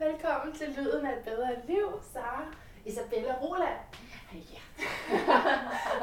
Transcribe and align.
Velkommen 0.00 0.54
til 0.54 0.68
Lyden 0.76 1.06
af 1.06 1.12
et 1.18 1.24
bedre 1.24 1.48
liv, 1.66 1.86
Sara 2.12 2.42
Isabella 2.84 3.34
Roland. 3.42 3.78
Ja. 4.32 4.60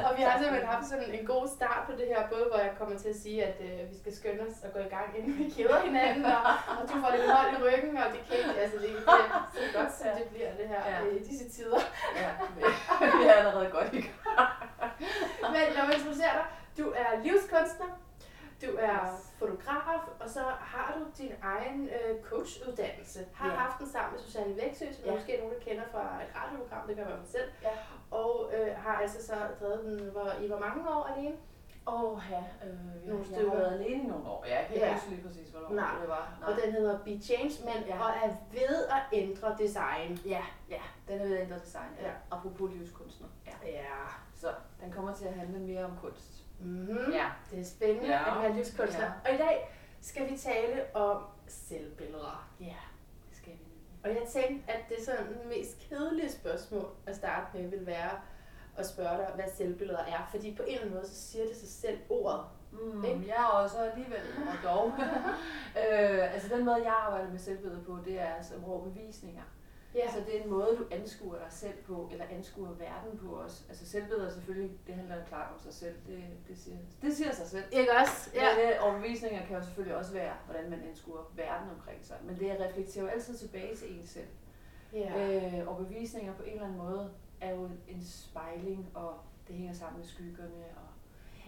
og 0.06 0.10
vi 0.16 0.22
har 0.22 0.38
simpelthen 0.38 0.68
haft 0.74 0.86
sådan 0.86 1.10
en 1.18 1.26
god 1.26 1.48
start 1.56 1.82
på 1.86 1.92
det 1.92 2.06
her, 2.12 2.28
både 2.28 2.44
hvor 2.50 2.58
jeg 2.66 2.72
kommer 2.78 2.98
til 2.98 3.08
at 3.08 3.16
sige, 3.16 3.44
at 3.44 3.56
øh, 3.60 3.90
vi 3.90 3.96
skal 4.00 4.16
skynde 4.16 4.42
os 4.48 4.56
og 4.64 4.70
gå 4.72 4.78
i 4.78 4.90
gang, 4.96 5.08
inden 5.18 5.38
vi 5.38 5.44
keder 5.56 5.80
hinanden, 5.80 6.24
og, 6.24 6.42
og 6.78 6.82
du 6.88 6.94
får 7.02 7.10
lidt 7.16 7.30
hold 7.32 7.50
i 7.56 7.58
ryggen, 7.66 7.96
og 7.96 8.06
det 8.14 8.20
kan 8.26 8.36
ikke, 8.38 8.60
altså 8.60 8.76
det, 8.84 8.88
det 8.88 8.98
er 9.08 9.50
så 9.54 9.78
godt, 9.78 9.92
som 9.98 10.06
det 10.18 10.26
bliver 10.34 10.50
det 10.60 10.68
her 10.72 10.80
Ja. 10.90 10.98
i 11.16 11.18
disse 11.28 11.48
tider. 11.48 11.80
ja. 12.22 12.30
Vi 13.20 13.24
er 13.28 13.32
allerede 13.32 13.70
godt 13.76 13.92
i 13.92 14.00
gang. 14.00 14.50
Men 15.54 15.62
når 15.76 15.84
man 15.86 15.94
introducerer 15.98 16.34
dig, 16.40 16.46
du 16.78 16.84
er 17.02 17.08
livskunstner, 17.24 17.90
du 18.62 18.76
er 18.78 18.98
fotograf, 19.38 20.00
og 20.20 20.28
så 20.28 20.40
har 20.60 20.98
du 20.98 21.22
din 21.22 21.32
egen 21.42 21.88
øh, 21.88 22.22
coachuddannelse. 22.22 23.26
Har 23.34 23.48
Ja. 23.48 23.54
haft 23.54 23.78
den 23.78 23.86
sammen 23.88 24.12
med 24.12 24.20
Susanne 24.20 24.56
Væksø, 24.56 24.84
som 24.92 25.04
Ja. 25.04 25.14
måske 25.14 25.36
nogen, 25.38 25.54
der 25.54 25.60
kender 25.60 25.82
fra 25.92 26.22
et 26.22 26.28
radioprogram, 26.36 26.86
det 26.88 26.96
gør 26.96 27.04
man 27.08 27.26
selv. 27.26 27.50
Ja. 27.62 27.70
Og 28.10 28.50
øh, 28.54 28.76
har 28.76 28.94
altså 28.94 29.26
så 29.26 29.34
drevet 29.60 29.84
den 29.84 30.10
hvor, 30.10 30.32
i 30.42 30.46
hvor 30.46 30.58
mange 30.58 30.90
år 30.90 31.04
alene? 31.04 31.36
Åh, 31.86 32.20
ja. 32.30 32.42
Øh, 32.66 33.08
Nogle 33.08 33.24
jeg, 33.30 33.40
jeg 33.40 33.50
har 33.50 33.56
været 33.56 33.72
alene 33.80 34.02
i 34.04 34.06
nogle 34.06 34.26
år. 34.26 34.44
Ja, 34.46 34.56
jeg 34.58 34.66
kan 34.66 34.74
ikke 34.76 34.92
huske 34.94 35.10
lige 35.10 35.22
præcis, 35.26 35.48
hvornår 35.50 35.70
Nej. 35.70 35.94
det 36.00 36.08
var. 36.08 36.38
Og 36.42 36.52
den 36.64 36.72
hedder 36.72 36.98
Be 37.04 37.18
Change, 37.22 37.52
men 37.64 37.84
ja. 37.88 37.98
og 38.04 38.10
er 38.24 38.28
ved 38.52 38.86
at 38.86 39.02
ændre 39.12 39.56
design. 39.58 40.18
Ja, 40.26 40.42
ja. 40.70 40.80
Den 41.08 41.20
er 41.20 41.24
ved 41.24 41.36
at 41.36 41.42
ændre 41.42 41.58
design. 41.58 41.90
Ja. 42.00 42.06
Ja. 42.06 42.12
Apropos 42.30 42.70
livskunstner. 42.72 43.28
Ja. 43.46 43.68
Ja. 43.70 43.84
Så 44.34 44.48
den 44.80 44.92
kommer 44.92 45.14
til 45.14 45.24
at 45.24 45.34
handle 45.34 45.58
mere 45.58 45.84
om 45.84 45.92
kunst. 46.02 46.37
Mm-hmm. 46.60 47.12
Ja. 47.12 47.26
Det 47.50 47.60
er 47.60 47.64
spændende 47.64 48.08
Ja. 48.08 48.36
at 48.36 48.42
være 48.42 48.54
livskunstner. 48.56 49.04
Ja. 49.04 49.28
Og 49.30 49.34
i 49.34 49.38
dag 49.38 49.74
skal 50.00 50.30
vi 50.30 50.36
tale 50.36 50.96
om 50.96 51.22
selvbilleder. 51.46 52.48
Ja, 52.60 52.76
det 53.30 53.36
skal 53.36 53.52
vi. 53.52 53.58
Og 54.04 54.08
jeg 54.10 54.22
tænkte, 54.32 54.72
at 54.72 54.80
det 54.88 54.96
sådan 55.04 55.26
mest 55.48 55.78
kedelige 55.88 56.32
spørgsmål 56.32 56.88
at 57.06 57.16
starte 57.16 57.46
med 57.58 57.68
vil 57.70 57.86
være 57.86 58.10
at 58.76 58.86
spørge 58.86 59.16
dig, 59.18 59.30
hvad 59.34 59.44
selvbilleder 59.56 59.98
er. 60.04 60.28
Fordi 60.30 60.54
på 60.54 60.62
en 60.62 60.68
eller 60.68 60.80
anden 60.80 60.94
måde, 60.94 61.08
så 61.08 61.14
siger 61.30 61.46
det 61.46 61.56
sig 61.56 61.68
selv 61.68 61.98
ordet. 62.08 62.40
Mm, 62.72 63.04
Ikke? 63.04 63.20
ja, 63.26 63.44
og 63.48 63.70
så 63.70 63.78
alligevel, 63.78 64.20
og 64.48 64.70
dog. 64.70 64.92
øh, 65.82 66.34
altså 66.34 66.56
den 66.56 66.64
måde, 66.64 66.76
jeg 66.84 66.94
arbejder 67.06 67.30
med 67.30 67.38
selvbilleder 67.38 67.82
på, 67.84 67.98
det 68.04 68.20
er 68.20 68.42
som 68.42 68.64
rå 68.64 68.80
bevisninger. 68.80 69.42
Ja. 69.94 70.00
Altså 70.00 70.18
det 70.26 70.38
er 70.38 70.42
en 70.44 70.50
måde, 70.50 70.76
du 70.78 70.86
anskuer 70.90 71.38
dig 71.38 71.46
selv 71.50 71.74
på, 71.86 72.08
eller 72.12 72.24
anskuer 72.30 72.68
verden 72.72 73.18
på 73.18 73.36
os. 73.36 73.64
Altså 73.68 73.86
selvbilleder 73.86 74.30
selvfølgelig, 74.30 74.78
det 74.86 74.94
handler 74.94 75.24
klart 75.24 75.52
om 75.54 75.60
sig 75.60 75.74
selv, 75.74 75.94
det, 76.06 76.24
det, 76.48 76.58
siger, 76.58 76.76
det 77.02 77.16
siger 77.16 77.32
sig 77.32 77.46
selv. 77.46 77.64
Ikke 77.72 77.90
også? 78.02 78.30
Ja. 78.34 78.56
Men 78.56 78.66
det, 78.66 78.78
overbevisninger 78.78 79.46
kan 79.46 79.56
jo 79.56 79.62
selvfølgelig 79.62 79.96
også 79.96 80.12
være, 80.12 80.32
hvordan 80.46 80.70
man 80.70 80.80
anskuer 80.88 81.32
verden 81.36 81.70
omkring 81.70 81.98
sig. 82.06 82.16
Men 82.24 82.38
det 82.38 82.56
reflekterer 82.60 83.04
jo 83.04 83.10
altid 83.10 83.36
tilbage 83.36 83.76
til 83.76 83.98
en 84.00 84.06
selv. 84.06 84.26
ja. 84.92 85.58
Øh, 85.60 85.68
overbevisninger 85.68 86.34
på 86.34 86.42
en 86.42 86.50
eller 86.52 86.64
anden 86.64 86.78
måde 86.78 87.10
er 87.40 87.50
jo 87.54 87.64
en 87.88 88.04
spejling, 88.04 88.90
og 88.94 89.14
det 89.48 89.56
hænger 89.56 89.72
sammen 89.74 89.98
med 90.00 90.06
skyggerne. 90.08 90.64
Og, 90.76 90.88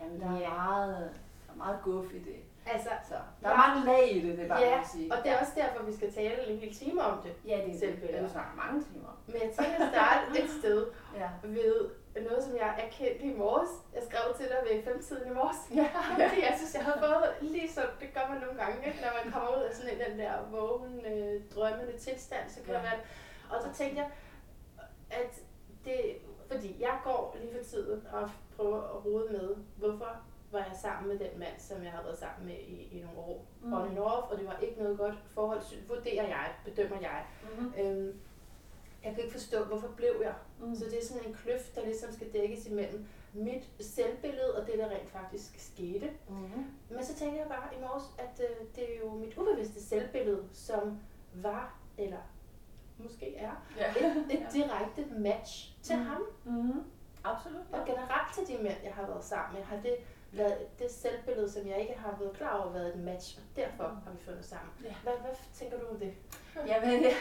jamen, 0.01 0.21
der 0.21 0.27
er 0.27 0.39
Ja. 0.41 0.49
meget, 0.55 1.11
der 1.47 1.53
er 1.53 1.57
meget 1.57 1.79
guf 1.85 2.15
i 2.15 2.19
det. 2.19 2.37
Altså, 2.67 2.89
Så, 3.09 3.15
der 3.43 3.49
er 3.49 3.51
Ja. 3.51 3.57
mange 3.57 3.87
lag 3.87 4.17
i 4.17 4.21
det, 4.29 4.39
det 4.39 4.45
er 4.45 4.49
bare 4.49 4.61
Ja, 4.61 4.69
ja. 4.69 4.81
at 4.81 4.87
sige. 4.89 5.13
og 5.13 5.19
det 5.23 5.33
er 5.33 5.41
også 5.41 5.53
derfor, 5.57 5.85
vi 5.85 5.93
skal 5.97 6.13
tale 6.13 6.47
en 6.49 6.59
hel 6.59 6.75
time 6.75 7.03
om 7.03 7.23
det. 7.23 7.33
Ja, 7.47 7.57
det 7.67 7.75
er 7.85 7.97
det. 8.01 8.17
er 8.17 8.23
jo 8.23 8.29
snart 8.29 8.57
mange 8.57 8.83
timer. 8.85 9.23
Men 9.27 9.35
jeg 9.45 9.51
tænker 9.59 9.85
at 9.87 9.93
starte 9.95 10.43
et 10.43 10.51
sted 10.61 10.87
Ja. 11.17 11.29
ved 11.43 11.91
noget, 12.29 12.45
som 12.45 12.57
jeg 12.57 12.71
erkendte 12.87 13.25
i 13.25 13.35
morges. 13.37 13.71
Jeg 13.95 14.03
skrev 14.09 14.35
til 14.37 14.47
dig 14.49 14.59
ved 14.71 14.83
femtiden 14.83 15.31
i 15.33 15.35
morges. 15.35 15.61
Ja. 15.75 15.87
Fordi 16.29 16.43
jeg 16.49 16.55
synes, 16.59 16.75
jeg 16.75 16.85
havde 16.85 16.99
fået 17.07 17.29
lige 17.41 17.71
så, 17.73 17.81
det 18.01 18.09
gør 18.15 18.27
man 18.33 18.41
nogle 18.41 18.57
gange, 18.63 18.87
ikke? 18.87 18.99
når 19.05 19.13
man 19.25 19.33
kommer 19.33 19.49
ud 19.59 19.63
af 19.63 19.75
sådan 19.75 19.91
en 19.95 20.01
den 20.11 20.19
der 20.19 20.33
vågen, 20.51 21.07
øh, 21.13 21.41
drømmende 21.55 21.97
tilstand, 21.99 22.45
så 22.51 22.59
kan 22.65 22.75
Ja. 22.75 22.81
ja. 22.81 22.85
man, 22.91 22.99
og 23.53 23.57
så 23.65 23.69
tænkte 23.79 23.97
jeg, 24.03 24.11
at 25.11 25.41
det, 25.85 26.01
fordi 26.53 26.77
jeg 26.81 26.95
går 27.05 27.37
lige 27.41 27.53
for 27.57 27.65
tiden 27.65 28.07
og 28.13 28.31
prøver 28.57 28.83
at 28.83 29.05
rode 29.05 29.27
med, 29.33 29.57
hvorfor 29.77 30.17
var 30.53 30.59
jeg 30.59 30.77
sammen 30.83 31.09
med 31.09 31.19
den 31.29 31.39
mand, 31.39 31.59
som 31.59 31.83
jeg 31.83 31.91
har 31.93 32.03
været 32.03 32.19
sammen 32.19 32.47
med 32.47 32.55
i, 32.59 32.99
i 32.99 33.01
nogle 33.03 33.19
år. 33.19 33.47
Mm. 33.61 33.67
Mm. 33.69 33.73
On 33.73 33.89
and 33.89 33.99
off, 33.99 34.31
og 34.33 34.39
det 34.39 34.47
var 34.47 34.57
ikke 34.59 34.83
noget 34.83 34.99
godt 34.99 35.15
forhold, 35.35 35.61
vurderer 35.89 36.29
jeg, 36.29 36.51
bedømmer 36.65 36.97
jeg. 37.01 37.25
Mm-hmm. 37.43 37.73
Øhm, 37.79 38.21
jeg 39.05 39.15
kan 39.15 39.23
ikke 39.25 39.33
forstå, 39.33 39.65
hvorfor 39.65 39.89
blev 39.97 40.15
jeg 40.23 40.35
Mm. 40.63 40.75
så 40.75 40.85
det 40.85 40.99
er 40.99 41.05
sådan 41.07 41.27
en 41.29 41.35
kløft, 41.35 41.77
der 41.77 41.85
ligesom 41.85 42.13
skal 42.13 42.33
dækkes 42.33 42.67
imellem 42.67 43.07
mit 43.35 43.71
selvbillede 43.81 44.61
og 44.61 44.67
det, 44.67 44.79
der 44.79 44.89
rent 44.91 45.11
faktisk 45.11 45.59
skete. 45.73 46.11
Mm-hmm. 46.29 46.65
Men 46.91 47.05
så 47.05 47.15
tænkte 47.15 47.39
jeg 47.39 47.47
bare 47.49 47.75
i 47.79 47.81
morges, 47.81 48.05
at 48.19 48.41
øh, 48.51 48.67
det 48.77 48.95
er 48.95 48.99
jo 48.99 49.11
mit 49.15 49.39
ubevidste 49.39 49.83
selvbillede, 49.85 50.45
som 50.53 50.99
var, 51.35 51.79
eller 51.99 52.19
måske 52.99 53.37
er, 53.37 53.51
Ja. 53.79 53.91
et, 53.91 54.27
et 54.31 54.47
direkte 54.55 55.07
match 55.19 55.77
til 55.83 55.97
Mm. 55.97 56.03
ham. 56.03 56.23
Mm-hmm. 56.45 56.83
Absolut. 57.25 57.63
Og 57.73 57.87
generelt 57.87 58.35
til 58.35 58.47
de 58.57 58.63
mænd, 58.63 58.77
jeg 58.85 58.93
har 58.95 59.07
været 59.07 59.25
sammen 59.25 59.55
med, 59.59 59.65
har 59.67 59.77
det 59.83 59.97
været 60.33 60.79
det 60.79 60.91
selvbillede, 60.91 61.51
som 61.51 61.67
jeg 61.67 61.81
ikke 61.81 61.95
har 61.99 62.17
været 62.21 62.37
klar 62.37 62.59
over, 62.59 62.73
været 62.73 62.95
et 62.95 63.01
match, 63.01 63.39
og 63.39 63.45
derfor 63.57 63.85
har 63.85 64.11
vi 64.13 64.19
fundet 64.25 64.45
sammen. 64.45 64.73
Ja. 64.85 64.95
Hvad, 65.03 65.13
hvad 65.21 65.31
tænker 65.55 65.79
du 65.81 65.87
om 65.87 65.99
det? 65.99 66.13
Jamen, 66.67 67.03
jeg, 67.05 67.15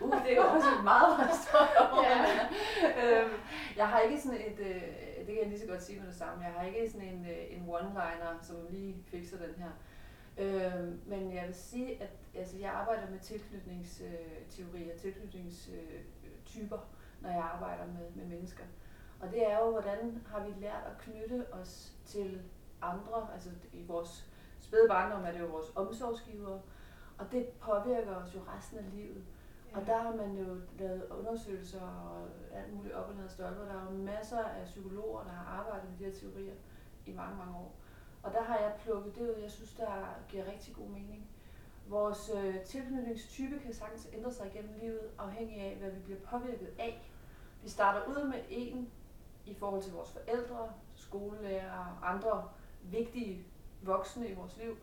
uh, 0.00 0.24
det 0.24 0.32
er 0.32 0.36
jo 0.36 0.42
også 0.42 0.68
et 0.78 0.84
meget, 0.84 1.18
meget 1.18 1.38
stort 1.46 1.76
område. 1.84 2.06
Ja. 2.06 3.20
øhm, 3.22 3.32
jeg 3.76 3.88
har 3.88 4.00
ikke 4.00 4.20
sådan 4.20 4.40
et, 4.40 4.58
øh, 4.58 4.82
det 5.18 5.26
kan 5.26 5.38
jeg 5.38 5.48
lige 5.48 5.60
så 5.60 5.66
godt 5.66 5.82
sige 5.82 5.98
med 6.00 6.06
det 6.08 6.16
samme, 6.16 6.44
jeg 6.44 6.52
har 6.52 6.66
ikke 6.66 6.90
sådan 6.90 7.08
en, 7.08 7.26
øh, 7.26 7.56
en 7.56 7.68
one-liner, 7.68 8.46
som 8.46 8.56
lige 8.70 8.96
fikser 9.06 9.36
den 9.38 9.54
her. 9.62 9.70
Øhm, 10.38 11.00
men 11.06 11.34
jeg 11.34 11.46
vil 11.46 11.54
sige, 11.54 12.02
at 12.02 12.10
altså, 12.34 12.56
jeg 12.58 12.70
arbejder 12.70 13.10
med 13.10 13.18
tilknytningsteorier, 13.18 14.96
tilknytningstyper, 14.98 16.78
når 17.20 17.30
jeg 17.30 17.42
arbejder 17.54 17.86
med, 17.86 18.10
med 18.14 18.24
mennesker. 18.24 18.64
Og 19.20 19.30
det 19.30 19.50
er 19.50 19.58
jo, 19.58 19.70
hvordan 19.70 20.22
har 20.26 20.44
vi 20.44 20.52
lært 20.60 20.82
at 20.86 20.98
knytte 20.98 21.46
os 21.52 21.92
til 22.04 22.42
andre, 22.82 23.28
altså 23.34 23.50
i 23.72 23.82
vores 23.82 24.30
spæde 24.60 24.88
barndom 24.88 25.24
er 25.24 25.32
det 25.32 25.40
jo 25.40 25.46
vores 25.46 25.72
omsorgsgivere, 25.76 26.60
og 27.18 27.32
det 27.32 27.46
påvirker 27.48 28.14
os 28.14 28.34
jo 28.34 28.40
resten 28.56 28.78
af 28.78 28.84
livet. 28.92 29.24
Og 29.74 29.86
der 29.86 29.98
har 29.98 30.16
man 30.16 30.36
jo 30.36 30.60
lavet 30.78 31.06
undersøgelser 31.10 31.80
og 31.80 32.28
alt 32.58 32.74
muligt 32.74 32.94
op 32.94 33.08
og 33.08 33.14
ned 33.14 33.28
stolper. 33.28 33.64
Der 33.64 33.80
er 33.80 33.84
jo 33.84 33.98
masser 33.98 34.38
af 34.38 34.64
psykologer, 34.64 35.22
der 35.22 35.30
har 35.30 35.58
arbejdet 35.58 35.90
med 35.90 35.98
de 35.98 36.04
her 36.04 36.12
teorier 36.20 36.54
i 37.06 37.12
mange, 37.12 37.36
mange 37.36 37.56
år. 37.56 37.74
Og 38.22 38.32
der 38.32 38.42
har 38.42 38.58
jeg 38.58 38.72
plukket 38.82 39.14
det 39.14 39.20
ud, 39.20 39.34
jeg 39.42 39.50
synes, 39.50 39.72
der 39.72 40.14
giver 40.28 40.52
rigtig 40.52 40.74
god 40.74 40.86
mening. 40.86 41.28
Vores 41.88 42.30
øh, 42.36 42.64
tilknytningstype 42.64 43.58
kan 43.58 43.74
sagtens 43.74 44.08
ændre 44.12 44.32
sig 44.32 44.46
igennem 44.46 44.74
livet, 44.80 45.00
afhængig 45.18 45.60
af, 45.60 45.76
hvad 45.76 45.90
vi 45.90 46.00
bliver 46.00 46.20
påvirket 46.20 46.70
af. 46.78 47.10
Vi 47.62 47.68
starter 47.68 48.06
ud 48.08 48.28
med 48.28 48.38
en 48.48 48.90
i 49.46 49.54
forhold 49.54 49.82
til 49.82 49.92
vores 49.92 50.12
forældre, 50.12 50.72
skolelærer 50.94 51.78
og 51.78 52.10
andre 52.10 52.48
vigtige 52.82 53.46
voksne 53.82 54.28
i 54.28 54.34
vores 54.34 54.56
liv. 54.56 54.76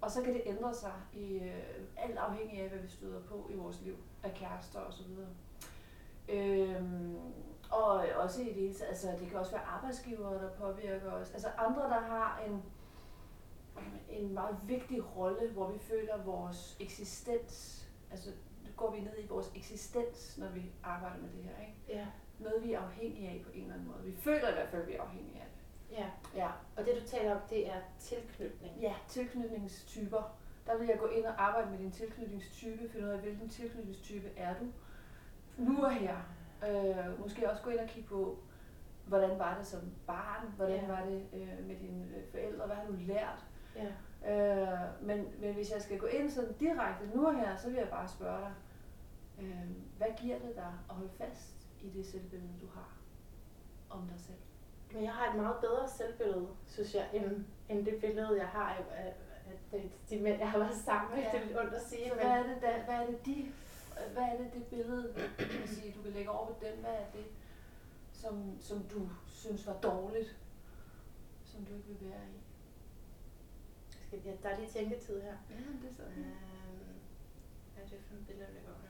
Og 0.00 0.10
så 0.10 0.22
kan 0.22 0.34
det 0.34 0.42
ændre 0.46 0.74
sig 0.74 0.92
i 1.12 1.34
øh, 1.34 1.84
alt 1.96 2.18
afhængig 2.18 2.60
af, 2.62 2.68
hvad 2.68 2.78
vi 2.78 2.88
støder 2.88 3.22
på 3.22 3.50
i 3.52 3.56
vores 3.56 3.80
liv 3.82 3.96
af 4.22 4.34
kærester 4.34 4.80
og 4.80 4.92
så 4.92 5.02
videre. 5.04 5.28
Øhm, 6.28 7.18
og 7.70 8.04
også 8.16 8.42
i 8.42 8.44
det 8.44 8.54
hele 8.54 8.74
taget, 8.74 8.88
altså 8.88 9.08
det 9.20 9.28
kan 9.28 9.38
også 9.38 9.52
være 9.52 9.64
arbejdsgivere, 9.64 10.34
der 10.34 10.50
påvirker 10.50 11.12
os. 11.12 11.30
Altså 11.30 11.48
andre, 11.58 11.82
der 11.82 12.00
har 12.00 12.42
en, 12.46 12.62
en 14.08 14.34
meget 14.34 14.56
vigtig 14.66 15.16
rolle, 15.16 15.50
hvor 15.52 15.70
vi 15.72 15.78
føler 15.78 16.24
vores 16.24 16.76
eksistens, 16.80 17.86
altså 18.10 18.30
går 18.76 18.90
vi 18.94 19.00
ned 19.00 19.12
i 19.18 19.26
vores 19.26 19.52
eksistens, 19.54 20.38
når 20.38 20.48
vi 20.48 20.72
arbejder 20.82 21.18
med 21.18 21.28
det 21.28 21.44
her, 21.44 21.60
ikke? 21.60 21.74
Ja, 21.88 22.06
noget 22.38 22.62
vi 22.64 22.72
er 22.72 22.80
afhængige 22.80 23.28
af 23.28 23.42
på 23.44 23.50
en 23.54 23.60
eller 23.62 23.74
anden 23.74 23.88
måde. 23.88 24.02
Vi 24.04 24.12
føler 24.16 24.48
i 24.48 24.52
hvert 24.52 24.68
fald, 24.68 24.82
at 24.82 24.88
vi 24.88 24.94
er 24.94 25.02
afhængige 25.02 25.40
af 25.40 25.46
det. 25.46 25.96
ja. 25.96 26.06
Ja. 26.34 26.50
Og 26.76 26.84
det 26.84 26.94
du 27.02 27.06
taler 27.06 27.34
om, 27.34 27.40
det 27.50 27.68
er 27.68 27.80
tilknytning. 27.98 28.76
Ja, 28.80 28.94
tilknytningstyper. 29.08 30.36
Der 30.66 30.78
vil 30.78 30.86
jeg 30.88 30.98
gå 30.98 31.06
ind 31.06 31.24
og 31.26 31.42
arbejde 31.46 31.70
med 31.70 31.78
din 31.78 31.90
tilknytningstype, 31.90 32.88
finde 32.88 33.06
ud 33.06 33.12
af, 33.12 33.18
hvilken 33.18 33.48
tilknytningstype 33.48 34.28
er 34.36 34.54
du. 34.54 34.64
Nu 35.56 35.84
og 35.84 35.92
her. 35.92 36.16
Øh, 36.68 37.20
måske 37.20 37.50
også 37.50 37.62
gå 37.62 37.70
ind 37.70 37.80
og 37.80 37.86
kigge 37.88 38.08
på, 38.08 38.38
hvordan 39.06 39.38
var 39.38 39.56
det 39.58 39.66
som 39.66 39.80
barn, 40.06 40.52
hvordan 40.56 40.80
Ja. 40.80 40.86
var 40.86 41.04
det 41.04 41.26
øh, 41.32 41.66
med 41.66 41.76
dine 41.76 42.04
øh, 42.16 42.22
forældre, 42.30 42.66
hvad 42.66 42.76
har 42.76 42.86
du 42.86 42.92
lært. 42.98 43.44
Ja. 43.76 43.86
Øh, 44.32 44.78
men, 45.06 45.26
men 45.40 45.54
hvis 45.54 45.72
jeg 45.72 45.82
skal 45.82 45.98
gå 45.98 46.06
ind 46.06 46.30
sådan 46.30 46.52
direkte 46.52 47.06
nu 47.14 47.26
og 47.26 47.38
her, 47.38 47.56
så 47.56 47.66
vil 47.70 47.76
jeg 47.76 47.88
bare 47.88 48.08
spørge 48.08 48.40
dig, 48.40 48.52
øh, 49.40 49.70
hvad 49.98 50.06
giver 50.20 50.38
det 50.38 50.54
dig 50.54 50.72
at 50.88 50.94
holde 50.94 51.10
fast 51.18 51.55
i 51.82 51.90
det 51.90 52.06
selvbillede, 52.06 52.52
du 52.60 52.66
har 52.74 52.96
om 53.90 54.08
dig 54.08 54.20
selv? 54.20 54.38
Men 54.92 55.04
jeg 55.04 55.12
har 55.12 55.30
et 55.30 55.36
meget 55.36 55.56
bedre 55.60 55.88
selvbillede, 55.88 56.48
synes 56.66 56.94
jeg, 56.94 57.10
end, 57.12 57.44
end 57.68 57.86
det 57.86 58.00
billede, 58.00 58.38
jeg 58.38 58.48
har 58.48 58.68
af, 58.74 59.14
af, 59.72 59.90
de, 60.10 60.20
mænd, 60.20 60.38
jeg 60.38 60.50
har 60.50 60.58
været 60.58 60.76
sammen 60.76 61.14
med. 61.14 61.22
Ja. 61.22 61.30
Det 61.32 61.40
er 61.40 61.44
lidt 61.44 61.58
ondt 61.58 61.74
at 61.74 61.82
sige, 61.82 62.08
Så 62.08 62.14
men 62.14 62.24
hvad 62.24 62.38
er 62.38 62.42
det, 62.42 62.62
der, 62.62 62.84
hvad 62.84 62.94
er 62.94 63.06
det 63.06 63.26
de, 63.26 63.52
hvad 64.12 64.22
er 64.22 64.36
det, 64.36 64.52
det 64.54 64.66
billede, 64.66 65.14
kan 65.38 65.68
sige, 65.68 65.94
du 65.96 66.02
kan 66.02 66.12
lægge 66.12 66.30
over 66.30 66.46
på 66.46 66.64
dem, 66.66 66.78
hvad 66.80 66.94
er 66.94 67.10
det, 67.12 67.26
som, 68.12 68.60
som 68.60 68.82
du 68.82 69.08
synes 69.26 69.66
var 69.66 69.80
dårligt, 69.80 70.36
som 71.44 71.64
du 71.64 71.74
ikke 71.74 71.88
vil 71.88 72.10
være 72.10 72.26
i? 72.34 72.46
skal, 74.06 74.20
ja, 74.24 74.32
der 74.42 74.48
er 74.48 74.58
lige 74.58 74.70
tænketid 74.70 75.20
her. 75.22 75.36
Ja, 75.50 75.56
det 75.82 75.90
er 75.90 75.94
sådan. 75.94 76.18
Øhm, 76.18 76.96
hvad 77.74 77.84
er 77.84 77.88
det 77.88 77.98
for 78.08 78.14
et 78.14 78.26
billede, 78.26 78.48
over 78.66 78.78
her? 78.82 78.85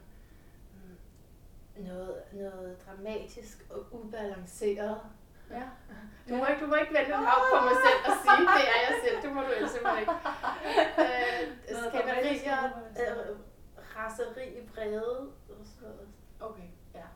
Noget, 1.78 2.14
noget 2.32 2.76
dramatisk 2.86 3.66
og 3.70 3.80
ubalanceret. 3.92 5.00
Ja. 5.50 5.62
Du 6.28 6.34
må 6.36 6.46
ikke, 6.46 6.60
du 6.64 6.66
må 6.66 6.74
ikke 6.74 6.94
vende 6.94 7.06
den 7.12 7.24
op 7.34 7.44
på 7.52 7.58
mig 7.68 7.76
selv 7.86 8.00
og 8.10 8.14
sige, 8.24 8.46
det 8.58 8.64
er 8.74 8.80
jeg 8.86 8.94
selv. 9.04 9.16
Det 9.22 9.30
må 9.34 9.40
du 9.40 9.50
ellers 9.56 9.70
simpelthen 9.70 10.00
ikke. 10.00 10.12
Øh, 11.04 11.40
Noget 11.72 11.86
skænderier, 11.92 12.60
øh, 13.00 13.36
raseri, 13.96 14.46
vrede 14.74 15.18
og 15.48 15.56
sådan 15.72 15.88
noget. 15.88 16.08
Okay, 16.40 16.68
ja. 16.94 17.06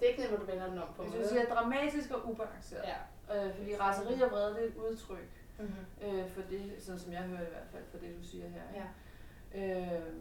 Det 0.00 0.06
er 0.06 0.10
ikke 0.10 0.24
at 0.24 0.40
du 0.40 0.44
vender 0.44 0.66
den 0.68 0.78
om 0.78 0.88
på 0.96 1.02
Hvis 1.02 1.14
mig. 1.14 1.22
du 1.24 1.28
siger 1.28 1.44
dramatisk 1.54 2.10
og 2.10 2.20
ubalanceret. 2.30 2.84
Ja. 2.92 2.98
Øh, 3.46 3.54
fordi 3.56 3.76
raseri 3.76 4.20
og 4.22 4.30
vrede, 4.30 4.54
det 4.54 4.62
er 4.64 4.68
et 4.68 4.76
udtryk 4.76 5.28
Mm-hmm. 5.60 6.08
øh, 6.18 6.28
for 6.30 6.42
det, 6.50 6.74
sådan 6.78 6.98
som 7.00 7.12
jeg 7.12 7.20
hører 7.22 7.40
det 7.40 7.46
i 7.46 7.50
hvert 7.50 7.68
fald, 7.72 7.82
for 7.90 7.98
det 7.98 8.16
du 8.18 8.24
siger 8.28 8.48
her. 8.48 8.62
Ja. 8.74 8.86
Øh, 9.54 10.14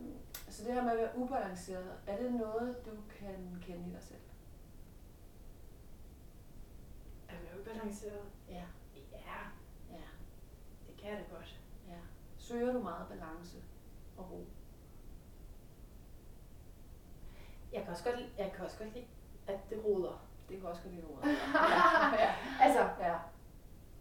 så 0.49 0.63
det 0.65 0.73
her 0.73 0.83
med 0.83 0.91
at 0.91 0.97
være 0.97 1.17
ubalanceret, 1.17 1.93
er 2.07 2.17
det 2.23 2.31
noget, 2.33 2.85
du 2.85 2.91
kan 3.19 3.59
kende 3.61 3.89
i 3.89 3.93
dig 3.93 4.01
selv? 4.03 4.19
Er 7.29 7.33
jeg 7.33 7.59
ubalanceret? 7.61 8.21
Ja. 8.49 8.63
Ja, 9.11 9.39
Ja. 9.91 10.01
det 10.87 10.97
kan 11.01 11.09
jeg 11.11 11.17
da 11.29 11.35
godt. 11.35 11.59
ja. 11.87 11.97
Søger 12.37 12.73
du 12.73 12.79
meget 12.81 13.07
balance 13.07 13.57
og 14.17 14.31
ro? 14.31 14.45
Jeg 17.73 17.81
kan 17.83 17.91
også 17.91 18.03
godt, 18.03 18.15
jeg 18.37 18.51
kan 18.55 18.65
også 18.65 18.77
godt 18.77 18.93
lide, 18.93 19.05
at 19.47 19.59
det 19.69 19.85
roder. 19.85 20.25
Det 20.49 20.59
kan 20.59 20.69
også 20.69 20.81
godt 20.81 20.93
lide 20.95 21.05
ordet. 21.07 21.29
ja. 22.23 22.35
Altså, 22.61 22.89
Ja. 22.99 23.17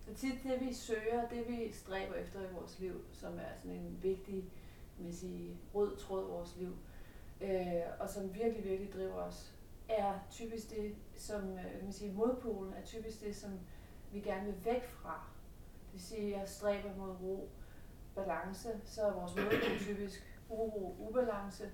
Det 0.06 0.14
er 0.14 0.18
tit 0.18 0.42
det, 0.42 0.60
vi 0.60 0.74
søger, 0.74 1.28
det 1.28 1.48
vi 1.48 1.72
stræber 1.72 2.14
efter 2.14 2.40
i 2.40 2.52
vores 2.52 2.78
liv, 2.78 3.04
som 3.12 3.38
er 3.38 3.56
sådan 3.56 3.76
en 3.76 3.98
vigtig 4.02 4.52
man 5.04 5.12
sige, 5.12 5.58
rød 5.74 5.96
tråd 5.96 6.24
i 6.24 6.30
vores 6.30 6.56
liv, 6.56 6.76
øh, 7.40 7.82
og 8.00 8.08
som 8.08 8.34
virkelig, 8.34 8.64
virkelig 8.64 8.92
driver 8.92 9.14
os, 9.14 9.54
er 9.88 10.14
typisk 10.30 10.70
det, 10.70 10.94
som 11.14 11.42
øh, 11.42 11.82
man 11.82 11.92
sige, 11.92 12.12
modpolen 12.12 12.72
er 12.72 12.84
typisk 12.84 13.20
det, 13.20 13.36
som 13.36 13.50
vi 14.12 14.20
gerne 14.20 14.44
vil 14.44 14.64
væk 14.64 14.84
fra. 14.84 15.24
Det 15.84 15.92
vil 15.92 16.02
sige, 16.02 16.34
at 16.34 16.40
jeg 16.40 16.48
stræber 16.48 16.96
mod 16.96 17.10
ro, 17.10 17.48
balance, 18.14 18.80
så 18.84 19.02
er 19.02 19.12
vores 19.12 19.36
modpol 19.36 19.78
typisk 19.78 20.38
uro, 20.48 20.96
ubalance. 20.98 21.70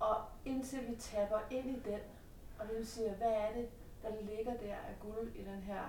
Og 0.00 0.16
indtil 0.44 0.88
vi 0.88 0.94
tapper 0.96 1.38
ind 1.50 1.70
i 1.70 1.80
den, 1.90 2.00
og 2.58 2.66
det 2.68 2.76
vil 2.76 2.86
sige, 2.86 3.10
hvad 3.10 3.32
er 3.32 3.52
det, 3.52 3.68
der 4.02 4.10
ligger 4.20 4.56
der 4.56 4.74
af 4.74 4.96
guld 5.00 5.32
i 5.34 5.44
den 5.44 5.60
her 5.60 5.82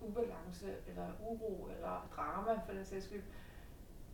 ubalance, 0.00 0.74
eller 0.86 1.06
uro, 1.20 1.68
eller 1.76 2.08
drama 2.16 2.60
for 2.66 2.72
den 2.72 2.84
sags 2.84 3.04
skyld, 3.04 3.22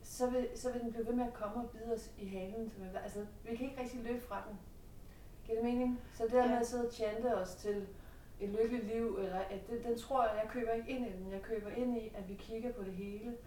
så 0.05 0.29
vil, 0.29 0.47
så 0.55 0.71
vil 0.71 0.81
den 0.81 0.91
blive 0.91 1.07
ved 1.07 1.13
med 1.13 1.25
at 1.27 1.33
komme 1.33 1.63
og 1.63 1.69
bide 1.69 1.93
os 1.93 2.11
i 2.17 2.27
halen. 2.27 2.71
Er, 2.95 2.99
altså, 2.99 3.25
vi 3.43 3.55
kan 3.55 3.69
ikke 3.69 3.81
rigtig 3.81 4.03
løbe 4.03 4.21
fra 4.21 4.43
den. 4.49 4.59
Giver 5.45 5.55
det 5.61 5.63
mening? 5.69 6.01
Så 6.13 6.23
det 6.23 6.31
der 6.31 6.41
med 6.45 6.53
Ja. 6.53 6.59
at 6.59 6.67
sidde 6.67 6.87
og 6.87 6.93
chante 6.93 7.35
os 7.35 7.55
til 7.55 7.87
et 8.39 8.49
lykkeligt 8.49 8.87
liv, 8.87 9.17
eller 9.17 9.39
at 9.39 9.67
det, 9.69 9.83
den 9.83 9.97
tror 9.97 10.23
jeg, 10.27 10.41
jeg 10.43 10.51
køber 10.51 10.71
ikke 10.71 10.89
ind 10.89 11.05
i 11.07 11.11
den. 11.11 11.31
Jeg 11.31 11.41
køber 11.41 11.69
ind 11.69 11.97
i, 11.97 12.11
at 12.15 12.29
vi 12.29 12.33
kigger 12.33 12.73
på 12.73 12.83
det 12.83 12.93
hele 12.93 13.37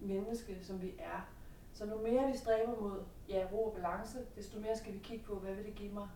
menneske, 0.00 0.58
som 0.62 0.82
vi 0.82 0.94
er. 0.98 1.28
Så 1.72 1.86
nu 1.86 1.96
mere 2.02 2.30
vi 2.32 2.36
stræber 2.36 2.80
mod 2.80 3.04
ja, 3.28 3.46
ro 3.52 3.64
og 3.64 3.72
balance, 3.74 4.18
desto 4.36 4.60
mere 4.60 4.76
skal 4.76 4.92
vi 4.92 4.98
kigge 4.98 5.24
på, 5.24 5.34
hvad 5.34 5.54
vil 5.54 5.64
det 5.64 5.74
give 5.74 5.92
mig, 5.92 6.08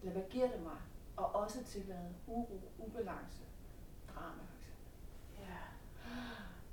eller 0.00 0.12
hvad 0.12 0.22
giver 0.30 0.50
det 0.50 0.62
mig, 0.62 0.76
og 1.16 1.34
også 1.34 1.64
tillade 1.64 2.14
uro, 2.26 2.60
ubalance, 2.78 3.42
drama. 4.14 4.42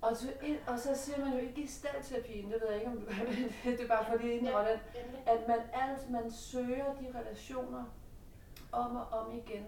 Og, 0.10 0.18
så, 0.18 0.28
og 0.68 0.80
så 0.80 0.96
siger 0.96 1.26
man 1.26 1.34
jo 1.34 1.40
ikke 1.40 1.62
i 1.62 1.68
stadterapien, 1.68 2.52
det 2.52 2.62
ved 2.62 2.68
jeg 2.70 2.78
ikke 2.80 2.92
om 2.92 2.98
du 2.98 3.06
det 3.72 3.82
er 3.82 3.88
bare 3.88 4.06
fordi 4.06 4.30
inden 4.32 4.46
Ja. 4.46 4.60
Endelig. 4.62 5.24
at 5.28 5.48
man 5.48 5.60
alt, 5.74 6.10
man 6.10 6.32
søger 6.32 6.94
de 6.94 7.20
relationer 7.20 7.84
om 8.72 8.96
og 8.96 9.06
om 9.08 9.32
igen, 9.36 9.66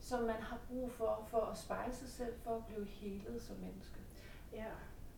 som 0.00 0.22
man 0.22 0.42
har 0.42 0.58
brug 0.68 0.92
for, 0.92 1.24
for 1.28 1.40
at 1.40 1.58
spejle 1.58 1.94
sig 1.94 2.08
selv, 2.08 2.34
for 2.44 2.56
at 2.56 2.66
blive 2.66 2.84
helet 2.86 3.42
som 3.42 3.56
menneske. 3.56 3.98
Ja. 4.52 4.66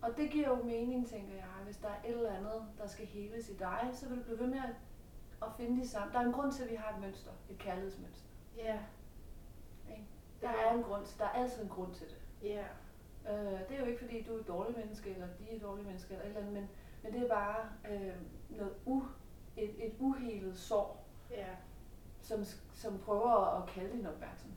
Og 0.03 0.17
det 0.17 0.31
giver 0.31 0.49
jo 0.49 0.63
mening, 0.65 1.09
tænker 1.09 1.35
jeg, 1.35 1.45
hvis 1.65 1.77
der 1.77 1.89
er 1.89 2.01
et 2.05 2.11
eller 2.17 2.33
andet, 2.37 2.63
der 2.79 2.87
skal 2.87 3.07
heles 3.07 3.49
i 3.49 3.57
dig, 3.57 3.91
så 3.93 4.09
vil 4.09 4.19
du 4.19 4.23
blive 4.23 4.39
ved 4.39 4.47
med 4.47 4.59
at, 4.59 4.75
at 5.43 5.49
finde 5.57 5.83
de 5.83 5.89
samme. 5.89 6.13
Der 6.13 6.19
er 6.21 6.25
en 6.25 6.33
grund 6.33 6.53
til, 6.53 6.63
at 6.63 6.71
vi 6.71 6.77
har 6.77 6.95
et 6.95 7.01
mønster, 7.01 7.31
et 7.51 7.59
kærlighedsmønster. 7.59 8.29
Ja. 8.57 8.79
Ikke? 9.91 10.05
Der 10.41 10.49
er 10.49 10.73
en 10.75 10.83
grund 10.83 11.07
til, 11.07 11.19
der 11.19 11.25
er 11.25 11.29
altid 11.31 11.63
en 11.63 11.69
grund 11.69 11.95
til 11.95 12.07
det. 12.07 12.49
Ja. 12.49 12.65
Øh, 13.31 13.59
det 13.69 13.77
er 13.77 13.81
jo 13.81 13.85
ikke 13.87 14.01
fordi, 14.05 14.23
du 14.23 14.37
er 14.37 14.41
et 14.41 14.49
dårligt 14.49 14.79
menneske, 14.79 15.11
eller 15.11 15.27
de 15.39 15.51
er 15.51 15.57
et 15.57 15.63
dårligt 15.63 15.87
menneske, 15.87 16.13
eller 16.15 16.25
et 16.25 16.29
eller 16.29 16.41
andet, 16.41 16.53
men, 16.55 16.69
men 17.03 17.13
det 17.13 17.23
er 17.23 17.29
bare 17.29 17.69
øh, 17.91 18.15
noget 18.51 18.75
u, 18.87 19.03
et, 19.57 19.87
et 19.87 19.93
uhelet 19.99 20.59
sår, 20.59 21.05
Ja. 21.31 21.47
som, 22.21 22.45
som 22.75 22.99
prøver 22.99 23.63
at 23.63 23.69
kalde 23.69 23.93
din 23.97 24.07
opmærksomhed. 24.07 24.57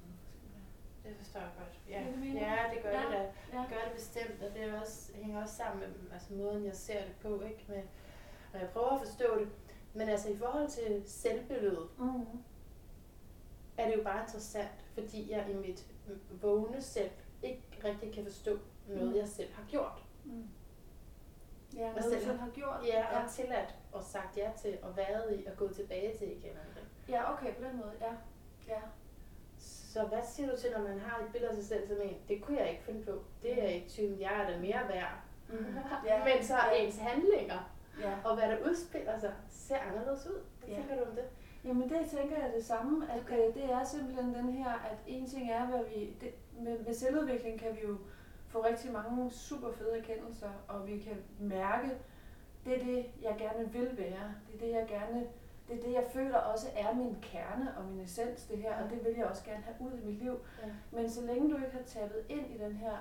Det 1.04 1.16
forstår 1.18 1.40
jeg 1.40 1.50
godt. 1.58 1.80
Ja, 1.90 2.02
ja 2.46 2.74
det 2.76 2.84
gør 2.84 2.90
Ja. 2.90 3.02
det 3.02 3.12
da. 3.12 3.22
Ja. 3.54 3.62
Det 3.62 3.70
gør 3.70 3.84
det 3.86 3.94
bestemt, 3.96 4.44
og 4.44 4.54
det 4.54 4.64
er 4.64 4.80
også, 4.82 5.14
hænger 5.16 5.42
også 5.42 5.56
sammen 5.56 5.80
med 5.80 6.12
altså, 6.14 6.34
måden, 6.34 6.66
jeg 6.66 6.76
ser 6.76 7.02
det 7.06 7.16
på, 7.22 7.42
ikke? 7.42 7.66
Med, 7.68 7.84
når 8.54 8.60
jeg 8.60 8.70
prøver 8.70 8.90
at 8.90 9.00
forstå 9.00 9.40
det. 9.40 9.48
Men 9.94 10.10
altså 10.10 10.30
i 10.30 10.38
forhold 10.38 10.70
til 10.70 11.04
selvbilledet, 11.06 11.88
Mm. 11.98 12.26
er 13.78 13.90
det 13.90 13.98
jo 13.98 14.04
bare 14.04 14.22
interessant, 14.24 14.86
fordi 14.94 15.32
jeg 15.32 15.50
i 15.50 15.54
mit 15.54 15.88
vågne 16.42 16.82
selv 16.82 17.12
ikke 17.44 17.62
rigtig 17.84 18.14
kan 18.14 18.24
forstå 18.24 18.58
noget, 18.88 19.08
Mm. 19.10 19.16
jeg 19.16 19.28
selv 19.28 19.54
har 19.54 19.64
gjort. 19.70 20.04
Mm. 20.26 20.48
Ja, 21.76 21.88
Og 21.88 21.92
noget 21.92 22.04
du 22.06 22.10
selv 22.10 22.22
selv 22.22 22.40
har- 22.40 22.50
gjort. 22.50 22.80
Ja, 22.88 23.00
ja. 23.00 23.24
og 23.24 23.30
tilladt 23.32 23.76
og 23.92 24.04
sagt 24.04 24.38
ja 24.38 24.52
til 24.62 24.78
og 24.82 24.98
været 24.98 25.40
i 25.40 25.46
og 25.46 25.58
gået 25.58 25.76
tilbage 25.76 26.18
til 26.18 26.28
igen. 26.38 26.52
ja 27.10 27.34
okay, 27.34 27.56
på 27.56 27.64
den 27.64 27.78
måde, 27.78 27.92
ja. 28.02 28.12
ja. 28.68 28.80
Så 29.60 30.04
hvad 30.04 30.20
siger 30.24 30.52
du 30.52 30.58
til, 30.58 30.72
når 30.72 30.80
man 30.84 31.00
har 31.00 31.24
et 31.24 31.32
billede 31.32 31.50
af 31.50 31.56
sig 31.56 31.66
selv 31.66 31.88
som 31.88 31.98
en, 32.02 32.18
det 32.28 32.42
kunne 32.44 32.58
jeg 32.58 32.72
ikke 32.72 32.84
finde 32.84 33.06
på. 33.06 33.24
Det 33.44 33.64
er 33.64 33.68
ikke 33.68 33.90
typen, 33.90 34.20
jeg 34.22 34.42
er 34.44 34.50
da 34.50 34.60
mere 34.60 34.88
værd. 34.88 35.12
Mm. 35.50 35.66
Ja. 36.06 36.24
Men 36.36 36.44
så 36.44 36.54
ja. 36.56 36.72
ens 36.76 36.98
handlinger 36.98 37.74
ja. 38.02 38.16
og 38.26 38.36
hvad 38.36 38.50
der 38.50 38.70
udspiller 38.70 39.20
sig, 39.20 39.34
ser 39.50 39.78
anderledes 39.80 40.28
ud. 40.28 40.42
Hvad 40.60 40.70
Ja. 40.70 40.76
tænker 40.76 40.96
du 40.96 41.10
om 41.10 41.16
det? 41.16 41.26
Jamen 41.68 41.90
det 41.90 42.10
tænker 42.10 42.38
jeg 42.38 42.52
det 42.56 42.66
samme, 42.66 43.12
at 43.12 43.22
okay. 43.22 43.54
det 43.54 43.72
er 43.72 43.84
simpelthen 43.84 44.34
den 44.36 44.50
her, 44.50 44.70
at 44.70 44.98
en 45.08 45.26
ting 45.30 45.52
er, 45.52 45.66
hvad 45.66 45.80
vi, 45.96 46.16
det, 46.22 46.32
med, 46.60 46.80
med 46.80 46.94
selvudvikling 46.94 47.60
kan 47.60 47.76
vi 47.76 47.82
jo 47.88 47.98
få 48.48 48.64
rigtig 48.64 48.92
mange 48.92 49.32
super 49.32 49.72
fede 49.72 49.98
erkendelser, 49.98 50.50
og 50.68 50.88
vi 50.88 50.98
kan 51.00 51.18
mærke, 51.40 51.90
det 52.66 52.82
er 52.82 52.86
det, 52.86 53.06
jeg 53.22 53.36
gerne 53.38 53.72
vil 53.74 53.98
være. 53.98 54.34
Det 54.48 54.56
er 54.56 54.60
det, 54.66 54.72
jeg 54.74 54.86
gerne, 54.88 55.28
det 55.68 55.78
er 55.80 55.82
det, 55.82 55.94
jeg 55.94 56.04
føler 56.14 56.38
også 56.38 56.68
er 56.76 56.94
min 56.96 57.18
kerne 57.22 57.78
og 57.78 57.86
min 57.86 58.00
essens, 58.00 58.44
det 58.44 58.58
her, 58.58 58.84
og 58.84 58.90
det 58.90 59.06
vil 59.06 59.16
jeg 59.18 59.26
også 59.26 59.44
gerne 59.46 59.64
have 59.64 59.76
ud 59.92 60.00
i 60.00 60.06
mit 60.06 60.20
liv. 60.24 60.40
Ja. 60.64 60.68
Men 60.92 61.10
så 61.12 61.22
længe 61.22 61.50
du 61.52 61.56
ikke 61.56 61.72
har 61.78 61.84
tappet 61.84 62.24
ind 62.30 62.56
i 62.56 62.58
den 62.58 62.72
her, 62.76 62.98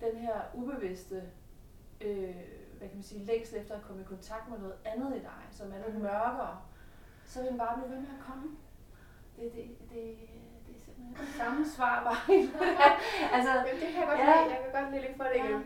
den 0.00 0.16
her 0.16 0.40
ubevidste, 0.54 1.22
øh, 2.00 2.34
hvad 2.78 2.88
kan 2.88 2.96
man 2.96 3.02
sige, 3.02 3.24
længsel 3.24 3.58
efter 3.58 3.74
at 3.74 3.82
komme 3.82 4.02
i 4.02 4.04
kontakt 4.04 4.50
med 4.50 4.58
noget 4.58 4.76
andet 4.84 5.16
i 5.16 5.18
dig, 5.20 5.42
som 5.50 5.72
er 5.72 5.76
lidt 5.76 5.94
Mhm. 5.94 6.02
mørkere, 6.02 6.60
så 7.30 7.36
vil 7.40 7.48
den 7.50 7.58
bare 7.58 7.74
blive 7.78 7.90
ved 7.92 8.00
med 8.06 8.12
at 8.18 8.24
komme. 8.28 8.46
Det, 9.36 9.44
det, 9.56 9.64
det, 9.90 10.02
det 10.66 10.72
er 10.78 10.82
simpelthen 10.84 11.16
det 11.26 11.34
samme 11.42 11.60
svar 11.76 11.94
bare. 12.08 12.22
altså, 13.36 13.52
Jamen, 13.58 13.74
det 13.82 13.88
kan 13.92 13.98
jeg 14.02 14.08
godt 14.10 14.20
Ja. 14.20 14.26
lide. 14.42 14.54
Jeg 14.54 14.60
kan 14.64 14.72
godt 14.82 14.88
lide 14.92 15.02
lige 15.06 15.16
for 15.20 15.24
det 15.30 15.36
igen. 15.42 15.60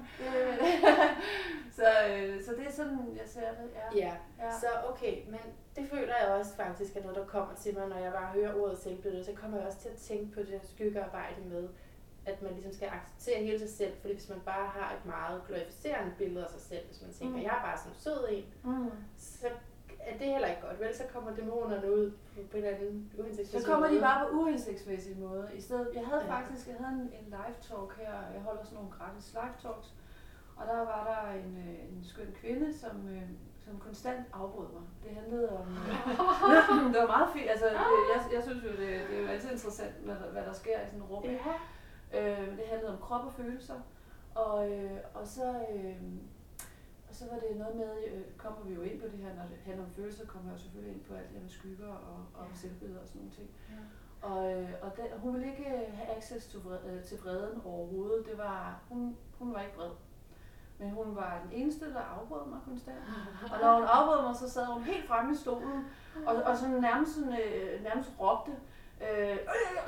så, 1.78 1.86
øh, 2.10 2.44
så 2.44 2.50
det 2.58 2.66
er 2.66 2.72
sådan, 2.72 2.98
jeg 3.20 3.28
ser 3.34 3.48
det. 3.60 3.68
Ja. 3.74 3.86
Ja, 4.06 4.14
Ja. 4.44 4.50
så 4.60 4.66
okay, 4.90 5.14
men 5.32 5.40
det 5.76 5.88
føler 5.90 6.14
jeg 6.22 6.28
også 6.28 6.56
faktisk 6.56 6.96
er 6.96 7.02
noget, 7.02 7.16
der 7.16 7.26
kommer 7.26 7.54
til 7.54 7.74
mig, 7.78 7.88
når 7.88 7.98
jeg 7.98 8.12
bare 8.12 8.32
hører 8.32 8.54
ordet 8.60 8.78
selvbillede, 8.78 9.24
så 9.24 9.32
kommer 9.32 9.58
jeg 9.58 9.66
også 9.66 9.78
til 9.78 9.88
at 9.88 9.96
tænke 9.96 10.34
på 10.34 10.40
det 10.40 10.48
her 10.48 10.60
skyggearbejde 10.74 11.40
med, 11.52 11.68
at 12.26 12.42
man 12.42 12.52
ligesom 12.52 12.72
skal 12.72 12.88
acceptere 12.88 13.44
hele 13.44 13.58
sig 13.58 13.70
selv, 13.70 13.92
fordi 14.00 14.14
hvis 14.14 14.28
man 14.28 14.40
bare 14.40 14.66
har 14.66 14.92
et 14.96 15.06
meget 15.06 15.42
glorificerende 15.48 16.12
billede 16.18 16.44
af 16.44 16.50
sig 16.50 16.60
selv, 16.60 16.86
hvis 16.86 17.02
man 17.02 17.12
tænker, 17.12 17.36
Mm. 17.36 17.42
jeg 17.42 17.50
er 17.58 17.62
bare 17.62 17.78
sådan 17.78 17.94
sød 17.98 18.26
en, 18.30 18.44
Mm. 18.64 18.90
så 19.16 19.46
er 20.06 20.18
det 20.18 20.26
heller 20.26 20.48
ikke 20.48 20.62
godt, 20.66 20.80
vel? 20.80 20.94
Så 20.96 21.02
kommer 21.12 21.34
dæmonerne 21.34 21.94
ud 21.96 22.10
på, 22.50 22.56
en 22.56 22.64
anden 22.64 23.10
uhensigtsmæssig 23.18 23.60
Så 23.60 23.72
kommer 23.72 23.88
de 23.88 24.00
bare 24.00 24.26
på 24.26 24.36
uhensigtsmæssige 24.36 25.20
måde. 25.20 25.50
I 25.54 25.60
stedet, 25.60 25.88
jeg 25.94 26.06
havde 26.06 26.24
Ja. 26.24 26.34
faktisk 26.36 26.68
jeg 26.68 26.76
havde 26.78 26.92
en, 27.00 27.00
en 27.20 27.26
live 27.26 27.56
talk 27.68 27.90
her, 28.00 28.12
jeg 28.34 28.42
holder 28.42 28.64
sådan 28.64 28.76
nogle 28.76 28.90
gratis 28.98 29.32
live 29.32 29.54
talks, 29.62 29.88
og 30.56 30.66
der 30.66 30.78
var 30.78 31.02
der 31.10 31.32
en, 31.40 31.56
øh, 31.68 31.92
en 31.92 32.04
skøn 32.04 32.32
kvinde, 32.40 32.78
som, 32.78 33.08
øh, 33.08 33.22
som 33.64 33.78
konstant 33.78 34.24
afbrød 34.32 34.68
mig. 34.72 34.82
Det 35.04 35.10
handlede 35.20 35.48
om... 35.58 35.68
Øh, 35.68 36.84
det 36.92 37.00
var 37.02 37.06
meget 37.16 37.28
fint, 37.34 37.50
altså 37.50 37.66
det, 37.66 37.74
jeg, 38.14 38.20
jeg 38.34 38.42
synes 38.42 38.64
jo, 38.64 38.70
det, 38.70 38.78
det 39.08 39.16
er 39.18 39.22
jo 39.22 39.28
altid 39.28 39.50
interessant, 39.50 39.94
hvad 39.94 40.14
der, 40.14 40.30
hvad 40.32 40.42
der 40.42 40.52
sker 40.52 40.80
i 40.80 40.86
sådan 40.86 40.98
en 41.00 41.04
rum. 41.04 41.24
Ja. 41.24 41.54
Øh, 42.20 42.56
det 42.56 42.64
handlede 42.70 42.92
om 42.92 42.98
krop 43.00 43.24
og 43.26 43.32
følelser. 43.32 43.80
Og, 44.34 44.70
øh, 44.70 44.98
og 45.14 45.26
så... 45.26 45.54
Øh, 45.74 45.96
og 47.14 47.18
så 47.18 47.26
var 47.32 47.38
det 47.38 47.56
noget 47.56 47.76
med, 47.76 47.92
øh, 48.12 48.22
kommer 48.36 48.60
vi 48.64 48.74
jo 48.74 48.82
ind 48.82 49.00
på 49.00 49.06
det 49.06 49.18
her, 49.24 49.34
når 49.34 49.42
det 49.52 49.58
handler 49.66 49.84
om 49.84 49.90
følelser, 49.90 50.26
kommer 50.26 50.50
jeg 50.50 50.58
jo 50.58 50.62
selvfølgelig 50.62 50.94
ind 50.94 51.04
på 51.04 51.14
alt 51.14 51.26
det 51.28 51.34
her 51.36 51.42
med 51.42 51.50
skygger 51.50 51.88
og, 52.10 52.18
og 52.34 52.46
Ja. 52.50 52.54
selvbilleder 52.54 53.00
og 53.00 53.06
sådan 53.08 53.18
nogle 53.20 53.34
ting. 53.38 53.48
Ja. 53.70 53.82
Og, 54.28 54.52
øh, 54.52 54.68
og 54.82 54.96
den, 54.96 55.06
hun 55.22 55.34
ville 55.34 55.46
ikke 55.52 55.66
øh, 55.66 55.92
have 55.98 56.16
access 56.16 56.46
til, 56.46 56.60
vred, 56.64 56.78
øh, 56.90 57.02
til 57.04 57.18
vreden 57.18 57.60
overhovedet. 57.64 58.26
Det 58.26 58.38
var, 58.38 58.80
hun, 58.88 59.16
hun 59.38 59.54
var 59.54 59.60
ikke 59.62 59.76
vred. 59.76 59.90
Men 60.78 60.90
hun 60.90 61.16
var 61.16 61.40
den 61.44 61.52
eneste, 61.60 61.92
der 61.94 62.00
afbrød 62.00 62.46
mig 62.46 62.58
konstant. 62.64 62.98
Og 63.52 63.58
når 63.62 63.74
hun 63.74 63.84
afbrød 63.84 64.22
mig, 64.22 64.36
så 64.36 64.50
sad 64.50 64.66
hun 64.66 64.82
helt 64.82 65.06
fremme 65.08 65.32
i 65.32 65.36
stolen, 65.36 65.84
og, 66.26 66.34
og 66.36 66.56
sådan 66.56 66.80
nærmest, 66.80 67.14
sådan, 67.14 67.32
øh, 67.32 67.82
nærmest 67.82 68.10
råbte, 68.20 68.52
Øh, 69.10 69.36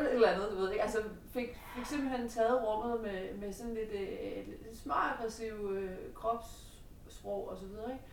et 0.00 0.12
eller 0.12 0.28
andet, 0.28 0.50
du 0.50 0.56
ved 0.56 0.70
ikke. 0.70 0.82
Altså 0.82 0.98
fik, 1.26 1.60
fik 1.76 1.86
simpelthen 1.86 2.28
taget 2.28 2.62
rummet 2.66 3.00
med, 3.00 3.34
med 3.34 3.52
sådan 3.52 3.74
lidt, 3.74 3.90
øh, 3.92 4.46
lidt 4.64 4.76
småaggressiv 4.76 5.52
øh, 5.72 6.14
kropssprog 7.26 7.48
og 7.48 7.56
så 7.56 7.66
videre, 7.66 7.92
ikke? 7.92 8.04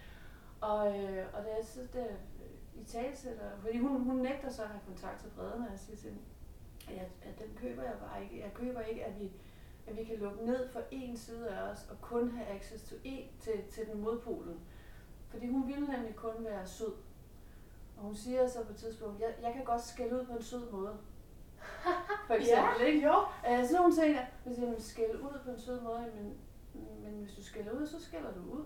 Og, 0.62 1.00
øh, 1.00 1.26
og 1.34 1.44
da 1.44 1.50
jeg 1.58 1.66
så 1.66 1.80
der 1.94 2.06
øh, 2.06 2.82
i 2.82 2.84
talsætter, 2.84 3.60
fordi 3.60 3.78
hun, 3.78 4.02
hun 4.02 4.16
nægter 4.16 4.50
så 4.50 4.62
at 4.62 4.68
have 4.68 4.82
kontakt 4.88 5.22
til 5.22 5.32
Freden, 5.32 5.62
og 5.64 5.72
jeg 5.72 5.80
siger 5.80 5.98
til 5.98 6.10
hende, 6.10 6.24
at, 6.90 6.96
jeg, 6.96 7.08
at 7.24 7.40
den 7.40 7.56
køber 7.56 7.84
jeg 7.84 7.96
bare 8.08 8.24
ikke. 8.24 8.40
Jeg 8.40 8.54
køber 8.54 8.82
ikke, 8.82 9.06
at 9.06 9.20
vi, 9.20 9.32
at 9.88 9.98
vi 9.98 10.04
kan 10.04 10.18
lukke 10.18 10.46
ned 10.46 10.70
for 10.70 10.82
en 10.92 11.18
side 11.18 11.50
af 11.50 11.72
os, 11.72 11.88
og 11.90 12.02
kun 12.02 12.32
have 12.32 12.48
access 12.48 12.90
to 12.90 12.96
en, 13.04 13.30
til, 13.40 13.54
til 13.72 13.88
den 13.88 14.02
modpolen. 14.02 14.60
Fordi 15.30 15.48
hun 15.48 15.68
ville 15.68 15.88
nemlig 15.88 16.16
kun 16.16 16.34
være 16.40 16.68
sød. 16.68 16.94
Og 17.98 18.04
hun 18.04 18.16
siger 18.16 18.48
så 18.48 18.64
på 18.64 18.72
et 18.72 18.78
tidspunkt, 18.78 19.22
jeg, 19.22 19.36
jeg 19.42 19.54
kan 19.54 19.64
godt 19.64 19.82
skælde 19.82 20.16
ud 20.16 20.26
på 20.26 20.34
en 20.34 20.44
sød 20.44 20.72
måde. 20.72 20.98
For 22.28 22.34
eksempel, 22.34 22.80
ja, 22.80 22.86
ikke? 22.86 23.08
Jo. 23.08 23.16
Øh, 23.50 23.66
sådan 23.66 23.76
nogle 23.76 23.96
ting, 23.96 24.18
hvis 24.46 24.58
jeg 24.58 24.76
skælde 24.80 25.22
ud 25.22 25.40
på 25.46 25.52
en 25.52 25.60
sød 25.60 25.82
måde, 25.82 26.12
men, 26.16 26.38
men 27.04 27.14
hvis 27.22 27.34
du 27.34 27.44
skælder 27.44 27.72
ud, 27.72 27.88
så 27.88 28.04
skælder 28.04 28.34
du 28.34 28.40
ud. 28.40 28.66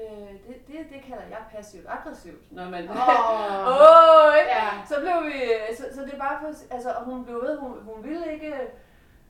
Øh, 0.00 0.32
det, 0.46 0.66
det, 0.66 0.86
det 0.92 1.02
kalder 1.02 1.24
jeg 1.24 1.44
passivt 1.50 1.86
aggressivt, 1.88 2.52
når 2.52 2.70
man... 2.70 2.88
Åh. 2.88 2.96
Åh, 3.72 4.34
ikke? 4.40 4.50
Ja. 4.50 4.68
Så 4.88 4.94
blev 5.00 5.32
vi... 5.32 5.38
Så, 5.76 5.84
så 5.94 6.02
det 6.02 6.14
er 6.14 6.18
bare 6.18 6.38
for... 6.40 6.74
Altså, 6.74 6.90
og 6.92 7.04
hun 7.04 7.24
blev 7.24 7.36
ved, 7.36 7.58
hun, 7.58 7.82
hun 7.82 8.04
ville 8.04 8.32
ikke 8.32 8.54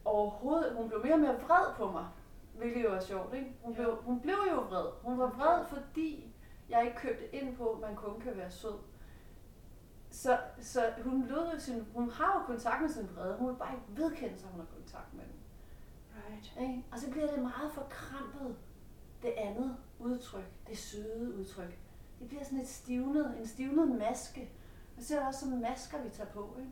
overhovedet... 0.04 0.72
Hun 0.76 0.88
blev 0.88 1.02
mere 1.02 1.14
og 1.14 1.20
mere 1.20 1.40
vred 1.40 1.74
på 1.76 1.90
mig. 1.90 2.06
Hvilket 2.54 2.84
jo 2.84 2.90
var 2.90 3.00
sjovt, 3.00 3.34
ikke? 3.34 3.56
Hun 3.62 3.72
Jo. 3.72 3.82
blev, 3.82 3.96
hun 4.02 4.20
blev 4.20 4.36
jo 4.50 4.60
vred. 4.60 4.86
Hun 5.02 5.18
var 5.18 5.26
vred, 5.26 5.64
fordi 5.66 6.34
jeg 6.68 6.84
ikke 6.84 6.96
købte 6.96 7.34
ind 7.34 7.56
på, 7.56 7.70
at 7.70 7.80
man 7.80 7.96
kun 7.96 8.20
kan 8.20 8.36
være 8.36 8.50
sød. 8.50 8.78
Så, 10.10 10.38
så 10.60 10.80
hun 11.04 11.26
lød 11.26 11.58
sin, 11.60 11.86
hun 11.94 12.10
har 12.10 12.40
jo 12.40 12.46
kontakt 12.46 12.80
med 12.82 12.88
sin 12.90 13.08
vrede, 13.16 13.36
hun 13.38 13.48
vil 13.48 13.54
bare 13.56 13.72
ikke 13.72 14.02
vedkende 14.02 14.38
sig, 14.38 14.46
at 14.46 14.50
hun 14.52 14.60
har 14.60 14.66
kontakt 14.74 15.14
med 15.14 15.24
den. 15.24 15.34
Right. 16.16 16.52
Ikke? 16.60 16.84
Og 16.92 16.98
så 16.98 17.10
bliver 17.10 17.26
det 17.26 17.38
meget 17.38 17.72
forkrampet, 17.72 18.56
det 19.22 19.32
andet 19.36 19.76
udtryk, 19.98 20.50
det 20.68 20.78
søde 20.78 21.34
udtryk. 21.34 21.78
Det 22.18 22.28
bliver 22.28 22.44
sådan 22.44 22.60
et 22.60 22.68
stivnet, 22.68 23.34
en 23.38 23.46
stivnet 23.46 23.98
maske. 23.98 24.50
Jeg 24.96 25.04
ser 25.04 25.18
det 25.18 25.26
også 25.26 25.40
som 25.40 25.48
masker, 25.48 26.02
vi 26.02 26.08
tager 26.10 26.30
på. 26.30 26.56
Ikke? 26.58 26.70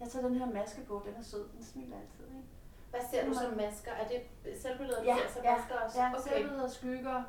Jeg 0.00 0.08
tager 0.08 0.26
den 0.28 0.36
her 0.36 0.46
maske 0.52 0.84
på, 0.84 1.02
den 1.06 1.14
er 1.14 1.22
sød, 1.22 1.48
den 1.56 1.64
smiler 1.64 1.96
altid. 1.96 2.36
Ikke? 2.36 2.48
Hvad 2.90 3.00
ser 3.10 3.26
du 3.26 3.34
som 3.34 3.56
masker? 3.56 3.92
Er 3.92 4.08
det 4.08 4.22
selvbilleder, 4.62 4.98
du 4.98 5.04
Ja, 5.04 5.16
ser 5.16 5.32
som 5.34 5.42
ja, 5.44 5.56
masker 5.56 5.74
også? 5.74 6.00
Ja, 6.00 6.10
okay. 6.10 6.20
selvbilleder, 6.28 6.68
skygger, 6.68 7.22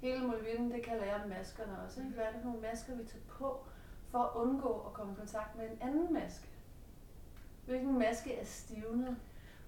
hele 0.00 0.26
muligheden, 0.26 0.70
det 0.70 0.84
kalder 0.84 1.04
jeg 1.04 1.20
maskerne 1.28 1.82
også. 1.84 2.00
Ikke? 2.00 2.12
Hvad 2.12 2.24
er 2.24 2.32
det 2.32 2.40
for 2.40 2.48
nogle 2.48 2.62
masker, 2.62 2.94
vi 2.94 3.04
tager 3.04 3.24
på, 3.28 3.64
for 4.10 4.18
at 4.18 4.36
undgå 4.36 4.80
at 4.86 4.92
komme 4.92 5.12
i 5.12 5.16
kontakt 5.16 5.56
med 5.56 5.70
en 5.70 5.78
anden 5.80 6.12
maske? 6.12 6.48
Hvilken 7.66 7.98
maske 7.98 8.34
er 8.38 8.44
stivnet? 8.44 9.16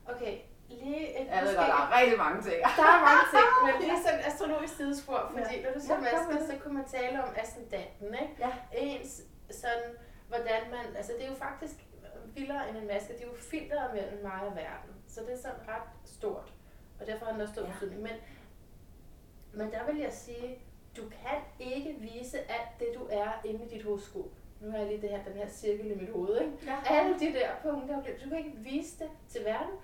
Okay, 0.06 0.38
lige 0.68 1.20
et 1.20 1.26
Jeg 1.26 1.42
ved 1.44 1.56
godt, 1.56 1.66
der 1.68 1.80
er 1.84 1.98
rigtig 2.00 2.18
mange 2.18 2.42
ting. 2.48 2.58
Der 2.80 2.86
er 2.96 3.00
mange 3.10 3.24
ting, 3.34 3.48
men 3.64 3.74
lige 3.82 3.98
sådan 4.04 4.18
et 4.20 4.24
astrologisk 4.30 4.74
sidespor, 4.76 5.20
fordi 5.32 5.54
Ja. 5.56 5.62
når 5.64 5.72
du 5.76 5.80
ser 5.86 5.94
Ja, 5.94 6.00
masker, 6.00 6.46
så 6.50 6.54
kunne 6.62 6.74
man 6.74 6.84
tale 6.96 7.24
om 7.24 7.30
ascendanten, 7.42 8.08
ikke? 8.22 8.34
Ja. 8.44 8.50
Ens 8.72 9.22
sådan, 9.50 9.90
hvordan 10.28 10.60
man, 10.70 10.84
altså 10.96 11.12
det 11.16 11.24
er 11.24 11.28
jo 11.28 11.34
faktisk 11.34 11.74
vildere 12.36 12.68
end 12.68 12.76
en 12.76 12.86
maske, 12.86 13.12
det 13.12 13.22
er 13.22 13.26
jo 13.26 13.34
filteret 13.52 13.94
mellem 13.94 14.22
mig 14.22 14.40
og 14.48 14.56
verden, 14.56 14.92
så 15.08 15.20
det 15.20 15.32
er 15.32 15.36
sådan 15.46 15.68
ret 15.68 15.88
stort, 16.04 16.52
og 17.00 17.06
derfor 17.06 17.24
har 17.24 17.32
den 17.32 17.40
også 17.40 17.54
stor 17.54 17.62
Ja. 17.66 17.72
betydning, 17.72 18.02
men, 18.02 18.12
men 19.52 19.70
der 19.72 19.84
vil 19.92 19.96
jeg 20.00 20.12
sige, 20.12 20.58
du 20.96 21.02
kan 21.02 21.38
ikke 21.60 21.96
vise 22.00 22.38
alt 22.38 22.68
det, 22.78 22.88
du 22.94 23.06
er 23.10 23.30
inde 23.44 23.64
i 23.64 23.68
dit 23.68 23.84
horoskop. 23.84 24.30
Nu 24.60 24.70
har 24.70 24.78
jeg 24.78 24.86
lige 24.86 25.00
det 25.02 25.10
her, 25.10 25.24
den 25.24 25.32
her 25.32 25.48
cirkel 25.48 25.90
i 25.90 25.94
mit 25.94 26.10
hoved, 26.12 26.40
ikke? 26.40 26.52
Ja. 26.66 26.76
alle 26.94 27.18
de 27.18 27.32
der 27.32 27.48
punkter, 27.62 27.96
du 28.24 28.28
kan 28.28 28.38
ikke 28.38 28.56
vise 28.56 28.98
det 28.98 29.10
til 29.28 29.44
verden. 29.44 29.74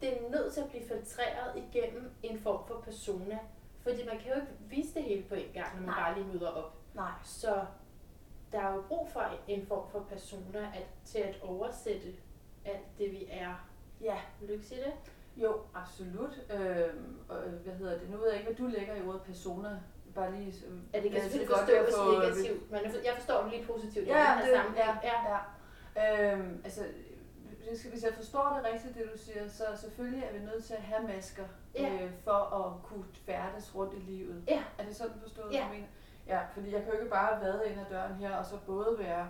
Det 0.00 0.16
er 0.16 0.30
nødt 0.30 0.52
til 0.54 0.60
at 0.60 0.68
blive 0.68 0.84
filtreret 0.88 1.52
igennem 1.72 2.10
en 2.22 2.38
form 2.40 2.66
for 2.66 2.80
persona. 2.84 3.38
Fordi 3.82 4.06
man 4.06 4.18
kan 4.18 4.28
jo 4.28 4.34
ikke 4.34 4.52
vise 4.60 4.94
det 4.94 5.02
hele 5.02 5.22
på 5.28 5.34
en 5.34 5.50
gang, 5.54 5.74
når 5.74 5.80
man 5.86 5.88
Nej. 5.94 6.00
bare 6.02 6.14
lige 6.22 6.32
møder 6.32 6.48
op. 6.48 6.72
Nej. 6.94 7.10
Så 7.24 7.64
der 8.52 8.58
er 8.60 8.74
jo 8.74 8.82
brug 8.88 9.08
for 9.12 9.24
en 9.48 9.66
form 9.66 9.90
for 9.90 10.00
persona 10.08 10.58
at, 10.74 10.86
til 11.04 11.18
at 11.18 11.38
oversætte 11.42 12.08
alt 12.64 12.98
det, 12.98 13.10
vi 13.12 13.26
er. 13.30 13.66
Ja, 14.00 14.16
Vil 14.40 14.48
du 14.48 14.52
ikke 14.52 14.66
sige 14.66 14.80
det? 14.80 14.92
jo, 15.36 15.56
absolut. 15.74 16.40
Øhm, 16.54 17.18
og, 17.28 17.36
hvad 17.36 17.74
hedder 17.74 17.98
det? 17.98 18.10
Nu 18.10 18.16
ved 18.16 18.26
jeg 18.30 18.36
ikke, 18.40 18.52
hvad 18.52 18.66
du 18.66 18.72
lægger 18.78 18.94
i 18.94 19.02
ordet 19.08 19.22
persona. 19.22 19.80
Bare 20.14 20.32
lige... 20.32 20.52
så- 20.52 20.66
Ja, 20.94 21.00
det 21.02 21.10
kan 21.10 21.20
selvfølgelig 21.20 21.48
godt, 21.48 21.60
forstås 21.70 21.94
får- 21.96 22.20
negativt, 22.20 22.70
men 22.70 22.82
jeg 22.84 22.90
for- 22.90 22.98
jeg 23.04 23.14
forstår 23.16 23.42
det 23.42 23.50
lige 23.52 23.66
positivt. 23.66 24.06
Ja, 24.08 24.38
det, 24.44 24.52
ja, 24.76 24.96
ja. 25.04 25.38
ja. 25.96 26.32
Øhm, 26.34 26.60
altså, 26.64 26.84
hvis 27.70 27.82
hvis 27.82 28.02
jeg 28.04 28.12
forstår 28.14 28.60
det 28.62 28.72
rigtigt, 28.72 28.94
det 28.94 29.04
du 29.14 29.18
siger, 29.18 29.48
så 29.48 29.64
selvfølgelig 29.80 30.22
er 30.28 30.32
vi 30.38 30.44
nødt 30.44 30.64
til 30.64 30.74
at 30.74 30.82
have 30.82 31.02
masker, 31.02 31.44
Ja. 31.74 31.88
øh, 31.92 32.10
for 32.24 32.40
at 32.60 32.82
kunne 32.82 33.04
færdes 33.26 33.74
rundt 33.74 33.94
i 33.94 34.00
livet. 34.10 34.44
Ja. 34.48 34.62
Er 34.78 34.84
det 34.84 34.96
sådan, 34.96 35.12
du 35.12 35.20
forstår, 35.20 35.42
Ja. 35.52 35.64
du 35.68 35.72
mener? 35.74 35.86
Ja, 36.26 36.40
fordi 36.54 36.72
jeg 36.74 36.82
kan 36.82 36.92
jo 36.92 36.98
ikke 36.98 37.10
bare 37.10 37.40
vade 37.40 37.62
ind 37.70 37.80
ad 37.80 37.84
døren 37.90 38.14
her, 38.14 38.36
og 38.36 38.46
så 38.46 38.56
både 38.66 38.96
være... 38.98 39.28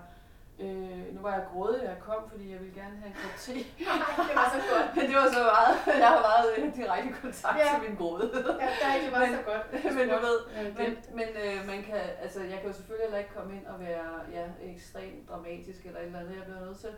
Øh, 0.67 1.15
nu 1.15 1.21
var 1.21 1.33
jeg 1.35 1.45
grådig, 1.53 1.83
da 1.83 1.89
jeg 1.89 1.99
kom, 2.01 2.31
fordi 2.31 2.53
jeg 2.53 2.61
ville 2.61 2.75
gerne 2.75 2.97
have 2.97 3.07
en 3.07 3.17
kop 3.23 3.37
te. 3.45 3.53
det 4.29 4.35
var 4.41 4.49
så 4.57 4.61
godt. 4.73 4.89
Men 4.97 5.05
det 5.11 5.17
var 5.23 5.29
så 5.39 5.43
meget, 5.53 5.73
jeg 6.03 6.09
har 6.15 6.21
meget 6.31 6.47
øh, 6.59 6.77
direkte 6.77 7.13
kontakt 7.23 7.59
Ja. 7.59 7.69
til 7.75 7.89
min 7.89 7.97
gråde. 8.01 8.27
Ja, 8.65 8.71
der, 8.81 8.89
det 9.05 9.13
var 9.13 9.21
Men- 9.27 9.35
så 9.39 9.43
godt. 9.51 9.65
men 9.99 10.05
du 10.15 10.19
ved, 10.29 10.39
Ja, 10.57 10.63
men, 10.81 10.91
men 11.19 11.29
øh, 11.45 11.57
man 11.73 11.83
kan, 11.89 12.01
altså, 12.25 12.41
jeg 12.53 12.59
kan 12.61 12.67
jo 12.71 12.73
selvfølgelig 12.79 13.05
heller 13.07 13.19
ikke 13.19 13.35
komme 13.39 13.51
ind 13.59 13.67
og 13.67 13.81
være 13.81 14.09
ja, 14.37 14.45
ekstremt 14.73 15.29
dramatisk 15.31 15.81
eller 15.87 16.01
et 16.01 16.07
eller 16.07 16.19
andet. 16.21 16.37
Jeg 16.37 16.45
bliver 16.45 16.61
nødt 16.67 16.79
til 16.79 16.93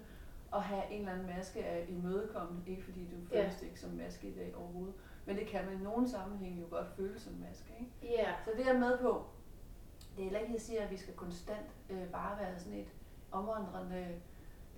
at 0.54 0.62
have 0.62 0.82
en 0.90 0.98
eller 0.98 1.12
anden 1.12 1.26
maske 1.36 1.64
af 1.64 1.86
imødekommende. 1.88 2.70
Ikke 2.70 2.84
fordi 2.84 3.00
du 3.10 3.16
føles 3.34 3.62
ikke 3.62 3.80
som 3.80 3.90
maske 3.90 4.28
i 4.28 4.34
dag 4.34 4.54
overhovedet. 4.56 4.94
Men 5.26 5.36
det 5.36 5.46
kan 5.46 5.64
man 5.66 5.80
i 5.80 5.82
nogle 5.82 6.08
sammenhænge 6.08 6.60
jo 6.60 6.66
godt 6.70 6.86
føles 6.96 7.22
som 7.22 7.32
maske. 7.48 7.72
Ikke? 7.80 8.14
Ja. 8.22 8.34
Så 8.44 8.50
det 8.56 8.68
er 8.68 8.78
med 8.78 8.98
på. 8.98 9.24
Det 10.16 10.18
er 10.18 10.22
heller 10.24 10.38
ikke, 10.38 10.48
at 10.50 10.54
jeg 10.54 10.60
siger, 10.60 10.82
at 10.84 10.90
vi 10.90 10.96
skal 10.96 11.14
konstant 11.14 11.66
øh, 11.90 12.06
bare 12.12 12.38
være 12.40 12.58
sådan 12.58 12.78
et 12.78 12.88
omvandrende 13.32 14.06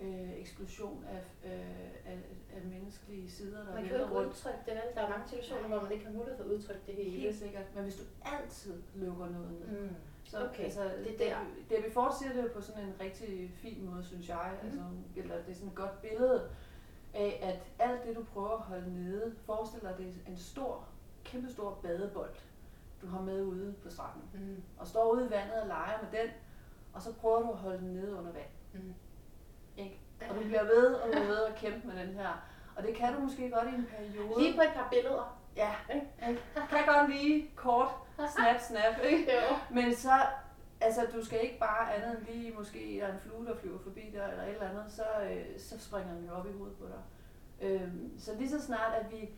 øh, 0.01 0.31
eksplosion 0.39 1.05
af, 1.09 1.23
øh, 1.45 2.11
af, 2.11 2.17
af 2.55 2.61
menneskelige 2.65 3.29
sider, 3.29 3.65
der 3.65 3.73
Man 3.73 3.83
kan 3.83 3.91
jo 3.97 4.03
ikke 4.03 4.15
rundt. 4.15 4.27
udtrykke 4.29 4.59
det, 4.65 4.73
vel? 4.73 4.95
Der 4.95 5.01
er 5.01 5.09
mange 5.09 5.27
situationer, 5.27 5.67
hvor 5.67 5.81
man 5.81 5.91
ikke 5.91 6.05
har 6.05 6.11
mulighed 6.13 6.37
for 6.37 6.43
at 6.43 6.49
udtrykke 6.49 6.81
det 6.87 6.95
hele. 6.95 7.11
Helt 7.19 7.35
sikkert. 7.35 7.65
Men 7.75 7.83
hvis 7.83 7.95
du 7.95 8.03
altid 8.25 8.81
lukker 8.95 9.29
noget 9.29 9.51
ned, 9.51 9.81
Mm. 9.81 9.95
Så 10.35 10.45
Okay, 10.49 10.63
altså, 10.63 10.83
det 10.83 11.13
er 11.13 11.17
det, 11.17 11.19
der. 11.19 11.37
det, 11.69 11.85
vi 11.85 11.91
fortsætter 11.91 12.35
det 12.35 12.43
jo 12.43 12.53
på 12.53 12.61
sådan 12.61 12.83
en 12.83 12.93
rigtig 12.99 13.51
fin 13.55 13.89
måde, 13.89 14.03
synes 14.03 14.29
jeg. 14.29 14.51
Mhm. 14.53 14.67
Altså, 14.67 14.83
eller 15.15 15.35
det 15.35 15.49
er 15.51 15.55
sådan 15.55 15.69
et 15.69 15.75
godt 15.75 16.01
billede 16.01 16.49
af, 17.13 17.39
at 17.41 17.89
alt 17.89 18.05
det, 18.05 18.15
du 18.15 18.23
prøver 18.23 18.49
at 18.49 18.61
holde 18.61 18.93
nede, 18.93 19.35
forestiller 19.45 19.97
dig 19.97 20.15
en 20.27 20.37
stor, 20.37 20.87
kæmpestor 21.23 21.79
badebold, 21.83 22.35
du 23.01 23.07
har 23.07 23.21
med 23.21 23.43
ude 23.43 23.75
på 23.83 23.89
stranden. 23.89 24.23
Mm. 24.33 24.63
Og 24.77 24.87
står 24.87 25.11
ude 25.13 25.25
i 25.25 25.29
vandet 25.29 25.61
og 25.61 25.67
leger 25.67 25.97
med 26.01 26.19
den, 26.19 26.29
og 26.93 27.01
så 27.01 27.13
prøver 27.13 27.41
du 27.41 27.51
at 27.51 27.57
holde 27.57 27.77
den 27.77 27.93
nede 27.93 28.15
under 28.15 28.31
vand. 28.31 28.49
Mm. 28.73 28.93
Ikke? 29.77 30.01
Og 30.29 30.35
du 30.35 30.41
bliver 30.41 30.63
ved 30.63 30.93
og 30.93 31.09
ved 31.09 31.45
at 31.45 31.55
kæmpe 31.55 31.87
med 31.87 32.05
den 32.05 32.13
her. 32.13 32.29
Og 32.75 32.83
det 32.83 32.95
kan 32.95 33.13
du 33.13 33.19
måske 33.19 33.49
godt 33.49 33.67
i 33.67 33.75
en 33.75 33.87
periode. 33.97 34.39
Lige 34.39 34.55
på 34.55 34.61
et 34.61 34.71
par 34.75 34.87
billeder. 34.91 35.41
Ja, 35.55 35.75
ikke? 35.93 36.41
kan 36.69 36.85
godt 36.85 37.09
lige 37.09 37.51
kort, 37.55 37.89
snap, 38.15 38.59
snap, 38.59 39.03
ikke? 39.03 39.31
Jo. 39.33 39.55
Men 39.71 39.95
så, 39.95 40.25
altså 40.81 41.07
du 41.13 41.25
skal 41.25 41.43
ikke 41.43 41.59
bare 41.59 41.95
andet 41.95 42.17
end 42.19 42.27
lige 42.27 42.53
måske, 42.53 42.97
der 43.01 43.07
er 43.07 43.13
en 43.13 43.19
flue, 43.19 43.45
der 43.45 43.55
flyver 43.55 43.79
forbi 43.79 44.11
der, 44.13 44.27
eller 44.27 44.43
et 44.43 44.53
eller 44.53 44.69
andet, 44.69 44.91
så, 44.91 45.03
øh, 45.23 45.59
så 45.59 45.79
springer 45.79 46.13
den 46.13 46.25
jo 46.25 46.33
op 46.33 46.47
i 46.47 46.51
hovedet 46.51 46.77
på 46.77 46.85
dig. 46.87 47.01
Øhm, 47.61 48.19
så 48.19 48.35
lige 48.35 48.49
så 48.49 48.61
snart, 48.61 48.93
at 48.93 49.11
vi, 49.11 49.29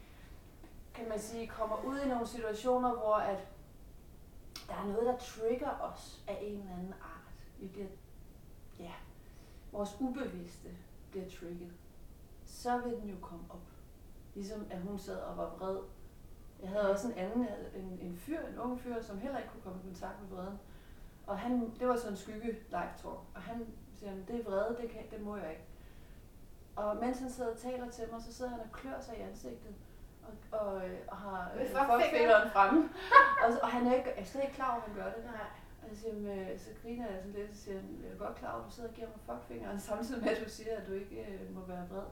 kan 0.94 1.10
man 1.10 1.20
sige, 1.20 1.48
kommer 1.48 1.84
ud 1.86 2.00
i 2.00 2.08
nogle 2.08 2.28
situationer, 2.28 2.94
hvor 2.94 3.16
at 3.16 3.48
der 4.68 4.74
er 4.74 4.86
noget, 4.86 5.06
der 5.06 5.18
trigger 5.18 5.80
os 5.80 6.24
af 6.28 6.38
en 6.42 6.60
eller 6.60 6.74
anden 6.74 6.94
art. 7.02 7.34
Vi 7.60 7.68
bliver, 7.68 7.88
ja, 8.80 8.94
vores 9.72 9.98
ubevidste 10.00 10.70
bliver 11.12 11.30
trigget. 11.40 11.74
Så 12.46 12.78
vil 12.78 12.92
den 13.02 13.10
jo 13.10 13.16
komme 13.22 13.46
op. 13.50 13.62
Ligesom 14.36 14.66
at 14.70 14.82
hun 14.82 15.00
sad 15.00 15.18
og 15.18 15.38
var 15.38 15.56
vred. 15.60 15.78
Jeg 16.62 16.70
havde 16.70 16.92
også 16.92 17.08
en 17.08 17.14
anden, 17.14 17.48
en, 17.76 18.00
en 18.02 18.16
fyr, 18.18 18.40
en 18.40 18.60
ung 18.60 18.80
fyr, 18.80 19.02
som 19.02 19.18
heller 19.20 19.38
ikke 19.38 19.50
kunne 19.50 19.62
komme 19.62 19.80
i 19.80 19.88
kontakt 19.88 20.22
med 20.22 20.38
vreden. 20.38 20.60
Og 21.28 21.40
han, 21.40 21.72
det 21.80 21.88
var 21.88 21.96
sådan 21.96 22.12
en 22.14 22.18
skygge 22.18 22.52
live 22.70 22.94
talk. 22.98 23.20
Og 23.36 23.42
han 23.42 23.68
siger, 23.94 24.12
det 24.28 24.40
er 24.40 24.44
vrede, 24.44 24.78
det, 24.82 24.90
kan, 24.90 25.02
det 25.12 25.22
må 25.22 25.38
jeg 25.38 25.50
ikke. 25.50 25.64
Og 26.76 26.98
mens 26.98 27.20
han 27.20 27.30
sidder 27.30 27.52
og 27.52 27.58
taler 27.58 27.90
til 27.90 28.04
mig, 28.12 28.22
så 28.22 28.34
sidder 28.34 28.52
han 28.52 28.60
og 28.60 28.72
klør 28.72 29.00
sig 29.02 29.18
i 29.18 29.22
ansigtet. 29.22 29.76
Og, 30.28 30.60
og, 30.60 30.88
øh, 30.90 31.00
og 31.08 31.18
har 31.18 31.52
Med 31.56 31.62
øh, 31.62 31.68
fuckfingeren? 31.70 32.50
fremme. 32.50 32.90
og, 33.44 33.50
og, 33.64 33.70
han 33.70 33.88
er, 33.88 33.94
ikke, 33.96 34.10
jeg 34.16 34.22
er 34.22 34.26
slet 34.26 34.44
ikke 34.44 34.56
klar 34.56 34.72
over, 34.72 34.82
at 34.82 34.88
han 34.88 34.96
gør 34.96 35.14
det. 35.14 35.26
Nej. 35.26 35.50
Og 35.84 35.90
så, 35.96 36.02
siger, 36.02 36.14
han, 36.14 36.26
øh, 36.40 36.60
så 36.60 36.70
griner 36.82 37.06
jeg 37.12 37.18
sådan 37.22 37.34
lidt, 37.34 37.50
og 37.50 37.56
siger, 37.56 37.76
jeg 38.04 38.12
er 38.14 38.18
godt 38.18 38.36
klar 38.36 38.52
over, 38.52 38.62
at 38.62 38.70
du 38.70 38.72
sidder 38.76 38.90
og 38.90 38.96
giver 38.96 39.08
mig 39.08 39.20
fuckfingeren, 39.26 39.80
samtidig 39.90 40.24
med, 40.24 40.32
at 40.32 40.46
du 40.46 40.50
siger, 40.50 40.78
at 40.78 40.88
du 40.88 40.94
ikke 40.94 41.26
øh, 41.26 41.56
må 41.56 41.62
være 41.68 41.88
vred. 41.90 42.08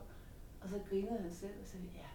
Og 0.62 0.68
så 0.68 0.80
grinede 0.88 1.18
han 1.18 1.30
selv 1.30 1.54
og 1.60 1.66
sagde, 1.66 1.86
ja. 1.94 2.08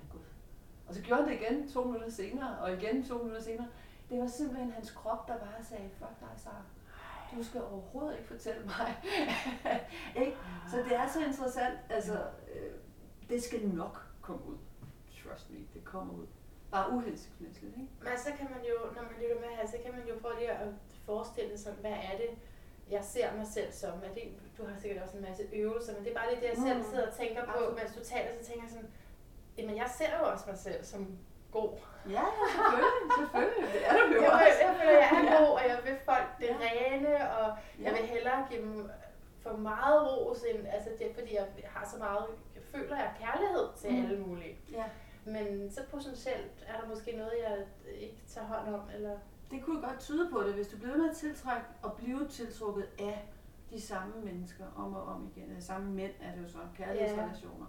Og 0.91 0.95
så 0.95 1.01
gjorde 1.01 1.24
han 1.24 1.31
det 1.31 1.41
igen 1.41 1.69
to 1.69 1.83
minutter 1.83 2.10
senere, 2.12 2.57
og 2.60 2.74
igen 2.74 3.03
to 3.03 3.17
minutter 3.17 3.41
senere. 3.41 3.67
Det 4.10 4.19
var 4.19 4.27
simpelthen 4.27 4.71
hans 4.71 4.91
krop, 4.91 5.27
der 5.27 5.38
bare 5.38 5.63
sagde, 5.69 5.89
fuck 6.00 6.19
dig, 6.19 6.27
Sara. 6.43 6.63
Du 7.38 7.43
skal 7.43 7.62
overhovedet 7.62 8.17
ikke 8.17 8.27
fortælle 8.27 8.62
mig. 8.65 8.89
ikke? 10.25 10.38
Så 10.71 10.77
det 10.77 10.95
er 10.95 11.07
så 11.07 11.19
interessant. 11.25 11.77
Altså, 11.89 12.13
øh, 12.55 12.71
det 13.29 13.43
skal 13.43 13.67
nok 13.67 14.05
komme 14.21 14.41
ud. 14.48 14.57
Trust 15.24 15.50
me, 15.50 15.57
det 15.74 15.83
kommer 15.83 16.13
ud. 16.13 16.27
Bare 16.71 16.91
uhensigtsmæssigt, 16.91 17.63
ikke? 17.77 17.88
Men 18.00 18.17
så 18.17 18.29
kan 18.38 18.48
man 18.53 18.62
jo, 18.69 18.75
når 18.95 19.01
man 19.01 19.15
lytter 19.21 19.39
med 19.43 19.50
her, 19.57 19.67
så 19.67 19.77
kan 19.86 19.91
man 19.98 20.07
jo 20.10 20.13
prøve 20.21 20.36
lige 20.39 20.51
at 20.51 20.67
forestille 21.05 21.57
sig, 21.57 21.74
hvad 21.74 21.91
er 22.10 22.15
det, 22.17 22.29
jeg 22.91 23.03
ser 23.03 23.36
mig 23.38 23.48
selv 23.48 23.71
som. 23.71 23.89
Er 23.89 24.13
det, 24.13 24.24
du 24.57 24.65
har 24.65 24.79
sikkert 24.79 25.03
også 25.03 25.17
en 25.17 25.24
masse 25.24 25.43
øvelser, 25.53 25.93
men 25.95 26.03
det 26.05 26.12
er 26.12 26.15
bare 26.19 26.29
lige 26.31 26.41
det, 26.41 26.50
jeg 26.53 26.57
selv 26.67 26.77
Mm. 26.77 26.89
sidder 26.89 27.07
og 27.07 27.13
tænker 27.13 27.45
på, 27.45 27.60
mens 27.77 27.91
du 27.98 28.03
taler, 28.03 28.31
så 28.39 28.43
tænker 28.48 28.63
jeg 28.63 28.71
sådan, 28.71 28.89
jamen 29.58 29.77
jeg 29.77 29.89
ser 29.98 30.20
jo 30.20 30.25
også 30.31 30.43
mig 30.48 30.58
selv 30.58 30.84
som 30.84 31.17
god. 31.51 31.72
Ja, 32.10 32.12
ja, 32.12 32.25
selvfølgelig. 33.17 33.17
selvfølgelig. 33.17 33.74
Det 33.74 33.88
er 33.88 33.93
du 33.93 34.15
jo 34.15 34.22
Jeg, 34.22 34.31
også. 34.31 34.60
jeg 34.65 34.75
føler, 34.79 34.91
jeg 34.91 35.10
er 35.13 35.34
Ja. 35.34 35.43
god, 35.43 35.51
og 35.60 35.62
jeg 35.67 35.79
vil 35.86 35.98
folk 36.05 36.27
det 36.39 36.46
Ja. 36.48 36.55
rene, 36.62 37.31
og 37.31 37.58
Ja. 37.79 37.84
jeg 37.84 37.91
vil 37.93 38.01
hellere 38.10 38.48
give 38.50 38.62
dem 38.62 38.89
for 39.43 39.58
meget 39.58 40.08
ros, 40.12 40.43
end, 40.53 40.67
altså 40.67 40.89
det 41.00 41.10
er 41.10 41.13
fordi, 41.13 41.36
jeg 41.36 41.48
har 41.65 41.89
så 41.93 41.98
meget, 41.98 42.25
jeg 42.55 42.63
føler, 42.63 42.96
jeg 42.96 43.13
kærlighed 43.20 43.67
til 43.77 43.91
Mm. 43.91 44.05
alle 44.05 44.20
mulige. 44.20 44.58
Ja. 44.72 44.84
Men 45.25 45.72
så 45.72 45.81
potentielt 45.91 46.65
er 46.67 46.81
der 46.81 46.88
måske 46.88 47.12
noget, 47.17 47.34
jeg 47.48 47.58
ikke 48.00 48.17
tager 48.27 48.48
hånd 48.48 48.75
om, 48.75 48.81
eller... 48.96 49.17
Det 49.51 49.63
kunne 49.65 49.81
godt 49.88 50.00
tyde 50.00 50.29
på 50.31 50.43
det, 50.43 50.53
hvis 50.53 50.67
du 50.67 50.77
bliver 50.77 50.91
ved 50.91 51.01
med 51.01 51.10
at 51.10 51.15
tiltrække 51.17 51.65
og 51.84 51.93
blive 51.93 52.27
tiltrukket 52.27 52.88
af 53.00 53.29
de 53.72 53.81
samme 53.81 54.13
mennesker 54.24 54.63
om 54.75 54.93
og 54.96 55.03
om 55.03 55.31
igen, 55.36 55.50
eller 55.50 55.62
samme 55.62 55.91
mænd 55.91 56.12
er 56.22 56.36
det 56.36 56.43
jo 56.43 56.50
så, 56.50 56.58
kærlighedsrelationer, 56.77 57.65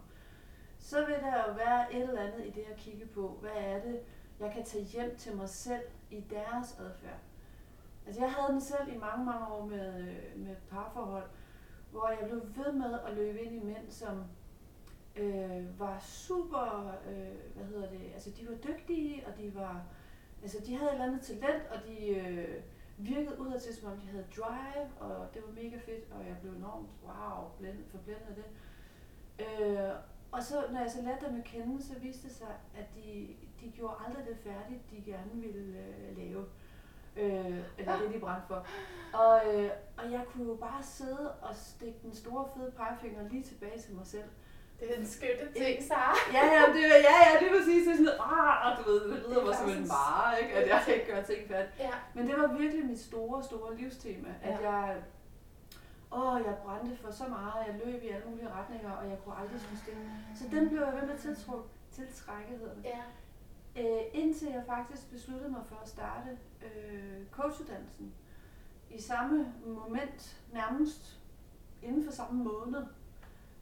så 0.82 1.06
vil 1.06 1.14
der 1.14 1.48
jo 1.48 1.52
være 1.54 1.94
et 1.94 2.08
eller 2.08 2.20
andet 2.20 2.46
i 2.46 2.50
det 2.50 2.64
at 2.70 2.76
kigge 2.76 3.06
på, 3.06 3.38
hvad 3.40 3.50
er 3.56 3.82
det, 3.82 4.00
jeg 4.40 4.52
kan 4.52 4.64
tage 4.64 4.84
hjem 4.84 5.16
til 5.16 5.36
mig 5.36 5.48
selv 5.48 5.82
i 6.10 6.20
deres 6.20 6.78
adfærd. 6.78 7.18
Altså 8.06 8.20
jeg 8.20 8.32
havde 8.32 8.52
den 8.52 8.60
selv 8.60 8.94
i 8.94 8.98
mange, 8.98 9.24
mange 9.24 9.46
år 9.46 9.66
med, 9.66 10.08
øh, 10.08 10.40
med 10.40 10.56
parforhold, 10.70 11.26
hvor 11.90 12.08
jeg 12.08 12.28
blev 12.28 12.42
ved 12.56 12.72
med 12.72 12.98
at 13.06 13.14
løbe 13.14 13.40
ind 13.40 13.54
i 13.54 13.64
mænd, 13.64 13.90
som 13.90 14.24
øh, 15.16 15.80
var 15.80 15.98
super, 15.98 16.94
øh, 17.08 17.54
hvad 17.54 17.64
hedder 17.64 17.88
det, 17.88 18.10
altså 18.14 18.30
de 18.30 18.48
var 18.48 18.54
dygtige, 18.54 19.26
og 19.26 19.38
de 19.38 19.54
var, 19.54 19.84
altså 20.42 20.58
de 20.66 20.76
havde 20.76 20.90
et 20.90 20.94
eller 20.94 21.06
andet 21.06 21.22
talent, 21.22 21.62
og 21.70 21.78
de 21.86 22.08
øh, 22.08 22.62
virkede 22.98 23.40
udadtil, 23.40 23.76
som 23.76 23.92
om 23.92 23.98
de 23.98 24.06
havde 24.06 24.26
drive, 24.36 24.88
og 25.00 25.34
det 25.34 25.42
var 25.46 25.52
mega 25.52 25.76
fedt, 25.76 26.04
og 26.12 26.26
jeg 26.26 26.36
blev 26.40 26.52
enormt, 26.52 26.88
wow, 27.04 27.50
blændet, 27.58 27.84
forblændet 27.90 28.26
af 28.28 28.34
det. 28.34 28.44
Øh, 29.40 29.92
og 30.32 30.42
så, 30.42 30.64
når 30.72 30.80
jeg 30.80 30.90
så 30.90 31.02
lærte 31.02 31.26
dem 31.26 31.38
at 31.38 31.44
kende, 31.44 31.82
så 31.82 31.94
viste 31.98 32.28
det 32.28 32.36
sig, 32.36 32.52
at 32.78 32.84
de, 32.94 33.28
de 33.60 33.70
gjorde 33.76 33.94
aldrig 34.06 34.24
det 34.26 34.36
færdigt, 34.44 34.80
de 34.90 35.10
gerne 35.10 35.30
ville 35.34 35.78
øh, 35.78 36.18
lave. 36.18 36.44
Øh, 37.16 37.58
eller 37.78 37.98
det, 37.98 38.14
de 38.14 38.18
brændte 38.20 38.46
for. 38.48 38.66
Og, 39.14 39.40
øh, 39.54 39.70
og 39.98 40.12
jeg 40.12 40.20
kunne 40.32 40.46
jo 40.48 40.54
bare 40.54 40.82
sidde 40.82 41.32
og 41.32 41.54
stikke 41.54 41.98
den 42.02 42.14
store 42.14 42.44
fede 42.56 42.72
pegefinger 42.76 43.28
lige 43.28 43.42
tilbage 43.42 43.78
til 43.80 43.94
mig 43.94 44.06
selv. 44.06 44.24
Det 44.80 44.94
er 44.94 44.98
en 45.00 45.06
skønne 45.06 45.52
ting, 45.56 45.82
Sara. 45.82 46.14
Ja, 46.32 46.46
ja, 46.46 46.62
det, 46.72 46.80
ja, 46.80 47.14
ja, 47.26 47.38
det 47.40 47.46
er 47.48 47.58
præcis 47.58 47.86
det 47.86 47.92
er 47.92 47.96
sådan, 47.96 48.20
ah, 48.20 48.78
du 48.78 48.90
ved, 48.90 49.00
det 49.00 49.24
lyder 49.28 49.40
er 49.40 49.44
mig 49.46 49.54
som 49.54 49.66
bare 49.66 49.76
en 49.78 49.88
mare, 49.88 50.42
ikke? 50.42 50.54
at 50.54 50.68
jeg 50.68 50.94
ikke 50.96 51.06
gør 51.12 51.22
ting 51.22 51.48
færdigt. 51.48 51.72
Ja. 51.78 51.90
Men 52.14 52.26
det 52.28 52.36
var 52.36 52.46
virkelig 52.58 52.84
mit 52.86 53.00
store, 53.00 53.42
store 53.44 53.76
livstema, 53.76 54.28
at 54.42 54.60
Ja. 54.60 54.70
jeg, 54.70 54.96
åh, 56.12 56.40
jeg 56.46 56.56
brændte 56.64 56.96
for 56.96 57.10
så 57.10 57.28
meget, 57.28 57.66
jeg 57.66 57.80
løb 57.84 58.02
i 58.02 58.08
alle 58.08 58.28
mulige 58.30 58.50
retninger, 58.50 58.90
og 58.90 59.08
jeg 59.08 59.18
kunne 59.24 59.36
aldrig 59.36 59.60
stå 59.60 59.76
stille. 59.76 60.10
Så 60.34 60.44
den 60.50 60.68
blev 60.68 60.80
jeg 60.80 60.94
ved 60.94 61.02
med 61.02 61.14
at 61.14 61.36
tiltrække, 61.90 62.50
hedder 62.50 62.74
det. 62.74 62.84
Ja. 62.84 63.02
Øh, 63.76 64.02
indtil 64.12 64.48
jeg 64.48 64.64
faktisk 64.66 65.10
besluttede 65.10 65.50
mig 65.50 65.62
for 65.66 65.76
at 65.76 65.88
starte 65.88 66.38
øh, 66.62 67.26
coachuddannelsen. 67.30 68.14
I 68.90 69.00
samme 69.00 69.52
moment, 69.66 70.42
nærmest 70.52 71.20
inden 71.82 72.04
for 72.04 72.12
samme 72.12 72.44
måned, 72.44 72.86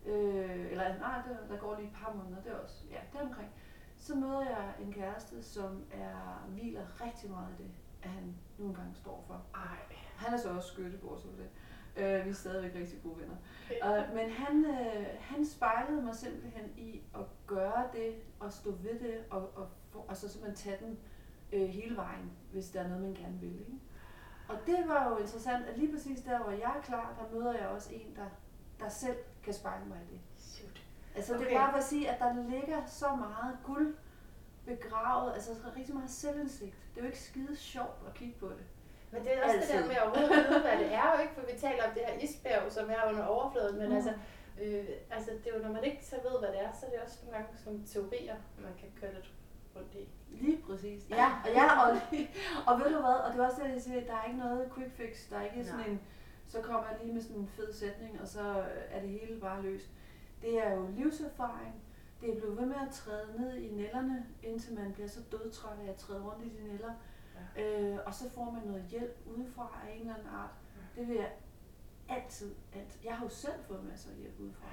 øh, 0.06 0.70
eller 0.70 0.98
nej, 0.98 1.22
der, 1.28 1.54
der 1.54 1.60
går 1.60 1.76
lige 1.76 1.88
et 1.88 1.94
par 1.94 2.14
måneder, 2.14 2.42
det 2.42 2.52
er 2.52 2.56
også, 2.56 2.84
ja, 2.90 3.18
deromkring, 3.18 3.50
så 3.98 4.14
møder 4.14 4.40
jeg 4.40 4.74
en 4.80 4.92
kæreste, 4.92 5.42
som 5.42 5.84
er, 5.92 6.46
hviler 6.48 7.04
rigtig 7.04 7.30
meget 7.30 7.48
i 7.58 7.62
det, 7.62 7.70
at 8.02 8.10
han 8.10 8.34
nogle 8.58 8.74
gange 8.74 8.94
står 8.94 9.24
for. 9.26 9.42
Ej. 9.54 9.96
Han 10.16 10.34
er 10.34 10.38
så 10.38 10.50
også 10.50 10.68
skytte, 10.68 10.98
bortset 10.98 11.38
det. 11.38 11.44
Øh, 11.44 11.69
vi 11.96 12.30
er 12.30 12.32
stadigvæk 12.32 12.74
rigtig 12.74 13.02
gode 13.02 13.16
venner. 13.20 13.36
Uh, 14.08 14.14
men 14.14 14.30
han, 14.30 14.64
øh, 14.64 15.06
han 15.20 15.44
spejlede 15.46 16.02
mig 16.02 16.14
simpelthen 16.14 16.70
i 16.76 17.02
at 17.14 17.24
gøre 17.46 17.84
det, 17.92 18.14
og 18.40 18.52
stå 18.52 18.70
ved 18.70 18.98
det, 19.00 19.24
og, 19.30 19.56
og, 19.56 19.68
og 20.08 20.16
så 20.16 20.28
simpelthen 20.28 20.56
tage 20.56 20.86
den 20.86 20.98
øh, 21.52 21.68
hele 21.68 21.96
vejen, 21.96 22.30
hvis 22.52 22.70
der 22.70 22.80
er 22.80 22.88
noget, 22.88 23.02
man 23.02 23.14
gerne 23.14 23.38
vil. 23.40 23.60
Ikke? 23.60 23.80
Og 24.48 24.56
det 24.66 24.78
var 24.88 25.08
jo 25.10 25.16
interessant, 25.16 25.66
at 25.66 25.78
lige 25.78 25.92
præcis 25.92 26.20
der, 26.20 26.38
hvor 26.42 26.50
jeg 26.50 26.74
er 26.78 26.82
klar, 26.82 27.14
der 27.18 27.38
møder 27.38 27.52
jeg 27.58 27.68
også 27.68 27.90
en, 27.94 28.16
der, 28.16 28.26
der 28.80 28.88
selv 28.88 29.16
kan 29.42 29.54
spejle 29.54 29.84
mig 29.86 29.98
i 30.10 30.12
det. 30.12 30.20
Shoot. 30.36 30.82
Altså 31.16 31.32
det 31.34 31.40
Okay. 31.40 31.54
er 31.54 31.58
bare 31.58 31.70
for 31.72 31.78
at 31.78 31.84
sige, 31.84 32.10
at 32.10 32.18
der 32.20 32.50
ligger 32.50 32.86
så 32.86 33.14
meget 33.14 33.58
guld 33.64 33.94
begravet, 34.66 35.32
altså 35.34 35.50
rigtig 35.76 35.94
meget 35.94 36.10
selvindsigt. 36.10 36.76
Det 36.94 36.96
er 36.96 37.00
jo 37.00 37.06
ikke 37.06 37.20
skide 37.20 37.56
sjovt 37.56 37.98
at 38.06 38.14
kigge 38.14 38.38
på 38.38 38.48
det. 38.48 38.64
Men 39.12 39.22
det 39.24 39.30
er 39.36 39.42
også 39.44 39.56
Altid. 39.56 39.74
det 39.74 39.82
der 39.82 39.88
med 39.88 39.96
at 39.96 40.02
overhovedet 40.02 40.48
vide, 40.48 40.60
hvad 40.66 40.76
det 40.84 40.90
er 40.94 41.06
jo 41.14 41.16
ikke, 41.22 41.34
for 41.34 41.40
vi 41.52 41.58
taler 41.66 41.82
om 41.88 41.92
det 41.94 42.02
her 42.06 42.14
isbjerg, 42.24 42.72
som 42.72 42.90
er 42.90 43.08
under 43.10 43.24
overfladen, 43.24 43.78
men 43.78 43.88
Mm. 43.88 43.96
altså, 43.96 44.12
øh, 44.62 44.84
altså, 45.10 45.30
det 45.44 45.46
er 45.52 45.56
jo, 45.56 45.62
når 45.66 45.72
man 45.72 45.84
ikke 45.84 46.04
så 46.10 46.16
ved, 46.26 46.34
hvad 46.40 46.48
det 46.54 46.60
er, 46.66 46.72
så 46.72 46.86
er 46.86 46.90
det 46.90 47.00
også 47.04 47.18
nogle 47.22 47.36
gange 47.38 47.58
som 47.64 47.72
teorier, 47.92 48.36
man 48.66 48.74
kan 48.80 48.88
køre 49.00 49.14
lidt 49.14 49.32
rundt 49.76 49.94
i. 49.94 50.08
Lige 50.30 50.62
præcis. 50.66 51.02
Ja, 51.10 51.26
og, 51.44 51.50
ja, 51.58 51.66
og, 51.82 51.88
og 52.68 52.72
ved 52.80 52.88
du 52.94 53.00
hvad, 53.06 53.16
og 53.24 53.32
det 53.32 53.40
er 53.40 53.46
også 53.46 53.62
det, 53.64 53.70
jeg 53.72 53.82
siger, 53.82 54.00
der 54.00 54.14
er 54.20 54.24
ikke 54.24 54.38
noget 54.38 54.70
quick 54.74 54.92
fix, 54.96 55.28
der 55.30 55.36
er 55.38 55.44
ikke 55.44 55.64
sådan 55.64 55.80
Nej. 55.80 55.88
en, 55.88 56.00
så 56.46 56.60
kommer 56.62 56.84
jeg 56.90 56.98
lige 57.02 57.14
med 57.14 57.22
sådan 57.22 57.36
en 57.36 57.48
fed 57.56 57.72
sætning, 57.72 58.20
og 58.20 58.28
så 58.28 58.64
er 58.90 59.00
det 59.00 59.08
hele 59.08 59.40
bare 59.40 59.62
løst. 59.62 59.86
Det 60.42 60.58
er 60.66 60.70
jo 60.74 60.86
livserfaring, 60.96 61.74
det 62.20 62.30
er 62.30 62.34
blevet 62.40 62.56
ved 62.58 62.66
med 62.66 62.76
at 62.88 62.92
træde 62.94 63.26
ned 63.38 63.54
i 63.56 63.68
nælderne, 63.74 64.26
indtil 64.42 64.74
man 64.74 64.92
bliver 64.92 65.08
så 65.08 65.20
dødtræt 65.32 65.78
af 65.86 65.90
at 65.90 65.96
træde 65.96 66.22
rundt 66.22 66.44
i 66.46 66.48
de 66.48 66.68
næller. 66.68 66.88
Ja. 66.88 66.94
Øh, 67.58 67.98
og 68.06 68.14
så 68.14 68.30
får 68.30 68.50
man 68.50 68.62
noget 68.62 68.84
hjælp 68.84 69.18
udefra 69.26 69.80
af 69.88 69.92
en 69.94 70.00
eller 70.00 70.14
anden 70.14 70.28
art. 70.28 70.50
Det 70.96 71.08
vil 71.08 71.16
jeg 71.16 71.32
altid, 72.08 72.54
altid. 72.72 73.00
Jeg 73.04 73.16
har 73.16 73.24
jo 73.24 73.28
selv 73.30 73.64
fået 73.68 73.84
masser 73.84 74.10
af 74.10 74.16
hjælp 74.16 74.40
udefra. 74.40 74.66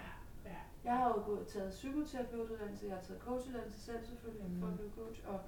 Ja. 0.45 0.49
Jeg 0.83 0.97
har 0.97 1.07
jo 1.07 1.21
gået, 1.25 1.47
taget 1.47 1.69
psykoterapeutuddannelse, 1.69 2.85
jeg 2.87 2.95
har 2.95 3.03
taget 3.03 3.21
coachuddannelse 3.21 3.81
selv 3.81 4.05
selvfølgelig, 4.05 4.51
mm. 4.51 4.59
for 4.61 4.67
at 4.67 4.73
blive 4.73 4.91
coach, 4.95 5.21
og, 5.27 5.39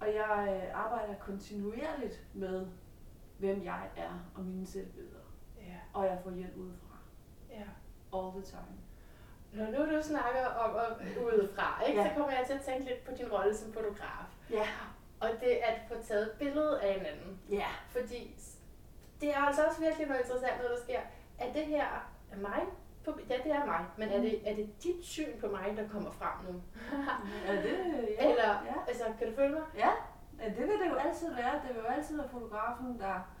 og 0.00 0.06
jeg 0.14 0.60
øh, 0.64 0.84
arbejder 0.84 1.14
kontinuerligt 1.18 2.26
med, 2.34 2.66
hvem 3.38 3.64
jeg 3.64 3.90
er 3.96 4.30
og 4.34 4.44
mine 4.44 4.66
selvbilleder. 4.66 5.18
Ja. 5.60 5.76
Og 5.92 6.04
jeg 6.06 6.20
får 6.24 6.30
hjælp 6.30 6.56
udefra. 6.56 6.96
ja. 7.50 7.64
All 8.18 8.32
the 8.32 8.42
time. 8.42 8.78
Når 9.52 9.66
nu 9.70 9.96
du 9.96 10.02
snakker 10.02 10.46
om, 10.46 10.70
om 10.74 11.24
udefra, 11.24 11.82
ikke, 11.88 12.00
Ja. 12.02 12.08
så 12.08 12.14
kommer 12.16 12.32
jeg 12.32 12.44
til 12.46 12.54
at 12.54 12.60
tænke 12.60 12.84
lidt 12.84 13.04
på 13.04 13.10
din 13.18 13.32
rolle 13.32 13.56
som 13.56 13.72
fotograf. 13.72 14.26
Ja. 14.50 14.66
Og 15.20 15.28
det 15.40 15.46
at 15.50 15.80
få 15.88 15.94
taget 16.02 16.22
et 16.26 16.32
billede 16.38 16.80
af 16.80 16.94
hinanden. 16.94 17.40
Ja. 17.50 17.66
Fordi 17.90 18.34
s- 18.38 18.58
det 19.20 19.30
er 19.30 19.38
altså 19.38 19.62
også 19.66 19.80
virkelig 19.80 20.06
noget 20.06 20.20
interessant, 20.20 20.56
noget 20.58 20.70
der 20.78 20.82
sker. 20.84 21.00
Er 21.38 21.52
det 21.52 21.64
her 21.66 21.84
er 22.32 22.36
mig? 22.36 22.60
På, 23.04 23.18
ja, 23.30 23.36
det 23.44 23.52
er 23.52 23.64
mig. 23.66 23.84
Men 23.98 24.08
er 24.08 24.20
det, 24.20 24.50
er 24.50 24.54
det 24.56 24.82
dit 24.82 25.04
syn 25.04 25.40
på 25.40 25.46
mig, 25.46 25.74
der 25.76 25.88
kommer 25.88 26.10
frem 26.10 26.44
nu? 26.54 26.62
Er 27.52 27.62
det, 27.62 27.78
ja. 28.18 28.30
Eller, 28.30 28.48
ja. 28.64 28.74
altså, 28.88 29.04
kan 29.18 29.28
du 29.28 29.34
følge 29.34 29.50
mig? 29.50 29.62
Ja, 29.76 29.90
ja, 30.40 30.44
det 30.48 30.58
vil 30.58 30.78
det 30.84 30.90
jo 30.90 30.94
altid 30.94 31.34
være. 31.34 31.52
Det 31.54 31.74
vil 31.74 31.82
jo 31.82 31.86
altid 31.86 32.16
være 32.16 32.28
fotografen, 32.28 32.98
der, 32.98 33.34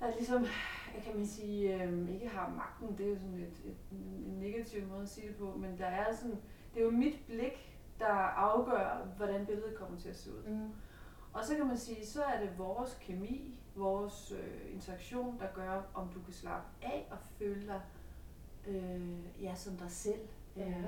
der 0.00 0.10
ligesom, 0.16 0.46
kan 1.04 1.16
man 1.16 1.26
sige, 1.26 1.74
øh, 1.82 2.10
ikke 2.14 2.28
har 2.28 2.52
magten. 2.56 2.98
Det 2.98 3.06
er 3.06 3.10
jo 3.10 3.16
sådan 3.16 3.34
et, 3.34 3.70
et, 3.70 3.76
en 4.26 4.38
negativ 4.40 4.86
måde 4.86 5.02
at 5.02 5.08
sige 5.08 5.28
det 5.28 5.36
på. 5.36 5.54
Men 5.56 5.78
der 5.78 5.86
er 5.86 6.14
sådan, 6.14 6.38
det 6.74 6.80
er 6.80 6.84
jo 6.84 6.90
mit 6.90 7.26
blik, 7.26 7.69
der 8.00 8.14
afgør, 8.36 9.06
hvordan 9.16 9.46
billedet 9.46 9.74
kommer 9.74 9.98
til 9.98 10.08
at 10.08 10.16
se 10.16 10.30
ud. 10.30 10.42
Mm. 10.42 10.70
Og 11.32 11.44
så 11.44 11.56
kan 11.56 11.66
man 11.66 11.78
sige, 11.78 12.06
så 12.06 12.22
er 12.22 12.40
det 12.40 12.58
vores 12.58 12.98
kemi, 13.00 13.54
vores 13.74 14.32
øh, 14.32 14.74
interaktion, 14.74 15.38
der 15.40 15.46
gør, 15.54 15.82
om 15.94 16.08
du 16.08 16.20
kan 16.22 16.32
slappe 16.32 16.68
af 16.82 17.08
og 17.10 17.18
føle 17.38 17.66
dig 17.66 17.80
øh, 18.66 19.42
ja, 19.42 19.54
som 19.54 19.76
dig 19.76 19.90
selv. 19.90 20.20
Ja. 20.56 20.68
Øh, 20.68 20.84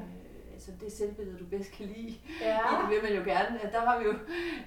altså 0.52 0.72
det 0.80 0.92
selvbillede, 0.92 1.38
du 1.38 1.46
bedst 1.46 1.72
kan 1.72 1.86
lide. 1.86 2.14
Ja. 2.40 2.46
Ja. 2.62 2.82
Det 2.82 2.90
vil 2.90 3.02
man 3.02 3.12
jo 3.18 3.24
gerne. 3.24 3.58
Der 3.72 3.80
har 3.80 3.98
vi 3.98 4.04
jo 4.04 4.12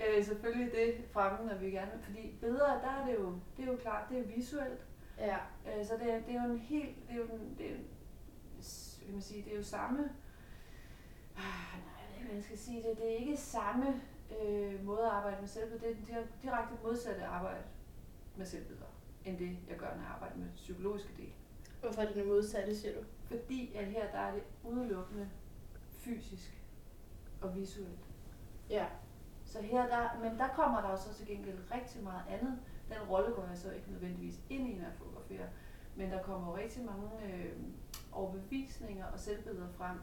øh, 0.08 0.26
selvfølgelig 0.26 0.72
det 0.72 1.06
fremme, 1.12 1.48
når 1.48 1.58
vi 1.58 1.72
gerne 1.72 1.92
Fordi 2.02 2.38
billeder, 2.42 2.82
der 2.82 2.90
er 2.90 3.06
det 3.08 3.16
jo, 3.16 3.34
det 3.58 3.68
er 3.68 3.72
jo 3.72 3.78
klart, 3.78 4.10
det 4.10 4.20
er 4.20 4.36
visuelt. 4.36 4.86
Ja. 5.18 5.38
Øh, 5.68 5.86
så 5.86 5.94
det 6.04 6.14
er, 6.14 6.20
det 6.20 6.36
er 6.36 6.46
jo 6.46 6.52
en 6.52 6.60
helt, 6.60 7.08
det 7.08 7.14
er 7.14 7.18
jo, 7.18 7.24
en, 7.24 7.56
det 7.58 7.72
er, 7.72 7.76
kan 9.06 9.14
man 9.14 9.22
sige, 9.22 9.44
det 9.44 9.54
er 9.54 9.58
jo 9.58 9.64
samme, 9.64 10.10
ah, 11.38 11.80
jeg 12.34 12.44
skal 12.44 12.58
sige 12.58 12.84
det, 12.84 12.98
det 12.98 13.12
er 13.12 13.16
ikke 13.18 13.38
samme 13.38 14.02
øh, 14.42 14.86
måde 14.86 15.06
at 15.06 15.12
arbejde 15.12 15.38
med 15.42 15.48
selvbilleder, 15.48 15.88
det 15.88 16.16
er 16.16 16.22
di- 16.22 16.42
direkte 16.42 16.74
modsatte 16.84 17.22
at 17.22 17.28
arbejde 17.28 17.64
med 18.36 18.46
selvbilleder, 18.46 18.88
end 19.26 19.38
det 19.38 19.58
jeg 19.70 19.78
gør, 19.78 19.96
når 19.96 20.02
jeg 20.04 20.12
arbejder 20.14 20.38
med 20.38 20.48
psykologiske 20.56 21.10
del. 21.18 21.32
Hvorfor 21.82 22.02
er 22.02 22.06
det 22.06 22.16
det 22.16 22.28
modsatte, 22.28 22.76
siger 22.76 22.94
du? 22.94 23.06
Fordi 23.26 23.76
at 23.76 23.86
her, 23.86 24.12
der 24.12 24.18
er 24.18 24.32
det 24.34 24.44
udelukkende 24.64 25.30
fysisk 25.92 26.62
og 27.42 27.56
visuelt. 27.56 28.06
Ja. 28.70 28.86
Så 29.46 29.62
her, 29.62 29.88
der, 29.88 30.20
men 30.30 30.38
der 30.40 30.48
kommer 30.48 30.82
der 30.82 30.90
jo 30.90 30.98
så 30.98 31.14
til 31.14 31.28
gengæld 31.28 31.58
rigtig 31.74 32.04
meget 32.04 32.24
andet. 32.30 32.60
Den 32.90 32.98
rolle 33.10 33.36
går 33.36 33.46
jeg 33.50 33.58
så 33.58 33.72
ikke 33.72 33.92
nødvendigvis 33.92 34.40
ind 34.50 34.68
i, 34.70 34.74
når 34.74 34.84
jeg 34.84 34.94
fotograferer. 34.94 35.48
Men 35.96 36.12
der 36.12 36.24
kommer 36.24 36.48
jo 36.52 36.58
rigtig 36.58 36.86
mange 36.86 37.10
øh, 37.26 37.54
overbevisninger 38.12 39.06
og 39.06 39.20
selvbilleder 39.20 39.68
frem 39.78 39.98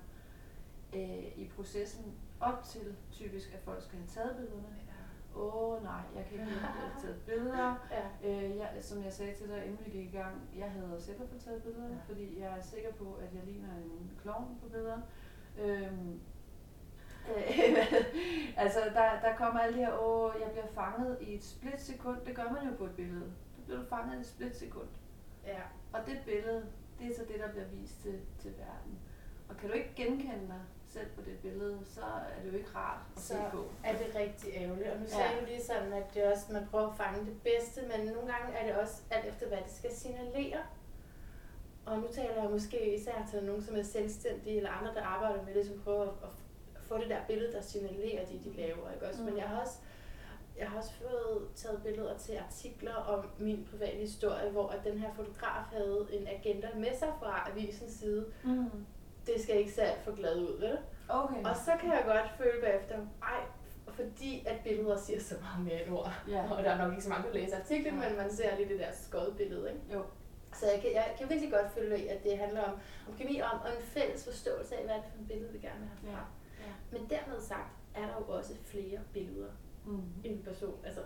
øh, 0.93 1.39
i 1.39 1.51
processen 1.57 2.15
op 2.41 2.65
til 2.65 2.97
typisk, 3.11 3.55
at 3.55 3.61
folk 3.61 3.83
skal 3.83 3.99
have 3.99 4.09
taget 4.09 4.37
billederne. 4.37 4.83
Åh 5.37 5.55
oh, 5.55 5.83
nej, 5.83 6.01
jeg 6.17 6.25
kan 6.25 6.33
ikke 6.33 6.45
lide 6.45 6.61
at 6.61 6.67
have 6.67 6.93
taget 7.03 7.21
billeder. 7.27 7.75
Ja. 8.25 8.29
Øh, 8.29 8.57
jeg, 8.57 8.69
som 8.81 9.05
jeg 9.05 9.13
sagde 9.13 9.35
til 9.35 9.49
dig, 9.49 9.65
inden 9.65 9.79
vi 9.85 9.91
gik 9.91 10.15
i 10.15 10.17
gang, 10.17 10.49
jeg 10.59 10.71
havde 10.71 11.01
selv 11.01 11.19
fået 11.19 11.43
taget 11.45 11.63
billeder, 11.63 11.89
ja. 11.89 11.97
fordi 12.07 12.41
jeg 12.41 12.59
er 12.59 12.63
sikker 12.63 12.93
på, 12.93 13.15
at 13.15 13.35
jeg 13.35 13.43
ligner 13.45 13.77
en 13.77 14.11
klovn 14.23 14.59
på 14.63 14.69
billeder. 14.69 15.01
Øhm, 15.59 16.21
øh, 17.29 17.87
altså, 18.65 18.81
der, 18.95 19.21
der 19.21 19.37
kommer 19.37 19.61
alle 19.61 19.79
de 19.79 19.85
her, 19.85 19.99
åh, 20.03 20.33
jeg 20.41 20.51
bliver 20.51 20.67
fanget 20.67 21.19
i 21.21 21.35
et 21.35 21.45
splitsekund. 21.45 22.21
Det 22.27 22.37
gør 22.37 22.53
man 22.53 22.71
jo 22.71 22.77
på 22.77 22.85
et 22.85 22.97
billede. 22.97 23.33
Der 23.57 23.63
bliver 23.65 23.79
du 23.81 23.87
fanget 23.87 24.17
i 24.17 24.21
et 24.21 24.27
splitsekund. 24.27 24.89
Ja. 25.47 25.61
Og 25.93 26.07
det 26.07 26.19
billede, 26.25 26.67
det 26.99 27.11
er 27.11 27.15
så 27.15 27.25
det, 27.29 27.41
der 27.41 27.51
bliver 27.51 27.67
vist 27.67 28.03
til, 28.03 28.21
til 28.39 28.51
verden. 28.59 28.99
Og 29.49 29.57
kan 29.57 29.69
du 29.69 29.75
ikke 29.75 29.93
genkende 29.97 30.47
dig 30.47 30.61
selv 30.93 31.07
på 31.17 31.21
det 31.29 31.39
billede, 31.43 31.79
så 31.95 32.01
er 32.01 32.39
det 32.45 32.53
jo 32.53 32.57
ikke 32.59 32.71
rart 32.75 33.01
at 33.17 33.23
Så 33.23 33.29
se 33.29 33.35
på. 33.53 33.65
er 33.85 33.93
det 33.99 34.07
rigtig 34.15 34.49
ærgerligt. 34.63 34.89
Og 34.89 34.99
nu 34.99 35.05
Ja. 35.05 35.11
sagde 35.11 35.41
du 35.41 35.45
lige 35.47 35.63
sådan, 35.65 35.93
at 35.93 36.15
det 36.15 36.25
også, 36.33 36.53
man 36.53 36.67
prøver 36.71 36.89
at 36.91 36.97
fange 36.97 37.27
det 37.27 37.43
bedste, 37.43 37.81
men 37.83 38.07
nogle 38.07 38.33
gange 38.33 38.57
er 38.59 38.67
det 38.67 38.75
også 38.83 39.03
alt 39.11 39.27
efter, 39.27 39.49
hvad 39.49 39.59
det 39.59 39.73
skal 39.79 39.91
signalere. 39.93 40.59
Og 41.87 41.99
nu 41.99 42.07
taler 42.13 42.43
jeg 42.43 42.51
måske 42.51 42.95
især 43.01 43.27
til 43.31 43.45
nogen, 43.45 43.63
som 43.63 43.77
er 43.77 43.83
selvstændige, 43.83 44.57
eller 44.57 44.71
andre, 44.71 44.95
der 44.95 45.03
arbejder 45.03 45.45
med 45.45 45.55
det, 45.55 45.67
som 45.67 45.81
prøver 45.85 46.03
at 46.03 46.29
få 46.83 46.99
det 46.99 47.09
der 47.11 47.21
billede, 47.29 47.53
der 47.53 47.61
signalerer 47.61 48.27
det, 48.27 48.45
de 48.45 48.53
laver. 48.53 48.91
Ikke? 48.95 49.07
Også, 49.09 49.23
Men 49.23 49.33
Mm. 49.33 49.39
jeg 49.39 49.49
har 49.49 49.61
også 49.61 49.79
jeg 50.59 50.71
har 50.71 50.79
også 50.79 50.93
fået 50.93 51.49
taget 51.55 51.83
billeder 51.83 52.19
til 52.19 52.37
artikler 52.37 52.95
om 52.95 53.25
min 53.39 53.69
private 53.71 53.97
historie, 53.97 54.51
hvor 54.51 54.69
at 54.69 54.85
den 54.85 54.99
her 54.99 55.15
fotograf 55.15 55.65
havde 55.73 56.07
en 56.13 56.27
agenda 56.29 56.69
med 56.75 56.97
sig 56.99 57.13
fra 57.19 57.51
avisens 57.51 57.93
side. 57.93 58.27
Mm. 58.45 58.87
Det 59.27 59.35
skal 59.43 59.57
ikke 59.59 59.73
se 59.73 59.83
alt 59.83 60.01
for 60.05 60.15
glad 60.17 60.37
ud, 60.41 60.61
vel? 60.61 60.79
Okay. 61.09 61.45
Og 61.45 61.57
så 61.57 61.73
kan 61.81 61.89
jeg 61.91 62.03
godt 62.07 62.31
føle 62.39 62.61
bagefter, 62.63 62.97
ej, 63.23 63.41
fordi 63.89 64.45
at 64.47 64.57
billeder 64.65 64.97
siger 64.97 65.21
så 65.21 65.35
meget 65.41 65.65
mere 65.67 65.87
end 65.87 65.95
ord. 65.97 66.13
Ja. 66.29 66.51
Og 66.51 66.65
der 66.65 66.71
er 66.71 66.79
nok 66.79 66.91
ikke 66.93 67.03
så 67.05 67.09
mange, 67.09 67.27
der 67.29 67.35
læser 67.35 67.59
artiklen, 67.61 67.95
Nej. 67.95 68.09
men 68.09 68.17
man 68.19 68.31
ser 68.33 68.57
lige 68.57 68.69
det 68.69 68.79
der 68.79 68.93
skåret 68.93 69.37
billede, 69.37 69.69
ikke? 69.73 69.81
Jo. 69.95 70.03
Så 70.55 70.67
jeg 70.73 70.81
kan, 70.83 70.93
jeg 70.95 71.15
kan 71.19 71.29
virkelig 71.29 71.53
godt 71.53 71.71
føle 71.73 71.95
at 72.11 72.25
det 72.25 72.39
handler 72.39 72.63
om, 72.63 72.73
om 73.09 73.15
kemi 73.19 73.41
om 73.41 73.61
og 73.61 73.69
en 73.79 73.83
fælles 73.83 74.25
forståelse 74.25 74.77
af, 74.77 74.85
hvad 74.85 74.95
det 74.95 75.05
er 75.05 75.11
for 75.11 75.19
et 75.23 75.29
billede, 75.29 75.53
vi 75.53 75.59
gerne 75.59 75.81
vil 75.81 75.89
have 75.89 76.13
Ja. 76.17 76.23
ja. 76.67 76.73
Men 76.93 77.11
dermed 77.11 77.41
sagt, 77.41 77.71
er 77.95 78.01
der 78.07 78.15
jo 78.21 78.25
også 78.39 78.53
flere 78.65 79.01
billeder 79.13 79.51
Mm. 79.87 80.03
i 80.25 80.29
en 80.29 80.43
person. 80.43 80.75
Altså, 80.85 81.01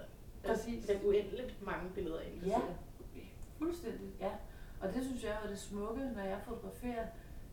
Præcis. 0.46 0.86
der 0.86 0.94
er 0.94 0.98
uendeligt 1.04 1.62
mange 1.62 1.90
billeder 1.94 2.20
i 2.20 2.32
en 2.36 2.42
Ja, 2.46 2.58
person. 2.58 2.76
fuldstændig, 3.58 4.10
ja. 4.20 4.30
Og 4.80 4.94
det 4.94 5.04
synes 5.04 5.24
jeg 5.24 5.36
er 5.44 5.48
det 5.48 5.58
smukke, 5.58 6.00
når 6.16 6.22
jeg 6.22 6.38
fotograferer, 6.48 7.06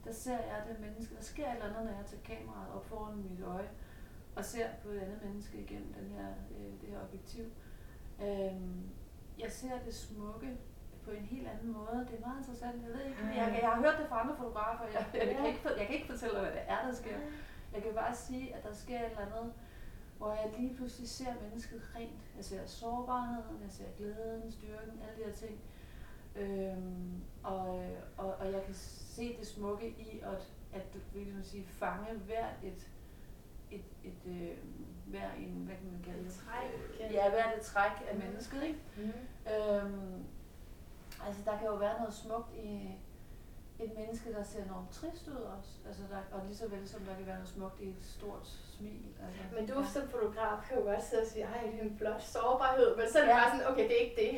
der 0.05 0.11
ser 0.11 0.37
jeg 0.37 0.63
det 0.69 0.79
menneske, 0.79 1.15
der 1.15 1.21
sker 1.21 1.47
et 1.47 1.53
eller 1.53 1.65
andet, 1.65 1.83
når 1.83 1.97
jeg 1.97 2.05
tager 2.05 2.23
kameraet 2.23 2.73
op 2.75 2.85
foran 2.85 3.17
mit 3.29 3.41
øje, 3.41 3.69
og 4.35 4.45
ser 4.45 4.67
på 4.83 4.89
et 4.89 4.99
andet 4.99 5.23
menneske 5.23 5.57
igennem 5.57 5.93
den 5.93 6.11
her, 6.11 6.27
øh, 6.57 6.81
det 6.81 6.89
her 6.89 7.01
objektiv. 7.03 7.45
Øh, 8.21 8.61
jeg 9.39 9.51
ser 9.51 9.79
det 9.85 9.95
smukke 9.95 10.57
på 11.03 11.11
en 11.11 11.25
helt 11.25 11.47
anden 11.47 11.71
måde. 11.71 12.07
Det 12.11 12.15
er 12.17 12.27
meget 12.27 12.39
interessant. 12.39 12.83
Jeg 12.83 12.91
ved 12.93 13.05
ikke, 13.05 13.17
jeg, 13.35 13.59
jeg 13.61 13.69
har 13.69 13.81
hørt 13.81 13.97
det 13.99 14.07
fra 14.09 14.21
andre 14.21 14.35
fotografer. 14.37 14.85
Jeg, 14.85 15.05
jeg, 15.13 15.27
jeg, 15.27 15.35
kan 15.35 15.45
ikke, 15.45 15.69
jeg 15.77 15.85
kan 15.87 15.95
ikke 15.95 16.07
fortælle 16.07 16.39
hvad 16.39 16.51
det 16.51 16.61
er, 16.67 16.87
der 16.87 16.93
sker. 16.93 17.17
Jeg 17.73 17.83
kan 17.83 17.93
bare 17.93 18.15
sige, 18.15 18.55
at 18.55 18.63
der 18.63 18.73
sker 18.73 18.99
et 18.99 19.05
eller 19.05 19.25
andet, 19.25 19.53
hvor 20.17 20.33
jeg 20.33 20.53
lige 20.57 20.75
pludselig 20.75 21.09
ser 21.09 21.33
mennesket 21.41 21.81
rent. 21.95 22.21
Jeg 22.37 22.45
ser 22.45 22.65
sårbarheden, 22.65 23.61
jeg 23.61 23.71
ser 23.71 23.85
glæden, 23.97 24.51
styrken, 24.51 24.99
alle 25.01 25.15
de 25.17 25.29
her 25.29 25.33
ting. 25.33 25.59
Øhm, 26.35 27.21
og, 27.43 27.85
og, 28.17 28.33
og 28.39 28.51
jeg 28.51 28.63
kan 28.65 28.73
se 28.73 29.37
det 29.39 29.47
smukke 29.47 29.87
i 29.89 30.19
at, 30.23 30.47
at 30.73 30.93
du 30.93 30.99
vil 31.13 31.43
sige, 31.43 31.65
fange 31.67 32.13
hver 32.13 32.45
et, 32.63 32.87
et, 33.71 33.83
et 34.03 34.31
øh, 34.31 34.57
hver 35.05 35.31
en, 35.39 35.63
hvad 35.65 35.75
kan 35.75 35.91
man 35.91 36.01
kalde 36.03 36.19
Et 36.19 36.25
det? 36.25 36.33
træk, 36.33 37.11
Ja, 37.13 37.29
hver 37.29 37.53
et 37.57 37.61
træk 37.61 37.91
af 38.09 38.15
Mm. 38.15 38.21
mennesket, 38.21 38.63
ikke? 38.63 38.79
Mm. 38.97 39.53
Øhm, 39.53 40.23
altså 41.27 41.41
der 41.45 41.57
kan 41.57 41.67
jo 41.67 41.75
være 41.75 41.97
noget 41.99 42.13
smukt 42.13 42.53
i 42.55 42.91
et 43.79 43.91
menneske, 43.99 44.33
der 44.37 44.43
ser 44.43 44.63
enormt 44.63 44.91
trist 44.91 45.27
ud 45.27 45.41
også. 45.57 45.69
Altså 45.87 46.03
der, 46.11 46.21
og 46.35 46.39
lige 46.45 46.57
så 46.57 46.67
vel 46.67 46.89
som 46.89 46.99
der 47.07 47.15
kan 47.15 47.25
være 47.25 47.35
noget 47.35 47.49
smukt 47.55 47.79
i 47.81 47.87
et 47.89 48.03
stort 48.15 48.45
smil. 48.75 49.05
Altså, 49.25 49.41
Men 49.55 49.63
du 49.69 49.75
ja. 49.79 49.85
som 49.95 50.03
fotograf 50.13 50.57
kan 50.67 50.77
jo 50.79 50.83
godt 50.89 51.03
sidde 51.03 51.21
og 51.25 51.27
sige, 51.33 51.43
ej, 51.53 51.61
det 51.71 51.79
er 51.79 51.83
en 51.89 51.95
flot 52.01 52.21
sårbarhed, 52.33 52.89
men 52.99 53.05
så 53.11 53.15
er 53.19 53.23
det 53.23 53.29
Ja. 53.33 53.37
bare 53.39 53.49
sådan, 53.51 53.67
okay, 53.71 53.83
det 53.89 53.95
er 53.97 54.03
ikke 54.05 54.17
det. 54.23 54.31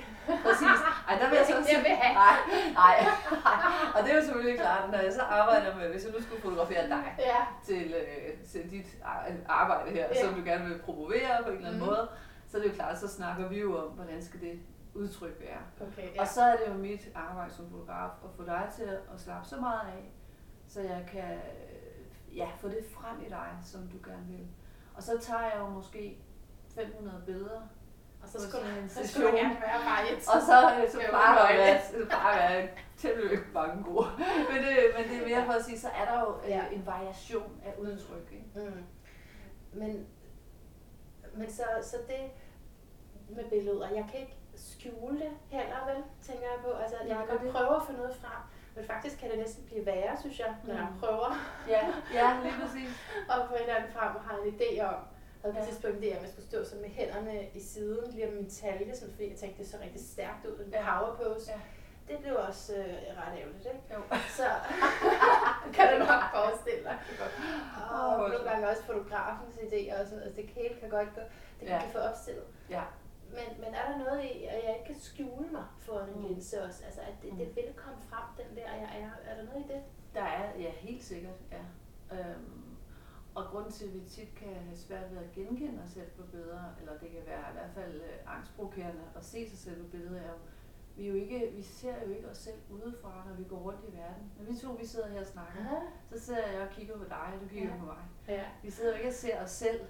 Præcis. 0.45 0.77
Ej, 1.09 1.13
der 1.21 1.25
vil 1.29 1.35
jeg 1.41 1.45
så 1.51 1.55
sige, 1.67 1.81
nej, 1.83 2.13
nej, 2.23 2.37
nej. 2.81 2.95
Og 3.95 3.99
det 4.03 4.09
er 4.11 4.17
jo 4.19 4.23
selvfølgelig 4.27 4.59
klart, 4.65 4.83
når 4.93 4.99
jeg 5.07 5.13
så 5.19 5.23
arbejder 5.39 5.75
med, 5.79 5.85
hvis 5.93 6.03
jeg 6.05 6.11
nu 6.15 6.19
skulle 6.25 6.41
fotografere 6.41 6.83
dig 6.93 7.03
Ja, 7.31 7.39
til, 7.69 7.83
øh, 8.01 8.27
til 8.51 8.61
dit 8.71 8.87
ar- 9.11 9.31
arbejde 9.61 9.89
her, 9.97 10.05
Ja. 10.15 10.21
som 10.23 10.33
du 10.37 10.41
gerne 10.49 10.65
vil 10.69 10.79
promovere 10.87 11.33
på 11.43 11.49
en 11.49 11.55
eller 11.55 11.67
anden 11.69 11.81
Mhm. 11.81 11.89
måde, 11.89 12.07
så 12.49 12.57
er 12.57 12.61
det 12.61 12.69
jo 12.69 12.73
klart, 12.75 12.99
så 13.03 13.07
snakker 13.17 13.47
vi 13.53 13.57
jo 13.59 13.69
om, 13.83 13.89
hvordan 13.97 14.21
skal 14.23 14.39
det 14.41 14.59
udtryk 14.95 15.39
være. 15.39 15.87
okay, 15.87 16.15
Ja. 16.15 16.21
Og 16.21 16.27
så 16.27 16.41
er 16.41 16.57
det 16.57 16.67
jo 16.73 16.73
mit 16.73 17.09
arbejde 17.15 17.53
som 17.53 17.69
fotograf 17.69 18.09
at 18.23 18.29
få 18.37 18.45
dig 18.45 18.69
til 18.75 18.83
at 18.83 19.19
slappe 19.21 19.47
så 19.49 19.59
meget 19.59 19.87
af, 19.87 20.11
så 20.67 20.81
jeg 20.81 21.05
kan 21.11 21.39
ja, 22.35 22.47
få 22.59 22.67
det 22.67 22.85
frem 22.91 23.21
i 23.25 23.29
dig, 23.29 23.47
som 23.63 23.87
du 23.87 24.09
gerne 24.09 24.25
vil. 24.27 24.47
Og 24.95 25.03
så 25.03 25.17
tager 25.21 25.41
jeg 25.41 25.53
jo 25.59 25.67
måske 25.69 26.17
500 26.75 27.21
billeder, 27.25 27.61
Og 28.23 28.29
så 28.29 28.49
skulle, 28.49 28.79
en 28.81 28.89
så 28.95 29.07
skulle 29.07 29.27
der 29.27 29.35
gerne 29.37 29.55
være 29.61 29.79
bare 29.85 30.11
et. 30.11 30.17
og 30.17 30.41
så, 30.41 30.81
øh, 30.81 30.91
så 30.91 30.97
plejer 31.09 31.35
der 31.35 31.57
være, 31.57 31.75
at 31.77 32.53
være 32.61 32.67
temmelig 32.97 33.39
mange 33.53 33.83
gode. 33.83 34.07
Men 34.51 34.57
det, 34.63 34.77
men 34.97 35.09
det 35.09 35.21
er 35.21 35.27
mere 35.37 35.45
for 35.45 35.53
at 35.53 35.65
sige, 35.65 35.79
så 35.79 35.87
er 35.89 36.05
der 36.11 36.19
jo 36.19 36.35
øh, 36.43 36.49
Ja. 36.49 36.63
en 36.71 36.85
variation 36.85 37.61
af 37.65 37.73
udtryk. 37.79 38.31
Ikke? 38.31 38.69
Mm. 38.69 38.83
Men, 39.79 40.07
men 41.33 41.49
så, 41.51 41.63
så 41.81 41.97
det 42.07 42.31
med 43.29 43.43
billeder, 43.49 43.89
jeg 43.89 44.05
kan 44.11 44.19
ikke 44.19 44.35
skjule 44.57 45.19
det 45.19 45.31
heller, 45.49 45.79
vel, 45.89 46.03
tænker 46.27 46.43
jeg 46.53 46.59
på. 46.65 46.71
Altså, 46.71 46.95
jeg 47.07 47.15
kan 47.15 47.19
det 47.21 47.29
godt 47.29 47.41
det. 47.41 47.51
prøve 47.51 47.75
at 47.75 47.85
få 47.87 47.91
noget 47.91 48.15
frem, 48.15 48.41
men 48.75 48.85
faktisk 48.85 49.19
kan 49.19 49.29
det 49.31 49.37
næsten 49.39 49.63
blive 49.65 49.85
værre, 49.85 50.17
synes 50.19 50.39
jeg, 50.39 50.55
når 50.63 50.73
jeg 50.73 50.87
Mm. 50.93 50.99
prøver 50.99 51.29
Ja, 51.67 51.81
ja, 52.13 52.27
lige 52.43 52.53
præcis. 52.61 52.91
at 53.31 53.37
få 53.49 53.53
et 53.55 53.61
eller 53.61 53.75
andet 53.75 53.91
frem 53.93 54.15
og 54.15 54.21
har 54.21 54.35
en 54.37 54.47
idé 54.55 54.71
om. 54.83 54.99
Jeg 55.43 55.53
havde 55.53 55.53
på 55.53 55.59
et 55.61 55.67
tidspunkt 55.67 55.97
en 55.97 56.11
om, 56.11 56.17
at 56.17 56.21
jeg 56.21 56.29
skulle 56.33 56.47
stå 56.51 56.63
sådan 56.63 56.81
med 56.81 56.89
hænderne 56.89 57.35
i 57.53 57.59
siden, 57.59 58.11
lige 58.11 58.27
om 58.27 58.33
min 58.33 58.49
talje, 58.49 58.95
sådan, 58.95 59.13
fordi 59.13 59.29
jeg 59.29 59.37
tænkte, 59.37 59.63
det 59.63 59.71
så 59.71 59.77
rigtig 59.83 60.01
stærkt 60.13 60.45
ud, 60.45 60.65
en 60.65 60.71
Ja. 60.71 60.81
power 60.99 61.15
pose. 61.15 61.51
Ja. 61.51 61.59
Det 62.07 62.17
blev 62.23 62.35
også 62.47 62.73
øh, 62.75 62.93
ret 63.19 63.33
ærgerligt, 63.39 63.65
ikke? 63.65 63.93
Jo. 63.93 63.99
Så 64.39 64.47
kan 65.75 65.85
du 65.93 65.97
nok 66.05 66.23
forestille 66.35 66.83
dig. 66.83 66.97
Og 67.91 68.29
nogle 68.29 68.49
gange 68.49 68.69
også 68.69 68.83
fotografens 68.83 69.55
idéer 69.55 69.93
og 69.99 70.05
sådan 70.05 70.17
noget. 70.17 70.25
Altså, 70.25 70.41
det 70.41 70.49
hele 70.49 70.75
kan 70.79 70.89
godt 70.89 71.15
gå, 71.15 71.21
det 71.59 71.67
kan 71.67 71.81
ja. 71.81 71.87
få 71.93 71.97
opstillet. 71.97 72.43
Ja. 72.69 72.81
Men, 73.29 73.61
men 73.63 73.73
er 73.73 73.91
der 73.91 73.97
noget 73.97 74.23
i, 74.23 74.43
at 74.43 74.63
jeg 74.65 74.75
ikke 74.79 74.93
kan 74.93 74.99
skjule 75.01 75.47
mig 75.51 75.65
foran 75.79 76.09
en 76.09 76.15
Mm. 76.21 76.27
linse 76.27 76.63
også? 76.63 76.85
Altså, 76.85 77.01
at 77.01 77.13
det, 77.21 77.31
det 77.55 77.55
vil 77.65 77.73
komme 77.75 78.01
frem, 78.01 78.45
den 78.47 78.55
der, 78.57 78.71
jeg 78.73 78.89
er. 79.01 79.31
Er 79.31 79.35
der 79.35 79.43
noget 79.43 79.65
i 79.65 79.73
det? 79.73 79.81
Der 80.13 80.21
er, 80.23 80.59
ja, 80.59 80.71
helt 80.71 81.03
sikkert, 81.03 81.35
ja. 81.51 81.61
Øhm, 82.19 82.61
og 83.35 83.43
grunden 83.45 83.71
til, 83.71 83.85
at 83.85 83.93
vi 83.93 83.99
tit 84.09 84.35
kan 84.35 84.47
have 84.53 84.77
svært 84.77 85.11
ved 85.11 85.17
at 85.17 85.31
genkende 85.31 85.83
os 85.83 85.89
selv 85.89 86.09
på 86.11 86.23
billeder, 86.31 86.63
eller 86.79 86.91
det 86.97 87.09
kan 87.11 87.21
være 87.25 87.39
i 87.49 87.53
hvert 87.53 87.71
fald 87.73 87.95
øh, 88.01 88.35
angstprovokerende 88.35 89.01
at 89.15 89.25
se 89.25 89.49
sig 89.49 89.57
selv 89.59 89.83
på 89.83 89.89
billeder, 89.91 90.21
er 90.21 90.27
jo, 90.27 90.37
vi, 90.95 91.03
er 91.05 91.09
jo 91.09 91.15
ikke, 91.15 91.51
vi 91.55 91.61
ser 91.61 91.93
jo 92.07 92.11
ikke 92.13 92.29
os 92.29 92.37
selv 92.37 92.57
udefra, 92.69 93.23
når 93.27 93.35
vi 93.35 93.43
går 93.43 93.57
rundt 93.57 93.79
i 93.89 93.97
verden. 93.97 94.31
Når 94.39 94.45
vi 94.45 94.57
to 94.57 94.71
vi 94.71 94.85
sidder 94.85 95.07
her 95.07 95.19
og 95.19 95.25
snakker, 95.25 95.81
så 96.13 96.19
sidder 96.19 96.47
jeg 96.47 96.61
og 96.61 96.69
kigger 96.69 96.97
på 96.97 97.03
dig, 97.03 97.17
og 97.35 97.41
du 97.41 97.47
kigger 97.47 97.69
Ja. 97.73 97.79
på 97.79 97.85
mig. 97.85 97.97
Ja. 98.27 98.43
Vi 98.63 98.69
sidder 98.71 98.89
jo 98.91 98.95
ikke 98.97 99.09
og 99.09 99.13
ser 99.13 99.43
os 99.43 99.49
selv. 99.51 99.81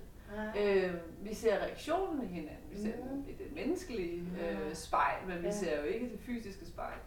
Øh. 0.58 0.86
Øh, 0.86 0.94
vi 1.22 1.34
ser 1.34 1.58
reaktionen 1.60 2.24
i 2.24 2.28
hinanden. 2.28 2.70
Vi 2.72 2.78
ser 2.78 2.98
Mhm. 3.12 3.24
det, 3.24 3.38
det 3.40 3.52
menneskelige 3.56 4.22
øh, 4.22 4.68
Ja. 4.68 4.74
spejl, 4.74 5.28
men 5.28 5.44
vi 5.44 5.52
ser 5.52 5.80
jo 5.80 5.84
ikke 5.86 6.12
det 6.12 6.20
fysiske 6.20 6.66
spejl. 6.66 6.98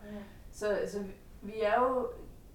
Så, 0.51 0.79
så 0.87 1.03
vi- 1.03 1.13
vi 1.43 1.61
er 1.63 1.81
jo, 1.81 2.11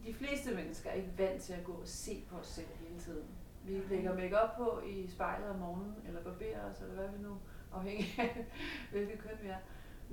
de 0.07 0.13
fleste 0.13 0.55
mennesker 0.55 0.89
er 0.89 0.93
ikke 0.93 1.13
vant 1.17 1.41
til 1.41 1.53
at 1.53 1.63
gå 1.63 1.71
og 1.71 1.87
se 1.87 2.23
på 2.29 2.37
os 2.37 2.47
selv 2.47 2.67
hele 2.87 2.99
tiden. 2.99 3.25
Vi 3.65 3.81
lægger 3.89 4.15
makeup 4.15 4.49
på 4.57 4.81
i 4.87 5.07
spejlet 5.07 5.49
om 5.49 5.55
morgenen, 5.55 5.95
eller 6.07 6.23
barberer 6.23 6.71
os, 6.71 6.81
eller 6.81 6.93
hvad 6.95 7.07
vi 7.17 7.23
nu, 7.23 7.37
afhængig 7.73 8.05
af 8.17 8.45
hvilket 8.91 9.19
køn 9.19 9.37
vi 9.43 9.47
er. 9.47 9.57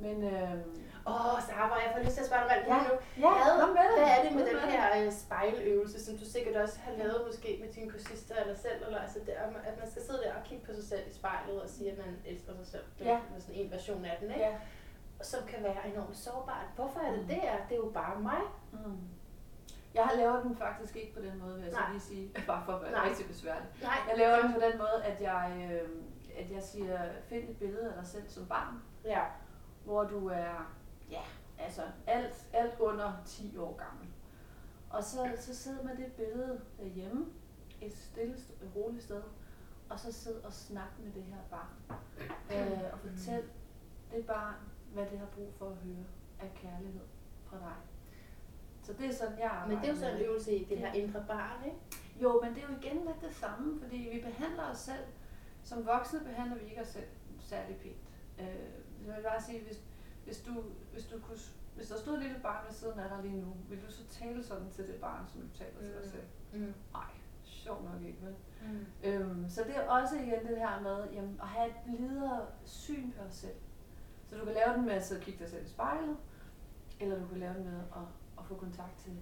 Men 0.05 0.17
øhm, 0.35 0.63
Åh, 1.07 1.35
oh, 1.35 1.41
Sara, 1.49 1.75
jeg 1.85 1.91
får 1.95 2.03
lyst 2.05 2.15
til 2.17 2.21
at 2.25 2.27
spørge 2.31 2.45
dig 2.51 2.59
muligt 2.69 2.89
nu. 2.91 2.95
ja, 3.25 3.33
Hvad, 3.45 3.55
med 3.67 3.71
hvad 3.77 3.91
er 4.15 4.19
det 4.25 4.33
med 4.39 4.45
den 4.51 4.59
her 4.75 4.85
øh, 4.99 5.13
spejløvelse, 5.13 6.05
som 6.05 6.19
du 6.19 6.25
sikkert 6.25 6.57
også 6.57 6.79
har 6.85 6.93
lavet 6.93 7.23
måske 7.27 7.51
med 7.63 7.69
dine 7.75 7.91
kursister 7.93 8.35
eller 8.43 8.55
selv, 8.55 8.79
eller 8.87 8.99
altså 9.05 9.19
det, 9.27 9.35
at 9.71 9.75
man 9.81 9.91
skal 9.91 10.03
sidde 10.03 10.19
der 10.25 10.33
og 10.39 10.43
kigge 10.45 10.67
på 10.67 10.73
sig 10.79 10.85
selv 10.93 11.05
i 11.11 11.15
spejlet 11.15 11.63
og 11.63 11.69
sige, 11.69 11.91
at 11.93 11.99
man 11.99 12.13
elsker 12.27 12.53
sig 12.61 12.67
selv. 12.67 12.85
Det 12.99 13.05
Ja. 13.05 13.15
er 13.37 13.41
sådan 13.41 13.55
en 13.55 13.71
version 13.71 14.05
af 14.05 14.17
den, 14.21 14.29
ikke? 14.31 14.41
Ja. 14.41 14.55
Som 15.23 15.41
kan 15.47 15.63
være 15.63 15.81
enormt 15.93 16.17
sårbart. 16.17 16.67
Hvorfor 16.77 17.01
er 17.01 17.11
det 17.13 17.21
Mm. 17.21 17.29
det 17.29 17.41
er? 17.49 17.57
Det 17.69 17.73
er 17.79 17.83
jo 17.87 17.91
bare 17.95 18.21
mig. 18.21 18.43
Mm. 18.73 18.99
Jeg 19.95 20.05
har 20.05 20.17
lavet 20.17 20.43
den 20.45 20.57
faktisk 20.57 20.97
ikke 20.97 21.15
på 21.15 21.21
den 21.21 21.39
måde, 21.43 21.55
vil 21.55 21.65
jeg 21.65 21.73
så 21.73 21.81
lige 21.91 22.01
sige, 22.01 22.33
bare 22.53 22.63
for 22.67 22.73
at 22.73 22.83
være 22.83 22.93
Nej. 22.93 23.09
rigtig 23.09 23.27
besværlig. 23.27 23.67
Nej, 23.83 23.99
Jeg 24.09 24.19
laver 24.19 24.37
den 24.43 24.53
på 24.55 24.61
den 24.61 24.79
måde, 24.79 24.99
at 25.05 25.21
jeg, 25.23 25.69
øh, 25.73 25.89
at 26.39 26.51
jeg 26.51 26.63
siger, 26.63 26.99
find 27.29 27.49
et 27.51 27.57
billede 27.59 27.89
af 27.89 27.95
dig 28.01 28.07
selv 28.07 28.29
som 28.29 28.47
barn, 28.47 28.83
Ja. 29.05 29.21
Hvor 29.85 30.05
du 30.05 30.27
er, 30.29 30.73
ja, 31.11 31.21
altså 31.59 31.83
alt, 32.07 32.47
alt 32.53 32.81
under 32.81 33.13
10 33.27 33.57
år 33.59 33.77
gammel. 33.77 34.07
Og 34.91 35.05
så, 35.05 35.31
så 35.39 35.57
sidder 35.57 35.85
man 35.85 35.97
det 35.97 36.13
billede 36.13 36.61
derhjemme, 36.79 37.27
et 37.81 37.97
stille, 37.97 38.35
st- 38.35 38.77
roligt 38.77 39.05
sted, 39.05 39.23
og 39.91 40.01
så 40.01 40.13
sidde 40.13 40.41
og 40.45 40.53
snakke 40.53 40.93
med 41.03 41.13
det 41.13 41.23
her 41.23 41.41
barn. 41.51 41.99
Øh, 42.53 42.93
og 42.93 42.99
fortæl 42.99 43.43
det 44.13 44.27
barn, 44.27 44.55
hvad 44.93 45.07
det 45.07 45.19
har 45.19 45.27
brug 45.27 45.55
for 45.59 45.67
at 45.71 45.77
høre 45.77 46.05
af 46.41 46.53
kærlighed 46.55 47.05
fra 47.47 47.57
dig. 47.59 47.77
Så 48.83 48.93
det 48.93 49.07
er 49.07 49.13
sådan, 49.13 49.39
jeg 49.39 49.51
arbejder 49.51 49.69
Men 49.69 49.77
det 49.79 49.89
er 49.89 49.93
jo 49.93 49.99
sådan 49.99 50.17
en 50.17 50.23
øvelse 50.25 50.57
i 50.57 50.65
det 50.65 50.79
her 50.79 50.93
indre 50.93 51.25
barn, 51.29 51.65
ikke? 51.65 51.77
jo, 52.23 52.41
men 52.45 52.55
det 52.55 52.63
er 52.65 52.69
jo 52.69 52.75
igen 52.83 52.97
lidt 53.07 53.21
det 53.21 53.35
samme, 53.37 53.81
fordi 53.83 53.97
vi 53.97 54.21
behandler 54.21 54.71
os 54.71 54.79
selv. 54.79 55.05
Som 55.63 55.87
voksne 55.87 56.21
behandler 56.21 56.57
vi 56.59 56.65
ikke 56.65 56.81
os 56.81 56.87
selv 56.89 57.07
særlig 57.41 57.77
pænt. 57.77 57.97
Øh, 58.39 58.47
jeg 59.07 59.17
vil 59.17 59.23
bare 59.23 59.43
sige, 59.43 59.61
hvis, 59.63 59.81
hvis, 60.25 60.39
du, 60.41 60.53
hvis, 60.93 61.05
du 61.07 61.19
kunne, 61.21 61.39
hvis 61.77 61.89
der 61.89 61.97
stod 61.99 62.15
et 62.17 62.23
lille 62.23 62.39
barn 62.43 62.65
ved 62.67 62.73
siden 62.75 62.99
af 62.99 63.09
dig 63.09 63.19
lige 63.23 63.41
nu, 63.41 63.57
vil 63.69 63.83
du 63.87 63.91
så 63.93 64.07
tale 64.07 64.45
sådan 64.45 64.71
til 64.71 64.87
det 64.87 64.95
barn, 64.95 65.29
som 65.29 65.41
du 65.41 65.49
taler 65.59 65.79
til 65.81 65.89
dig 65.93 66.03
Mm. 66.05 66.11
selv? 66.11 66.23
Mm. 66.53 66.75
Nej, 66.93 67.11
sjovt 67.45 67.85
nok 67.85 68.03
ikke, 68.07 68.19
vel? 68.23 68.35
Mm. 68.63 68.87
Øhm, 69.05 69.49
så 69.49 69.65
det 69.65 69.77
er 69.77 69.89
også 69.89 70.15
igen 70.17 70.47
det 70.49 70.59
her 70.59 70.81
med 70.81 71.09
jamen, 71.13 71.39
at 71.43 71.49
have 71.49 71.69
et 71.69 71.75
blidere 71.85 72.47
syn 72.65 73.11
på 73.13 73.23
os 73.29 73.35
selv. 73.35 73.57
Så 74.27 74.37
du 74.39 74.45
kan 74.45 74.55
lave 74.55 74.75
den 74.77 74.85
med 74.87 74.93
at 74.95 75.05
sidde 75.07 75.19
og 75.21 75.25
kigge 75.25 75.41
dig 75.45 75.51
selv 75.51 75.65
i 75.65 75.69
spejlet, 75.69 76.17
eller 77.01 77.19
du 77.21 77.27
kan 77.27 77.39
lave 77.39 77.55
den 77.55 77.65
med 77.65 77.79
at, 77.79 78.03
at 78.39 78.45
få 78.45 78.55
kontakt 78.55 78.99
til, 78.99 79.13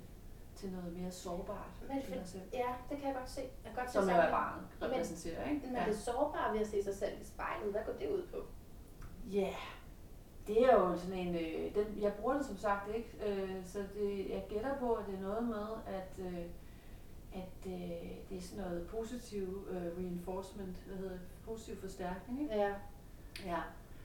til 0.54 0.72
noget 0.72 0.92
mere 0.92 1.10
sårbart 1.10 1.70
Men 1.88 2.02
for- 2.02 2.14
dig 2.14 2.22
selv. 2.26 2.42
Ja, 2.52 2.74
det 2.90 2.98
kan 2.98 3.06
jeg 3.06 3.14
godt 3.16 3.30
se. 3.30 3.40
Jeg 3.40 3.50
kan 3.64 3.74
godt 3.74 3.90
Som 3.92 4.08
er, 4.08 4.30
barnet 4.30 4.64
repræsenterer, 4.82 5.50
ikke? 5.50 5.66
Men 5.66 5.76
det 5.86 5.96
sårbare 5.98 6.52
ved 6.52 6.60
at 6.60 6.66
se 6.66 6.82
sig 6.82 6.94
selv 6.94 7.20
i 7.20 7.24
spejlet, 7.24 7.70
hvad 7.72 7.80
går 7.86 7.92
det 7.92 8.08
ud 8.10 8.26
på? 8.32 8.36
Ja, 9.32 9.40
yeah. 9.40 9.54
det 10.46 10.64
er 10.64 10.72
jo 10.74 10.96
sådan 10.96 11.18
en, 11.18 11.34
øh, 11.34 11.74
den, 11.74 12.02
jeg 12.02 12.12
bruger 12.12 12.34
det 12.36 12.46
som 12.46 12.56
sagt 12.58 12.94
ikke, 12.94 13.10
øh, 13.26 13.66
så 13.66 13.78
det, 13.94 14.30
jeg 14.30 14.44
gætter 14.48 14.76
på, 14.78 14.92
at 14.94 15.06
det 15.06 15.14
er 15.14 15.20
noget 15.20 15.42
med, 15.44 15.66
at, 15.86 16.12
øh, 16.18 16.44
at 17.34 17.66
øh, 17.66 17.72
det 18.30 18.36
er 18.38 18.42
sådan 18.42 18.64
noget 18.64 18.86
positiv 18.86 19.66
øh, 19.70 19.98
reinforcement, 19.98 20.76
hvad 20.76 20.96
hedder 20.96 21.10
det, 21.12 21.20
positiv 21.44 21.80
forstærkning, 21.80 22.42
ikke? 22.42 22.54
Ja. 22.54 22.72
Ja. 23.46 23.60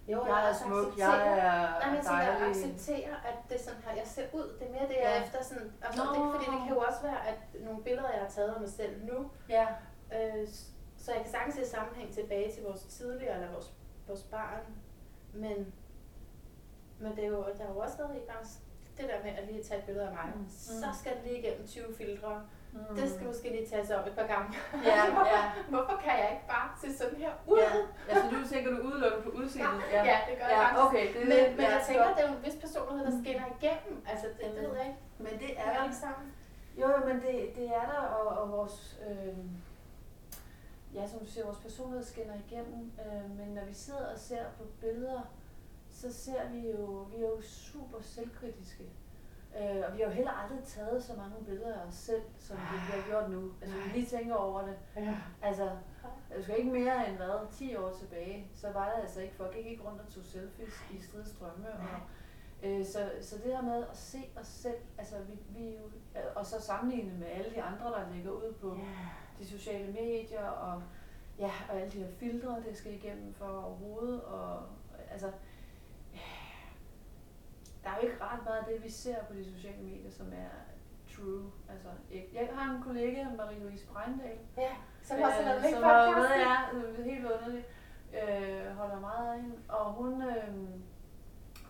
Jo, 0.08 0.26
jeg 0.26 0.46
er 0.46 0.50
også 0.50 0.64
smuk, 0.64 0.98
jeg 0.98 1.16
er 1.38 1.80
Nej, 1.80 1.88
men 1.88 1.96
jeg 1.96 2.04
tænker 2.06 2.22
at 2.22 2.40
dejlig. 2.40 3.44
det 3.50 3.56
er 3.60 3.64
sådan 3.64 3.82
her, 3.86 3.96
jeg 3.96 4.08
ser 4.08 4.26
ud. 4.34 4.48
Det 4.60 4.68
er 4.68 4.72
mere 4.72 4.88
det, 4.88 4.96
jeg 5.04 5.10
Ja. 5.14 5.20
er 5.20 5.24
efter 5.24 5.44
sådan. 5.44 5.72
Og 5.88 5.94
så 5.94 6.04
Nå. 6.04 6.10
det, 6.14 6.32
fordi 6.34 6.46
det 6.52 6.60
kan 6.66 6.70
jo 6.76 6.80
også 6.88 7.02
være, 7.04 7.28
at 7.28 7.40
nogle 7.66 7.84
billeder, 7.84 8.10
jeg 8.10 8.22
har 8.22 8.30
taget 8.30 8.54
af 8.54 8.60
mig 8.62 8.70
selv 8.70 9.06
nu, 9.06 9.32
Ja, 9.50 9.68
øh, 10.16 10.48
så 10.98 11.12
jeg 11.14 11.22
kan 11.22 11.32
sagtens 11.32 11.56
se 11.56 11.66
sammenhæng 11.76 12.14
tilbage 12.14 12.52
til 12.54 12.64
vores 12.64 12.84
tidligere, 12.84 13.36
eller 13.36 13.52
vores, 13.52 13.74
vores 14.08 14.24
barn. 14.24 14.64
Men, 15.34 15.74
men 17.00 17.16
det 17.16 17.24
er 17.24 17.28
jo, 17.28 17.46
der 17.58 17.64
er 17.64 17.70
jo 17.74 17.78
også 17.80 17.96
noget 18.00 18.16
i 18.16 18.46
s- 18.48 18.60
det 18.98 19.06
der 19.10 19.24
med 19.24 19.32
at 19.40 19.48
lige 19.52 19.64
tage 19.64 19.80
et 19.80 19.86
billede 19.86 20.06
af 20.08 20.12
mig. 20.14 20.32
Mm. 20.36 20.46
Så 20.50 20.86
skal 21.00 21.12
det 21.16 21.22
lige 21.24 21.40
igennem 21.40 21.68
20 21.68 21.84
filtre. 21.98 22.42
mm. 22.74 22.96
Det 22.96 23.12
skal 23.14 23.26
måske 23.28 23.50
lige 23.50 23.68
tages 23.68 23.90
op 23.90 24.08
et 24.08 24.14
par 24.16 24.28
gange. 24.28 24.54
Ja, 24.90 24.96
ja. 25.36 25.42
Hvorfor 25.70 25.96
kan 26.04 26.14
jeg 26.22 26.30
ikke 26.36 26.48
bare 26.48 26.70
se 26.82 26.98
sådan 26.98 27.18
her 27.18 27.32
ud? 27.48 27.60
ja. 27.60 27.70
Altså 28.10 28.30
du 28.36 28.48
tænker 28.54 28.70
du 28.72 28.78
udelukkende 28.88 29.24
på 29.24 29.30
udseendet? 29.42 29.82
Ja, 29.92 30.02
ja, 30.12 30.18
det 30.30 30.36
gør 30.40 30.46
jeg 30.46 30.58
ja, 30.58 30.64
faktisk. 30.68 30.86
okay. 30.86 31.06
Det, 31.14 31.28
Men, 31.30 31.38
det, 31.38 31.52
men 31.58 31.66
ja, 31.66 31.72
jeg 31.76 31.84
tænker, 31.88 32.04
at 32.06 32.16
det 32.18 32.24
er 32.26 32.30
jo 32.32 32.36
en 32.38 32.44
vis 32.46 32.58
personlighed, 32.66 33.04
der 33.12 33.16
skinner 33.24 33.46
igennem. 33.58 33.96
Altså, 34.12 34.28
det, 34.38 34.46
det 34.56 34.62
ved 34.70 34.76
jeg 34.78 34.86
ikke. 34.90 35.00
Men 35.26 35.32
det 35.34 35.40
Det 35.40 35.60
er 35.66 35.74
der. 35.78 35.84
ikke 35.84 35.96
sammen. 36.06 36.28
Jo, 36.82 36.86
jo, 36.96 37.00
men 37.10 37.16
det, 37.26 37.36
det 37.58 37.66
er 37.80 37.86
der, 37.94 38.02
og, 38.18 38.26
og 38.42 38.52
vores, 38.52 39.00
øh, 39.10 39.38
ja, 40.96 41.08
som 41.08 41.20
du 41.20 41.26
siger, 41.26 41.46
vores 41.46 41.58
personlighed 41.58 42.06
skinner 42.06 42.36
igennem, 42.48 42.92
øh, 43.06 43.38
men 43.38 43.48
når 43.48 43.66
vi 43.66 43.74
sidder 43.74 44.06
og 44.06 44.20
ser 44.20 44.46
på 44.58 44.64
billeder, 44.82 45.22
så 45.90 46.14
ser 46.14 46.50
vi 46.50 46.72
jo, 46.72 46.86
vi 46.86 47.16
er 47.16 47.28
jo 47.30 47.42
super 47.42 48.02
selvkritiske. 48.02 48.84
Øh, 49.60 49.84
og 49.88 49.94
vi 49.94 50.02
har 50.02 50.08
jo 50.08 50.14
heller 50.14 50.32
aldrig 50.32 50.64
taget 50.64 51.04
så 51.04 51.14
mange 51.18 51.46
billeder 51.46 51.80
af 51.80 51.88
os 51.88 51.96
selv, 51.96 52.22
som 52.40 52.58
vi 52.58 52.78
har 52.78 53.08
gjort 53.10 53.32
nu. 53.32 53.52
Altså, 53.62 53.78
vi 53.78 53.90
lige 53.94 54.06
tænker 54.06 54.36
over 54.36 54.62
det. 54.62 54.78
Ja. 54.96 55.16
Altså, 55.42 55.70
jeg 56.36 56.44
skal 56.44 56.58
ikke 56.58 56.72
mere 56.72 57.10
end 57.10 57.18
hvad, 57.18 57.52
10 57.52 57.76
år 57.76 57.92
tilbage, 57.92 58.48
så 58.56 58.72
var 58.72 58.86
der 58.90 59.02
altså 59.02 59.22
ikke, 59.22 59.36
folk 59.36 59.56
gik 59.56 59.66
ikke 59.66 59.84
rundt 59.84 60.02
og 60.02 60.08
tog 60.08 60.24
selfies 60.26 60.74
i 60.92 61.02
stridstrømme. 61.02 61.68
Og, 61.74 62.00
øh, 62.64 62.86
så, 62.86 63.12
så 63.22 63.36
det 63.38 63.46
her 63.46 63.62
med 63.62 63.84
at 63.92 63.98
se 63.98 64.30
os 64.36 64.48
selv, 64.48 64.78
altså 64.98 65.16
vi, 65.20 65.60
vi 65.60 65.76
jo, 65.76 65.82
og 66.36 66.46
så 66.46 66.62
sammenligne 66.62 67.20
med 67.20 67.28
alle 67.28 67.52
de 67.56 67.62
andre, 67.62 67.86
der 67.86 68.14
ligger 68.14 68.32
ud 68.32 68.54
på 68.62 68.78
de 69.44 69.50
sociale 69.50 69.92
medier, 69.92 70.48
og, 70.48 70.84
ja, 71.40 71.52
og 71.70 71.76
alle 71.80 71.92
de 71.92 71.98
her 71.98 72.12
filtre, 72.20 72.64
det 72.68 72.78
skal 72.78 72.94
igennem 72.94 73.34
for 73.34 73.46
overhovedet, 73.46 74.22
og 74.22 74.64
altså, 75.12 75.32
der 77.84 77.90
er 77.90 77.96
jo 77.96 78.02
ikke 78.02 78.24
ret 78.24 78.44
meget 78.46 78.58
af 78.58 78.66
det, 78.66 78.84
vi 78.84 78.90
ser 78.90 79.24
på 79.24 79.34
de 79.34 79.46
sociale 79.46 79.84
medier, 79.84 80.12
som 80.12 80.28
er 80.28 80.50
true. 81.16 81.52
Altså, 81.70 81.88
jeg, 82.12 82.26
jeg 82.34 82.50
har 82.54 82.76
en 82.76 82.84
kollega, 82.84 83.24
Marie-Louise 83.24 83.94
Breindal, 83.94 84.38
Ja, 84.58 84.76
som 85.04 85.18
også 85.22 85.36
har 85.36 85.44
været 85.44 85.62
med 85.62 85.70
i 85.70 85.74
som 85.74 85.84
har 85.84 86.22
været 86.22 86.40
ja, 86.40 87.00
er 87.00 87.04
helt 87.04 87.26
underligt. 87.26 87.66
Øh, 88.14 88.76
holder 88.78 89.00
meget 89.00 89.34
af 89.34 89.42
hende. 89.42 89.56
Og 89.70 89.94
hun, 89.94 90.22
øh, 90.22 90.54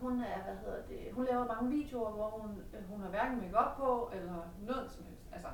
hun 0.03 0.19
er, 0.19 0.37
hvad 0.45 0.55
hedder 0.63 0.81
det, 0.89 0.99
hun 1.13 1.25
laver 1.25 1.45
mange 1.53 1.69
videoer, 1.77 2.11
hvor 2.11 2.29
hun, 2.29 2.51
øh, 2.73 2.89
hun 2.89 3.01
har 3.01 3.09
hverken 3.09 3.37
make 3.41 3.57
på, 3.77 4.09
eller 4.13 4.33
noget 4.61 4.91
som 4.91 5.03
helst. 5.05 5.23
Altså, 5.35 5.47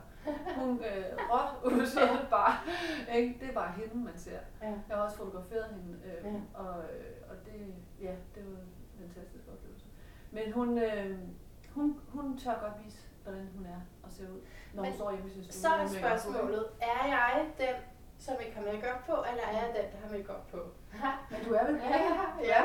hun 0.60 0.70
øh, 0.90 1.06
råt 1.32 1.52
udsætter 1.74 2.30
bare. 2.30 2.54
Ikke? 3.18 3.40
Det 3.40 3.50
er 3.50 3.54
bare 3.54 3.72
hende, 3.72 3.96
man 4.06 4.18
ser. 4.18 4.40
Ja. 4.62 4.68
Jeg 4.90 4.96
har 4.98 5.04
også 5.04 5.18
fotograferet 5.18 5.66
hende, 5.76 5.98
øh, 6.06 6.26
Ja. 6.26 6.40
og, 6.54 6.84
øh, 6.84 7.16
og 7.30 7.36
det, 7.46 7.74
ja, 8.02 8.14
det 8.36 8.44
var 8.46 8.60
en 8.60 8.70
fantastisk 9.00 9.44
oplevelse. 9.54 9.86
Men 10.32 10.54
hun, 10.54 10.78
øh, 10.78 11.20
hun, 11.76 12.00
hun 12.08 12.38
tør 12.38 12.60
godt 12.62 12.86
vise, 12.86 13.08
hvordan 13.24 13.48
hun 13.56 13.66
er 13.66 13.80
og 14.04 14.12
ser 14.12 14.24
ud, 14.24 14.40
når 14.74 14.84
hun 14.84 14.90
Men 14.90 14.94
står 14.94 15.12
hjemme 15.12 15.30
i 15.30 15.34
sin 15.34 15.44
stue. 15.44 15.54
Så 15.62 15.68
er 15.70 15.88
spørgsmålet, 15.88 16.66
er 16.82 17.08
jeg 17.08 17.46
den, 17.58 17.76
som 18.26 18.36
ikke 18.44 18.56
har 18.58 18.64
makeup 18.72 19.00
på, 19.10 19.16
eller 19.30 19.44
er 19.50 19.54
jeg 19.60 19.68
den, 19.78 19.86
der 19.94 19.98
har 20.04 20.10
makeup 20.18 20.44
på? 20.54 20.60
Men 21.32 21.40
du 21.46 21.50
er 21.60 21.64
vel 21.68 21.76
Ja, 21.76 21.98
ja, 22.54 22.62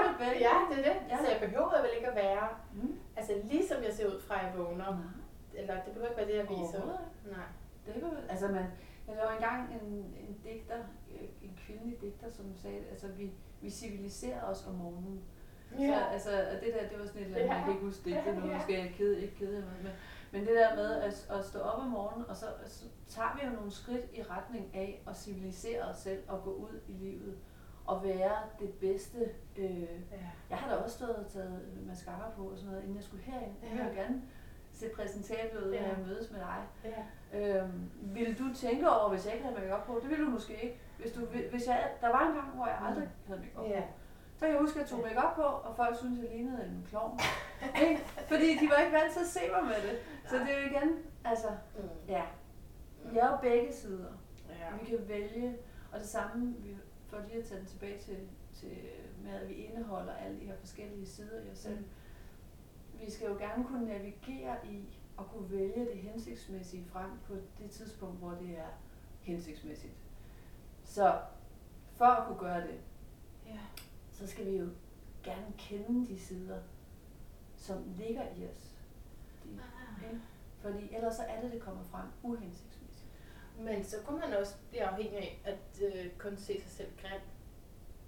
ja, 0.47 0.55
det 0.71 0.77
er 0.81 0.85
det. 0.93 0.97
Ja. 1.11 1.17
Så 1.19 1.27
jeg 1.33 1.41
behøver 1.41 1.81
vel 1.85 1.91
ikke 1.97 2.09
at 2.09 2.17
være, 2.25 2.49
Mm. 2.75 2.99
altså 3.17 3.33
ligesom 3.45 3.79
jeg 3.87 3.93
ser 3.93 4.07
ud 4.13 4.21
fra, 4.21 4.35
jeg 4.45 4.53
vågner. 4.57 4.91
Eller 5.55 5.75
det 5.75 5.93
behøver 5.93 6.07
ikke 6.09 6.17
være 6.23 6.27
det, 6.33 6.37
jeg 6.37 6.49
viser. 6.49 6.81
Nej. 7.37 7.49
Det 7.87 7.95
vel, 7.95 8.17
altså 8.29 8.49
man, 8.49 8.65
ja, 9.09 9.13
der 9.13 9.25
var 9.27 9.33
engang 9.35 9.73
en, 9.75 9.89
en 10.29 10.39
digter, 10.45 10.79
øh, 11.15 11.29
en 11.43 11.59
kvindelig 11.67 12.01
digter, 12.01 12.31
som 12.31 12.45
sagde, 12.63 12.81
altså 12.91 13.07
vi, 13.09 13.31
vi 13.61 13.71
civiliserer 13.71 14.43
os 14.43 14.67
om 14.69 14.75
morgenen. 14.75 15.21
Ja. 15.79 15.87
Så, 15.99 16.05
altså, 16.13 16.31
og 16.55 16.61
det 16.65 16.75
der, 16.75 16.89
det 16.89 16.99
var 17.01 17.07
sådan 17.07 17.21
et 17.23 17.27
eller 17.27 17.39
andet, 17.39 17.49
Ja. 17.51 17.55
jeg 17.55 17.65
kan 17.65 17.73
ikke 17.73 17.85
huske 17.85 18.11
nu, 18.11 18.17
Ja. 18.47 18.55
nu 18.57 18.61
skal 18.63 18.75
jeg 18.75 18.95
kede, 18.99 19.21
ikke 19.23 19.35
kede 19.37 19.53
mig, 19.61 19.77
men, 19.83 19.93
men 20.35 20.47
det 20.47 20.55
der 20.57 20.77
med 20.77 20.91
at, 21.03 21.27
at 21.31 21.45
stå 21.45 21.59
op 21.59 21.79
om 21.79 21.87
morgenen, 21.91 22.25
og 22.29 22.37
så, 22.37 22.47
så 22.67 22.85
tager 23.09 23.39
vi 23.41 23.47
jo 23.47 23.53
nogle 23.53 23.71
skridt 23.71 24.05
i 24.13 24.23
retning 24.23 24.71
af 24.75 25.03
at 25.09 25.17
civilisere 25.17 25.83
os 25.83 25.97
selv 25.97 26.23
og 26.29 26.43
gå 26.45 26.51
ud 26.53 26.81
i 26.89 26.93
livet 26.93 27.39
og 27.87 28.05
være 28.05 28.37
det 28.61 28.75
bedste. 28.75 29.19
Øh, 29.57 29.83
Ja. 29.83 29.89
jeg 30.51 30.59
har 30.59 30.69
da 30.77 30.77
også 30.83 30.97
stået 30.97 31.17
og 31.17 31.27
taget 31.27 31.63
mascara 31.87 32.31
på 32.37 32.43
og 32.43 32.57
sådan 32.59 32.71
noget, 32.71 32.83
inden 32.83 32.97
jeg 32.97 33.05
skulle 33.05 33.23
herind. 33.23 33.53
Jeg 33.63 33.71
vil 33.73 33.95
Ja. 33.97 34.01
gerne 34.03 34.23
se 34.73 34.89
præsentabel 34.97 35.59
ud, 35.65 35.71
når 35.71 35.77
Ja. 35.79 35.89
jeg 35.89 35.99
mødes 36.07 36.31
med 36.31 36.41
dig. 36.41 36.63
Ja. 36.85 37.03
Øhm, 37.59 37.91
ville 38.03 38.35
du 38.35 38.55
tænke 38.55 38.91
over, 38.91 39.09
hvis 39.09 39.27
jeg 39.27 39.35
ikke 39.35 39.47
havde 39.47 39.61
makeup 39.61 39.87
på? 39.87 39.99
Det 40.03 40.11
ville 40.11 40.25
du 40.25 40.31
måske 40.31 40.63
ikke. 40.65 40.81
Hvis, 40.99 41.13
du, 41.13 41.21
hvis 41.51 41.67
jeg, 41.67 41.91
der 42.01 42.09
var 42.09 42.29
en 42.29 42.35
gang, 42.35 42.51
hvor 42.55 42.67
jeg 42.67 42.79
aldrig 42.83 43.09
havde 43.27 43.41
makeup 43.41 43.71
Ja. 43.71 43.83
Så 44.37 44.41
kan 44.41 44.49
jeg 44.55 44.61
huske, 44.61 44.81
at 44.81 44.83
jeg 44.83 44.89
tog 44.91 45.01
makeup 45.09 45.35
på, 45.35 45.43
og 45.43 45.77
folk 45.77 45.97
syntes, 45.97 46.19
jeg 46.23 46.31
lignede 46.37 46.65
en 46.65 46.87
klovn. 46.89 47.21
Fordi 48.29 48.59
de 48.59 48.69
var 48.71 48.77
ikke 48.77 48.93
vant 48.93 49.13
til 49.13 49.21
at 49.21 49.27
se 49.27 49.41
mig 49.55 49.65
med 49.65 49.91
det. 49.91 49.99
Så 50.29 50.37
det 50.39 50.51
er 50.55 50.61
jo 50.61 50.67
igen, 50.71 50.99
altså, 51.25 51.49
Mm. 51.77 51.89
ja. 52.09 52.23
Jeg 53.15 53.21
er 53.27 53.31
jo 53.31 53.37
begge 53.43 53.73
sider. 53.73 54.13
Ja. 54.49 54.77
Vi 54.81 54.87
kan 54.87 55.09
vælge, 55.09 55.57
og 55.93 55.99
det 56.01 56.09
samme, 56.09 56.55
vi, 56.59 56.77
for 57.09 57.17
lige 57.29 57.39
at 57.39 57.45
tage 57.45 57.61
den 57.61 57.67
tilbage 57.69 57.99
til, 58.01 58.17
til 58.55 58.79
med, 59.25 59.33
at 59.41 59.49
vi 59.49 59.55
indeholder 59.55 60.13
alle 60.15 60.41
de 60.41 60.45
her 60.47 60.57
forskellige 60.57 61.07
sider 61.07 61.43
i 61.43 61.51
os 61.53 61.59
selv. 61.59 61.79
Mm. 61.79 61.85
Vi 63.01 63.11
skal 63.11 63.29
jo 63.29 63.35
gerne 63.39 63.65
kunne 63.65 63.87
navigere 63.87 64.57
i 64.67 64.99
og 65.17 65.27
kunne 65.31 65.51
vælge 65.51 65.85
det 65.85 65.97
hensigtsmæssige 65.97 66.87
frem 66.93 67.11
på 67.29 67.35
det 67.59 67.71
tidspunkt, 67.71 68.19
hvor 68.19 68.31
det 68.31 68.51
er 68.59 68.69
hensigtsmæssigt. 69.21 69.93
Så 70.85 71.15
for 71.97 72.05
at 72.05 72.27
kunne 72.27 72.39
gøre 72.39 72.61
det, 72.61 72.79
Ja. 73.47 73.59
Så 74.19 74.27
skal 74.27 74.47
vi 74.47 74.57
jo 74.57 74.67
gerne 75.25 75.47
kende 75.59 76.07
de 76.09 76.19
sider, 76.21 76.59
som 77.57 77.77
ligger 77.97 78.23
i 78.23 78.49
os. 78.49 78.71
De, 79.45 79.49
ikke? 80.07 80.21
Fordi 80.63 80.95
ellers 80.97 81.15
så 81.17 81.23
er 81.29 81.41
det, 81.41 81.53
det 81.53 81.61
kommer 81.63 81.83
frem 81.91 82.07
uhensigtsmæssigt. 82.23 83.11
Men 83.59 83.85
så 83.85 83.97
kunne 84.07 84.21
man 84.21 84.33
også 84.35 84.55
blive 84.71 84.83
afhængig 84.85 85.17
af 85.19 85.41
at 85.45 85.83
øh, 85.87 86.11
kun 86.19 86.37
se 86.37 86.61
sig 86.63 86.71
selv 86.71 86.89
grim. 87.03 87.21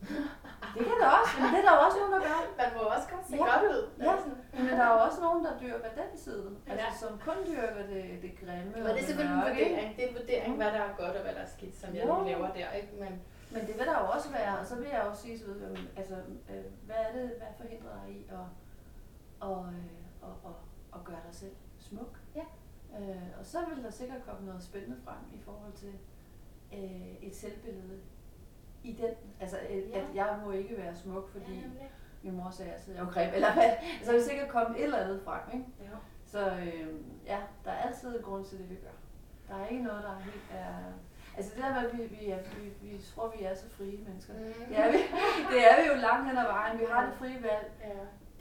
Det 0.77 0.83
kan 0.88 0.97
der 1.03 1.09
også, 1.21 1.33
men 1.40 1.49
det 1.55 1.59
er 1.62 1.66
der 1.69 1.75
jo 1.77 1.81
også 1.87 1.99
nogen, 2.01 2.12
der 2.16 2.21
gør. 2.29 2.38
Man 2.62 2.71
må 2.77 2.81
også 2.97 3.09
godt 3.14 3.27
se 3.31 3.37
Ja. 3.37 3.45
godt 3.53 3.64
ud. 3.73 3.83
Ja, 4.05 4.12
Altså. 4.12 4.31
men 4.57 4.66
der 4.79 4.85
er 4.88 4.92
jo 4.95 5.01
også 5.07 5.21
nogen, 5.27 5.45
der 5.45 5.53
dyrker 5.61 5.90
den 6.03 6.11
side, 6.25 6.57
altså 6.71 6.87
Ja. 6.87 6.92
som 7.03 7.19
kun 7.27 7.37
dyrker 7.51 7.83
det, 7.92 8.05
det 8.25 8.33
grimme 8.40 8.71
Men 8.75 8.83
og 8.87 8.90
det 8.95 9.01
er 9.03 9.07
selvfølgelig 9.07 9.37
en 9.37 9.42
vurdering. 9.49 9.97
Det 9.97 10.05
er 10.05 10.09
en 10.09 10.16
vurdering, 10.21 10.57
hvad 10.57 10.66
der 10.77 10.81
er 10.88 10.92
godt 11.03 11.14
og 11.19 11.23
hvad 11.23 11.35
der 11.35 11.40
er 11.47 11.51
skidt, 11.57 11.77
som 11.83 11.95
jeg 11.95 12.05
Jo. 12.07 12.14
lige 12.23 12.27
laver 12.33 12.49
der. 12.59 12.71
Ikke? 12.81 12.92
Men, 13.03 13.12
Men 13.53 13.61
det 13.67 13.75
vil 13.79 13.87
der 13.87 13.99
jo 14.01 14.07
også 14.15 14.31
være, 14.33 14.59
og 14.59 14.67
så 14.67 14.77
vil 14.77 14.87
jeg 14.93 15.03
også 15.03 15.23
sige, 15.23 15.39
så 15.39 15.47
ved 15.47 15.77
altså, 15.97 16.15
øh, 16.51 16.65
hvad 16.87 16.97
er 16.97 17.13
det, 17.13 17.29
hvad 17.39 17.47
forhindrer 17.57 17.89
dig 18.05 18.15
i 18.15 18.27
at, 18.29 18.39
og, 19.41 19.67
øh, 19.67 19.85
og, 20.23 20.35
og, 20.45 20.57
og 20.93 21.05
gøre 21.05 21.21
dig 21.27 21.35
selv 21.35 21.53
smuk? 21.79 22.19
Ja. 22.35 22.45
Øh, 23.01 23.23
og 23.41 23.47
så 23.47 23.59
vil 23.75 23.85
der 23.85 23.91
sikkert 23.91 24.25
komme 24.29 24.47
noget 24.47 24.63
spændende 24.63 24.97
frem 25.05 25.17
i 25.35 25.39
forhold 25.41 25.73
til 25.73 25.93
øh, 26.73 27.17
et 27.23 27.37
selvbillede 27.37 28.01
i 28.85 28.93
den. 28.93 29.15
Altså, 29.41 29.57
øh, 29.71 29.91
Ja. 29.91 29.99
at 29.99 30.15
jeg 30.15 30.41
må 30.45 30.51
ikke 30.51 30.77
være 30.77 30.97
smuk, 30.97 31.29
fordi 31.31 31.55
Ja, 31.55 31.63
min 32.23 32.37
mor 32.37 32.51
sagde 32.51 32.73
altid, 32.73 32.93
at 32.93 32.99
jeg 32.99 33.07
var 33.07 33.13
grim. 33.13 33.31
Eller 33.35 33.53
hvad? 33.55 33.71
Så 34.05 34.13
vil 34.13 34.25
sikkert 34.25 34.49
komme 34.49 34.79
et 34.79 34.85
eller 34.85 34.99
andet 34.99 35.23
frem, 35.25 35.41
ikke? 35.55 35.65
Ja. 35.81 35.87
Så 36.25 36.51
øh, 36.57 36.95
ja, 37.27 37.39
der 37.65 37.71
er 37.71 37.83
altid 37.89 38.17
en 38.17 38.23
grund 38.23 38.45
til 38.45 38.59
det, 38.59 38.71
vi 38.71 38.75
gør. 38.75 38.91
Der 39.49 39.55
er 39.63 39.67
ikke 39.69 39.83
noget, 39.85 40.03
der 40.03 40.11
er 40.11 40.19
helt 40.19 40.43
er... 40.53 40.75
Altså 41.37 41.53
det 41.55 41.62
der 41.64 41.75
med, 41.83 41.90
at 41.90 41.99
vi, 41.99 42.16
vi, 42.16 42.31
er, 42.31 42.38
vi, 42.61 42.88
vi 42.88 42.99
tror, 43.03 43.35
vi 43.38 43.44
er 43.44 43.55
så 43.55 43.68
frie 43.70 43.99
mennesker. 44.09 44.33
Mm. 44.35 44.44
Det 44.68 44.79
er, 44.79 44.90
vi, 44.92 44.96
det 45.53 45.70
er 45.70 45.83
vi 45.83 45.88
jo 45.88 45.94
langt 46.01 46.29
hen 46.29 46.38
ad 46.38 46.42
vejen. 46.44 46.79
Vi 46.79 46.85
har 46.90 47.07
det 47.07 47.14
frie 47.14 47.42
valg 47.42 47.72
Ja. 47.85 47.92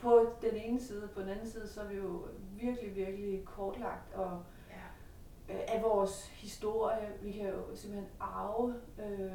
på 0.02 0.34
den 0.42 0.56
ene 0.56 0.82
side. 0.82 1.08
På 1.14 1.22
den 1.22 1.30
anden 1.30 1.50
side, 1.50 1.68
så 1.68 1.82
er 1.82 1.88
vi 1.88 1.96
jo 1.96 2.28
virkelig, 2.52 2.96
virkelig 2.96 3.46
kortlagt 3.46 4.14
og 4.14 4.44
Ja. 4.70 5.54
øh, 5.54 5.60
af 5.68 5.82
vores 5.84 6.28
historie. 6.28 7.10
Vi 7.22 7.32
kan 7.32 7.46
jo 7.50 7.76
simpelthen 7.76 8.10
arve, 8.20 8.76
øh, 9.06 9.32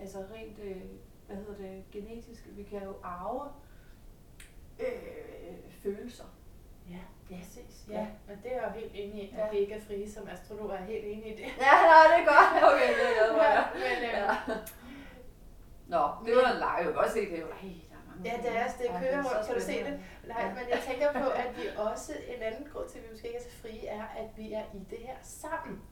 altså 0.00 0.18
rent, 0.34 0.58
øh, 0.58 0.82
hvad 1.26 1.36
hedder 1.36 1.54
det, 1.54 1.84
genetisk, 1.92 2.48
vi 2.56 2.62
kan 2.62 2.82
jo 2.82 2.94
arve 3.02 3.48
øh, 4.80 5.70
følelser. 5.82 6.24
Ja, 6.90 6.94
Ja. 6.94 6.98
Præcis. 7.28 7.74
Ja. 7.90 7.94
Ja, 7.98 8.06
men 8.26 8.36
det 8.42 8.50
er 8.52 8.56
jeg 8.60 8.64
jo 8.74 8.80
helt 8.80 8.92
enig 8.94 9.22
i, 9.24 9.34
at 9.38 9.38
Ja. 9.38 9.50
vi 9.50 9.56
ikke 9.58 9.74
er 9.74 9.80
frie 9.88 10.10
som 10.12 10.28
astrologer. 10.28 10.74
Jeg 10.74 10.82
er 10.82 10.86
helt 10.86 11.04
enig 11.04 11.26
i 11.32 11.36
det. 11.36 11.46
Ja, 11.66 11.74
nej, 11.90 12.02
det 12.10 12.18
er 12.22 12.26
godt. 12.34 12.50
Okay, 12.70 12.88
det 12.98 13.06
er 13.20 13.32
for. 13.38 13.42
Ja, 13.42 13.64
men, 13.74 13.98
øh, 14.08 14.12
Ja. 14.12 14.54
Nå, 15.94 16.02
det 16.26 16.32
var 16.36 16.48
en 16.52 16.58
leg. 16.64 16.74
Jeg 16.78 16.84
kan 16.84 16.94
godt 16.94 17.10
se, 17.12 17.20
det 17.30 17.38
jo, 17.40 17.46
ej, 17.46 17.68
der 17.90 17.96
er 17.98 18.04
mange 18.08 18.22
Ja, 18.30 18.34
det 18.44 18.50
er, 18.60 18.66
det 18.78 18.86
Ej, 18.90 19.00
kører 19.00 19.22
rundt. 19.28 19.46
Kan 19.46 19.54
du 19.54 19.60
se 19.60 19.76
det? 19.88 19.94
Nej, 20.30 20.42
Ja. 20.42 20.48
men 20.58 20.64
jeg 20.74 20.80
tænker 20.88 21.12
på, 21.12 21.26
at 21.42 21.48
vi 21.56 21.62
også, 21.90 22.12
en 22.36 22.42
anden 22.42 22.66
grund 22.72 22.88
til, 22.88 22.98
at 22.98 23.04
vi 23.04 23.08
måske 23.12 23.26
ikke 23.28 23.38
er 23.38 23.42
så 23.50 23.54
frie, 23.62 23.86
er, 23.88 24.02
at 24.22 24.28
vi 24.36 24.52
er 24.52 24.64
i 24.74 24.78
det 24.90 24.98
her 24.98 25.16
sammen. 25.22 25.82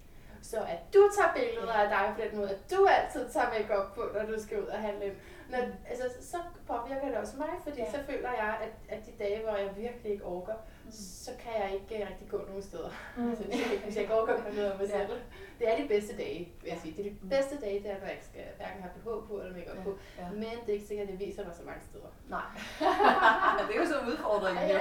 Så 0.42 0.56
at 0.74 0.78
du 0.94 1.00
tager 1.16 1.32
billeder 1.34 1.72
af 1.72 1.88
dig 1.88 2.04
på 2.16 2.20
den 2.24 2.38
måde, 2.38 2.50
at 2.50 2.70
du 2.70 2.86
altid 2.98 3.30
tager 3.32 3.48
makeup 3.58 3.94
på, 3.94 4.02
når 4.14 4.24
du 4.26 4.42
skal 4.42 4.62
ud 4.62 4.66
og 4.66 4.78
handle 4.78 5.04
ind. 5.06 5.14
Når, 5.50 5.58
altså, 5.90 6.04
så 6.30 6.36
påvirker 6.66 7.08
det 7.08 7.16
også 7.16 7.36
mig, 7.36 7.52
fordi 7.62 7.80
Ja. 7.80 7.90
så 7.90 7.98
føler 8.10 8.30
jeg, 8.30 8.56
at, 8.64 8.96
at 8.98 9.06
de 9.06 9.12
dage, 9.24 9.42
hvor 9.42 9.56
jeg 9.56 9.70
virkelig 9.76 10.12
ikke 10.12 10.24
orker, 10.24 10.54
Mm. 10.81 10.81
Så 10.92 11.30
kan 11.42 11.52
jeg 11.62 11.70
ikke 11.74 12.02
øh, 12.04 12.08
rigtig 12.10 12.28
gå 12.28 12.38
nogen 12.48 12.62
steder. 12.62 12.90
Mm. 13.16 13.28
Altså, 13.30 13.44
hvis, 13.44 13.60
jeg, 13.72 13.78
hvis 13.84 13.96
jeg 13.96 14.06
komme 14.08 14.32
ud 14.52 14.58
af 14.58 14.78
mig 14.78 14.88
Ja. 14.88 14.98
selv. 15.06 15.18
Det 15.58 15.66
er 15.72 15.76
de 15.82 15.88
bedste 15.88 16.16
dage, 16.16 16.52
vil 16.62 16.68
jeg 16.68 16.78
sige. 16.82 16.92
Det 16.96 17.06
er 17.06 17.10
de 17.10 17.16
Mm. 17.22 17.28
bedste 17.28 17.54
dage, 17.64 17.82
der 17.82 17.92
når 18.00 18.06
jeg 18.06 18.12
ikke 18.18 18.24
skal 18.32 18.44
hverken 18.56 18.80
have 18.84 18.92
BH 18.96 19.08
på 19.28 19.34
eller 19.40 19.52
makeup 19.58 19.76
Ja, 19.78 19.82
på. 19.82 19.90
ja. 20.18 20.26
Men 20.30 20.42
det 20.62 20.68
er 20.68 20.72
ikke 20.78 20.86
sikkert, 20.86 21.06
at 21.08 21.12
det 21.12 21.26
viser 21.26 21.44
mig 21.46 21.54
så 21.60 21.64
mange 21.70 21.82
steder. 21.90 22.10
Nej. 22.36 22.48
det 23.66 23.72
er 23.76 23.80
jo 23.82 23.86
så 23.94 23.98
udfordringen. 24.10 24.68
Ja, 24.68 24.80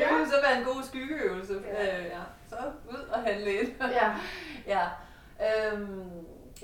Ja. 0.00 0.04
Det 0.10 0.20
jo 0.20 0.26
så 0.34 0.38
være 0.46 0.58
en 0.58 0.64
god 0.64 0.80
skyggeøvelse. 0.90 1.54
Ja. 1.66 1.98
Øh, 1.98 2.04
ja. 2.04 2.20
Så 2.48 2.56
ud 2.94 3.02
og 3.14 3.18
handle 3.22 3.50
ind. 3.60 3.70
Ja. 3.98 4.08
ja. 4.74 4.84
Øhm, 5.46 6.10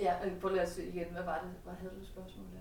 ja, 0.07 0.13
prøv 0.41 0.51
lige 0.51 0.63
at 0.63 0.69
se 0.69 0.83
igen. 0.87 1.07
Hvad 1.13 1.23
var 1.23 1.39
det? 1.45 1.51
Hvad 1.65 1.75
havde 1.81 1.95
du 1.97 2.01
et 2.01 2.07
spørgsmål 2.15 2.47
der? 2.55 2.61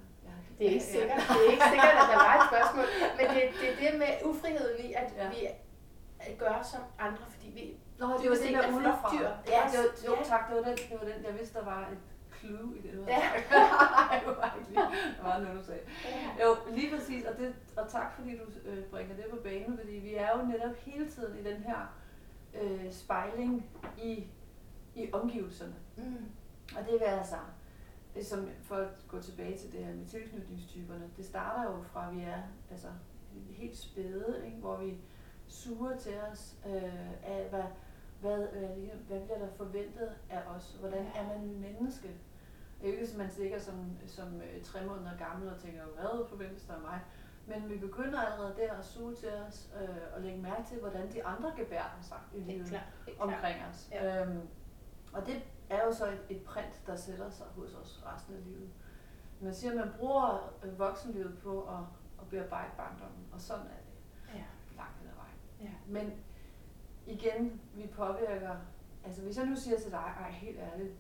Det 0.60 0.68
er 0.68 0.72
ikke 0.72 0.86
sikkert, 0.86 1.18
det 1.30 1.48
er 1.48 1.52
ikke 1.52 1.64
sikkert 1.74 1.96
at 2.04 2.08
der 2.14 2.20
var 2.28 2.34
et 2.42 2.48
spørgsmål, 2.52 2.86
men 3.18 3.26
det, 3.36 3.42
det 3.62 3.68
er 3.72 3.92
det 3.92 4.00
med 4.00 4.12
ufriheden 4.30 4.78
i, 4.86 4.94
at 4.94 5.14
Ja. 5.18 5.24
ja. 5.42 5.52
Vi 6.28 6.36
gør 6.40 6.62
som 6.72 6.82
andre, 7.00 7.24
fordi 7.30 7.48
vi... 7.50 7.78
Nå, 8.00 8.06
det 8.06 8.14
var 8.14 8.22
dybest 8.24 8.42
det 8.44 8.54
der 8.54 8.62
er 8.62 8.74
udefra. 8.78 9.10
flugtdyr. 9.10 9.30
Ja, 9.54 9.62
det 9.72 9.80
var, 9.80 9.86
jo, 10.08 10.16
Ja. 10.16 10.24
tak, 10.24 10.50
det 10.50 10.56
var, 10.58 10.64
den, 10.64 10.78
det 10.78 10.98
var 11.02 11.06
den, 11.14 11.26
jeg 11.26 11.34
vidste, 11.40 11.60
der 11.60 11.66
var 11.66 11.82
et 11.88 11.98
clue 12.40 12.78
i 12.78 12.82
det, 12.82 12.92
havde 12.92 13.06
Ja. 13.08 13.22
det 14.20 14.28
var 14.38 14.56
ikke 14.60 14.70
lige, 14.70 14.82
det 15.18 15.24
var 15.24 15.40
noget, 15.40 15.60
du 15.60 15.66
sagde. 15.66 15.82
Jo, 16.44 16.56
lige 16.76 16.96
præcis, 16.96 17.26
og, 17.26 17.38
det, 17.38 17.56
og 17.78 17.90
tak 17.90 18.16
fordi 18.16 18.38
du 18.38 18.44
øh, 18.70 18.84
bringer 18.84 19.16
det 19.16 19.26
på 19.30 19.36
banen, 19.44 19.78
fordi 19.78 19.94
vi 19.94 20.16
er 20.16 20.30
jo 20.38 20.46
netop 20.46 20.76
hele 20.76 21.10
tiden 21.12 21.40
i 21.40 21.44
den 21.44 21.58
her 21.64 21.96
øh, 22.62 22.92
spejling 22.94 23.70
i, 24.04 24.28
i 24.96 25.10
omgivelserne. 25.14 25.76
Mm. 25.98 26.26
Og 26.78 26.84
det 26.86 26.94
vil 26.94 27.06
altså, 27.06 27.36
det 28.16 28.26
som 28.26 28.50
for 28.64 28.76
at 28.76 28.88
gå 29.08 29.22
tilbage 29.22 29.58
til 29.58 29.72
det 29.72 29.86
her 29.86 29.94
med 29.94 30.06
tilknytningstyperne, 30.06 31.10
det 31.18 31.26
starter 31.26 31.64
jo 31.72 31.84
fra, 31.94 32.08
at 32.10 32.16
vi 32.16 32.22
er 32.22 32.42
altså, 32.72 32.88
helt 33.50 33.78
spæde, 33.78 34.42
ikke? 34.46 34.58
hvor 34.58 34.78
vi 34.78 34.98
suger 35.48 35.98
til 35.98 36.14
os 36.32 36.56
øh, 36.66 37.10
af, 37.24 37.48
hvad, 37.50 37.64
hvad, 38.22 38.48
hvad, 38.48 38.70
hvad 39.08 39.20
bliver 39.22 39.38
der 39.40 39.48
forventet 39.58 40.10
af 40.30 40.42
os? 40.56 40.78
Hvordan 40.80 41.06
er 41.16 41.24
man 41.28 41.38
en 41.38 41.62
menneske? 41.62 42.08
Det 42.82 42.88
er 42.90 42.94
jo 42.94 42.94
ikke, 42.94 43.08
som 43.08 43.18
man 43.18 43.30
ligger 43.40 43.60
som, 43.60 43.98
som 44.08 44.42
øh, 44.42 44.64
tre 44.64 44.86
måneder 44.86 45.18
gammel 45.18 45.50
og 45.54 45.60
tænker, 45.60 45.84
hvad 45.86 46.28
forventes 46.30 46.64
der 46.64 46.74
af 46.74 46.82
mig? 46.82 47.00
Men 47.48 47.70
vi 47.70 47.78
begynder 47.78 48.22
allerede 48.22 48.56
der 48.58 48.74
at 48.74 48.86
suge 48.86 49.16
til 49.16 49.30
os 49.34 49.70
øh, 49.82 49.90
og 50.16 50.22
lægge 50.22 50.38
mærke 50.42 50.64
til, 50.70 50.80
hvordan 50.80 51.12
de 51.14 51.26
andre 51.26 51.54
gebærer 51.58 52.00
sig 52.02 52.18
i 52.36 52.40
livet 52.40 52.68
klart. 52.68 52.84
omkring 53.20 53.56
os. 53.72 53.90
Ja. 53.92 54.26
Øhm, 54.26 54.42
og 55.14 55.26
det 55.26 55.44
er 55.70 55.86
jo 55.86 55.94
så 55.94 56.06
et, 56.08 56.22
et 56.30 56.44
print, 56.44 56.82
der 56.88 56.96
sætter 56.96 57.30
sig 57.30 57.46
hos 57.56 57.74
os 57.74 58.04
resten 58.06 58.36
af 58.36 58.44
livet. 58.46 58.70
Man 59.42 59.54
siger, 59.54 59.72
at 59.72 59.78
man 59.78 59.90
bruger 60.00 60.54
øh, 60.64 60.80
voksenlivet 60.80 61.38
på 61.44 61.62
at, 61.64 61.80
at 62.22 62.28
bearbejde 62.30 62.72
barndommen, 62.78 63.26
og 63.34 63.42
sådan 63.42 63.66
er 63.66 63.68
det 63.70 64.36
Ja. 64.40 64.44
langt 64.78 64.98
hen 65.00 65.10
ad 65.10 65.16
vejen. 65.16 65.38
Ja. 65.62 65.74
Men 65.88 66.14
igen, 67.16 67.62
vi 67.74 67.86
påvirker, 67.98 68.56
altså 69.06 69.22
hvis 69.22 69.38
jeg 69.38 69.46
nu 69.46 69.56
siger 69.56 69.78
til 69.84 69.92
dig, 69.92 70.08
ej 70.26 70.32
helt 70.32 70.60
ærligt, 70.74 70.94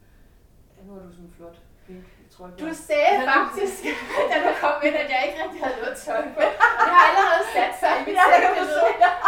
nu 0.86 0.92
er 0.98 1.02
du 1.08 1.12
sådan 1.18 1.34
flot, 1.38 1.58
pink, 1.88 2.06
jeg 2.24 2.30
tror 2.34 2.46
ikke, 2.48 2.60
Du 2.66 2.70
sagde 2.88 3.14
Men- 3.20 3.28
faktisk, 3.36 3.78
da 4.32 4.36
du 4.48 4.52
kom 4.64 4.76
ind, 4.88 4.96
at 5.04 5.10
jeg 5.14 5.20
ikke 5.28 5.38
rigtig 5.44 5.60
havde 5.66 5.78
noget 5.84 5.98
tøj 6.06 6.22
på. 6.36 6.42
Det 6.86 6.92
har 6.98 7.04
allerede 7.10 7.44
sat 7.58 7.74
sig 7.82 7.92
i 8.00 8.02
mit 8.08 8.18
selvbillede. 8.30 8.84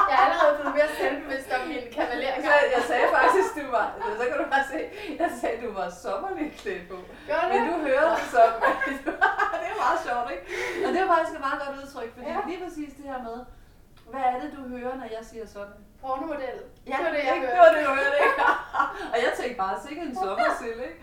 Jeg 0.09 0.15
er 0.19 0.23
allerede 0.27 0.53
blevet 0.57 0.73
mere 0.77 0.91
selvbevidst 1.01 1.49
om 1.57 1.61
min 1.73 1.85
kavalering. 1.97 2.41
Så 2.47 2.53
jeg 2.75 2.83
sagde 2.91 3.07
faktisk, 3.17 3.49
du 3.59 3.65
var, 3.77 3.85
så 4.19 4.23
kan 4.29 4.37
du 4.43 4.47
bare 4.55 4.65
se, 4.73 4.79
jeg 5.21 5.29
sagde, 5.41 5.55
du 5.65 5.69
var 5.79 5.87
sommerlig 6.05 6.47
klædt 6.61 6.83
på. 6.91 6.97
Men 7.51 7.59
du 7.69 7.73
hører 7.87 8.07
det 8.17 8.25
som, 8.35 8.49
det 9.61 9.67
er 9.73 9.77
meget 9.85 9.99
sjovt, 10.07 10.27
ikke? 10.35 10.45
Og 10.85 10.89
det 10.93 10.99
er 11.03 11.07
faktisk 11.13 11.33
et 11.37 11.43
meget 11.47 11.59
godt 11.63 11.73
udtryk, 11.81 12.09
fordi 12.15 12.27
Ja. 12.33 12.39
lige 12.51 12.59
præcis 12.65 12.91
det 12.99 13.05
her 13.11 13.19
med, 13.29 13.37
hvad 14.11 14.21
er 14.31 14.39
det, 14.41 14.49
du 14.57 14.61
hører, 14.73 14.95
når 15.01 15.09
jeg 15.17 15.23
siger 15.31 15.45
sådan? 15.45 15.73
Pornomodel. 16.01 16.59
Ja, 16.87 16.95
det 16.97 17.05
var 17.05 17.11
det, 17.15 17.23
jeg 17.27 17.35
ikke? 17.35 17.47
hørte. 17.47 17.51
det 17.51 17.59
var 17.63 17.71
det, 17.75 17.85
du 17.87 17.93
hørte, 18.01 18.17
ikke? 18.25 18.41
og 19.13 19.17
jeg 19.25 19.31
tænkte 19.39 19.57
bare, 19.63 19.75
sikkert 19.87 20.07
en 20.07 20.15
sommersild, 20.15 20.79
ikke? 20.89 20.99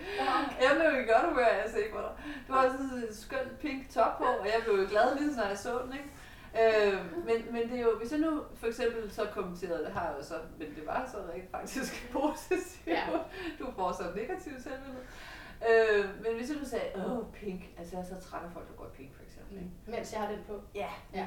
Jeg 0.65 0.71
blev 0.79 0.89
jo 0.99 1.03
godt 1.13 1.25
humør, 1.29 1.51
af 1.57 1.65
at 1.67 1.71
se 1.77 1.83
på 1.95 1.99
dig. 2.05 2.13
Du 2.49 2.53
har 2.53 2.63
sådan 2.73 3.05
et 3.09 3.17
skønt 3.25 3.59
pink 3.65 3.81
top 3.97 4.13
på, 4.19 4.25
og 4.43 4.47
jeg 4.53 4.61
blev 4.65 4.75
jo 4.83 4.87
glad 4.93 5.07
lige 5.17 5.29
så 5.29 5.35
snart 5.35 5.49
jeg 5.49 5.59
så 5.59 5.73
den, 5.85 5.93
ikke? 5.99 6.11
Øh, 6.61 6.99
men, 7.29 7.39
men 7.55 7.63
det 7.71 7.77
er 7.79 7.83
jo, 7.83 7.99
hvis 8.01 8.13
jeg 8.13 8.21
nu 8.21 8.43
for 8.55 8.67
eksempel 8.67 9.13
så 9.13 9.23
kommenterede, 9.35 9.85
det 9.85 9.93
har 9.93 10.05
jeg 10.09 10.15
jo 10.19 10.25
så, 10.25 10.35
men 10.59 10.69
det 10.77 10.87
var 10.87 11.09
så 11.13 11.19
rent 11.33 11.51
faktisk 11.51 11.93
positivt. 12.19 12.87
Ja. 12.87 13.05
Du 13.59 13.67
får 13.77 13.93
så 13.93 14.05
negativt 14.17 14.63
selvbillede. 14.63 15.05
Øh, 15.71 16.05
men 16.23 16.37
hvis 16.37 16.49
jeg 16.51 16.59
nu 16.59 16.65
sagde, 16.65 16.87
åh, 17.07 17.25
pink, 17.33 17.63
altså 17.79 17.97
jeg 17.97 18.03
er 18.05 18.09
så 18.15 18.29
træt 18.29 18.45
af 18.45 18.53
folk, 18.53 18.69
der 18.69 18.75
går 18.75 18.85
i 18.85 18.97
pink 18.97 19.15
for 19.17 19.23
eksempel, 19.23 19.57
ikke? 19.57 19.71
Mens 19.87 20.13
jeg 20.13 20.21
har 20.21 20.29
den 20.29 20.41
på. 20.49 20.61
Ja. 20.75 20.89
Ja. 21.15 21.27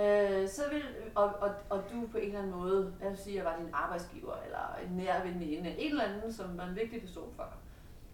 Øh, 0.00 0.48
så 0.48 0.62
vil, 0.70 0.82
og, 1.14 1.24
og, 1.40 1.54
og 1.70 1.82
du 1.92 2.06
på 2.06 2.18
en 2.18 2.24
eller 2.24 2.38
anden 2.38 2.52
måde, 2.52 2.94
lad 3.00 3.10
os 3.10 3.18
sige, 3.18 3.40
at 3.40 3.44
jeg 3.44 3.52
var 3.52 3.58
din 3.58 3.70
arbejdsgiver, 3.72 4.36
eller 4.44 4.78
en 4.86 4.96
nær 4.96 5.22
veninde, 5.22 5.78
en 5.78 5.90
eller 5.90 6.04
anden, 6.04 6.32
som 6.32 6.58
var 6.58 6.66
en 6.66 6.76
vigtig 6.76 7.00
person 7.00 7.32
for 7.36 7.42
dig, 7.42 7.58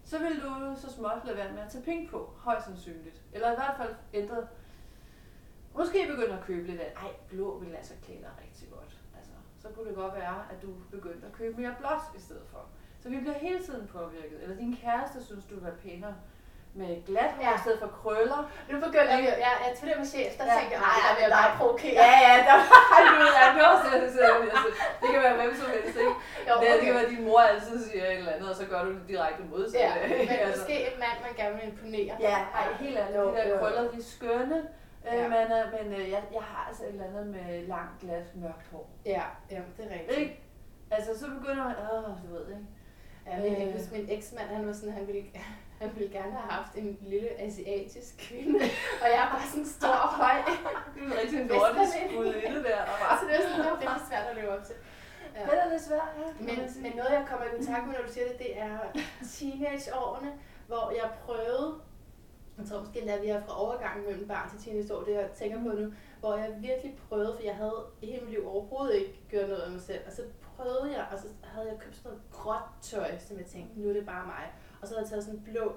så 0.05 0.19
vil 0.19 0.41
du 0.43 0.75
så 0.77 0.93
småt 0.93 1.25
lade 1.25 1.37
være 1.37 1.53
med 1.53 1.63
at 1.63 1.71
tage 1.71 1.85
penge 1.85 2.09
på, 2.09 2.33
højst 2.39 2.67
sandsynligt. 2.67 3.23
Eller 3.33 3.53
i 3.53 3.55
hvert 3.55 3.75
fald 3.77 3.95
ændre, 4.15 4.37
måske 5.77 6.07
begynde 6.11 6.39
at 6.39 6.45
købe 6.45 6.67
lidt 6.67 6.81
af, 6.81 6.93
ej, 6.97 7.11
blå 7.29 7.59
vil 7.59 7.75
altså 7.75 7.95
klæde 8.03 8.21
dig 8.21 8.31
rigtig 8.45 8.69
godt. 8.71 8.99
Altså, 9.17 9.33
så 9.59 9.69
kunne 9.69 9.89
det 9.89 9.95
godt 9.95 10.15
være, 10.15 10.45
at 10.53 10.63
du 10.63 10.69
begyndte 10.91 11.27
at 11.27 11.33
købe 11.33 11.61
mere 11.61 11.75
blåt 11.79 12.17
i 12.17 12.21
stedet 12.21 12.47
for. 12.47 12.69
Så 13.01 13.09
vi 13.09 13.19
bliver 13.19 13.39
hele 13.39 13.63
tiden 13.63 13.87
påvirket. 13.87 14.43
Eller 14.43 14.57
din 14.57 14.77
kæreste 14.77 15.25
synes, 15.25 15.45
du 15.45 15.55
vil 15.55 15.65
være 15.65 15.77
pænere 15.77 16.15
med 16.81 16.91
glat 17.09 17.33
hår 17.37 17.43
Ja. 17.47 17.53
i 17.59 17.61
stedet 17.65 17.79
for 17.83 17.91
krøller. 18.01 18.41
Nu 18.71 18.75
begynder 18.87 19.15
vi, 19.21 19.25
ja, 19.47 19.53
jeg 19.65 19.71
til 19.79 19.85
det 19.89 19.97
med 20.03 20.09
chef, 20.15 20.31
der 20.39 20.45
Ja. 20.51 20.55
tænkte 20.57 20.73
jeg, 20.77 20.83
nej, 20.89 20.99
der 21.07 21.13
vil 21.17 21.23
jeg 21.27 21.33
bare 21.41 21.51
provokere. 21.61 21.97
Ja, 22.05 22.13
ja, 22.27 22.33
der 22.49 22.55
var 22.61 22.99
du 23.07 23.13
ved, 23.23 23.33
jeg 23.41 23.49
også 23.73 23.85
det, 24.67 24.73
det, 25.03 25.09
kan 25.13 25.21
være 25.27 25.37
hvem 25.41 25.53
som 25.61 25.69
helst, 25.77 25.95
ikke? 26.05 26.15
Jo, 26.49 26.53
Det, 26.61 26.67
det 26.67 26.75
okay. 26.77 26.85
kan 26.87 26.93
være, 26.97 27.07
at 27.09 27.13
din 27.15 27.25
mor 27.29 27.41
altid 27.53 27.77
siger 27.87 28.05
et 28.11 28.19
eller 28.21 28.33
andet, 28.37 28.49
og 28.53 28.57
så 28.61 28.65
gør 28.73 28.81
du 28.87 28.91
det 28.97 29.05
direkte 29.13 29.43
modsatte. 29.53 29.99
Ja, 30.01 30.09
men 30.11 30.17
ikke? 30.25 30.35
Altså. 30.47 30.61
måske 30.61 30.77
en 30.91 30.97
mand, 31.05 31.17
man 31.27 31.33
gerne 31.41 31.55
vil 31.59 31.65
imponere. 31.73 32.15
Ja, 32.29 32.37
ej, 32.59 32.65
helt 32.83 32.97
ærligt, 33.03 33.19
de 33.29 33.35
der 33.39 33.59
krøller, 33.61 33.83
de 33.95 33.99
er 34.05 34.09
skønne. 34.17 34.59
Øh, 35.09 35.19
Ja. 35.21 35.29
men 35.35 35.47
øh, 35.59 35.65
men 35.77 35.87
øh, 35.99 36.05
jeg, 36.15 36.23
jeg 36.39 36.45
har 36.53 36.63
altså 36.69 36.83
et 36.87 36.89
eller 36.95 37.07
andet 37.11 37.27
med 37.37 37.47
langt, 37.75 37.95
glat, 38.03 38.27
mørkt 38.45 38.67
hår. 38.73 38.87
Ja, 39.15 39.23
ja, 39.55 39.61
det 39.77 39.83
er 39.87 39.93
rigtigt. 39.99 40.19
Ikke? 40.19 40.41
Altså, 40.97 41.11
så 41.21 41.27
begynder 41.37 41.65
man, 41.69 41.75
åh, 41.93 42.05
du 42.23 42.29
ved, 42.35 42.47
ikke? 42.55 42.67
Ja, 43.27 43.37
men 43.43 43.61
jeg 43.61 43.67
Øh. 43.69 43.73
husker, 43.77 43.93
min 43.97 44.07
eksmand, 44.17 44.49
han 44.49 44.67
var 44.67 44.73
sådan, 44.73 44.93
han 44.95 45.07
ville, 45.07 45.23
han 45.81 45.91
ville 45.97 46.13
gerne 46.19 46.33
have 46.33 46.51
haft 46.51 46.75
en 46.75 46.99
lille 47.01 47.41
asiatisk 47.41 48.13
kvinde, 48.19 48.59
og 49.03 49.07
jeg 49.13 49.21
er 49.25 49.31
bare 49.35 49.47
sådan 49.51 49.67
stor 49.67 49.97
og 50.07 50.11
høj. 50.23 50.37
Det 50.95 51.03
er 51.07 51.21
rigtig 51.21 51.41
nordisk 51.45 51.97
gudinde 52.15 52.61
der, 52.69 52.81
der 52.91 52.97
var. 53.03 53.13
Så 53.21 53.25
det 53.29 53.35
er 53.37 53.43
sådan, 53.43 53.81
det 53.81 53.89
er 53.89 54.07
svært 54.09 54.27
at 54.31 54.37
leve 54.37 54.51
op 54.57 54.65
til. 54.65 54.77
Ja. 55.35 55.41
Det 55.51 55.57
er 55.63 55.71
lidt 55.71 55.83
svært, 55.83 56.11
ja. 56.19 56.29
Men, 56.49 56.59
men 56.83 56.93
noget, 56.97 57.13
jeg 57.19 57.25
kommer 57.29 57.45
i 57.47 57.49
kontakt 57.57 57.87
med, 57.87 57.95
når 57.95 58.07
du 58.07 58.13
siger 58.13 58.27
det, 58.29 58.39
det 58.39 58.61
er 58.61 58.79
teenageårene, 59.35 60.33
hvor 60.67 60.93
jeg 61.01 61.11
prøvede, 61.25 61.75
jeg 62.59 62.67
tror 62.67 62.81
måske 62.81 63.01
endda, 63.01 63.21
vi 63.21 63.29
er 63.29 63.43
fra 63.47 63.61
overgangen 63.65 64.07
mellem 64.07 64.29
barn 64.29 64.51
til 64.51 64.59
teenageår, 64.65 65.03
det 65.05 65.15
jeg 65.15 65.31
tænker 65.41 65.59
på 65.63 65.69
nu, 65.81 65.93
hvor 66.21 66.37
jeg 66.37 66.51
virkelig 66.59 66.99
prøvede, 67.09 67.33
for 67.37 67.43
jeg 67.43 67.57
havde 67.57 67.79
i 68.03 68.07
hele 68.07 68.21
mit 68.25 68.31
liv 68.31 68.49
overhovedet 68.49 68.95
ikke 68.95 69.21
gjort 69.31 69.49
noget 69.49 69.63
af 69.63 69.71
mig 69.71 69.81
selv, 69.81 70.03
og 70.07 70.13
så 70.13 70.23
prøvede 70.57 70.93
jeg, 70.97 71.07
og 71.13 71.19
så 71.19 71.27
havde 71.43 71.69
jeg 71.69 71.79
købt 71.79 71.97
sådan 71.97 72.11
noget 72.11 72.23
gråt 72.31 72.69
tøj, 72.83 73.19
som 73.19 73.39
jeg 73.39 73.47
tænkte, 73.47 73.81
nu 73.81 73.89
er 73.89 73.93
det 73.93 74.07
bare 74.07 74.27
mig. 74.27 74.45
Og 74.83 74.89
så 74.89 74.95
havde 74.95 75.03
jeg 75.05 75.11
taget 75.11 75.25
sådan 75.25 75.39
en 75.39 75.45
blå 75.45 75.73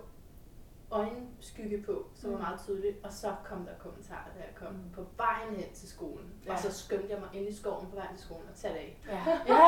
øjenskygge 0.91 1.84
på, 1.86 2.06
som 2.16 2.30
var 2.32 2.38
Mm. 2.38 2.41
meget 2.43 2.60
tydelig, 2.60 2.95
og 3.04 3.12
så 3.14 3.36
kom 3.45 3.66
der 3.66 3.72
kommentarer, 3.80 4.30
da 4.38 4.39
jeg 4.39 4.56
kom 4.56 4.74
Mm. 4.74 4.89
på 4.95 5.01
vejen 5.18 5.56
hen 5.56 5.74
til 5.74 5.89
skolen. 5.89 6.34
Ja. 6.45 6.51
Og 6.54 6.60
så 6.60 6.72
skyndte 6.84 7.10
jeg 7.10 7.20
mig 7.20 7.30
ind 7.34 7.49
i 7.49 7.56
skoven 7.56 7.88
på 7.89 7.95
vejen 7.95 8.16
til 8.16 8.26
skolen 8.26 8.47
og 8.51 8.56
tage 8.56 8.74
det 8.74 8.80
af. 8.80 8.97
Ja, 9.08 9.20
ja, 9.54 9.64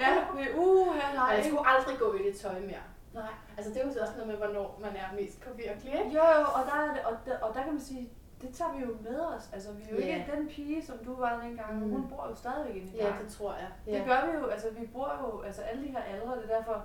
ja, 0.00 0.10
ja, 0.40 0.58
uh, 0.58 0.94
her, 0.94 1.08
Og 1.08 1.14
nej. 1.14 1.24
jeg 1.36 1.44
skulle 1.44 1.68
aldrig 1.68 1.98
gå 1.98 2.14
i 2.14 2.22
det 2.30 2.36
tøj 2.36 2.60
mere. 2.60 2.86
Nej. 3.14 3.32
Altså 3.56 3.72
det 3.72 3.82
er 3.82 3.86
jo 3.86 3.92
så 3.92 4.00
også 4.00 4.12
noget 4.16 4.28
med, 4.28 4.36
hvornår 4.36 4.78
man 4.82 4.96
er 4.96 5.14
mest 5.20 5.40
påvirkelig, 5.40 5.92
ikke? 5.94 6.10
Jo, 6.16 6.24
jo, 6.40 6.44
og 6.56 6.62
der, 6.68 6.74
er 6.82 6.92
det, 6.94 7.02
og, 7.04 7.16
der, 7.26 7.38
og 7.38 7.54
der 7.54 7.62
kan 7.62 7.72
man 7.72 7.80
sige, 7.82 8.10
det 8.42 8.54
tager 8.54 8.72
vi 8.74 8.82
jo 8.84 8.96
med 9.02 9.20
os. 9.20 9.50
Altså, 9.52 9.72
vi 9.72 9.82
er 9.82 9.90
jo 9.90 9.96
Ja. 9.98 10.06
ikke 10.16 10.32
den 10.36 10.48
pige, 10.48 10.86
som 10.86 10.98
du 10.98 11.14
var 11.16 11.40
dengang. 11.42 11.74
Mm. 11.84 11.90
Hun 11.90 12.08
bor 12.08 12.26
jo 12.30 12.34
stadigvæk 12.34 12.74
inde 12.76 12.92
i 12.92 12.96
Ja, 12.96 13.12
det 13.22 13.32
tror 13.32 13.52
jeg. 13.54 13.68
Det 13.86 14.04
gør 14.06 14.26
vi 14.26 14.38
jo, 14.38 14.46
altså 14.46 14.70
vi 14.70 14.86
bruger 14.86 15.10
jo, 15.22 15.40
altså 15.40 15.62
alle 15.62 15.82
de 15.82 15.88
her 15.88 16.02
aldre, 16.02 16.36
det 16.36 16.50
er 16.50 16.56
derfor, 16.58 16.84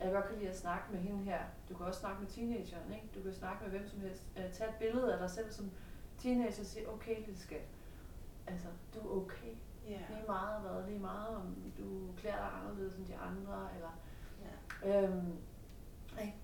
jeg 0.00 0.12
godt 0.12 0.26
kan 0.28 0.38
lide 0.38 0.48
at 0.48 0.58
snakke 0.58 0.92
med 0.92 1.00
hende 1.00 1.24
her. 1.24 1.40
Du 1.68 1.76
kan 1.76 1.86
også 1.86 2.00
snakke 2.00 2.20
med 2.20 2.28
teenageren, 2.28 2.92
ikke? 2.92 3.08
Du 3.14 3.22
kan 3.22 3.32
snakke 3.32 3.64
med 3.64 3.70
hvem 3.70 3.88
som 3.88 4.00
helst. 4.00 4.22
Uh, 4.36 4.52
tag 4.52 4.68
et 4.68 4.74
billede 4.78 5.12
af 5.12 5.18
dig 5.18 5.30
selv 5.30 5.50
som 5.50 5.70
teenager 6.18 6.60
og 6.60 6.66
sige, 6.66 6.90
okay 6.90 7.16
lille 7.16 7.38
skat. 7.38 7.68
Altså, 8.46 8.68
du 8.94 8.98
er 8.98 9.22
okay. 9.22 9.54
Ja. 9.88 10.00
Lige 10.08 10.26
meget 10.26 10.60
hvad, 10.62 10.86
lige 10.86 10.98
meget 10.98 11.36
om 11.36 11.72
du 11.78 12.12
klæder 12.16 12.36
dig 12.36 12.50
anderledes 12.60 12.96
end 12.96 13.06
de 13.06 13.16
andre, 13.16 13.68
eller... 13.74 13.90
ja. 14.84 15.02
Øhm, 15.02 15.36
ikke? 16.20 16.34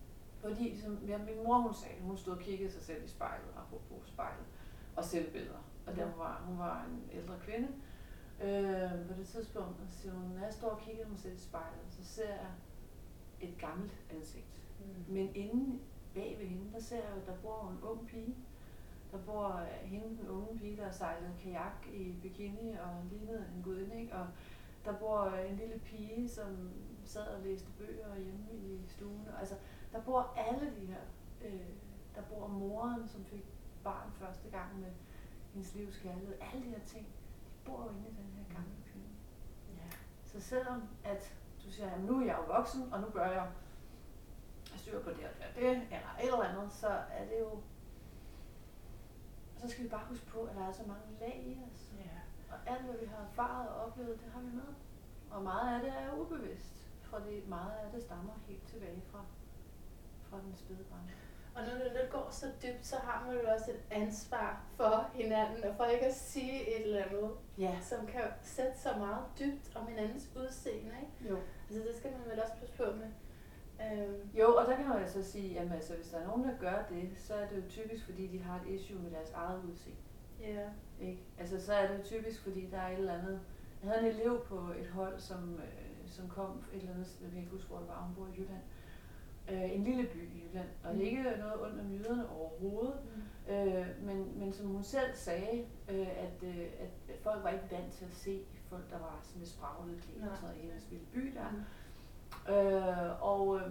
Fordi, 0.41 0.81
som 0.81 0.99
ja, 1.07 1.19
min 1.19 1.45
mor 1.45 1.59
hun 1.59 1.75
sagde, 1.75 2.03
hun 2.03 2.17
stod 2.17 2.33
og 2.33 2.39
kiggede 2.39 2.73
sig 2.73 2.83
selv 2.83 3.05
i 3.05 3.09
spejlet, 3.09 3.49
apropos 3.57 4.09
spejlet, 4.09 4.47
og 4.97 5.05
selvbilleder. 5.05 5.65
Og 5.87 5.97
der 5.97 6.17
var, 6.17 6.43
hun 6.47 6.59
var 6.59 6.85
en 6.85 7.11
ældre 7.13 7.35
kvinde. 7.41 7.69
Øh, 8.43 9.09
på 9.09 9.15
det 9.19 9.27
tidspunkt, 9.27 9.81
og 9.81 9.87
så 9.91 9.99
siger 9.99 10.15
hun, 10.15 10.31
når 10.31 10.45
jeg 10.45 10.53
står 10.53 10.71
og 10.71 10.81
kigger 10.81 11.09
mig 11.09 11.19
selv 11.19 11.35
i 11.35 11.39
spejlet, 11.39 11.87
så 11.91 12.05
ser 12.05 12.29
jeg 12.29 12.51
et 13.49 13.59
gammelt 13.59 13.93
ansigt. 14.11 14.47
Mm. 14.81 15.15
Men 15.15 15.35
inde 15.35 15.79
bag 16.15 16.37
ved 16.39 16.47
hende, 16.47 16.73
der 16.73 16.81
ser 16.81 16.97
jeg 16.97 17.13
jo, 17.17 17.33
der 17.33 17.41
bor 17.43 17.71
en 17.71 17.89
ung 17.89 18.07
pige. 18.07 18.37
Der 19.13 19.19
bor 19.19 19.49
øh, 19.49 19.91
hende, 19.91 20.09
den 20.09 20.29
unge 20.29 20.59
pige, 20.59 20.77
der 20.77 20.91
sejlede 20.91 21.35
kajak 21.43 21.87
i 21.93 22.15
bikini 22.23 22.73
og 22.73 23.05
lignede 23.11 23.47
en 23.57 23.63
gudinde, 23.63 24.01
ikke? 24.01 24.15
Og 24.15 24.27
der 24.85 24.99
bor 24.99 25.21
øh, 25.21 25.51
en 25.51 25.57
lille 25.57 25.79
pige, 25.79 26.29
som 26.29 26.71
sad 27.05 27.27
og 27.27 27.43
læste 27.43 27.69
bøger 27.79 28.17
hjemme 28.17 28.47
i 28.53 28.81
stuen. 28.89 29.29
Altså, 29.39 29.55
der 29.93 30.03
bor 30.03 30.35
alle 30.37 30.75
de 30.81 30.87
her. 30.87 31.01
Øh, 31.45 31.61
der 32.15 32.23
bor 32.23 32.47
moren, 32.47 33.09
som 33.09 33.25
fik 33.25 33.45
barn 33.85 34.13
første 34.13 34.51
gang 34.51 34.81
med 34.81 34.91
hendes 35.53 35.75
livs 35.75 35.99
kærlighed. 35.99 36.35
Alle 36.41 36.65
de 36.65 36.71
her 36.71 36.85
ting, 36.87 37.07
de 37.07 37.65
bor 37.65 37.83
jo 37.83 37.89
inde 37.89 38.09
i 38.09 38.15
den 38.15 38.33
her 38.37 38.55
gamle 38.55 38.77
kvinde. 38.87 39.09
Ja. 39.77 39.97
Så 40.27 40.41
selvom 40.41 40.83
at 41.05 41.35
du 41.65 41.71
siger, 41.73 41.91
at 41.91 42.01
nu 42.01 42.21
er 42.21 42.27
jeg 42.27 42.37
jo 42.39 42.55
voksen, 42.57 42.93
og 42.93 43.01
nu 43.01 43.07
bør 43.11 43.31
jeg 43.31 43.47
styr 44.77 45.03
på 45.03 45.11
det 45.11 45.17
og 45.17 45.31
det 45.39 45.55
det, 45.57 45.71
eller 45.71 46.13
et 46.23 46.25
eller 46.33 46.43
andet, 46.45 46.73
så 46.73 46.89
er 46.89 47.25
det 47.25 47.39
jo... 47.41 47.59
Så 49.59 49.69
skal 49.69 49.85
vi 49.85 49.89
bare 49.89 50.07
huske 50.09 50.27
på, 50.27 50.43
at 50.43 50.55
der 50.57 50.69
er 50.69 50.73
så 50.73 50.83
mange 50.87 51.05
lag 51.21 51.43
i 51.47 51.59
os. 51.67 51.93
Ja. 51.99 52.11
Og 52.55 52.73
alt, 52.73 52.83
hvad 52.85 52.99
vi 53.01 53.07
har 53.07 53.23
erfaret 53.31 53.69
og 53.69 53.85
oplevet, 53.87 54.21
det 54.21 54.33
har 54.35 54.41
vi 54.41 54.47
med. 54.51 54.71
Og 55.31 55.43
meget 55.43 55.75
af 55.77 55.81
det 55.85 55.93
er 56.03 56.19
ubevidst, 56.21 56.75
fordi 57.03 57.45
meget 57.49 57.73
af 57.85 57.91
det 57.93 58.03
stammer 58.03 58.33
helt 58.49 58.67
tilbage 58.69 59.03
fra, 59.13 59.21
fra 60.31 60.37
den 60.45 60.55
spæde 60.55 60.85
barn. 60.91 61.11
Og 61.55 61.63
når 61.63 61.85
det 61.85 61.93
lidt 62.01 62.11
går 62.11 62.29
så 62.31 62.47
dybt, 62.63 62.87
så 62.87 62.97
har 62.97 63.25
man 63.27 63.37
jo 63.37 63.51
også 63.55 63.71
et 63.71 63.83
ansvar 63.91 64.63
for 64.77 65.11
hinanden, 65.15 65.65
og 65.65 65.75
for 65.77 65.85
ikke 65.85 66.07
at 66.07 66.15
sige 66.15 66.77
et 66.77 66.85
eller 66.87 67.05
andet, 67.05 67.31
Ja. 67.59 67.79
som 67.81 68.07
kan 68.07 68.23
sætte 68.43 68.79
så 68.79 68.89
meget 68.99 69.25
dybt 69.39 69.77
om 69.77 69.87
hinandens 69.87 70.31
udseende, 70.37 70.93
ikke? 71.03 71.35
Jo. 71.35 71.39
Altså 71.71 71.83
det 71.89 71.97
skal 71.97 72.11
man 72.13 72.31
vel 72.31 72.43
også 72.43 72.55
passe 72.61 72.75
på 72.77 72.85
med. 73.01 73.11
Øhm, 73.85 74.29
Jo, 74.39 74.47
og 74.57 74.67
der 74.67 74.77
kan 74.77 74.89
man 74.89 74.99
altså 74.99 75.23
sige, 75.23 75.49
jamen 75.55 75.73
altså, 75.73 75.95
hvis 75.95 76.09
der 76.09 76.19
er 76.19 76.27
nogen, 76.27 76.45
der 76.45 76.59
gør 76.61 76.85
det, 76.91 77.11
så 77.17 77.35
er 77.35 77.47
det 77.49 77.57
jo 77.57 77.63
typisk, 77.69 78.05
fordi 78.05 78.27
de 78.27 78.39
har 78.43 78.61
et 78.61 78.67
issue 78.75 78.99
med 79.03 79.11
deres 79.11 79.31
eget 79.33 79.63
udseende. 79.65 79.99
ja. 80.41 80.69
Ikke? 81.01 81.19
Altså, 81.39 81.61
så 81.67 81.73
er 81.75 81.89
det 81.89 81.99
jo 81.99 82.05
typisk, 82.05 82.43
fordi 82.43 82.69
der 82.71 82.79
er 82.79 82.89
et 82.93 82.99
eller 82.99 83.15
andet... 83.15 83.41
Jeg 83.83 83.93
havde 83.93 84.07
en 84.11 84.17
elev 84.21 84.45
på 84.45 84.55
et 84.81 84.87
hold, 84.89 85.19
som, 85.19 85.55
øh, 85.55 86.07
som 86.07 86.29
kom 86.29 86.65
et 86.75 86.79
eller 86.81 86.93
andet 86.93 87.07
sted, 87.07 87.23
jeg 87.27 87.31
kan 87.33 87.41
ikke 87.41 87.53
huske, 87.53 87.69
hvor 87.69 87.79
det 87.79 87.89
var, 87.89 88.03
hun 88.07 88.15
bor 88.15 88.27
i 88.27 88.41
Jylland. 88.41 88.63
Øh, 89.51 89.75
en 89.77 89.85
lille 89.85 90.09
by 90.13 90.23
i 90.37 90.43
Jylland, 90.49 90.69
og 90.85 90.95
Mm. 90.95 91.01
ikke 91.01 91.23
noget 91.23 91.63
ondt 91.63 91.81
om 91.81 91.93
jyderne 91.93 92.29
overhovedet. 92.31 92.99
Mm. 93.47 93.53
Øh, 93.55 93.87
men, 94.03 94.39
men 94.39 94.53
som 94.53 94.67
hun 94.67 94.83
selv 94.83 95.15
sagde, 95.15 95.67
øh, 95.91 96.09
at, 96.19 96.43
øh, 96.43 96.59
at 96.81 96.89
at 97.09 97.19
folk 97.23 97.43
var 97.45 97.51
ikke 97.51 97.65
vant 97.71 97.93
til 97.93 98.05
at 98.05 98.15
se 98.15 98.43
folk, 98.69 98.91
der 98.91 98.99
var 98.99 99.19
sådan 99.23 99.39
lidt 99.39 99.51
spraglede 99.51 100.01
klæder 100.01 100.31
og 100.31 100.57
i 100.57 100.61
hendes 100.61 100.91
lille 100.91 101.07
by 101.07 101.35
der. 101.37 101.49
Øh, 102.49 103.23
og, 103.23 103.57
øh, 103.57 103.71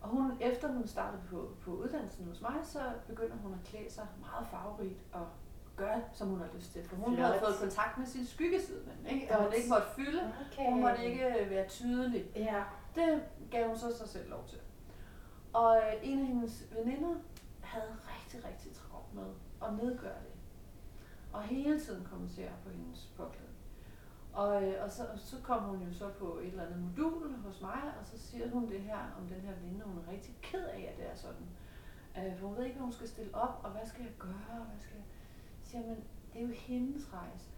og 0.00 0.08
hun, 0.08 0.32
efter 0.40 0.68
hun 0.68 0.86
startede 0.86 1.22
på, 1.30 1.48
på 1.60 1.70
uddannelsen 1.70 2.26
hos 2.28 2.40
mig, 2.40 2.54
så 2.62 2.80
begynder 3.06 3.36
hun 3.36 3.52
at 3.52 3.60
klæde 3.64 3.90
sig 3.90 4.06
meget 4.20 4.46
farverigt 4.50 5.00
og 5.12 5.26
gøre, 5.76 6.02
som 6.12 6.28
hun 6.28 6.38
har 6.38 6.48
lyst 6.54 6.72
til. 6.72 6.84
For 6.88 6.96
hun 6.96 7.14
Flot. 7.14 7.26
havde 7.26 7.40
fået 7.40 7.56
kontakt 7.60 7.98
med 7.98 8.06
sin 8.06 8.26
skyggeside, 8.26 8.82
men 8.86 9.14
ikke? 9.14 9.32
At 9.32 9.44
hun 9.44 9.52
ikke 9.52 9.68
måtte 9.68 9.86
fylde. 9.96 10.32
Okay. 10.52 10.70
Hun 10.70 10.80
måtte 10.80 11.04
ikke 11.04 11.40
øh, 11.40 11.50
være 11.50 11.68
tydelig. 11.68 12.26
Ja. 12.36 12.62
Det 12.94 13.22
gav 13.50 13.68
hun 13.68 13.78
så 13.78 13.96
sig 13.98 14.08
selv 14.08 14.30
lov 14.30 14.44
til. 14.48 14.58
Og 15.52 15.76
øh, 15.76 15.92
en 16.02 16.18
af 16.20 16.26
hendes 16.26 16.64
veninder 16.72 17.14
havde 17.60 17.96
rigtig, 18.08 18.50
rigtig 18.50 18.72
travlt 18.72 19.14
med 19.14 19.26
at 19.62 19.74
nedgøre 19.74 20.18
det. 20.24 20.33
Og 21.34 21.42
hele 21.42 21.80
tiden 21.80 22.04
kommentere 22.10 22.50
på 22.64 22.70
hendes 22.70 23.12
påklædning. 23.16 23.58
Og, 24.32 24.64
øh, 24.64 24.74
og, 24.84 24.90
så, 24.90 25.02
og 25.12 25.18
så 25.18 25.36
kom 25.42 25.62
hun 25.62 25.78
jo 25.86 25.92
så 25.92 26.08
på 26.18 26.38
et 26.42 26.46
eller 26.46 26.66
andet 26.66 26.78
modul 26.82 27.34
hos 27.36 27.60
mig, 27.60 27.82
og 28.00 28.06
så 28.06 28.18
siger 28.18 28.50
hun 28.50 28.68
det 28.68 28.80
her 28.80 28.98
om 29.20 29.26
den 29.28 29.40
her 29.40 29.54
veninde, 29.60 29.84
hun 29.84 29.98
er 30.06 30.12
rigtig 30.12 30.34
ked 30.42 30.64
af, 30.64 30.88
at 30.92 30.96
det 30.98 31.10
er 31.10 31.14
sådan. 31.16 31.46
Øh, 32.18 32.38
for 32.38 32.46
hun 32.46 32.56
ved 32.56 32.64
ikke, 32.64 32.76
hvad 32.76 32.84
hun 32.84 32.92
skal 32.92 33.08
stille 33.08 33.34
op, 33.34 33.60
og 33.64 33.70
hvad 33.70 33.86
skal 33.86 34.02
jeg 34.02 34.12
gøre, 34.18 34.58
og 34.60 34.66
hvad 34.66 34.78
skal 34.80 34.94
jeg... 34.96 35.04
Siger, 35.62 35.82
men 35.86 35.96
det 36.32 36.42
er 36.42 36.46
jo 36.46 36.52
hendes 36.54 37.12
rejse. 37.12 37.48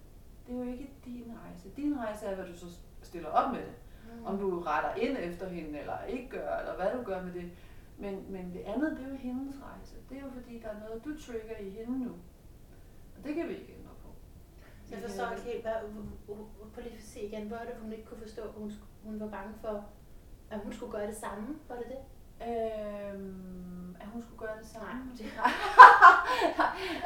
Det 0.46 0.54
er 0.54 0.58
jo 0.64 0.70
ikke 0.72 0.90
din 1.04 1.32
rejse. 1.44 1.70
Din 1.76 1.98
rejse 1.98 2.26
er, 2.26 2.34
hvad 2.34 2.46
du 2.46 2.56
så 2.58 2.66
stiller 3.02 3.28
op 3.28 3.52
med 3.52 3.60
det. 3.60 3.74
Mm. 4.18 4.26
Om 4.26 4.38
du 4.38 4.60
retter 4.60 4.94
ind 4.94 5.16
efter 5.20 5.48
hende, 5.48 5.78
eller 5.80 6.02
ikke 6.04 6.28
gør, 6.28 6.56
eller 6.56 6.76
hvad 6.76 6.98
du 6.98 7.02
gør 7.04 7.22
med 7.22 7.32
det. 7.32 7.50
Men, 7.98 8.32
men 8.32 8.52
det 8.52 8.60
andet, 8.60 8.90
det 8.98 9.04
er 9.06 9.08
jo 9.08 9.14
hendes 9.16 9.56
rejse. 9.62 9.96
Det 10.10 10.18
er 10.18 10.22
jo 10.22 10.30
fordi, 10.30 10.58
der 10.58 10.68
er 10.68 10.80
noget, 10.80 11.04
du 11.04 11.10
trigger 11.20 11.56
i 11.58 11.70
hende 11.70 11.98
nu. 12.04 12.10
Og 13.18 13.24
det 13.24 13.34
kan 13.34 13.48
vi 13.48 13.52
ikke 13.54 13.74
ændre 13.78 13.90
på. 14.02 14.08
Jeg 14.90 14.98
forstår 15.02 15.30
ikke 15.30 15.42
helt, 15.42 15.62
hvad, 15.62 15.72
hvor- 15.72 15.72
hvor- 15.72 15.74
hvor- 15.74 15.75
på 16.74 16.80
lige 16.80 16.92
for 16.94 16.98
at 16.98 17.04
se 17.04 17.20
igen, 17.20 17.48
hvor 17.48 17.56
det, 17.56 17.74
hun 17.82 17.92
ikke 17.92 18.04
kunne 18.04 18.20
forstå, 18.22 18.42
hun, 18.56 18.72
hun 19.04 19.20
var 19.20 19.28
bange 19.28 19.54
for, 19.60 19.84
at 20.50 20.58
hun 20.58 20.72
skulle 20.72 20.92
gøre 20.92 21.06
det 21.06 21.16
samme? 21.16 21.58
Var 21.68 21.76
det 21.76 21.86
det? 21.88 21.98
Øhm, 22.48 23.96
at 24.00 24.06
hun 24.06 24.22
skulle 24.22 24.38
gøre 24.38 24.58
det 24.62 24.66
samme. 24.66 24.88
Nej, 24.88 25.14
det- 25.18 25.24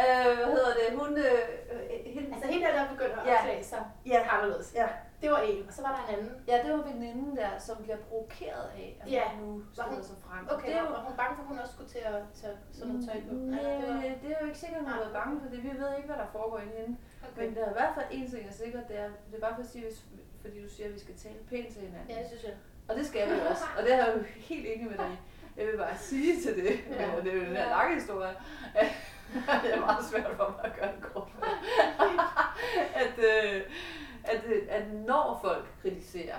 øh, 0.05 0.37
hvad 0.37 0.47
hedder 0.57 0.72
det? 0.81 0.99
Hun... 0.99 1.16
Øh, 1.18 1.24
øh, 1.72 2.12
hende, 2.14 2.35
Altså 2.35 2.49
hende 2.51 2.66
der, 2.66 2.72
der 2.83 2.89
begynder 2.93 3.16
at 3.20 3.26
Ja. 3.26 3.43
klæde 3.45 3.64
sig 3.64 3.85
Ja. 4.07 4.20
anderledes. 4.37 4.72
Ja. 4.74 4.89
Det 5.23 5.29
var 5.31 5.41
en, 5.51 5.62
og 5.68 5.73
så 5.77 5.83
var 5.87 5.93
der 5.97 6.03
en 6.09 6.11
anden. 6.18 6.33
ja, 6.51 6.57
det 6.64 6.71
var 6.77 6.83
veninden 6.93 7.37
der, 7.37 7.51
som 7.59 7.77
bliver 7.85 7.97
provokeret 8.09 8.66
af, 8.81 8.89
at 9.03 9.11
Ja. 9.16 9.25
hun 9.35 9.49
nu 9.49 9.53
Var 9.77 9.85
stiller 9.85 10.05
sig 10.11 10.16
frem. 10.27 10.43
Okay, 10.55 10.71
det 10.73 10.81
jo, 10.81 10.85
var 10.97 11.03
hun 11.09 11.16
bange 11.21 11.33
for, 11.37 11.43
at 11.43 11.49
hun 11.49 11.59
også 11.59 11.73
skulle 11.77 11.91
til 11.97 12.03
at 12.12 12.14
tage 12.41 12.57
sådan 12.73 12.89
noget 12.93 13.03
tøj 13.09 13.18
på? 13.29 13.33
Nej, 13.35 13.59
Eller 13.59 13.81
det 13.81 13.89
var... 13.95 14.01
det 14.23 14.29
er 14.35 14.39
jo 14.43 14.47
ikke 14.51 14.59
sikkert, 14.64 14.79
at 14.79 14.85
hun 14.85 14.93
har 14.93 15.01
været 15.05 15.16
bange 15.21 15.35
for 15.43 15.49
det. 15.53 15.59
Vi 15.68 15.73
ved 15.83 15.91
ikke, 15.97 16.09
hvad 16.11 16.18
der 16.23 16.29
foregår 16.37 16.59
inde 16.64 16.75
hende. 16.81 16.97
Okay. 17.27 17.39
Men 17.41 17.49
der 17.57 17.62
er 17.66 17.71
i 17.75 17.79
hvert 17.81 17.95
fald 17.97 18.07
en 18.11 18.31
ting, 18.31 18.43
er 18.49 18.53
sikker, 18.62 18.81
det 18.91 18.97
er, 19.05 19.09
det 19.29 19.35
er 19.39 19.45
bare 19.47 19.55
for 19.59 19.62
at 19.66 19.71
sige, 19.73 19.85
hvis, 19.87 19.99
fordi 20.43 20.57
du 20.64 20.71
siger, 20.75 20.87
at 20.89 20.95
vi 20.97 21.01
skal 21.05 21.14
tale 21.25 21.39
pænt 21.51 21.68
til 21.75 21.81
hinanden. 21.87 22.11
Ja, 22.12 22.16
det 22.23 22.29
synes 22.33 22.45
jeg. 22.49 22.55
Og 22.89 22.93
det 22.99 23.05
skal 23.11 23.23
vi 23.31 23.35
også. 23.53 23.64
Og 23.79 23.83
det 23.85 23.93
er 23.95 23.99
jeg 24.05 24.09
jo 24.16 24.23
helt 24.51 24.66
enig 24.73 24.87
med 24.93 24.99
dig. 25.05 25.12
Jeg 25.57 25.66
vil 25.66 25.77
bare 25.85 25.97
sige 26.11 26.33
til 26.45 26.53
det, 26.64 26.75
Ja. 26.91 27.03
ja. 27.11 27.21
det 27.25 27.31
er 27.33 27.37
jo 27.37 27.45
den 27.49 27.57
her 27.57 27.62
Ja. 27.68 27.77
lange 27.77 27.95
historie, 27.95 28.35
at 28.83 29.59
det 29.62 29.75
er 29.75 29.81
meget 29.81 30.05
svært 30.11 30.33
for 30.37 30.49
mig 30.57 30.64
at 30.73 30.79
gøre 30.81 30.93
det 30.97 31.03
kort. 31.12 31.29
at, 33.03 33.18
øh, 33.18 33.61
at, 34.25 34.45
øh, 34.47 34.66
at 34.68 34.91
når 34.95 35.39
folk 35.43 35.66
kritiserer 35.83 36.39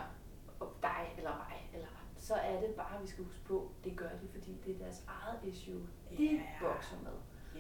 dig 0.82 1.14
eller 1.18 1.30
mig, 1.36 1.70
eller 1.74 1.88
så 2.18 2.34
er 2.34 2.60
det 2.62 2.70
bare, 2.70 2.96
at 2.96 3.02
vi 3.04 3.08
skal 3.08 3.24
huske 3.24 3.44
på, 3.46 3.72
det 3.84 3.98
gør 3.98 4.10
de, 4.10 4.28
fordi 4.32 4.58
det 4.66 4.76
er 4.76 4.80
deres 4.80 5.04
eget 5.08 5.40
issue, 5.54 5.82
de 6.18 6.26
Ja. 6.26 6.42
bokser 6.62 6.96
med 7.04 7.12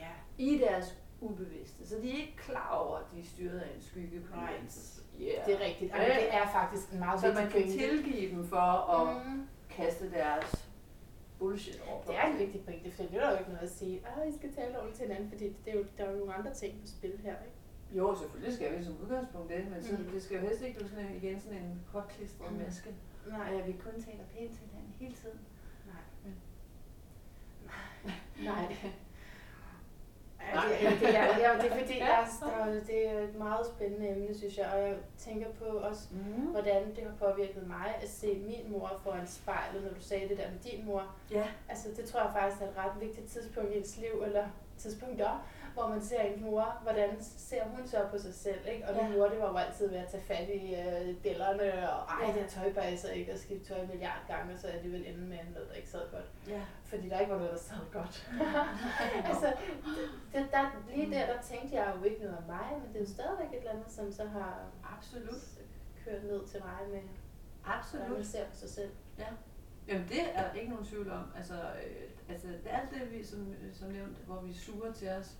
Ja. 0.01 0.07
i 0.37 0.57
deres 0.57 0.97
ubevidste. 1.21 1.87
Så 1.87 1.95
de 2.01 2.11
er 2.11 2.15
ikke 2.17 2.37
klar 2.37 2.69
over, 2.75 2.97
at 2.97 3.03
de 3.13 3.19
er 3.19 3.23
styret 3.25 3.59
af 3.59 3.75
en 3.75 3.81
skygge 3.81 4.19
på 4.19 4.35
Right. 4.35 5.01
Yeah. 5.21 5.45
Det 5.45 5.53
er 5.53 5.59
rigtigt. 5.65 5.91
Ej, 5.91 6.01
Ja. 6.03 6.15
det 6.15 6.33
er 6.33 6.47
faktisk 6.47 6.91
en 6.91 6.99
meget 6.99 7.19
Så 7.21 7.27
man 7.27 7.35
kan 7.35 7.51
pointe. 7.51 7.77
tilgive 7.77 8.31
dem 8.35 8.47
for 8.47 8.57
at 8.99 9.25
Mm. 9.25 9.47
kaste 9.69 10.11
deres 10.11 10.69
bullshit 11.39 11.81
over 11.89 12.01
på 12.01 12.11
Det 12.11 12.17
er 12.19 12.25
en 12.25 12.39
vigtig 12.39 12.63
pointe, 12.65 12.91
for 12.91 13.03
det 13.03 13.13
er 13.23 13.31
jo 13.31 13.37
ikke 13.37 13.49
noget 13.51 13.63
at 13.63 13.71
sige, 13.71 14.01
at 14.07 14.29
I 14.33 14.37
skal 14.37 14.53
tale 14.55 14.75
ordentligt 14.77 14.97
til 14.97 15.07
hinanden, 15.07 15.29
fordi 15.29 15.47
det 15.65 15.73
er 15.73 15.77
jo, 15.77 15.85
der 15.97 16.03
er 16.05 16.11
jo 16.11 16.17
nogle 16.17 16.33
andre 16.33 16.53
ting 16.53 16.81
på 16.81 16.87
spil 16.87 17.19
her, 17.23 17.35
ikke? 17.45 17.55
Jo, 17.97 18.15
selvfølgelig 18.15 18.53
skal 18.55 18.79
vi 18.79 18.83
som 18.83 18.97
udgangspunkt 19.03 19.49
det, 19.49 19.67
men 19.71 19.83
så, 19.83 19.91
Mm. 19.97 20.03
det 20.13 20.23
skal 20.23 20.35
jo 20.37 20.41
helst 20.47 20.61
ikke 20.61 20.75
blive 20.77 20.89
sådan 20.89 21.05
en, 21.05 21.15
igen 21.15 21.39
sådan 21.41 21.57
en 21.57 21.81
påklistret 21.91 22.51
Mm. 22.51 22.57
maske. 22.57 22.95
Nej. 23.27 23.53
Og 23.61 23.67
vi 23.67 23.71
kun 23.71 24.01
taler 24.01 24.23
pænt 24.33 24.51
til 24.51 24.59
hinanden 24.67 24.93
hele 24.99 25.15
tiden. 25.15 25.39
Nej. 25.85 26.03
Men- 26.23 26.41
Nej. 28.45 28.75
Ja, 30.55 30.89
det, 30.89 30.99
det, 30.99 31.09
er, 31.17 31.23
ja, 31.39 31.57
det 31.63 31.71
er 31.71 31.77
fordi, 31.79 31.99
jeg, 31.99 32.27
der, 32.41 32.79
det 32.87 33.07
er 33.09 33.19
et 33.19 33.35
meget 33.35 33.65
spændende 33.65 34.09
emne, 34.09 34.37
synes 34.37 34.57
jeg, 34.57 34.69
og 34.73 34.79
jeg 34.81 34.97
tænker 35.17 35.47
på 35.51 35.65
også, 35.65 36.07
Mm. 36.11 36.17
hvordan 36.47 36.95
det 36.95 37.03
har 37.03 37.15
påvirket 37.27 37.67
mig 37.67 37.95
at 38.01 38.09
se 38.09 38.39
min 38.39 38.71
mor 38.71 38.99
foran 39.03 39.27
spejlet, 39.27 39.83
når 39.83 39.89
du 39.89 40.01
sagde 40.01 40.29
det 40.29 40.37
der 40.37 40.51
med 40.51 40.59
din 40.59 40.85
mor. 40.85 41.15
Ja. 41.31 41.47
Altså, 41.69 41.89
det 41.97 42.05
tror 42.05 42.21
jeg 42.21 42.31
faktisk 42.39 42.61
er 42.61 42.67
et 42.69 42.77
ret 42.77 43.01
vigtigt 43.01 43.27
tidspunkt 43.27 43.71
i 43.71 43.77
ens 43.77 43.97
liv, 43.97 44.21
eller 44.25 44.47
tidspunkter, 44.77 45.47
hvor 45.73 45.87
man 45.87 46.01
ser 46.01 46.21
ens 46.21 46.41
mor, 46.41 46.79
hvordan 46.83 47.09
ser 47.21 47.63
hun 47.65 47.87
så 47.87 48.07
på 48.11 48.17
sig 48.17 48.33
selv, 48.33 48.59
ikke? 48.73 48.87
Og 48.87 48.95
min 48.95 49.11
Ja. 49.11 49.17
mor, 49.17 49.27
det 49.27 49.39
var 49.39 49.49
jo 49.49 49.57
altid 49.57 49.89
ved 49.89 49.97
at 49.97 50.07
tage 50.07 50.23
fat 50.23 50.49
i 50.49 50.75
øh, 50.75 51.15
dellerne, 51.23 51.89
og 51.93 51.99
ej, 52.09 52.21
Ja. 52.21 52.33
det 52.33 52.41
her 52.41 52.49
tøj 52.49 53.11
ikke, 53.13 53.33
og 53.33 53.39
skifte 53.39 53.65
tøj 53.73 53.81
en 53.81 53.87
milliard 53.87 54.21
gange, 54.27 54.53
og 54.53 54.59
så 54.59 54.67
er 54.67 54.81
det 54.81 54.91
vel 54.91 55.05
ende 55.07 55.19
med 55.27 55.37
noget, 55.53 55.69
der 55.69 55.75
ikke 55.75 55.89
sad 55.89 56.11
godt. 56.11 56.25
Ja. 56.47 56.61
Fordi 56.85 57.09
der 57.09 57.19
ikke 57.19 57.31
var 57.31 57.37
noget, 57.37 57.51
der 57.53 57.59
sad 57.59 57.85
godt. 57.93 58.29
altså, 59.29 59.47
det, 59.85 60.09
det, 60.33 60.47
der, 60.51 60.65
lige 60.95 61.11
der, 61.11 61.25
der 61.25 61.41
tænkte 61.41 61.75
jeg 61.75 61.93
jo 61.97 62.03
ikke 62.03 62.21
noget 62.21 62.37
om 62.37 62.43
mig, 62.43 62.67
men 62.81 62.87
det 62.93 62.95
er 62.95 63.05
jo 63.05 63.11
stadigvæk 63.17 63.49
et 63.51 63.57
eller 63.57 63.71
andet, 63.71 63.91
som 63.91 64.11
så 64.11 64.25
har 64.27 64.59
Absolut. 64.97 65.41
kørt 66.05 66.23
ned 66.23 66.47
til 66.47 66.59
mig 66.59 66.77
med, 66.81 66.87
hvordan 66.99 67.09
man 67.09 67.77
Absolut. 67.77 68.25
ser 68.25 68.45
på 68.45 68.55
sig 68.55 68.69
selv. 68.69 68.91
Jamen 69.87 70.07
det 70.09 70.21
er 70.35 70.43
der 70.47 70.53
ikke 70.53 70.69
nogen 70.69 70.85
tvivl 70.85 71.11
om. 71.11 71.23
Altså, 71.37 71.53
øh, 71.53 72.09
altså 72.29 72.47
det 72.47 72.61
er 72.69 72.77
alt 72.77 72.89
det, 72.91 73.11
vi, 73.11 73.23
som, 73.23 73.53
som 73.73 73.89
nævnt, 73.89 74.17
hvor 74.17 74.41
vi 74.41 74.53
suger 74.53 74.91
til 74.93 75.09
os, 75.09 75.37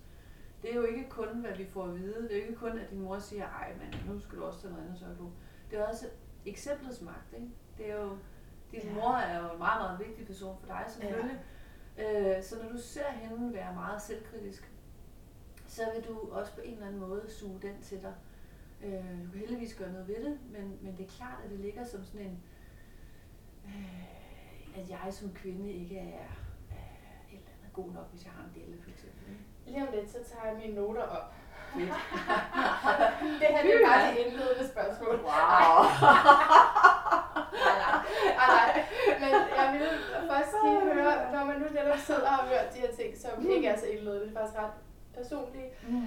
det 0.62 0.70
er 0.70 0.74
jo 0.74 0.82
ikke 0.84 1.08
kun, 1.08 1.28
hvad 1.40 1.56
vi 1.56 1.64
får 1.66 1.84
at 1.84 1.94
vide. 1.94 2.22
Det 2.22 2.32
er 2.32 2.36
jo 2.36 2.42
ikke 2.42 2.54
kun, 2.58 2.78
at 2.78 2.90
din 2.90 3.00
mor 3.00 3.18
siger, 3.18 3.46
ej, 3.48 3.72
men 3.78 4.14
nu 4.14 4.20
skal 4.20 4.38
du 4.38 4.44
også 4.44 4.60
tage 4.60 4.72
noget 4.74 4.86
andet 4.86 5.16
på. 5.18 5.30
Det 5.70 5.78
er 5.78 5.84
også 5.86 6.06
eksemplets 6.46 7.00
magt, 7.02 7.32
ikke? 7.34 7.48
Det 7.78 7.90
er 7.90 8.02
jo, 8.02 8.16
din 8.72 8.80
Ja. 8.82 8.94
mor 8.94 9.14
er 9.14 9.44
jo 9.46 9.52
en 9.52 9.58
meget, 9.58 9.80
meget 9.82 10.08
vigtig 10.08 10.26
person 10.26 10.56
for 10.60 10.66
dig, 10.66 10.84
selvfølgelig. 10.88 11.40
Ja. 11.98 12.36
Øh, 12.38 12.42
så 12.42 12.62
når 12.62 12.72
du 12.72 12.78
ser 12.78 13.10
hende 13.10 13.52
være 13.54 13.74
meget 13.74 14.02
selvkritisk, 14.02 14.72
så 15.66 15.82
vil 15.94 16.04
du 16.08 16.18
også 16.30 16.54
på 16.54 16.60
en 16.60 16.72
eller 16.72 16.86
anden 16.86 17.00
måde 17.00 17.24
suge 17.30 17.58
den 17.62 17.80
til 17.82 18.02
dig. 18.02 18.14
Øh, 18.84 18.92
du 19.24 19.30
kan 19.30 19.40
heldigvis 19.40 19.74
gøre 19.74 19.92
noget 19.92 20.08
ved 20.08 20.24
det, 20.24 20.38
men, 20.52 20.78
men 20.82 20.96
det 20.96 21.04
er 21.04 21.10
klart, 21.10 21.44
at 21.44 21.50
det 21.50 21.58
ligger 21.60 21.84
som 21.84 22.04
sådan 22.04 22.26
en, 22.26 22.42
øh, 23.66 24.78
at 24.80 24.90
jeg 24.90 25.08
som 25.10 25.32
kvinde 25.34 25.72
ikke 25.72 25.98
er 25.98 26.28
øh, 26.70 27.34
et 27.34 27.38
eller 27.38 27.50
andet 27.60 27.72
god 27.72 27.92
nok, 27.92 28.10
hvis 28.10 28.24
jeg 28.24 28.32
har 28.32 28.44
en 28.44 28.60
delle, 28.62 28.82
for 28.82 28.90
eksempel. 28.90 29.28
ikke? 29.28 29.44
Lige 29.66 29.82
om 29.82 29.88
lidt, 29.94 30.10
så 30.10 30.18
tager 30.30 30.46
jeg 30.46 30.56
mine 30.56 30.74
noter 30.74 31.02
op. 31.02 31.34
Det 33.40 33.48
her 33.54 33.62
det 33.62 33.74
er 33.74 33.86
bare 33.88 34.10
det 34.10 34.16
indledende 34.18 34.68
spørgsmål. 34.68 35.14
Wow. 35.16 35.82
Nej, 38.40 38.68
nej, 39.20 39.30
nej, 39.30 39.44
nej. 39.56 39.72
Men 39.72 39.80
jeg 39.80 39.80
vil 39.80 39.88
først 40.30 40.54
lige 40.64 40.80
høre, 40.94 41.32
når 41.32 41.44
man 41.44 41.56
nu 41.60 41.66
netop 41.78 41.98
sidder 41.98 42.22
og 42.22 42.28
har 42.36 42.46
hørt 42.46 42.74
de 42.74 42.78
her 42.80 42.92
ting, 42.92 43.16
som 43.18 43.50
ikke 43.50 43.68
er 43.68 43.78
så 43.78 43.86
indledende, 43.86 44.26
det 44.26 44.36
er 44.36 44.40
faktisk 44.40 44.58
ret 44.58 44.70
personlige. 45.14 45.70
Mm. 45.88 46.06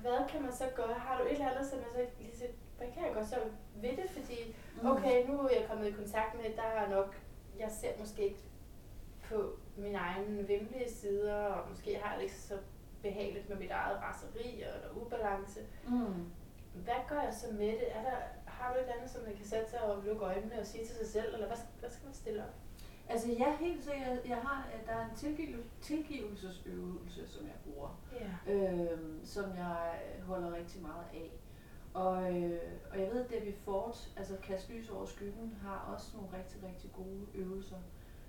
Hvad 0.00 0.18
kan 0.28 0.42
man 0.42 0.52
så 0.52 0.64
gøre? 0.76 0.94
Har 1.06 1.18
du 1.18 1.24
et 1.24 1.32
eller 1.32 1.50
andet, 1.50 1.66
som 1.70 1.78
man 1.78 1.88
så 1.94 2.00
lige 2.20 2.36
siger, 2.38 2.50
hvad 2.78 2.86
kan 2.94 3.04
jeg 3.06 3.14
gøre 3.14 3.26
så 3.26 3.36
ved 3.82 3.90
det? 3.90 4.10
Fordi, 4.10 4.56
Mm. 4.82 4.90
okay, 4.90 5.26
nu 5.28 5.40
er 5.40 5.48
jeg 5.58 5.66
kommet 5.70 5.86
i 5.88 5.92
kontakt 5.92 6.34
med, 6.34 6.44
der 6.56 6.62
er 6.82 6.88
nok, 6.88 7.14
jeg 7.58 7.68
ser 7.80 7.88
måske 7.98 8.22
ikke 8.22 8.42
på 9.28 9.36
mine 9.76 9.98
egne 9.98 10.42
vimlige 10.46 10.90
sider, 11.00 11.44
og 11.44 11.68
måske 11.70 12.00
har 12.02 12.14
jeg 12.14 12.22
ikke 12.22 12.34
så 12.34 12.54
behageligt 13.08 13.48
med 13.48 13.58
mit 13.64 13.70
eget 13.70 13.98
raseri 14.06 14.48
eller 14.62 14.88
ubalance. 15.00 15.60
Mm. 15.88 16.22
Hvad 16.86 17.00
gør 17.08 17.20
jeg 17.28 17.34
så 17.42 17.46
med 17.52 17.72
det? 17.80 17.88
Er 17.96 18.02
der, 18.08 18.16
har 18.46 18.72
du 18.72 18.78
et 18.78 18.82
eller 18.82 18.94
andet, 18.96 19.10
som 19.10 19.22
man 19.28 19.36
kan 19.36 19.46
sætte 19.46 19.70
sig 19.70 19.82
og 19.82 20.02
lukke 20.04 20.24
øjnene 20.24 20.60
og 20.60 20.66
sige 20.66 20.84
til 20.86 20.96
sig 20.96 21.06
selv, 21.06 21.34
eller 21.34 21.46
hvad, 21.46 21.56
hvad 21.80 21.90
skal 21.90 22.04
man 22.04 22.14
stille 22.14 22.42
op? 22.46 22.54
Altså, 23.08 23.28
jeg 23.38 23.48
er 23.48 23.56
helt 23.56 23.84
sikkert, 23.84 24.18
jeg 24.28 24.36
har, 24.36 24.68
at 24.74 24.86
der 24.86 24.92
er 24.92 25.04
en 25.10 25.16
tilgive, 25.16 25.62
tilgivelsesøvelse, 25.80 27.28
som 27.28 27.46
jeg 27.46 27.54
bruger. 27.64 28.00
Ja. 28.20 28.52
øh, 28.54 28.98
som 29.24 29.44
jeg 29.56 30.00
holder 30.26 30.52
rigtig 30.52 30.82
meget 30.82 31.04
af. 31.14 31.30
Og, 31.94 32.42
øh, 32.42 32.60
og 32.90 33.00
jeg 33.00 33.10
ved, 33.10 33.24
at 33.24 33.30
Debbie 33.30 33.54
Ford, 33.64 33.96
altså 34.16 34.36
Kast 34.42 34.70
lys 34.70 34.88
over 34.90 35.06
skyggen, 35.06 35.56
har 35.62 35.94
også 35.94 36.16
nogle 36.16 36.28
rigtig, 36.38 36.62
rigtig 36.68 36.90
gode 36.92 37.26
øvelser, 37.34 37.76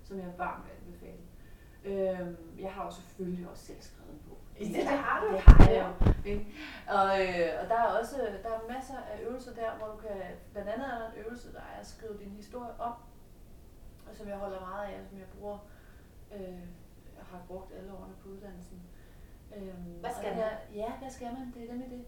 som 0.02 0.18
jeg 0.18 0.32
varmt 0.38 0.64
vil 0.64 0.72
anbefale. 0.86 1.22
Øh, 1.84 2.34
jeg 2.60 2.72
har 2.72 2.84
jo 2.84 2.90
selvfølgelig 2.90 3.48
også 3.48 3.64
selv 3.64 3.80
skrevet 3.80 4.12
en 4.12 4.20
bog. 4.28 4.38
Det, 4.58 4.74
det 4.74 4.84
har 4.84 5.20
du. 5.20 5.32
Det 5.32 5.40
har 5.40 5.70
jeg 5.70 5.86
jo. 5.86 6.06
Og, 6.96 7.10
øh, 7.22 7.48
og 7.60 7.68
der 7.68 7.76
er 7.84 7.98
også 8.00 8.16
der 8.42 8.48
er 8.48 8.72
masser 8.74 8.98
af 9.12 9.20
øvelser 9.22 9.54
der, 9.54 9.70
hvor 9.78 9.86
du 9.86 9.96
kan, 9.96 10.16
blandt 10.52 10.68
andet 10.70 10.86
er 10.92 10.98
der 10.98 11.06
en 11.06 11.18
øvelse, 11.24 11.52
der 11.52 11.58
er 11.58 11.80
at 11.80 11.86
skrive 11.86 12.18
din 12.18 12.30
historie 12.30 12.70
op, 12.78 12.98
og 14.10 14.16
som 14.16 14.28
jeg 14.28 14.36
holder 14.36 14.60
meget 14.60 14.86
af, 14.88 15.00
og 15.00 15.06
som 15.08 15.18
jeg 15.18 15.26
bruger, 15.38 15.58
øh, 16.34 16.60
jeg 17.18 17.24
har 17.30 17.40
brugt 17.48 17.72
alle 17.78 17.92
årene 17.92 18.14
på 18.22 18.28
uddannelsen. 18.28 18.82
Øhm, 19.56 20.00
Hvad 20.00 20.10
skal 20.18 20.36
man? 20.36 20.44
Ja, 20.74 20.92
hvad 21.00 21.10
skal 21.10 21.26
man? 21.32 21.52
Det 21.54 21.62
er 21.64 21.72
nemlig 21.72 21.90
det. 21.90 22.04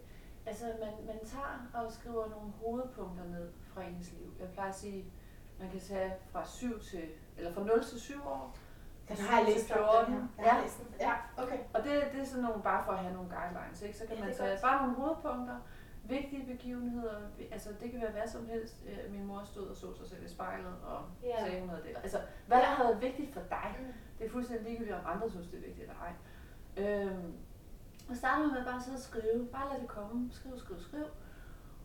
Altså, 0.46 0.64
man, 0.64 1.06
man 1.06 1.18
tager 1.26 1.68
og 1.74 1.92
skriver 1.92 2.28
nogle 2.28 2.52
hovedpunkter 2.62 3.24
ned 3.24 3.48
fra 3.74 3.82
ens 3.82 4.12
liv. 4.12 4.32
Jeg 4.40 4.48
plejer 4.48 4.68
at 4.68 4.74
sige, 4.74 5.04
man 5.60 5.70
kan 5.70 5.80
tage 5.80 6.12
fra 6.32 6.46
7 6.46 6.80
til, 6.80 7.08
eller 7.36 7.52
fra 7.52 7.64
0 7.64 7.84
til 7.84 8.00
7 8.00 8.14
år. 8.26 8.56
Den 9.08 9.16
har 9.16 9.38
jeg 9.38 9.46
7 9.46 9.52
til 9.54 9.60
læst 9.62 9.72
op, 9.72 10.06
den 10.06 10.14
her. 10.14 10.20
Jeg 10.38 10.44
Ja. 10.46 10.50
har 10.52 10.60
læst 10.62 10.78
den. 10.78 10.94
Ja, 11.00 11.12
okay. 11.42 11.58
Og 11.74 11.82
det, 11.84 11.92
det 12.12 12.20
er 12.20 12.24
sådan 12.24 12.42
nogle, 12.44 12.62
bare 12.62 12.84
for 12.84 12.92
at 12.92 12.98
have 12.98 13.14
nogle 13.14 13.30
guidelines, 13.36 13.82
ikke? 13.82 13.98
Så 13.98 14.06
kan 14.06 14.16
Ja, 14.16 14.24
man 14.24 14.34
tage 14.34 14.58
bare 14.62 14.82
nogle 14.82 14.94
hovedpunkter, 15.00 15.56
vigtige 16.04 16.46
begivenheder, 16.46 17.14
altså 17.50 17.68
det 17.80 17.90
kan 17.90 18.00
være 18.00 18.10
hvad 18.10 18.26
som 18.26 18.46
helst. 18.48 18.76
Øh, 18.88 19.12
Min 19.12 19.24
mor 19.26 19.42
stod 19.44 19.66
og 19.68 19.76
så 19.76 19.94
sig 19.98 20.06
selv 20.08 20.24
i 20.24 20.28
spejlet 20.28 20.74
og 20.82 21.00
Ja. 21.22 21.44
sagde, 21.44 21.60
hun 21.60 21.68
havde 21.68 21.82
det. 21.82 21.96
Altså, 22.02 22.18
hvad 22.46 22.58
der 22.58 22.64
har 22.64 22.84
været 22.84 23.02
vigtigt 23.02 23.32
for 23.32 23.40
dig, 23.40 23.76
Mm. 23.78 23.92
det 24.18 24.26
er 24.26 24.30
fuldstændig 24.30 24.66
ligegyldigt, 24.66 24.96
om 24.96 25.02
andre 25.14 25.30
synes, 25.30 25.46
det 25.48 25.56
er 25.58 25.62
vigtigt 25.62 25.82
eller 25.90 26.00
ej. 26.06 26.12
Øhm, 26.84 27.32
og 28.10 28.16
starter 28.16 28.42
man 28.46 28.52
med 28.54 28.64
bare 28.64 28.76
at 28.76 28.82
sidde 28.82 28.96
og 28.96 29.00
skrive. 29.00 29.46
Bare 29.52 29.72
lad 29.72 29.80
det 29.80 29.88
komme. 29.88 30.28
Skriv, 30.32 30.58
skriv, 30.58 30.80
skriv. 30.80 31.04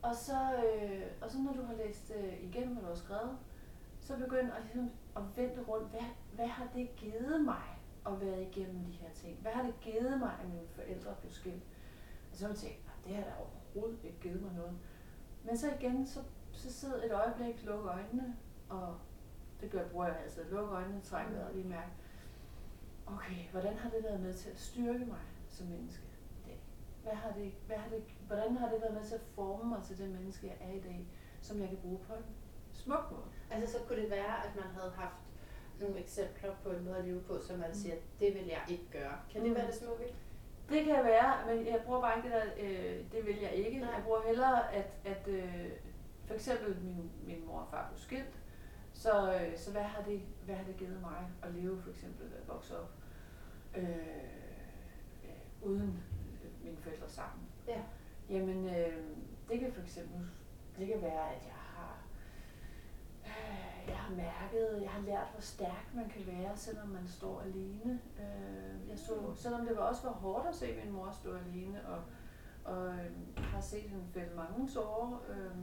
Og 0.02 0.16
så, 0.16 0.34
øh, 0.66 1.02
og 1.22 1.32
så 1.32 1.38
når 1.40 1.54
du 1.54 1.64
har 1.66 1.74
læst 1.74 2.12
øh, 2.18 2.44
igennem, 2.44 2.74
hvad 2.74 2.82
du 2.84 2.88
har 2.90 2.96
skrevet, 2.96 3.38
så 4.02 4.16
begynd 4.18 4.52
at, 4.52 4.62
ligesom, 4.64 4.92
at 5.16 5.24
vente 5.36 5.62
rundt. 5.64 5.90
Hvad, 5.90 6.02
hvad 6.36 6.48
har 6.48 6.68
det 6.76 6.96
givet 6.96 7.42
mig 7.46 7.64
at 8.06 8.22
være 8.22 8.42
igennem 8.44 8.86
de 8.86 8.92
her 8.92 9.10
ting? 9.14 9.38
Hvad 9.42 9.52
har 9.52 9.64
det 9.64 9.80
givet 9.82 10.20
mig, 10.20 10.32
at 10.44 10.50
mine 10.50 10.68
forældre 10.68 11.16
blev 11.20 11.32
skilt? 11.32 11.64
Og 12.32 12.38
så 12.38 12.44
har 12.46 12.50
man 12.50 12.58
tænkt, 12.58 12.86
"Nej, 12.86 12.96
det 13.06 13.16
har 13.16 13.24
da 13.24 13.34
overhovedet 13.40 14.04
ikke 14.04 14.20
givet 14.20 14.42
mig 14.42 14.54
noget. 14.54 14.78
Men 15.46 15.58
så 15.58 15.72
igen, 15.80 16.06
så, 16.06 16.20
så 16.52 16.74
sidder 16.74 17.04
et 17.04 17.12
øjeblik, 17.12 17.64
luk 17.66 17.86
øjnene, 17.86 18.36
og 18.70 18.96
det 19.62 19.72
gør, 19.72 19.88
bruger 19.88 20.08
jeg 20.08 20.18
altså. 20.24 20.42
Luk 20.52 20.70
øjnene, 20.72 21.02
træk 21.02 21.32
vejret 21.32 21.48
og 21.48 21.54
lige 21.54 21.68
mærke, 21.68 21.92
okay, 23.06 23.50
hvordan 23.52 23.78
har 23.78 23.90
det 23.90 24.04
været 24.04 24.20
med 24.22 24.34
til 24.34 24.50
at 24.50 24.60
styrke 24.60 25.06
mig 25.06 25.20
som 25.50 25.68
menneske 25.68 26.04
i 26.40 26.48
dag? 26.50 26.64
Hvad 27.04 27.14
har 27.14 27.32
det, 27.32 27.54
hvad 27.68 27.78
har 27.78 27.90
det, 27.90 28.04
hvordan 28.28 28.58
har 28.58 28.70
det 28.70 28.82
været 28.82 28.94
med 28.94 29.04
til 29.04 29.16
at 29.16 29.22
forme 29.36 29.70
mig 29.70 29.84
til 29.84 29.98
det 29.98 30.10
menneske, 30.10 30.48
jeg 30.48 30.58
er 30.70 30.72
i 30.74 30.80
dag, 30.80 31.08
som 31.42 31.60
jeg 31.60 31.70
kan 31.70 31.78
bruge 31.78 32.00
på 32.00 32.14
en 32.14 32.24
smuk 32.74 33.12
måde? 33.12 33.26
Altså, 33.54 33.78
så 33.78 33.84
kunne 33.88 34.02
det 34.02 34.10
være, 34.10 34.46
at 34.46 34.56
man 34.56 34.64
havde 34.80 34.92
haft 34.92 35.16
nogle 35.80 36.00
eksempler 36.00 36.52
på 36.64 36.70
en 36.72 36.86
måde 36.86 36.98
at 36.98 37.06
leve 37.06 37.22
på, 37.22 37.40
som 37.42 37.60
man 37.60 37.68
Mm. 37.70 37.74
siger, 37.76 37.96
det 38.20 38.34
vil 38.34 38.46
jeg 38.46 38.62
ikke 38.70 38.88
gøre. 38.92 39.18
Kan 39.32 39.42
det 39.42 39.50
Mm. 39.50 39.56
være 39.56 39.68
det 39.68 39.76
smukke? 39.76 40.16
Det 40.70 40.86
kan 40.86 41.04
være, 41.04 41.56
men 41.56 41.66
jeg 41.68 41.82
bruger 41.86 42.02
bare 42.02 42.18
ikke 42.18 42.30
det 42.30 42.36
der, 42.36 42.52
øh, 42.60 43.12
det 43.12 43.26
vil 43.28 43.38
jeg 43.42 43.52
ikke. 43.54 43.80
Nej. 43.80 43.90
Jeg 43.94 44.04
bruger 44.04 44.22
hellere, 44.28 44.74
at, 44.74 44.98
at 45.06 45.28
øh, 45.28 45.70
for 46.28 46.34
eksempel 46.34 46.78
min, 46.84 47.12
min 47.26 47.46
mor 47.48 47.60
og 47.60 47.68
far 47.72 47.88
blev 47.90 48.00
skilt, 48.00 48.40
så, 48.94 49.34
øh, 49.42 49.58
så 49.58 49.72
hvad, 49.72 49.82
har 49.82 50.04
det, 50.04 50.22
hvad 50.46 50.56
har 50.56 50.64
det 50.64 50.78
givet 50.78 51.02
mig 51.02 51.30
at 51.44 51.52
leve, 51.54 51.82
for 51.82 51.90
eksempel 51.90 52.26
at 52.42 52.48
vokse 52.48 52.80
op 52.80 52.92
øh, 53.76 53.84
øh, 55.24 55.62
uden 55.62 56.04
øh, 56.44 56.64
mine 56.66 56.78
forældre 56.78 57.10
sammen? 57.10 57.48
Ja. 57.68 57.82
Jamen, 58.30 58.70
øh, 58.70 59.04
det 59.50 59.60
kan 59.60 59.74
for 59.74 59.82
eksempel, 59.82 60.28
det 60.78 60.88
kan 60.88 61.02
være, 61.02 61.36
at 61.36 61.44
jeg 61.46 61.54
øh, 63.40 63.90
jeg 63.90 63.98
har 63.98 64.16
mærket, 64.16 64.82
jeg 64.82 64.90
har 64.90 65.02
lært, 65.02 65.28
hvor 65.32 65.42
stærk 65.42 65.86
man 65.96 66.10
kan 66.10 66.28
være, 66.28 66.58
selvom 66.58 66.88
man 66.88 67.08
står 67.08 67.42
alene. 67.42 68.00
Øh, 68.20 68.90
jeg 68.90 69.00
så, 69.00 69.14
selvom 69.36 69.66
det 69.66 69.78
var 69.78 69.84
også 69.84 70.04
var 70.08 70.14
hårdt 70.14 70.48
at 70.48 70.56
se 70.56 70.76
min 70.84 70.94
mor 70.94 71.12
stå 71.12 71.36
alene, 71.36 71.88
og, 71.88 72.02
og 72.74 72.88
øh, 72.88 73.12
har 73.38 73.62
set 73.62 73.82
hende 73.90 74.06
fælde 74.14 74.36
mange 74.36 74.68
tårer 74.70 75.22
øh, 75.30 75.58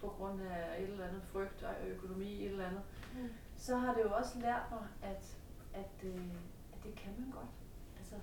på 0.00 0.06
grund 0.08 0.42
af 0.42 0.76
et 0.82 0.88
eller 0.88 1.06
andet 1.08 1.22
frygt 1.22 1.62
og 1.62 1.74
økonomi, 1.88 2.44
et 2.44 2.50
eller 2.50 2.66
andet, 2.66 2.82
Mm. 3.14 3.28
så 3.56 3.76
har 3.76 3.94
det 3.94 4.02
jo 4.02 4.12
også 4.14 4.38
lært 4.38 4.62
mig, 4.70 4.86
at, 5.02 5.36
at, 5.74 6.04
øh, 6.04 6.30
at 6.72 6.78
det 6.84 6.94
kan 6.94 7.12
man 7.18 7.30
godt. 7.30 7.50
Altså, 7.98 8.14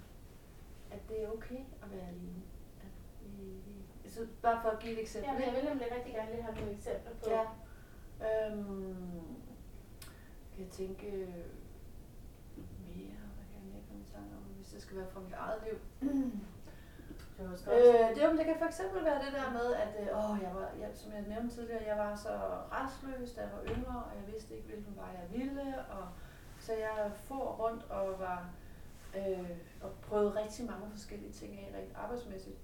at 0.92 1.00
det 1.10 1.24
er 1.24 1.30
okay 1.32 1.60
at 1.84 1.92
være 1.92 2.08
alene. 2.08 2.42
At 2.82 2.92
vi, 3.22 3.44
vi, 4.04 4.10
så 4.10 4.28
bare 4.42 4.62
for 4.62 4.70
at 4.70 4.80
give 4.80 4.94
et 4.94 5.02
eksempel. 5.02 5.28
Ja, 5.30 5.34
men 5.34 5.44
jeg 5.48 5.54
vil 5.56 5.70
nemlig 5.70 5.88
rigtig 5.96 6.14
gerne 6.14 6.32
lige 6.32 6.42
have 6.42 6.56
nogle 6.56 6.72
eksempler 6.72 7.12
på. 7.24 7.30
Ja. 7.30 7.44
Øhm, 8.22 9.38
kan 10.54 10.64
jeg 10.66 10.72
tænke 10.72 11.08
øh, 11.08 11.46
mere, 12.96 13.22
hvad 13.36 13.46
kan 13.50 13.56
jeg 13.60 13.68
mere 13.72 13.84
komme 13.88 14.02
i 14.02 14.12
tanke 14.14 14.32
om, 14.38 14.44
hvis 14.58 14.68
det 14.68 14.82
skal 14.82 14.98
være 14.98 15.08
fra 15.08 15.20
mit 15.20 15.34
eget 15.34 15.62
liv? 15.66 15.78
Det 17.38 17.50
også. 17.54 17.72
Øh, 17.72 18.16
det, 18.16 18.30
men 18.30 18.38
det 18.38 18.46
kan 18.46 18.58
for 18.58 18.66
eksempel 18.66 19.04
være 19.04 19.26
det 19.26 19.34
der 19.34 19.52
med, 19.52 19.74
at 19.74 19.92
øh, 20.02 20.08
åh, 20.20 20.38
jeg 20.42 20.52
var, 20.56 20.70
jeg, 20.80 20.90
som 20.94 21.12
jeg 21.12 21.22
nævnte 21.28 21.56
tidligere, 21.56 21.84
jeg 21.88 21.98
var 21.98 22.16
så 22.16 22.34
restløs, 22.72 23.32
da 23.32 23.42
jeg 23.42 23.52
var 23.52 23.64
yngre, 23.74 24.04
og 24.04 24.12
jeg 24.16 24.34
vidste 24.34 24.56
ikke, 24.56 24.68
hvilken 24.68 24.96
vej 24.96 25.12
jeg 25.22 25.40
ville, 25.40 25.86
og 25.86 26.08
så 26.60 26.74
jeg 26.74 27.12
for 27.16 27.46
rundt 27.62 27.84
og 27.84 28.20
var 28.20 28.50
Øh, 29.16 29.58
og 29.82 29.92
prøvet 29.92 30.36
rigtig 30.36 30.66
mange 30.66 30.92
forskellige 30.92 31.32
ting 31.32 31.60
af 31.60 31.78
rent 31.78 31.96
arbejdsmæssigt. 31.96 32.58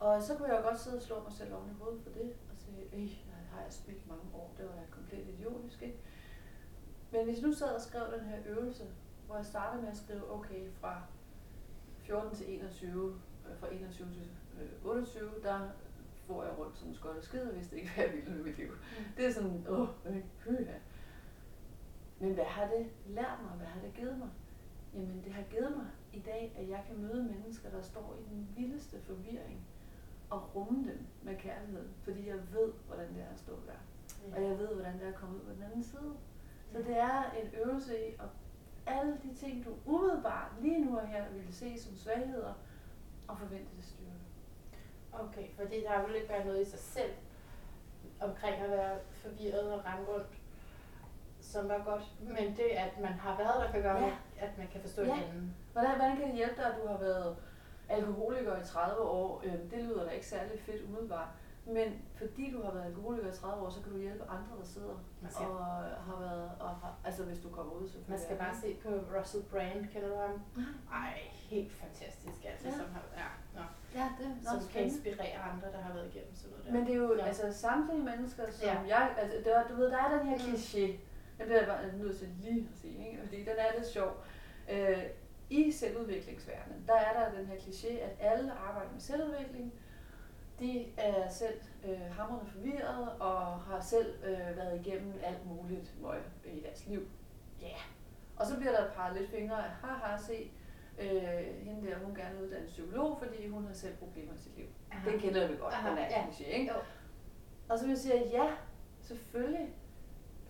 Og 0.00 0.22
så 0.22 0.36
kunne 0.36 0.54
jeg 0.54 0.62
godt 0.62 0.80
sidde 0.80 0.96
og 0.96 1.02
slå 1.02 1.22
mig 1.22 1.32
selv 1.32 1.54
oven 1.54 1.70
i 1.70 1.74
hovedet 1.74 2.02
for 2.02 2.10
det, 2.10 2.32
og 2.50 2.56
sige, 2.56 2.82
øh, 2.92 3.10
har 3.52 3.62
jeg 3.62 3.72
spildt 3.72 4.08
mange 4.08 4.24
år, 4.34 4.54
det 4.58 4.64
var 4.66 4.72
da 4.72 4.82
komplet 4.90 5.28
idiotisk, 5.28 5.82
ikke? 5.82 5.98
Men 7.12 7.24
hvis 7.24 7.42
nu 7.42 7.52
sad 7.52 7.74
og 7.74 7.80
skrev 7.80 8.02
den 8.18 8.24
her 8.24 8.38
øvelse, 8.46 8.84
hvor 9.26 9.36
jeg 9.36 9.46
startede 9.46 9.82
med 9.82 9.90
at 9.90 9.96
skrive, 9.96 10.32
okay, 10.32 10.70
fra 10.80 11.02
14 11.98 12.36
til 12.36 12.54
21, 12.54 13.20
øh, 13.50 13.58
fra 13.58 13.74
21 13.74 14.08
til 14.12 14.30
28, 14.84 15.36
øh, 15.36 15.42
der 15.42 15.68
får 16.26 16.44
jeg 16.44 16.58
rundt 16.58 16.78
som 16.78 16.88
en 16.88 16.94
skål 16.94 17.22
skid, 17.22 17.40
og 17.40 17.54
vidste 17.56 17.76
ikke, 17.76 17.90
hvad 17.94 18.04
jeg 18.04 18.14
ville 18.14 18.32
med 18.32 18.44
mit 18.44 18.56
liv. 18.56 18.70
Mm. 18.70 19.04
Det 19.16 19.26
er 19.26 19.32
sådan, 19.32 19.66
åh, 19.68 19.88
øh, 20.06 20.22
Men 22.18 22.34
hvad 22.34 22.44
har 22.44 22.66
det 22.66 22.86
lært 23.06 23.38
mig? 23.42 23.52
Hvad 23.56 23.66
har 23.66 23.80
det 23.80 23.94
givet 23.94 24.18
mig? 24.18 24.28
Jamen, 24.94 25.22
det 25.24 25.32
har 25.32 25.42
givet 25.42 25.76
mig 25.76 25.86
i 26.12 26.20
dag, 26.20 26.54
at 26.58 26.68
jeg 26.68 26.84
kan 26.86 27.02
møde 27.02 27.22
mennesker, 27.22 27.70
der 27.70 27.82
står 27.82 28.18
i 28.20 28.34
den 28.34 28.48
vildeste 28.56 29.00
forvirring, 29.00 29.66
og 30.32 30.54
rumme 30.54 30.90
dem 30.90 31.06
med 31.22 31.36
kærlighed, 31.36 31.88
fordi 32.04 32.28
jeg 32.28 32.36
ved, 32.36 32.72
hvordan 32.86 33.14
det 33.14 33.22
er 33.22 33.32
at 33.32 33.38
stå 33.38 33.52
der. 33.66 33.80
Ja. 34.28 34.36
Og 34.36 34.42
jeg 34.48 34.58
ved, 34.58 34.74
hvordan 34.74 34.94
det 34.94 35.02
er 35.02 35.08
at 35.08 35.14
komme 35.14 35.36
ud 35.36 35.40
på 35.40 35.52
den 35.52 35.62
anden 35.62 35.82
side. 35.82 36.12
Så 36.72 36.78
det 36.78 36.98
er 36.98 37.30
en 37.42 37.48
øvelse 37.64 38.08
i 38.08 38.12
at 38.12 38.28
alle 38.86 39.18
de 39.22 39.34
ting, 39.34 39.64
du 39.64 39.70
umiddelbart 39.86 40.50
lige 40.60 40.84
nu 40.84 40.98
og 40.98 41.06
her 41.06 41.24
vil 41.32 41.54
se 41.54 41.80
som 41.80 41.96
svagheder, 41.96 42.52
og 43.28 43.38
forvente 43.38 43.76
det 43.76 43.84
styrke. 43.84 44.12
Okay, 45.12 45.46
fordi 45.56 45.80
der 45.80 46.06
vil 46.06 46.16
ikke 46.16 46.28
være 46.28 46.44
noget 46.44 46.66
i 46.66 46.70
sig 46.70 46.78
selv 46.78 47.12
omkring 48.20 48.56
at 48.56 48.70
være 48.70 48.98
forvirret 49.12 49.72
og 49.72 49.84
rende 49.84 50.04
rundt, 50.08 50.26
som 51.40 51.68
var 51.68 51.82
godt. 51.84 52.12
Men 52.20 52.56
det, 52.56 52.68
at 52.76 53.00
man 53.00 53.12
har 53.12 53.36
været 53.36 53.62
der, 53.62 53.72
kan 53.72 53.82
gøre, 53.82 54.04
ja. 54.04 54.12
at 54.38 54.58
man 54.58 54.68
kan 54.72 54.80
forstå 54.80 55.02
ja. 55.02 55.14
hinanden. 55.14 55.54
Hvordan, 55.72 55.90
hvordan 55.90 56.16
kan 56.16 56.26
det 56.26 56.34
hjælpe 56.34 56.56
dig, 56.56 56.66
at 56.66 56.80
du 56.82 56.88
har 56.88 56.98
været 56.98 57.36
alkoholiker 57.92 58.62
i 58.62 58.64
30 58.64 59.00
år? 59.00 59.42
Øhm, 59.44 59.68
det 59.70 59.78
lyder 59.78 60.04
da 60.04 60.10
ikke 60.10 60.26
særlig 60.26 60.60
fedt 60.60 60.82
umiddelbart. 60.82 61.28
Men 61.66 62.02
fordi 62.14 62.50
du 62.50 62.62
har 62.62 62.72
været 62.72 62.84
alkoholiker 62.84 63.28
i 63.28 63.36
30 63.36 63.62
år, 63.64 63.70
så 63.70 63.82
kan 63.82 63.92
du 63.92 63.98
hjælpe 63.98 64.24
andre, 64.24 64.52
der 64.60 64.64
sidder 64.64 64.96
og 65.44 65.76
har 66.08 66.16
været, 66.20 66.50
og 66.60 66.68
har, 66.68 66.94
altså 67.04 67.24
hvis 67.24 67.38
du 67.38 67.48
kommer 67.48 67.72
ud, 67.72 67.88
så 67.88 67.98
Man 68.08 68.18
skal 68.18 68.36
bare 68.36 68.56
se 68.62 68.76
på 68.82 68.88
Russell 68.88 69.44
Brand, 69.44 69.86
kender 69.92 70.08
du 70.08 70.16
ham? 70.16 70.42
Ej, 70.92 71.18
helt 71.32 71.72
fantastisk, 71.72 72.44
altså, 72.44 72.68
ja. 72.68 72.74
som 72.74 72.86
har, 72.94 73.02
ja, 73.16 73.30
no. 73.60 73.64
ja 73.94 74.08
det 74.18 74.26
er 74.26 74.60
som 74.60 74.68
kan 74.72 74.82
inspirere 74.82 75.38
andre, 75.52 75.72
der 75.72 75.80
har 75.80 75.94
været 75.94 76.14
igennem 76.14 76.34
sådan 76.34 76.50
noget 76.50 76.66
der. 76.66 76.72
Men 76.72 76.86
det 76.86 76.92
er 76.94 76.98
jo 76.98 77.16
ja. 77.16 77.24
altså 77.24 77.52
samtlige 77.52 78.02
mennesker, 78.02 78.50
som 78.50 78.68
ja. 78.68 78.80
jeg, 78.88 79.14
altså 79.18 79.36
det 79.44 79.52
var, 79.56 79.66
du 79.70 79.74
ved, 79.74 79.90
der 79.90 79.98
er 79.98 80.18
den 80.18 80.26
her 80.28 80.38
mm. 80.38 80.42
kliché, 80.44 80.86
den 81.38 81.46
bliver 81.46 81.58
jeg 81.58 81.66
bare 81.66 81.98
nødt 81.98 82.18
til 82.18 82.28
lige 82.40 82.68
at 82.72 82.78
sige, 82.80 83.08
ikke? 83.08 83.22
fordi 83.22 83.36
den 83.36 83.56
er 83.58 83.78
lidt 83.78 83.88
sjov. 83.88 84.24
Øh, 84.70 85.02
I 85.50 85.72
selvudviklingsverdenen, 85.72 86.84
der 86.86 86.94
er 86.94 87.12
der 87.12 87.38
den 87.38 87.46
her 87.46 87.56
kliché, 87.56 87.92
at 87.92 88.16
alle 88.20 88.52
arbejder 88.52 88.92
med 88.92 89.00
selvudvikling, 89.00 89.72
de 90.60 90.86
er 90.96 91.28
selv 91.28 91.60
øh, 91.84 92.00
hamrende 92.10 92.50
forvirret 92.50 93.08
og 93.20 93.60
har 93.60 93.80
selv 93.80 94.14
øh, 94.24 94.56
været 94.56 94.86
igennem 94.86 95.14
alt 95.22 95.46
muligt 95.46 95.94
møg 96.02 96.20
i 96.44 96.60
deres 96.60 96.86
liv. 96.86 97.08
Ja. 97.60 97.66
Yeah. 97.66 97.80
Og 98.36 98.46
så 98.46 98.56
bliver 98.56 98.72
der 98.72 98.90
peget 98.90 99.16
lidt 99.16 99.30
fingre 99.30 99.66
af, 99.66 99.70
haha, 99.70 100.16
se, 100.16 100.50
øh, 100.98 101.64
hende 101.64 101.90
der, 101.90 101.98
hun 101.98 102.14
gerne 102.14 102.34
vil 102.34 102.44
uddanne 102.44 102.66
psykolog, 102.66 103.18
fordi 103.18 103.48
hun 103.48 103.66
har 103.66 103.74
selv 103.74 103.96
problemer 103.96 104.34
i 104.34 104.38
sit 104.38 104.56
liv. 104.56 104.66
Aha. 104.90 105.10
Det 105.10 105.20
kender 105.20 105.48
vi 105.48 105.56
godt, 105.56 105.74
Aha. 105.74 105.90
den 105.90 105.98
er 105.98 106.08
ja. 106.08 106.26
kliché, 106.26 106.44
ikke? 106.44 106.72
Jo. 106.72 106.78
Og 107.68 107.78
så 107.78 107.84
vil 107.84 107.90
jeg 107.90 107.98
sige, 107.98 108.28
ja, 108.28 108.50
selvfølgelig. 109.00 109.68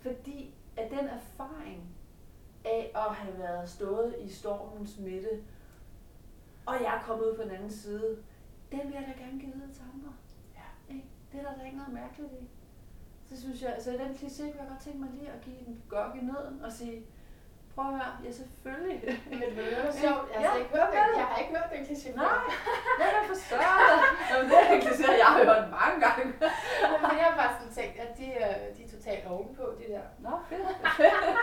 Fordi 0.01 0.55
at 0.77 0.91
den 0.91 1.09
erfaring 1.09 1.97
af 2.65 2.93
at 2.95 3.15
have 3.15 3.39
været 3.39 3.69
stået 3.69 4.15
i 4.21 4.29
stormens 4.29 4.99
midte, 4.99 5.43
og 6.67 6.75
jeg 6.75 6.97
er 6.97 7.03
kommet 7.03 7.25
ud 7.25 7.37
på 7.37 7.43
den 7.43 7.51
anden 7.51 7.71
side, 7.71 8.17
den 8.73 8.81
vil 8.85 8.93
jeg 8.93 9.05
da 9.07 9.23
gerne 9.23 9.41
give 9.41 9.53
videre 9.53 9.73
til 9.73 9.83
andre. 9.95 10.13
Ja. 10.55 10.95
Ikke? 10.95 11.07
Det 11.33 11.41
er 11.41 11.45
der 11.45 11.59
da 11.59 11.65
ikke 11.65 11.77
noget 11.77 11.93
mærkeligt 11.93 12.33
i. 12.33 12.49
Så 13.29 13.41
synes 13.41 13.63
jeg, 13.63 13.95
i 13.95 13.99
den 13.99 14.13
kliché 14.19 14.43
kunne 14.43 14.61
jeg 14.63 14.69
godt 14.69 14.81
tænke 14.81 14.99
mig 14.99 15.11
lige 15.13 15.31
at 15.31 15.41
give 15.41 15.59
en 15.69 15.83
gok 15.89 16.17
i 16.17 16.25
nøden 16.25 16.65
og 16.65 16.73
sige, 16.73 17.07
prøv 17.75 17.85
at 17.85 17.93
høre, 17.99 18.13
ja 18.25 18.31
selvfølgelig. 18.41 18.99
Men 19.31 19.49
det 19.57 19.65
er 19.79 19.93
sjovt, 20.05 20.27
jeg, 20.33 20.41
har 20.41 20.57
ja, 20.57 20.63
ikke 20.63 20.75
hørt 20.77 20.91
den, 20.97 21.09
jeg 21.21 21.27
har 21.31 21.39
ikke 21.43 21.53
hørt 21.57 21.69
den 21.75 21.83
kliché. 21.89 22.11
Nej, 22.17 22.39
det 22.99 23.07
er 23.19 23.25
for 23.33 23.39
større. 23.47 23.77
Jamen, 24.31 24.47
det 24.51 24.59
er 24.63 24.69
en 24.77 24.83
kliché, 24.87 25.09
jeg 25.23 25.29
har 25.35 25.39
hørt 25.45 25.65
mange 25.79 25.97
gange. 26.07 26.25
Men 27.03 27.17
jeg 27.21 27.27
har 27.31 27.37
bare 27.43 27.53
sådan 27.59 27.73
tænkt, 27.79 27.97
at 28.05 28.11
de, 28.19 28.27
øh, 28.45 28.57
de 28.77 28.81
er 28.87 28.91
totalt 28.97 29.25
ovenpå, 29.33 29.65
de 29.79 29.85
der. 29.93 30.05
Nå, 30.25 30.33
fedt. 30.49 30.67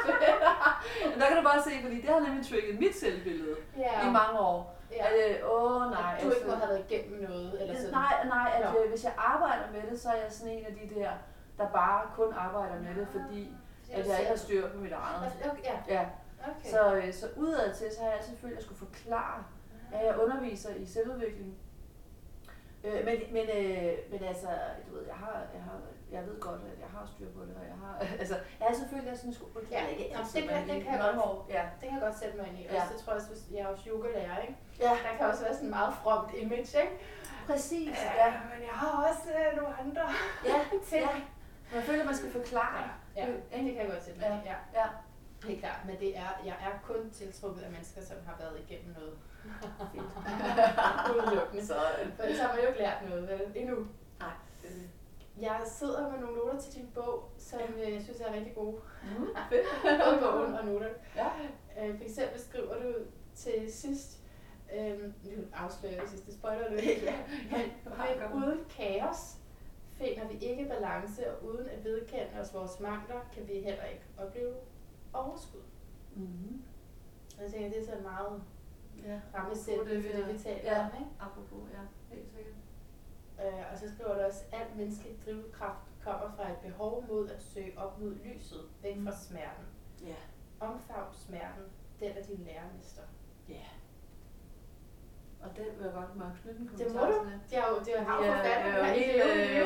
der 1.19 1.25
kan 1.27 1.37
du 1.37 1.43
bare 1.51 1.61
se, 1.67 1.71
fordi 1.81 1.97
det 2.01 2.09
har 2.09 2.19
nemlig 2.19 2.45
trigget 2.49 2.79
mit 2.79 2.95
selvbillede 2.95 3.55
ja. 3.77 4.07
i 4.07 4.11
mange 4.11 4.39
år. 4.39 4.79
Ja. 4.91 5.05
At, 5.07 5.13
øh, 5.29 5.51
åh 5.51 5.91
nej. 5.91 6.15
At 6.17 6.23
du 6.23 6.31
ikke 6.31 6.47
må 6.47 6.53
have 6.53 6.69
været 6.69 6.85
igennem 6.89 7.29
noget, 7.29 7.61
eller 7.61 7.75
sådan. 7.75 7.91
Nej, 7.91 8.15
nej, 8.25 8.49
at 8.57 8.83
øh, 8.83 8.89
hvis 8.89 9.03
jeg 9.03 9.13
arbejder 9.17 9.65
med 9.71 9.91
det, 9.91 9.99
så 10.01 10.09
er 10.09 10.15
jeg 10.23 10.31
sådan 10.31 10.53
en 10.53 10.65
af 10.65 10.73
de 10.73 10.95
der, 10.95 11.11
der 11.57 11.67
bare 11.69 12.01
kun 12.15 12.33
arbejder 12.33 12.79
med 12.79 12.95
det, 12.95 13.07
fordi 13.11 13.53
at 13.91 14.07
jeg 14.07 14.19
ikke 14.19 14.29
har 14.29 14.37
styr 14.37 14.69
på 14.69 14.77
mit 14.77 14.91
eget. 14.91 15.31
Okay, 15.51 15.63
ja. 15.63 15.77
ja. 15.87 16.05
Okay. 16.47 16.69
Så, 16.69 16.95
øh, 16.95 17.13
så 17.13 17.27
udad 17.37 17.75
til, 17.75 17.87
så 17.91 17.99
har 18.01 18.07
jeg 18.07 18.17
altid 18.17 18.37
følt, 18.37 18.51
at 18.53 18.57
jeg 18.57 18.63
skulle 18.63 18.79
forklare, 18.79 19.43
at 19.93 20.05
jeg 20.05 20.17
underviser 20.19 20.75
i 20.75 20.85
selvudvikling. 20.85 21.57
Øh, 22.83 23.05
men, 23.05 23.17
men, 23.31 23.47
øh, 23.57 23.93
men 24.11 24.23
altså, 24.23 24.47
du 24.87 24.95
ved, 24.95 25.05
jeg 25.07 25.15
har, 25.15 25.41
jeg 25.53 25.63
har, 25.63 25.79
jeg 26.11 26.21
ved 26.27 26.39
godt, 26.39 26.61
at 26.71 26.79
jeg 26.85 26.89
har 26.95 27.05
styr 27.13 27.29
på 27.37 27.41
det, 27.47 27.55
og 27.61 27.65
jeg 27.71 27.77
har, 27.83 27.93
altså, 28.21 28.35
jeg 28.59 28.65
har 28.69 28.75
selvfølgelig 28.81 29.17
sådan 29.17 29.33
skulle, 29.33 29.51
ja, 29.71 29.87
ikke 29.87 30.17
altid, 30.17 30.41
det, 30.41 30.49
kan, 30.49 30.69
det, 30.69 30.83
kan 30.83 30.91
jeg 30.93 31.01
godt, 31.01 31.49
ja. 31.55 31.63
det 31.79 31.85
kan 31.89 31.95
jeg 31.97 32.03
godt 32.07 32.17
sætte 32.21 32.37
mig 32.37 32.45
ind 32.49 32.57
i. 32.59 32.63
Ja. 32.63 32.75
Også, 32.75 32.93
det 32.93 32.97
tror 33.01 33.11
jeg 33.13 33.19
også, 33.21 33.31
hvis 33.33 33.43
jeg 33.55 33.61
er 33.65 33.67
også 33.73 33.85
yogalærer, 33.89 34.37
ikke? 34.45 34.55
Ja. 34.79 34.91
Der 35.05 35.11
kan 35.17 35.25
også 35.31 35.43
være 35.43 35.53
sådan 35.53 35.69
en 35.69 35.75
meget 35.79 35.93
fromt 36.01 36.31
image, 36.41 36.73
ikke? 36.83 36.95
Præcis, 37.49 37.95
ja. 38.07 38.11
ja. 38.21 38.29
Men 38.51 38.59
jeg 38.69 38.75
har 38.81 38.91
også 39.09 39.27
øh, 39.39 39.49
nogle 39.59 39.73
andre 39.83 40.05
ja. 40.51 40.59
ting. 40.91 41.09
Ja. 41.15 41.75
Man 41.75 41.83
føler, 41.83 42.05
man 42.05 42.15
skal 42.15 42.31
forklare. 42.31 42.83
Ja, 43.15 43.25
ja. 43.51 43.57
det 43.65 43.73
kan 43.73 43.81
jeg 43.83 43.89
godt 43.93 44.03
sætte 44.03 44.19
mig 44.19 44.29
ja. 44.29 44.51
i. 44.51 44.53
Ja. 44.53 44.81
ja. 44.81 44.87
Helt 45.47 45.59
klart, 45.59 45.79
men 45.85 45.99
det 45.99 46.17
er, 46.17 46.31
jeg 46.45 46.57
er 46.67 46.73
kun 46.83 47.09
tiltrukket 47.11 47.61
af 47.61 47.71
mennesker, 47.71 48.01
som 48.01 48.17
har 48.27 48.35
været 48.39 48.59
igennem 48.67 48.95
noget. 48.97 49.13
Udelukkende. 51.15 51.65
Så, 51.65 51.75
for 52.15 52.23
ellers 52.23 52.39
har 52.39 52.47
man 52.53 52.63
jo 52.63 52.67
ikke 52.67 52.79
lært 52.79 53.09
noget 53.09 53.27
vel? 53.27 53.41
endnu. 53.55 53.87
Nej. 54.19 54.29
Jeg 55.41 55.61
sidder 55.65 56.11
med 56.11 56.19
nogle 56.19 56.37
noter 56.37 56.59
til 56.59 56.73
din 56.73 56.89
bog, 56.95 57.31
som 57.37 57.59
ja. 57.77 57.93
jeg 57.93 58.01
synes 58.01 58.21
er 58.21 58.33
rigtig 58.33 58.55
gode. 58.55 58.81
Mm. 59.03 59.27
Både 60.05 60.19
bogen 60.21 60.53
og 60.53 60.65
noter. 60.65 60.89
Ja. 61.15 61.27
Øh, 61.79 61.97
for 61.97 62.03
eksempel 62.03 62.39
skriver 62.39 62.73
du 62.83 62.93
til 63.35 63.73
sidst, 63.73 64.19
øhm, 64.77 65.13
nu 65.23 65.43
afslører 65.53 65.93
jeg 65.93 66.03
sidste 66.07 66.33
spoiler 66.33 66.69
lidt. 66.69 67.03
ja. 67.07 67.17
Men 67.51 68.43
uden 68.43 68.59
kaos 68.69 69.37
finder 69.91 70.27
vi 70.27 70.37
ikke 70.37 70.65
balance, 70.65 71.31
og 71.31 71.45
uden 71.45 71.69
at 71.69 71.83
vedkende 71.83 72.41
os 72.41 72.53
vores 72.53 72.79
mangler, 72.79 73.19
kan 73.33 73.47
vi 73.47 73.53
heller 73.53 73.83
ikke 73.83 74.05
opleve 74.17 74.53
overskud. 75.13 75.61
Mm-hmm. 76.15 76.63
Jeg 77.41 77.51
tænker, 77.51 77.69
det 77.69 77.79
er 77.79 77.85
så 77.85 78.01
meget 78.03 78.43
ja. 79.05 79.19
rammesættende 79.35 80.03
for 80.03 80.17
det, 80.17 80.33
vi 80.33 80.39
taler 80.39 80.71
ja. 80.71 80.85
om. 80.85 80.91
Ikke? 80.99 81.11
Apropos, 81.19 81.69
ja, 81.73 82.15
helt 82.15 82.29
sikkert. 82.35 82.58
Øh, 83.45 83.63
og 83.71 83.77
så 83.77 83.85
skriver 83.95 84.13
du 84.13 84.21
også, 84.21 84.43
at 84.51 84.59
al 84.59 84.67
menneskelig 84.77 85.17
drivkraft 85.25 85.85
kommer 86.03 86.31
fra 86.35 86.51
et 86.51 86.57
behov 86.57 87.05
mod 87.07 87.29
at 87.29 87.41
søge 87.41 87.73
op 87.77 87.99
mod 87.99 88.15
lyset, 88.25 88.61
væk 88.81 88.95
fra 88.95 89.11
mm. 89.11 89.17
smerten. 89.17 89.65
Ja. 90.05 90.15
Omfavn 90.59 91.13
smerten, 91.13 91.63
den 91.99 92.11
er 92.17 92.23
din 92.23 92.43
lærermester. 92.45 93.01
Ja. 93.49 93.65
Og 95.43 95.49
det 95.57 95.65
vil 95.65 95.83
jeg 95.85 95.93
godt 95.93 96.15
må 96.15 96.25
knytte 96.41 96.59
en 96.59 96.67
kommentar. 96.67 97.05
Det 97.05 97.15
må 97.15 97.23
du. 97.23 97.31
Det 97.49 97.57
er 97.57 97.67
jo, 97.69 97.79
det 97.85 97.91
er 97.95 98.01
jo 98.01 98.23
ja, 98.23 98.35
forfatteren 98.35 98.85
her 98.85 98.93
i 98.93 98.99
det. 98.99 99.15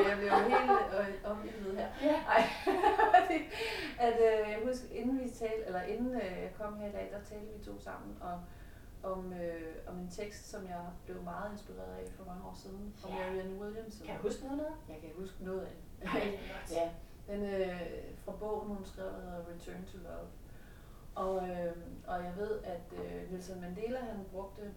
Jeg 0.08 0.16
bliver 0.18 0.38
jo 0.38 1.02
helt 1.02 1.24
opgivet 1.24 1.76
her. 1.78 1.88
Ja. 2.02 2.16
Ej. 2.34 2.42
at, 4.06 4.16
øh, 4.28 4.50
jeg 4.52 4.60
husker, 4.64 4.88
inden 4.90 5.18
vi 5.20 5.28
talte, 5.28 5.66
eller 5.66 5.82
inden 5.82 6.14
øh, 6.14 6.36
jeg 6.42 6.52
kom 6.58 6.76
her 6.76 6.88
i 6.88 6.92
dag, 6.92 7.08
der 7.12 7.20
talte 7.30 7.46
vi 7.58 7.64
to 7.64 7.80
sammen 7.80 8.16
om, 8.20 8.38
om, 9.04 9.32
øh, 9.32 9.74
om 9.86 9.98
en 9.98 10.10
tekst, 10.10 10.50
som 10.50 10.62
jeg 10.64 10.84
blev 11.04 11.22
meget 11.22 11.52
inspireret 11.52 11.94
af 11.94 12.12
for 12.16 12.24
mange 12.24 12.44
år 12.44 12.54
siden, 12.54 12.94
fra 12.96 13.08
ja. 13.08 13.14
Marianne 13.14 13.60
Williamson. 13.60 14.06
Kan 14.06 14.14
jeg 14.14 14.22
huske 14.22 14.44
noget 14.46 14.60
af 14.60 14.92
Jeg 14.92 15.00
kan 15.00 15.10
huske 15.18 15.44
noget 15.44 15.60
af 15.60 15.72
det. 16.00 16.38
ja. 16.78 16.90
Den 17.28 17.42
øh, 17.42 17.80
fra 18.24 18.32
bogen, 18.32 18.68
hun 18.68 18.84
skrev, 18.84 19.06
der 19.06 19.20
hedder 19.20 19.38
Return 19.38 19.84
to 19.92 19.98
Love. 19.98 20.28
Og, 21.14 21.48
øh, 21.48 21.76
og 22.06 22.24
jeg 22.24 22.34
ved, 22.36 22.62
at 22.64 22.92
øh, 22.92 23.32
Nelson 23.32 23.60
Mandela, 23.60 24.00
han 24.00 24.24
brugte 24.32 24.74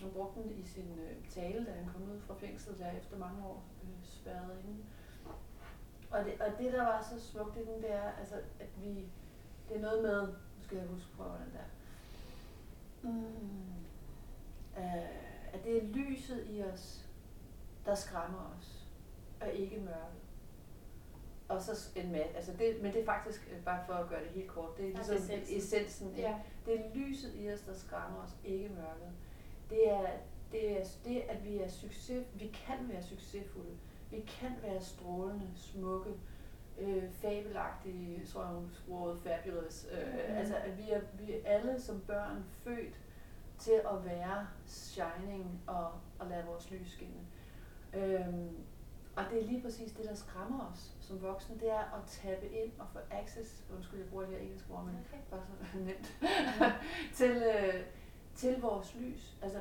han 0.00 0.10
brugte 0.10 0.42
den 0.42 0.50
i 0.50 0.64
sin 0.64 0.98
øh, 0.98 1.28
tale, 1.28 1.66
da 1.66 1.70
han 1.70 1.88
kom 1.92 2.02
ud 2.02 2.20
fra 2.20 2.34
fængslet 2.34 2.78
der 2.78 2.90
efter 2.90 3.18
mange 3.18 3.46
år 3.46 3.64
øh, 3.82 3.88
spærret 4.02 4.58
inde. 4.64 4.78
Og 6.10 6.24
det, 6.24 6.40
og 6.40 6.58
det, 6.58 6.72
der 6.72 6.82
var 6.82 7.02
så 7.02 7.20
smukt 7.20 7.56
i 7.56 7.60
den, 7.60 7.82
det 7.82 7.92
er, 7.92 8.12
altså, 8.12 8.34
at 8.60 8.68
vi, 8.82 9.08
det 9.68 9.76
er 9.76 9.80
noget 9.80 10.02
med, 10.02 10.20
nu 10.56 10.62
skal 10.62 10.76
jeg 10.78 10.86
huske 10.86 11.08
på, 11.16 11.24
den 11.24 11.52
der, 11.52 11.66
mm, 13.02 13.72
øh, 14.78 14.94
at 15.52 15.64
det 15.64 15.76
er 15.82 15.86
lyset 15.86 16.46
i 16.50 16.62
os, 16.62 17.08
der 17.86 17.94
skræmmer 17.94 18.54
os, 18.58 18.88
og 19.40 19.52
ikke 19.52 19.76
mørket. 19.80 20.18
og 21.48 21.62
så 21.62 21.90
en 21.96 22.12
masse, 22.12 22.36
altså 22.36 22.52
det, 22.58 22.82
men 22.82 22.92
det 22.92 23.00
er 23.00 23.04
faktisk, 23.04 23.48
øh, 23.52 23.64
bare 23.64 23.84
for 23.86 23.92
at 23.94 24.08
gøre 24.08 24.20
det 24.24 24.28
helt 24.30 24.48
kort, 24.48 24.76
det 24.78 24.92
er 24.92 24.98
Altså 24.98 25.12
ligesom 25.12 25.34
essensen. 25.36 25.56
essensen. 25.58 26.08
ikke? 26.10 26.20
Ja. 26.28 26.38
Det 26.66 26.80
er 26.80 26.94
lyset 26.94 27.32
i 27.34 27.52
os, 27.52 27.60
der 27.60 27.74
skræmmer 27.74 28.22
os, 28.24 28.36
ikke 28.44 28.68
mørket. 28.68 29.12
Det 29.70 29.90
er 29.90 30.06
det, 30.52 30.80
er 30.80 30.84
det 31.04 31.20
at 31.20 31.44
vi 31.44 31.58
er 31.58 31.68
succes, 31.68 32.26
vi 32.34 32.46
kan 32.66 32.88
være 32.88 33.02
succesfulde. 33.02 33.76
Vi 34.10 34.20
kan 34.20 34.50
være 34.62 34.80
strålende, 34.80 35.50
smukke, 35.56 36.10
øh, 36.82 37.10
fabelagtige, 37.12 38.26
tror 38.26 38.42
jeg 38.42 38.50
hun 38.52 38.70
skruede 38.72 39.18
fabulous. 39.18 39.86
Øh, 39.92 39.98
Mhm. 40.28 40.36
Altså 40.36 40.56
at 40.56 40.78
vi 40.78 40.90
er, 40.90 41.00
vi 41.12 41.32
er 41.32 41.38
alle 41.44 41.80
som 41.80 42.00
børn 42.00 42.44
født 42.64 43.00
til 43.58 43.72
at 43.92 44.04
være 44.04 44.46
shining 44.66 45.62
og, 45.66 45.90
og 46.18 46.26
lade 46.28 46.44
vores 46.44 46.70
lys 46.70 46.92
skinne. 46.92 47.20
Øhm, 47.94 48.56
og 49.16 49.24
det 49.30 49.42
er 49.42 49.46
lige 49.46 49.62
præcis 49.62 49.92
det, 49.92 50.04
der 50.04 50.14
skræmmer 50.14 50.70
os 50.72 50.96
som 51.00 51.22
voksne, 51.22 51.54
det 51.60 51.70
er 51.70 51.78
at 51.98 52.04
tappe 52.06 52.46
ind 52.48 52.72
og 52.78 52.86
få 52.92 52.98
access, 53.10 53.64
undskyld, 53.76 54.00
jeg 54.00 54.08
bruger 54.08 54.24
det 54.24 54.34
her 54.34 54.42
engelske 54.42 54.72
ord, 54.72 54.84
men 54.84 54.96
Okay. 55.08 55.22
bare 55.30 55.40
så 55.46 55.78
nemt, 55.88 56.16
til, 57.18 57.30
øh, 57.42 57.80
til 58.34 58.60
vores 58.60 58.94
lys. 58.94 59.36
Altså, 59.42 59.58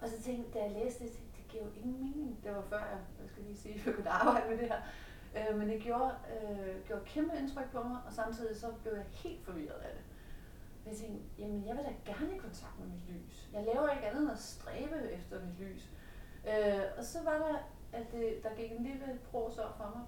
og 0.00 0.08
så 0.08 0.22
tænkte 0.22 0.58
jeg, 0.58 0.70
da 0.70 0.74
jeg 0.74 0.84
læste 0.84 1.04
det, 1.04 1.10
jeg, 1.10 1.20
det 1.36 1.48
giver 1.48 1.64
jo 1.64 1.70
ingen 1.76 2.00
mening. 2.00 2.38
Det 2.44 2.54
var 2.54 2.62
før 2.62 2.78
jeg, 2.78 2.98
jeg 3.22 3.28
skal 3.30 3.42
lige 3.44 3.56
sige, 3.56 3.82
at 3.98 4.06
arbejde 4.06 4.48
med 4.50 4.58
det 4.58 4.68
her. 4.68 4.80
Øh, 5.36 5.58
men 5.58 5.68
det 5.68 5.80
gjorde, 5.80 6.14
øh, 6.32 6.86
gjorde 6.86 7.04
kæmpe 7.04 7.36
indtryk 7.36 7.70
på 7.72 7.82
mig, 7.82 7.98
og 8.06 8.12
samtidig 8.12 8.56
så 8.56 8.66
blev 8.82 8.92
jeg 8.92 9.04
helt 9.04 9.44
forvirret 9.44 9.80
af 9.80 9.94
det. 9.94 10.04
Jeg 10.86 10.96
tænkte, 10.96 11.24
jamen 11.38 11.66
jeg 11.66 11.76
vil 11.76 11.84
da 11.84 12.12
gerne 12.12 12.34
i 12.34 12.38
kontakt 12.38 12.78
med 12.78 12.88
mit 12.88 13.08
lys. 13.08 13.48
Jeg 13.52 13.64
laver 13.64 13.88
ikke 13.88 14.06
andet 14.06 14.22
end 14.22 14.30
at 14.30 14.38
stræbe 14.38 15.10
efter 15.10 15.40
mit 15.46 15.58
lys. 15.60 15.90
Øh, 16.48 16.82
og 16.98 17.04
så 17.04 17.18
var 17.24 17.38
der, 17.38 17.56
at 17.98 18.12
det, 18.12 18.40
der 18.42 18.54
gik 18.54 18.72
en 18.72 18.82
lille 18.82 19.20
pros 19.30 19.58
op 19.58 19.76
for 19.76 19.92
mig, 19.96 20.06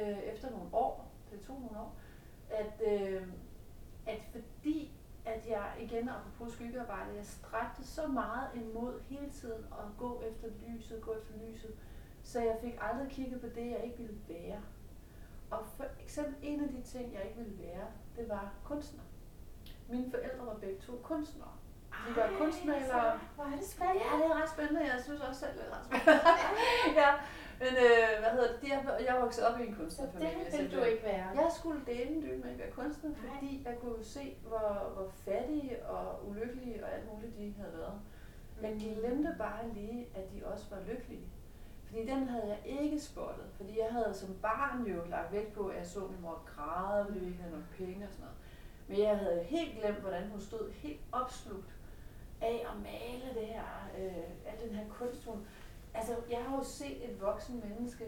øh, 0.00 0.18
efter 0.18 0.50
nogle 0.50 0.68
år, 0.72 1.12
det 1.30 1.40
tog 1.40 1.60
nogle 1.60 1.78
år, 1.78 1.96
at, 2.50 2.82
øh, 2.92 3.26
at 4.06 4.20
fordi 4.32 4.94
at 5.24 5.46
jeg 5.48 5.72
igen, 5.80 6.08
apropos 6.08 6.52
skyggearbejde, 6.52 7.16
jeg 7.16 7.26
stræbte 7.26 7.84
så 7.84 8.06
meget 8.06 8.48
imod 8.54 9.00
hele 9.00 9.30
tiden 9.30 9.64
at 9.64 9.98
gå 9.98 10.22
efter 10.22 10.48
lyset, 10.66 11.02
gå 11.02 11.14
efter 11.14 11.34
lyset, 11.48 11.74
så 12.24 12.40
jeg 12.40 12.56
fik 12.62 12.74
aldrig 12.80 13.08
kigget 13.10 13.40
på 13.40 13.46
det, 13.46 13.70
jeg 13.70 13.80
ikke 13.84 13.96
ville 13.98 14.20
være. 14.28 14.60
Og 15.50 15.58
for 15.76 15.84
eksempel 16.02 16.34
en 16.42 16.60
af 16.64 16.68
de 16.68 16.82
ting, 16.82 17.14
jeg 17.14 17.22
ikke 17.24 17.36
ville 17.38 17.58
være, 17.58 17.86
det 18.16 18.28
var 18.28 18.52
kunstner. 18.64 19.02
Mine 19.88 20.10
forældre 20.10 20.46
var 20.46 20.54
begge 20.54 20.80
to 20.80 20.92
kunstnere. 21.02 21.52
De 22.08 22.16
var 22.16 22.30
kunstmalere. 22.38 22.86
så- 22.86 23.18
Hvor 23.34 23.44
er 23.44 23.56
det 23.56 23.66
spændende. 23.66 24.00
Ja, 24.12 24.16
det 24.18 24.24
er 24.26 24.42
ret 24.42 24.50
spændende. 24.50 24.80
Jeg 24.80 25.00
synes 25.04 25.20
også 25.20 25.40
selv, 25.40 25.52
det 25.58 25.62
er 25.68 25.72
ret 25.78 25.84
spændende. 25.86 26.20
ja, 27.00 27.10
men 27.62 27.72
øh, 27.86 28.08
hvad 28.20 28.30
hedder 28.36 28.52
det? 28.52 28.62
De 28.62 28.66
jeg 29.06 29.16
er 29.16 29.20
vokset 29.20 29.44
op 29.48 29.60
i 29.60 29.66
en 29.66 29.72
Så 29.74 29.78
kunstnerfamilie. 29.80 30.44
det 30.52 30.58
vil 30.62 30.72
du 30.78 30.82
ikke 30.82 31.02
være. 31.04 31.26
Jeg 31.42 31.50
skulle 31.58 31.80
dele 31.86 32.10
en 32.16 32.22
dybe 32.22 32.36
med 32.44 32.50
at 32.50 32.58
være 32.58 32.70
kunstner, 32.70 33.10
Nej. 33.10 33.18
fordi 33.34 33.62
jeg 33.66 33.76
kunne 33.82 34.04
se, 34.04 34.36
hvor, 34.48 34.90
hvor 34.94 35.08
fattige 35.10 35.86
og 35.86 36.28
ulykkelige 36.28 36.84
og 36.84 36.92
alt 36.94 37.12
muligt 37.12 37.36
de 37.38 37.54
havde 37.58 37.72
været. 37.78 38.00
Jeg 38.62 38.72
Mm. 38.72 38.78
glemte 38.78 39.34
bare 39.38 39.68
lige, 39.68 40.08
at 40.14 40.32
de 40.32 40.46
også 40.46 40.64
var 40.70 40.80
lykkelige. 40.88 41.26
Fordi 41.94 42.06
den 42.06 42.28
havde 42.28 42.48
jeg 42.48 42.82
ikke 42.82 43.00
spottet. 43.00 43.46
Fordi 43.56 43.78
jeg 43.78 43.88
havde 43.90 44.14
som 44.14 44.34
barn 44.42 44.86
jo 44.86 45.04
lagt 45.04 45.32
vægt 45.32 45.52
på, 45.52 45.66
at 45.66 45.78
jeg 45.78 45.86
så 45.86 46.00
min 46.00 46.20
mor 46.20 46.42
græde, 46.46 47.06
fordi 47.06 47.18
vi 47.18 47.26
ikke 47.26 47.38
havde 47.38 47.52
nogen 47.52 47.68
penge 47.76 48.06
og 48.06 48.12
sådan 48.12 48.24
noget. 48.24 48.38
Men 48.88 48.98
jeg 48.98 49.18
havde 49.18 49.42
helt 49.42 49.80
glemt, 49.80 49.98
hvordan 49.98 50.28
hun 50.28 50.40
stod 50.40 50.70
helt 50.70 51.00
opslugt 51.12 51.74
af 52.40 52.66
at 52.70 52.82
male 52.82 53.40
det 53.40 53.46
her, 53.46 53.64
øh, 53.98 54.52
al 54.52 54.68
den 54.68 54.76
her 54.76 54.88
kunst. 54.88 55.24
Hun, 55.24 55.46
altså, 55.94 56.16
jeg 56.30 56.44
har 56.44 56.56
jo 56.56 56.64
set 56.64 57.10
et 57.10 57.20
voksen 57.20 57.62
menneske 57.68 58.04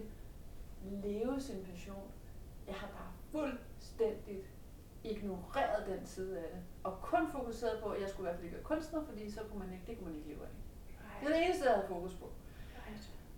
leve 0.82 1.40
sin 1.40 1.64
passion. 1.70 2.10
Jeg 2.66 2.74
har 2.74 2.86
bare 2.86 3.12
fuldstændigt 3.30 4.46
ignoreret 5.04 5.86
den 5.86 6.06
side 6.06 6.38
af 6.38 6.48
det. 6.54 6.62
Og 6.84 6.98
kun 7.02 7.28
fokuseret 7.32 7.82
på, 7.82 7.88
at 7.88 8.00
jeg 8.00 8.08
skulle 8.08 8.22
i 8.22 8.26
hvert 8.26 8.36
fald 8.36 8.44
ikke 8.44 8.56
være 8.56 8.64
kunstner, 8.64 9.04
fordi 9.04 9.30
så 9.30 9.40
kunne 9.50 9.58
man 9.58 9.72
ikke, 9.72 9.84
det 9.86 9.98
kunne 9.98 10.06
man 10.06 10.16
ikke 10.16 10.28
leve 10.28 10.42
af. 10.42 10.50
Det 11.20 11.28
er 11.28 11.36
det 11.36 11.44
eneste, 11.44 11.64
jeg 11.64 11.74
havde 11.74 11.88
fokus 11.88 12.14
på. 12.14 12.30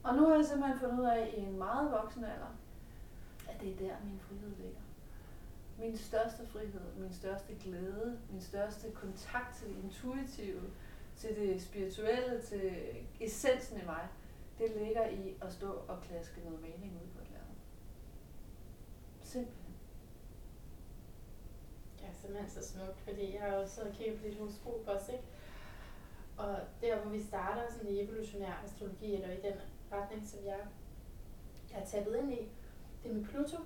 Og 0.08 0.14
nu 0.14 0.26
har 0.26 0.34
jeg 0.34 0.44
simpelthen 0.44 0.78
fundet 0.78 1.00
ud 1.00 1.04
af 1.04 1.34
i 1.36 1.40
en 1.40 1.58
meget 1.58 1.92
voksen 1.92 2.24
alder, 2.24 2.56
at 3.48 3.60
det 3.60 3.72
er 3.72 3.76
der, 3.76 3.94
min 4.04 4.20
frihed 4.20 4.56
ligger. 4.56 4.80
Min 5.78 5.96
største 5.96 6.46
frihed, 6.46 6.94
min 6.96 7.12
største 7.12 7.54
glæde, 7.64 8.18
min 8.30 8.40
største 8.40 8.90
kontakt 8.90 9.56
til 9.56 9.68
det 9.68 9.76
intuitive, 9.84 10.62
til 11.16 11.36
det 11.36 11.62
spirituelle, 11.62 12.42
til 12.42 12.72
essensen 13.20 13.80
i 13.80 13.84
mig, 13.84 14.08
det 14.58 14.70
ligger 14.76 15.08
i 15.08 15.36
at 15.42 15.52
stå 15.52 15.72
og 15.72 16.02
klaske 16.02 16.40
noget 16.44 16.60
mening 16.60 17.00
ud 17.02 17.08
på 17.16 17.22
et 17.22 17.30
lærred. 17.30 17.56
Simpelthen. 19.22 19.74
Ja, 22.02 22.12
simpelthen 22.12 22.50
så 22.50 22.68
smukt, 22.68 22.98
fordi 22.98 23.34
jeg 23.34 23.42
har 23.42 23.56
også 23.56 23.74
siddet 23.74 23.90
og 23.90 23.96
kigget 23.96 24.20
på 24.20 24.26
dit 24.26 24.38
horoskop 24.38 24.86
også, 24.86 25.12
ikke? 25.12 25.24
Og 26.36 26.58
der, 26.80 27.00
hvor 27.00 27.10
vi 27.10 27.22
starter 27.22 27.72
sådan 27.72 27.90
i 27.90 28.00
evolutionær 28.00 28.62
astrologi, 28.64 29.14
eller 29.14 29.30
i 29.30 29.40
den 29.42 29.54
retning, 29.92 30.28
som 30.28 30.38
jeg 30.46 30.58
er 31.74 31.84
tappet 31.84 32.16
ind 32.16 32.32
i, 32.32 32.48
det 33.02 33.10
er 33.10 33.14
med 33.14 33.24
Pluto. 33.24 33.56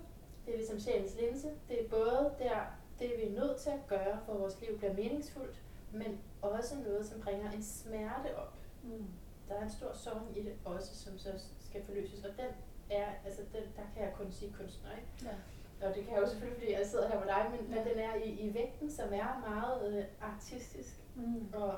Det 0.47 0.53
er 0.55 0.57
ligesom 0.57 0.81
sjælens 0.81 1.17
linse. 1.21 1.49
Det 1.69 1.85
er 1.85 1.89
både 1.89 2.35
der, 2.39 2.61
det 2.99 3.11
vi 3.17 3.23
er 3.23 3.41
nødt 3.41 3.57
til 3.61 3.71
at 3.71 3.87
gøre, 3.89 4.19
for 4.27 4.33
at 4.33 4.41
vores 4.41 4.61
liv 4.61 4.79
bliver 4.79 4.95
meningsfuldt, 4.95 5.63
men 5.93 6.21
også 6.43 6.77
noget, 6.79 7.07
som 7.07 7.21
bringer 7.21 7.51
en 7.51 7.63
smerte 7.63 8.37
op. 8.39 8.55
Mm. 8.83 9.07
Der 9.49 9.55
er 9.55 9.63
en 9.63 9.71
stor 9.71 9.93
sorg 9.93 10.37
i 10.37 10.43
det 10.43 10.53
også, 10.65 10.97
som 10.97 11.19
så 11.19 11.31
skal 11.61 11.85
forløses, 11.85 12.25
og 12.25 12.31
den 12.37 12.51
er, 12.91 13.07
altså 13.25 13.43
den, 13.53 13.63
der 13.77 13.83
kan 13.95 14.03
jeg 14.05 14.13
kun 14.17 14.33
sige 14.33 14.53
kunstner, 14.59 14.91
ikke? 14.97 15.09
Ja. 15.25 15.87
Og 15.89 15.95
det 15.95 16.05
kan 16.05 16.15
jeg 16.15 16.23
jo 16.23 16.29
selvfølgelig, 16.29 16.59
fordi 16.59 16.73
jeg 16.73 16.87
sidder 16.87 17.09
her 17.09 17.19
med 17.19 17.27
dig, 17.27 17.47
men, 17.51 17.61
ja. 17.71 17.75
Men 17.85 17.93
den 17.93 17.99
er 17.99 18.15
i, 18.15 18.31
i 18.31 18.55
vægten, 18.55 18.91
som 18.91 19.13
er 19.13 19.41
meget 19.49 19.99
øh, 19.99 20.05
artistisk 20.21 20.99
Mm. 21.15 21.49
og 21.55 21.75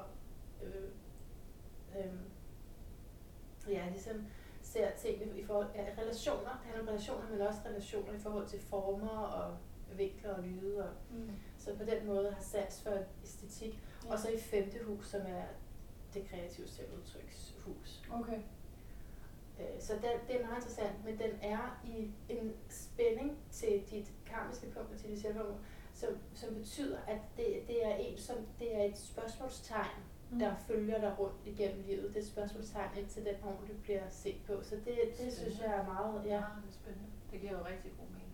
øh, 0.62 0.88
øh, 1.98 2.12
ja, 3.68 3.88
ligesom 3.90 4.26
ser 4.62 4.90
tingene 4.96 5.38
i 5.38 5.44
forhold 5.44 5.66
ja, 5.74 5.84
relationer. 6.02 6.50
Det 6.50 6.60
handler 6.64 6.80
om 6.82 6.88
relationer, 6.88 7.30
men 7.30 7.40
også 7.40 7.60
relationer 7.66 8.12
i 8.12 8.18
forhold 8.18 8.46
til 8.46 8.60
former 8.60 9.18
og 9.18 9.56
vinkler 9.96 10.34
og 10.34 10.42
lyde. 10.42 10.84
Og, 10.88 10.90
Mm. 11.10 11.30
så 11.58 11.74
på 11.76 11.84
den 11.84 12.06
måde 12.06 12.32
har 12.32 12.42
sans 12.42 12.82
for 12.82 12.98
æstetik. 13.22 13.78
Ja. 14.06 14.12
Og 14.12 14.18
så 14.18 14.28
i 14.30 14.38
femte 14.38 14.78
hus, 14.84 15.06
som 15.08 15.20
er 15.20 15.44
det 16.14 16.28
kreative 16.28 16.68
selvudtrykshus. 16.68 18.02
Okay. 18.12 18.38
Øh, 19.60 19.80
Så 19.80 19.92
den, 19.92 20.02
det 20.28 20.36
er 20.40 20.46
meget 20.46 20.56
interessant, 20.56 21.04
men 21.04 21.18
den 21.18 21.30
er 21.42 21.80
i 21.84 22.10
en 22.28 22.52
spænding 22.68 23.38
til 23.50 23.82
dit 23.90 24.12
karmiske 24.26 24.66
punkt 24.70 24.92
og 24.92 24.98
til 24.98 25.10
dit 25.10 25.20
selvpunkt, 25.20 25.56
som, 25.94 26.08
som 26.34 26.54
betyder, 26.54 26.98
at 27.08 27.18
det, 27.36 27.46
det 27.68 27.84
er 27.86 27.94
en, 27.94 28.18
som 28.18 28.36
det 28.58 28.76
er 28.76 28.84
et 28.84 28.98
spørgsmålstegn. 28.98 30.00
Der 30.40 30.54
følger 30.66 31.00
dig 31.00 31.18
rundt 31.18 31.36
igennem 31.46 31.84
livet. 31.86 32.08
Det 32.08 32.16
er 32.16 32.20
et 32.20 32.26
spørgsmålstegn 32.26 32.90
indtil 32.98 33.24
den 33.24 33.34
år, 33.44 33.62
du 33.68 33.74
bliver 33.82 34.02
set 34.10 34.36
på. 34.46 34.62
Så 34.62 34.74
det, 34.76 34.98
det 35.18 35.32
synes 35.32 35.58
jeg 35.60 35.66
er 35.74 35.84
meget, 35.84 36.22
Ja, 36.24 36.30
ja. 36.30 36.36
det 36.36 36.68
er 36.68 36.72
spændende. 36.72 37.06
Det 37.32 37.40
giver 37.40 37.52
jo 37.52 37.64
rigtig 37.66 37.92
god 37.98 38.06
mening. 38.06 38.30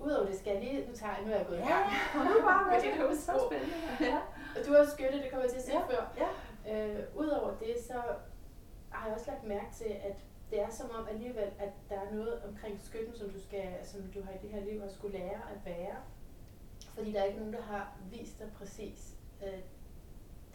Udover 0.00 0.26
det 0.26 0.38
skal 0.38 0.52
jeg 0.52 0.62
lige, 0.64 0.86
nu 0.88 0.94
tager 0.94 1.16
jeg, 1.16 1.24
nu 1.26 1.32
er 1.32 1.36
jeg 1.36 1.46
gået 1.46 1.56
i 1.56 1.60
Ja, 1.60 1.66
gang. 1.68 2.28
nu 2.30 2.40
bare 2.42 2.62
med 2.70 2.82
dit 2.82 2.90
det. 3.10 3.18
Så 3.18 3.32
horoskop. 3.32 3.52
spændende. 3.52 3.74
Ja. 4.00 4.18
Og 4.56 4.66
du 4.66 4.72
har 4.72 4.78
også 4.80 4.92
skyttet, 4.92 5.22
det 5.22 5.30
kommer 5.30 5.44
jeg 5.44 5.50
til 5.50 5.58
at 5.58 5.64
sige 5.64 5.78
Ja. 5.80 5.86
før. 5.92 6.02
Ja. 6.22 6.28
Øh, 6.98 7.04
Udover 7.16 7.50
det, 7.58 7.74
så 7.88 7.98
har 8.90 9.06
jeg 9.06 9.16
også 9.16 9.30
lagt 9.30 9.44
mærke 9.46 9.70
til, 9.74 9.90
at 10.08 10.16
det 10.50 10.60
er 10.60 10.70
som 10.70 10.90
om 10.98 11.08
alligevel, 11.10 11.50
at 11.58 11.72
der 11.90 11.96
er 12.00 12.12
noget 12.14 12.42
omkring 12.48 12.80
skytten, 12.82 13.14
som 13.14 13.30
du, 13.30 13.40
skal, 13.40 13.68
som 13.84 14.00
du 14.14 14.22
har 14.22 14.32
i 14.32 14.38
det 14.42 14.50
her 14.50 14.64
liv 14.64 14.82
at 14.82 14.92
skulle 14.92 15.18
lære 15.18 15.40
at 15.54 15.60
være. 15.64 15.96
Fordi 16.94 17.12
der 17.12 17.20
er 17.20 17.24
ikke 17.24 17.38
nogen, 17.38 17.52
der 17.52 17.62
har 17.62 17.96
vist 18.10 18.38
dig 18.38 18.48
præcis 18.58 19.14
øh, 19.46 19.58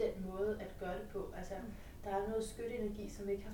den 0.03 0.25
måde 0.31 0.57
at 0.61 0.71
gøre 0.79 0.93
det 0.99 1.07
på. 1.13 1.33
Altså, 1.37 1.53
Mm. 1.61 1.71
der 2.03 2.09
er 2.17 2.27
noget 2.29 2.43
skytteenergi, 2.43 3.09
som 3.09 3.29
ikke 3.29 3.43
har 3.43 3.53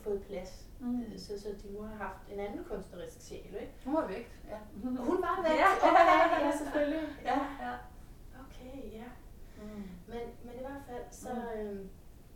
fået 0.00 0.22
plads. 0.22 0.66
Mm. 0.80 1.00
Øh, 1.02 1.18
Så, 1.18 1.40
så 1.40 1.48
de 1.62 1.68
må 1.78 1.82
have 1.86 1.98
haft 1.98 2.18
en 2.32 2.40
anden 2.40 2.64
kunstnerisk 2.64 3.20
sjæl, 3.20 3.44
ikke? 3.60 3.72
Hun 3.84 3.94
var 3.94 4.06
vægt, 4.06 4.32
ja. 4.50 4.58
Hun 4.82 4.96
var 5.22 5.36
væk. 5.48 5.58
Ja. 5.58 5.68
Okay, 5.88 6.46
ja, 6.46 6.56
selvfølgelig. 6.58 7.08
Ja, 7.24 7.38
ja. 7.60 7.72
Okay, 8.44 8.92
ja. 8.92 9.08
Mm. 9.62 9.88
Men, 10.08 10.22
men 10.44 10.54
i 10.54 10.60
hvert 10.66 10.82
fald, 10.88 11.04
så, 11.10 11.28
Mm. 11.34 11.60
øhm, 11.60 11.88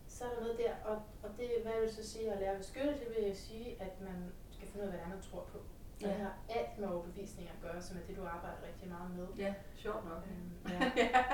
så 0.09 0.25
er 0.25 0.29
der 0.35 0.41
noget 0.41 0.59
der, 0.59 0.73
og, 0.85 0.97
og 1.23 1.31
det, 1.39 1.49
hvad 1.63 1.73
jeg 1.73 1.83
vil 1.83 1.95
så 1.95 2.09
sige 2.11 2.33
at 2.33 2.41
lære 2.41 2.59
beskytte, 2.59 2.89
det 3.01 3.09
vil 3.17 3.25
jeg 3.27 3.37
sige, 3.37 3.83
at 3.83 4.01
man 4.01 4.33
skal 4.51 4.69
finde 4.69 4.85
ud 4.87 4.89
af, 4.89 4.91
hvad 4.93 4.99
det 5.01 5.07
er, 5.07 5.15
man 5.17 5.23
tror 5.31 5.45
på. 5.53 5.59
Ja. 6.03 6.07
det 6.09 6.15
har 6.17 6.33
alt 6.51 6.79
med 6.79 6.89
overbevisning 6.89 7.49
at 7.49 7.55
gøre, 7.63 7.83
som 7.83 7.97
er 7.97 8.01
det, 8.09 8.17
du 8.17 8.25
arbejder 8.27 8.57
rigtig 8.69 8.89
meget 8.89 9.11
med. 9.17 9.27
Ja, 9.39 9.55
sjovt 9.77 10.05
nok. 10.05 10.23
Øhm, 10.31 10.51
Ja. 10.73 10.91
ja, 10.97 11.25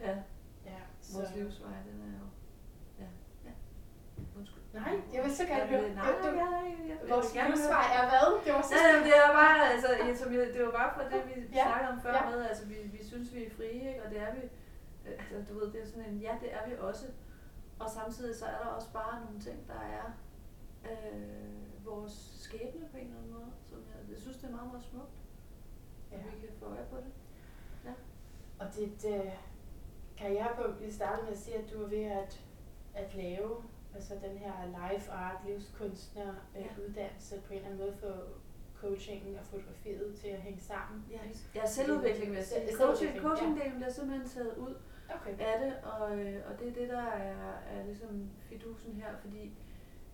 ja. 0.00 0.16
Ja. 0.74 0.80
så. 1.00 1.10
Vores 1.18 1.30
livsvej, 1.36 1.76
den 1.88 1.96
er 2.06 2.12
jo... 2.20 2.26
Ja. 3.02 3.08
ja. 3.46 3.52
Undskyld. 4.38 4.62
Nej, 4.72 4.92
jeg 5.14 5.20
vil 5.24 5.32
så 5.40 5.44
gerne 5.52 5.66
høre. 5.72 5.82
det- 5.84 5.94
Nej, 5.94 6.06
Du- 6.22 6.28
du- 6.28 6.34
ja. 6.90 6.96
Vores 7.14 7.28
Jeg 7.36 7.44
livsvej 7.50 7.86
er 7.98 8.04
hvad? 8.12 8.26
Det 8.44 8.50
var 8.56 8.62
så 8.70 8.74
jamen, 8.86 9.02
det 9.08 9.14
er 9.24 9.30
bare, 9.42 9.58
altså, 9.72 9.88
ja, 10.06 10.14
som 10.20 10.28
jeg, 10.34 10.42
det 10.54 10.60
var 10.66 10.74
bare 10.80 10.90
for 10.96 11.02
det, 11.12 11.20
vi 11.28 11.34
Ja, 11.58 11.64
snakkede 11.66 11.90
om 11.94 12.00
før 12.06 12.14
ja. 12.18 12.30
med, 12.30 12.40
altså, 12.50 12.64
vi, 12.72 12.76
vi 12.96 13.00
synes, 13.10 13.26
vi 13.34 13.40
er 13.46 13.50
frie, 13.58 13.82
ikke? 13.90 14.02
og 14.04 14.10
det 14.12 14.18
er 14.26 14.30
vi, 14.36 14.42
altså, 15.34 15.36
du 15.54 15.58
ved, 15.58 15.66
det 15.72 15.80
er 15.82 15.86
sådan 15.86 16.04
en, 16.10 16.16
ja, 16.26 16.32
det 16.42 16.50
er 16.58 16.62
vi 16.68 16.74
også, 16.88 17.06
og 17.82 17.88
samtidig 17.90 18.36
så 18.40 18.44
er 18.54 18.58
der 18.64 18.70
også 18.78 18.90
bare 18.92 19.14
nogle 19.24 19.40
ting, 19.40 19.58
der 19.72 19.80
er, 19.98 20.06
øh, 20.90 21.86
vores 21.86 22.14
skæbne 22.40 22.84
på 22.92 22.96
en 22.96 23.04
eller 23.06 23.18
anden 23.18 23.32
måde. 23.32 23.50
Som 23.68 23.78
jeg, 23.78 24.10
jeg 24.12 24.18
synes, 24.18 24.36
det 24.36 24.46
er 24.48 24.52
meget, 24.56 24.68
meget 24.72 24.84
smukt, 24.84 25.14
ja. 26.12 26.16
at 26.16 26.24
vi 26.24 26.40
kan 26.46 26.48
få 26.58 26.64
øje 26.66 26.86
på 26.90 26.96
det. 26.96 27.12
Ja. 27.84 27.92
Og 28.60 28.66
dit 28.76 29.04
øh, 29.14 29.32
karrierepunkt, 30.20 30.80
vi 30.86 30.90
startede 30.90 31.22
med 31.24 31.32
at 31.32 31.38
sige, 31.38 31.56
at 31.56 31.70
du 31.72 31.82
er 31.84 31.88
ved 31.88 32.04
at, 32.04 32.40
at 32.94 33.14
lave 33.14 33.50
altså 33.94 34.14
den 34.14 34.38
her 34.38 34.52
life 34.90 35.10
art, 35.10 35.36
livskunstner 35.46 36.34
øh, 36.56 36.62
Ja. 36.62 36.82
uddannelse 36.88 37.40
på 37.46 37.52
en 37.52 37.56
eller 37.58 37.68
anden 37.70 37.80
måde 37.86 37.96
for 37.96 38.14
coachingen 38.80 39.36
og 39.38 39.44
fotografiet 39.46 40.14
til 40.20 40.28
at 40.28 40.40
hænge 40.40 40.60
sammen. 40.60 41.04
Ja, 41.10 41.18
ja 41.54 41.66
selvudvikling 41.66 42.30
vil 42.30 42.36
jeg 42.36 42.44
sige. 42.46 42.76
Coaching, 42.76 43.10
coaching-delen 43.18 43.74
bliver 43.76 43.90
simpelthen 43.90 44.28
taget 44.28 44.56
ud 44.56 44.74
Okay. 45.20 45.38
af 45.38 45.56
det, 45.64 45.74
og, 45.92 46.18
øh, 46.18 46.42
og 46.50 46.58
det 46.58 46.68
er 46.68 46.72
det, 46.72 46.88
der 46.88 47.02
er, 47.02 47.52
er 47.70 47.84
ligesom 47.86 48.30
fidusen 48.40 48.92
her, 48.94 49.16
fordi 49.20 49.52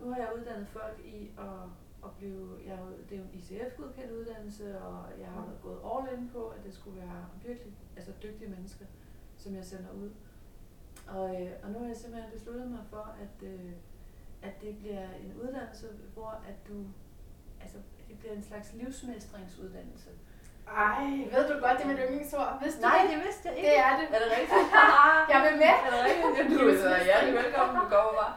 nu 0.01 0.11
har 0.11 0.17
jeg 0.19 0.29
uddannet 0.39 0.69
folk 0.69 1.01
i 1.05 1.31
at, 1.39 1.69
at 2.05 2.11
blive, 2.19 2.49
jeg, 2.67 2.79
det 3.11 3.15
er 3.15 3.19
jo 3.21 3.25
en 3.25 3.35
ICF-godkendt 3.35 4.13
uddannelse, 4.13 4.81
og 4.81 5.05
jeg 5.21 5.29
har 5.29 5.41
Mm. 5.47 5.53
gået 5.63 5.79
all 5.93 6.19
in 6.21 6.29
på, 6.29 6.47
at 6.49 6.65
det 6.65 6.75
skulle 6.75 7.01
være 7.01 7.27
virkelig 7.47 7.73
altså 7.97 8.13
dygtige 8.23 8.51
mennesker, 8.51 8.85
som 9.47 9.55
jeg 9.61 9.65
sender 9.65 9.93
ud. 10.03 10.11
Og, 11.17 11.27
øh, 11.41 11.51
og 11.63 11.69
nu 11.73 11.77
har 11.79 11.89
jeg 11.93 11.97
simpelthen 11.97 12.33
besluttet 12.37 12.69
mig 12.77 12.85
for, 12.93 13.05
at, 13.25 13.37
øh, 13.53 13.73
at 14.43 14.55
det 14.63 14.73
bliver 14.83 15.05
en 15.25 15.31
uddannelse, 15.43 15.87
hvor 16.15 16.31
at 16.51 16.59
du, 16.69 16.77
altså 17.63 17.79
det 18.09 18.19
bliver 18.19 18.35
en 18.35 18.47
slags 18.51 18.69
livsmestringsuddannelse. 18.81 20.11
Ej, 20.87 21.05
ved 21.35 21.43
du 21.51 21.55
godt, 21.65 21.77
det 21.79 21.85
er 21.87 21.93
mit 21.93 22.03
yndlingsord. 22.05 22.51
Vidste 22.63 22.79
du 22.83 22.87
Nej, 22.89 22.99
det? 23.03 23.11
det 23.13 23.19
vidste 23.27 23.43
jeg 23.49 23.55
ikke. 23.57 23.69
Det 23.69 23.79
er 23.87 23.93
det. 23.99 24.07
Er 24.17 24.21
det 24.25 24.31
rigtigt? 24.39 24.67
Jeg 25.33 25.41
vil 25.47 25.55
med. 25.63 25.75
Er 25.87 25.91
det 25.95 26.01
rigtigt? 26.09 26.47
Du 26.53 26.65
er 26.97 27.05
hjertelig 27.09 27.35
velkommen, 27.43 27.75
du 27.83 27.87
kommer 27.95 28.13
bare. 28.23 28.35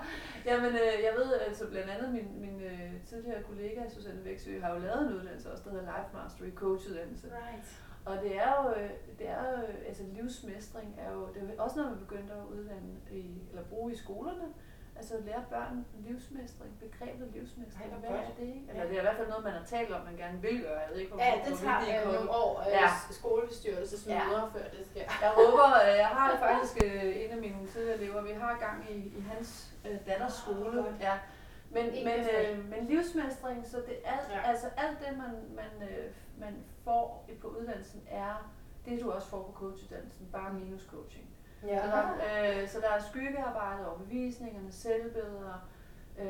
Jamen, 0.50 0.72
øh, 0.84 0.96
jeg 1.08 1.14
ved 1.20 1.30
altså 1.48 1.64
blandt 1.74 1.90
andet 1.96 2.10
min, 2.18 2.28
min 2.46 2.58
øh, 2.72 2.92
tidligere 3.10 3.42
kollega 3.50 3.80
Susanne 3.94 4.22
Væksø 4.26 4.52
har 4.64 4.70
jo 4.76 4.80
lavet 4.86 5.02
en 5.08 5.14
uddannelse 5.18 5.52
også, 5.52 5.64
der 5.66 5.72
hedder 5.76 5.88
Life 5.94 6.10
Mastery 6.18 6.52
Coach 6.62 6.84
uddannelse. 6.90 7.28
Right. 7.28 7.70
Og 8.06 8.18
det 8.24 8.36
er 8.38 8.52
jo, 8.64 8.82
øh, 8.82 8.90
det 9.20 9.28
er 9.30 9.42
jo, 9.52 9.66
altså 9.88 10.04
livsmestring 10.14 10.96
er 11.08 11.12
jo, 11.14 11.28
det 11.34 11.52
er 11.58 11.62
også 11.64 11.76
noget, 11.78 11.92
man 11.92 12.00
begynder 12.00 12.36
at 12.42 12.48
uddanne 12.48 12.94
i, 13.12 13.42
eller 13.50 13.64
bruge 13.64 13.92
i 13.94 13.96
skolerne. 13.96 14.44
Altså 14.98 15.14
at 15.18 15.24
lære 15.24 15.44
børn 15.50 15.86
livsmestring, 16.08 16.72
begrebet 16.80 17.28
livsmestring. 17.34 17.92
Ej, 17.94 18.00
Hvad 18.00 18.10
godt. 18.10 18.22
er 18.22 18.34
det, 18.40 18.48
ikke? 18.48 18.62
Ja. 18.68 18.72
Eller 18.72 18.86
det 18.88 18.96
er 18.96 19.00
i 19.00 19.02
hvert 19.08 19.18
fald 19.18 19.28
noget, 19.30 19.44
man 19.44 19.54
har 19.54 19.66
talt 19.66 19.92
om, 19.94 20.02
man 20.06 20.18
gerne 20.18 20.42
vil 20.42 20.62
gøre. 20.62 20.80
Jeg 20.80 20.90
ved 20.92 20.98
ikke, 20.98 21.14
hvor, 21.14 21.24
Ja, 21.24 21.32
det 21.50 21.58
tager 21.60 21.80
øh, 22.00 22.06
på- 22.06 22.12
nogle 22.12 22.30
år 22.32 22.60
øh, 22.60 22.66
Ja. 22.72 22.88
skolebestyrelsesmøder, 23.12 24.50
før 24.54 24.64
det 24.78 24.84
sker. 24.92 25.06
Jeg 25.22 25.32
håber, 25.42 25.66
øh, 25.88 25.98
jeg 26.06 26.08
har 26.08 26.38
faktisk 26.48 26.76
øh, 26.86 27.24
en 27.24 27.32
af 27.32 27.38
mine 27.38 27.68
tidligere 27.74 27.98
elever, 27.98 28.22
vi 28.22 28.32
har 28.44 28.58
gang 28.66 28.78
i, 28.92 28.96
i 29.20 29.22
hans 29.32 29.50
øh, 29.86 29.98
datters 30.08 30.34
Ah, 30.34 30.42
skole. 30.56 30.86
Ja. 31.02 31.14
Men, 31.72 31.86
men, 31.86 32.20
øh, 32.36 32.70
men 32.70 32.86
livsmestring, 32.86 33.68
så 33.68 33.78
det 33.78 33.98
er 34.06 34.18
Ja. 34.30 34.36
ja. 34.36 34.50
altså 34.50 34.68
alt 34.78 34.98
det, 35.00 35.18
man, 35.18 35.32
man, 35.56 35.90
øh, 35.90 36.12
man 36.40 36.56
får 36.84 37.30
på 37.42 37.48
uddannelsen, 37.48 38.02
er 38.10 38.52
det, 38.86 39.02
du 39.02 39.12
også 39.12 39.28
får 39.28 39.38
på 39.44 39.52
coachuddannelsen, 39.54 40.28
bare 40.32 40.54
minus 40.54 40.82
coaching. 40.92 41.26
Ja. 41.68 41.82
Så, 41.82 41.88
der, 41.88 42.14
øh, 42.62 42.68
så 42.70 42.80
der 42.80 42.90
er 42.90 43.00
skyggearbejde, 43.10 43.90
overbevisningerne, 43.90 44.72
selvbilleder. 44.72 45.68
Øh, 46.20 46.30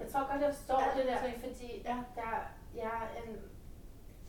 Jeg 0.00 0.08
tror 0.12 0.32
godt, 0.32 0.42
jeg 0.42 0.54
forstår 0.54 0.74
Alt 0.78 0.96
det 0.96 1.06
der, 1.06 1.20
ting. 1.26 1.40
fordi 1.44 1.82
Ja. 1.84 1.96
der, 2.16 2.32
jeg 2.76 2.84
er, 3.16 3.22
en, 3.22 3.36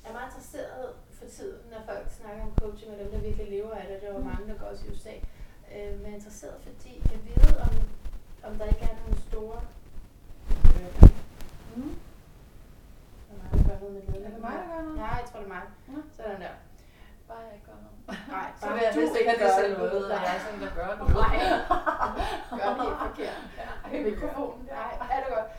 er 0.05 0.11
meget 0.13 0.25
interesseret 0.29 0.95
for 1.11 1.25
tiden, 1.25 1.59
når 1.71 1.93
folk 1.93 2.09
snakker 2.09 2.43
om 2.43 2.53
coaching, 2.61 2.91
og 2.93 2.99
dem, 2.99 3.11
der 3.11 3.19
virkelig 3.19 3.49
lever 3.49 3.71
af 3.75 3.87
det. 3.87 4.01
Der 4.01 4.07
er 4.07 4.11
jo 4.13 4.19
Mm. 4.19 4.25
mange, 4.25 4.47
der 4.53 4.59
går 4.59 4.65
også 4.65 4.85
i 4.87 4.89
USA. 4.91 5.13
Øh, 5.75 5.91
men 5.93 6.01
jeg 6.05 6.11
er 6.11 6.15
interesseret, 6.15 6.55
fordi 6.61 7.03
jeg 7.11 7.19
ved, 7.27 7.55
om, 7.59 7.73
om 8.51 8.57
der 8.57 8.65
ikke 8.65 8.81
er 8.91 8.95
nogle 9.05 9.21
store 9.21 9.61
mm. 11.75 11.95
Er 13.31 14.29
det. 14.29 14.41
Mig, 14.41 14.51
der 14.51 14.75
gør 14.75 14.81
noget? 14.83 14.97
Ja, 14.97 15.05
jeg 15.05 15.25
tror, 15.31 15.39
det 15.39 15.45
er 15.45 15.53
mig. 15.53 15.61
Nå. 15.87 15.97
Sådan 16.17 16.41
der. 16.41 16.53
Bare 17.27 17.37
jeg 17.37 17.53
ikke 17.53 17.65
gør 17.65 17.73
noget. 17.85 18.27
Nej, 18.35 18.47
Så 18.59 18.67
vil 18.73 18.81
jeg 18.85 18.93
helst 18.93 19.15
ikke 19.19 19.29
have 19.31 19.43
det 19.45 19.53
selv 19.61 19.73
med, 19.79 20.05
at 20.11 20.21
jeg 20.25 20.35
er 20.35 20.39
sådan, 20.45 20.61
der 20.65 20.71
gør 20.79 20.89
noget. 20.97 21.13
Nej. 21.25 21.35
Gør 22.59 22.69
det 22.75 22.83
helt 22.85 22.99
forkert. 23.07 23.39
Ja, 23.91 24.03
Mikrofonen. 24.09 24.65
Nej, 24.65 24.91
er 25.15 25.19
det 25.23 25.29
godt. 25.35 25.49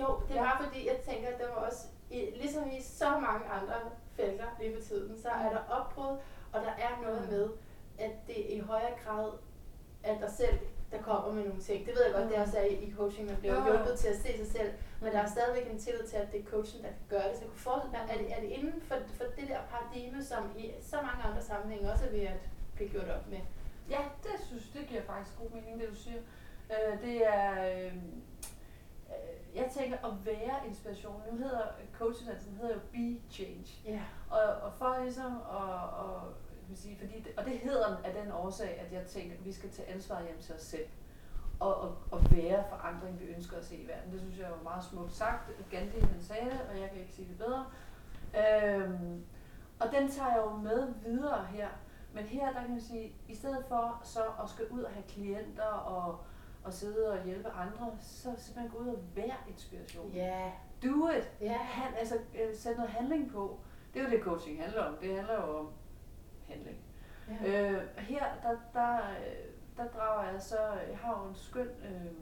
Jo, 0.00 0.20
det 0.28 0.36
er 0.36 0.42
Ja. 0.42 0.64
fordi, 0.64 0.86
jeg 0.88 0.96
tænker, 1.08 1.28
at 1.28 1.38
der 1.40 1.48
var 1.48 1.60
også, 1.68 1.82
i, 2.10 2.18
ligesom 2.42 2.70
i 2.70 2.82
så 2.82 3.10
mange 3.10 3.44
andre 3.58 3.74
felter 4.16 4.44
lige 4.60 4.74
for 4.76 4.82
tiden, 4.88 5.22
så 5.22 5.28
er 5.28 5.50
der 5.50 5.62
opbrud, 5.70 6.16
og 6.52 6.60
der 6.66 6.70
er 6.86 7.02
noget 7.02 7.28
med, 7.30 7.48
at 7.98 8.10
det 8.26 8.36
i 8.36 8.58
højere 8.60 8.94
grad 9.04 9.30
er 10.02 10.18
dig 10.18 10.30
selv, 10.30 10.58
der 10.92 11.02
kommer 11.02 11.32
med 11.32 11.44
nogle 11.44 11.60
ting. 11.60 11.86
Det 11.86 11.94
ved 11.96 12.04
jeg 12.04 12.14
godt, 12.14 12.30
det 12.30 12.36
også 12.44 12.58
er 12.58 12.64
i 12.64 12.74
i 12.74 12.94
coaching, 12.98 13.26
man 13.26 13.36
bliver 13.36 13.54
Jo, 13.54 13.64
hjulpet 13.64 13.98
til 13.98 14.08
at 14.08 14.16
se 14.16 14.30
sig 14.36 14.50
selv, 14.56 14.72
men 15.00 15.12
der 15.12 15.18
er 15.18 15.30
stadigvæk 15.36 15.70
en 15.70 15.78
tillid 15.78 16.06
til, 16.06 16.16
at 16.16 16.32
det 16.32 16.40
er 16.40 16.44
coachen, 16.44 16.82
der 16.84 16.88
kan 16.88 17.06
gøre 17.08 17.28
det. 17.28 17.36
Så 17.36 17.42
jeg 17.42 17.50
kunne 17.50 17.66
forestille 17.70 17.92
mig, 17.96 18.02
er 18.12 18.18
det, 18.18 18.28
er 18.36 18.40
det 18.40 18.50
inden 18.58 18.80
for, 18.88 18.96
for 19.18 19.24
det 19.38 19.48
der 19.48 19.60
paradigme, 19.72 20.24
som 20.24 20.42
i 20.58 20.70
så 20.80 20.96
mange 20.96 21.22
andre 21.28 21.42
sammenhænge 21.42 21.92
også 21.92 22.04
er 22.06 22.10
ved 22.10 22.20
at 22.20 22.40
blive 22.74 22.90
gjort 22.90 23.08
op 23.08 23.28
med? 23.28 23.40
Ja, 23.90 24.00
det 24.22 24.36
synes 24.46 24.64
det 24.74 24.86
giver 24.88 25.02
faktisk 25.02 25.38
god 25.38 25.50
mening, 25.50 25.80
det 25.80 25.88
du 25.88 25.94
siger. 25.94 26.20
Øh, 26.72 27.02
det 27.02 27.26
er, 27.26 27.50
øh, 27.70 27.92
øh, 29.12 29.56
jeg 29.56 29.70
tænker 29.76 29.96
at 30.06 30.12
være 30.26 30.56
inspiration. 30.68 31.22
Nu 31.30 31.36
hedder 31.36 31.62
coachuddannelsen 31.98 32.56
hedder 32.60 32.74
jo 32.74 32.80
Be 32.92 33.20
Change. 33.30 33.66
Ja. 33.84 34.00
Og, 34.30 34.42
og 34.62 34.72
for 34.78 34.98
ligesom 35.02 35.32
at, 35.32 35.88
og, 36.04 36.22
vil 36.72 36.80
sige, 36.80 36.96
fordi 36.98 37.20
det, 37.20 37.32
og 37.36 37.44
det 37.44 37.58
hedder 37.58 37.96
den 37.96 38.04
af 38.04 38.22
den 38.22 38.32
årsag, 38.32 38.80
at 38.80 38.92
jeg 38.92 39.06
tænker, 39.06 39.36
at 39.36 39.44
vi 39.44 39.52
skal 39.52 39.70
tage 39.70 39.88
ansvar 39.88 40.22
hjem 40.22 40.38
til 40.40 40.54
os 40.54 40.62
selv. 40.62 40.86
Og, 41.60 41.80
og, 41.80 41.96
og 42.10 42.20
være 42.30 42.64
forandring, 42.68 43.20
vi 43.20 43.24
ønsker 43.24 43.56
at 43.56 43.64
se 43.64 43.76
i 43.76 43.88
verden. 43.88 44.12
Det 44.12 44.20
synes 44.20 44.38
jeg 44.38 44.50
var 44.50 44.62
meget 44.62 44.84
smukt 44.84 45.12
sagt. 45.12 45.50
Gandhi 45.70 46.00
han 46.00 46.22
sagde 46.22 46.44
det, 46.44 46.60
og 46.70 46.80
jeg 46.80 46.90
kan 46.90 47.00
ikke 47.00 47.12
sige 47.12 47.28
det 47.28 47.38
bedre. 47.38 47.66
Øhm, 48.42 49.24
og 49.80 49.86
den 49.92 50.10
tager 50.10 50.28
jeg 50.28 50.42
jo 50.46 50.56
med 50.56 50.94
videre 51.04 51.44
her. 51.44 51.68
Men 52.12 52.24
her, 52.24 52.52
der 52.52 52.60
kan 52.60 52.70
man 52.70 52.80
sige, 52.80 53.12
i 53.28 53.34
stedet 53.34 53.64
for 53.68 54.00
så 54.04 54.22
at 54.42 54.50
skal 54.50 54.68
ud 54.70 54.82
og 54.82 54.90
have 54.90 55.04
klienter 55.08 55.72
og, 55.72 56.20
og 56.64 56.72
sidde 56.72 57.12
og 57.12 57.24
hjælpe 57.24 57.48
andre, 57.48 57.96
så 58.00 58.30
simpelthen 58.36 58.70
gå 58.70 58.78
ud 58.78 58.88
og 58.88 58.98
være 59.14 59.36
inspiration. 59.48 60.12
Ja. 60.12 60.50
Do 60.82 61.08
it! 61.08 61.32
Ja. 61.40 61.58
Han, 61.58 61.94
altså, 61.98 62.14
øh, 62.14 62.56
sæt 62.56 62.76
noget 62.76 62.90
handling 62.90 63.30
på. 63.32 63.58
Det 63.94 64.00
er 64.00 64.04
jo 64.04 64.10
det, 64.10 64.22
coaching 64.22 64.62
handler 64.62 64.82
om. 64.82 64.96
Det 65.00 65.16
handler 65.16 65.34
jo 65.34 65.58
om 65.58 65.68
handling. 66.52 66.78
ja. 67.28 67.70
Øh, 67.72 67.82
her, 67.98 68.24
der, 68.42 68.56
der, 68.80 68.98
der 69.76 69.88
drager 69.88 70.30
jeg 70.30 70.42
så, 70.42 70.58
jeg 70.90 70.98
har 70.98 71.20
jo 71.22 71.28
en 71.28 71.34
skøn 71.34 71.68
øh, 71.68 72.12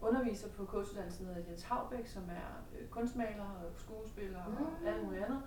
underviser 0.00 0.48
på 0.48 0.66
coachuddannelsen, 0.66 1.26
der 1.26 1.34
hedder 1.34 1.48
Jens 1.48 1.62
Havbæk, 1.62 2.06
som 2.06 2.22
er 2.22 2.78
øh, 2.80 2.88
kunstmaler 2.88 3.44
og 3.44 3.70
skuespiller 3.76 4.44
og 4.44 4.50
Mm. 4.50 4.86
alt 4.86 5.04
muligt 5.04 5.24
andet. 5.24 5.42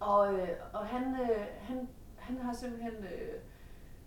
Og, 0.00 0.34
øh, 0.34 0.48
og 0.72 0.86
han, 0.86 1.02
øh, 1.20 1.46
han, 1.60 1.88
han 2.16 2.36
har 2.38 2.52
simpelthen, 2.52 2.92
øh, 2.94 3.40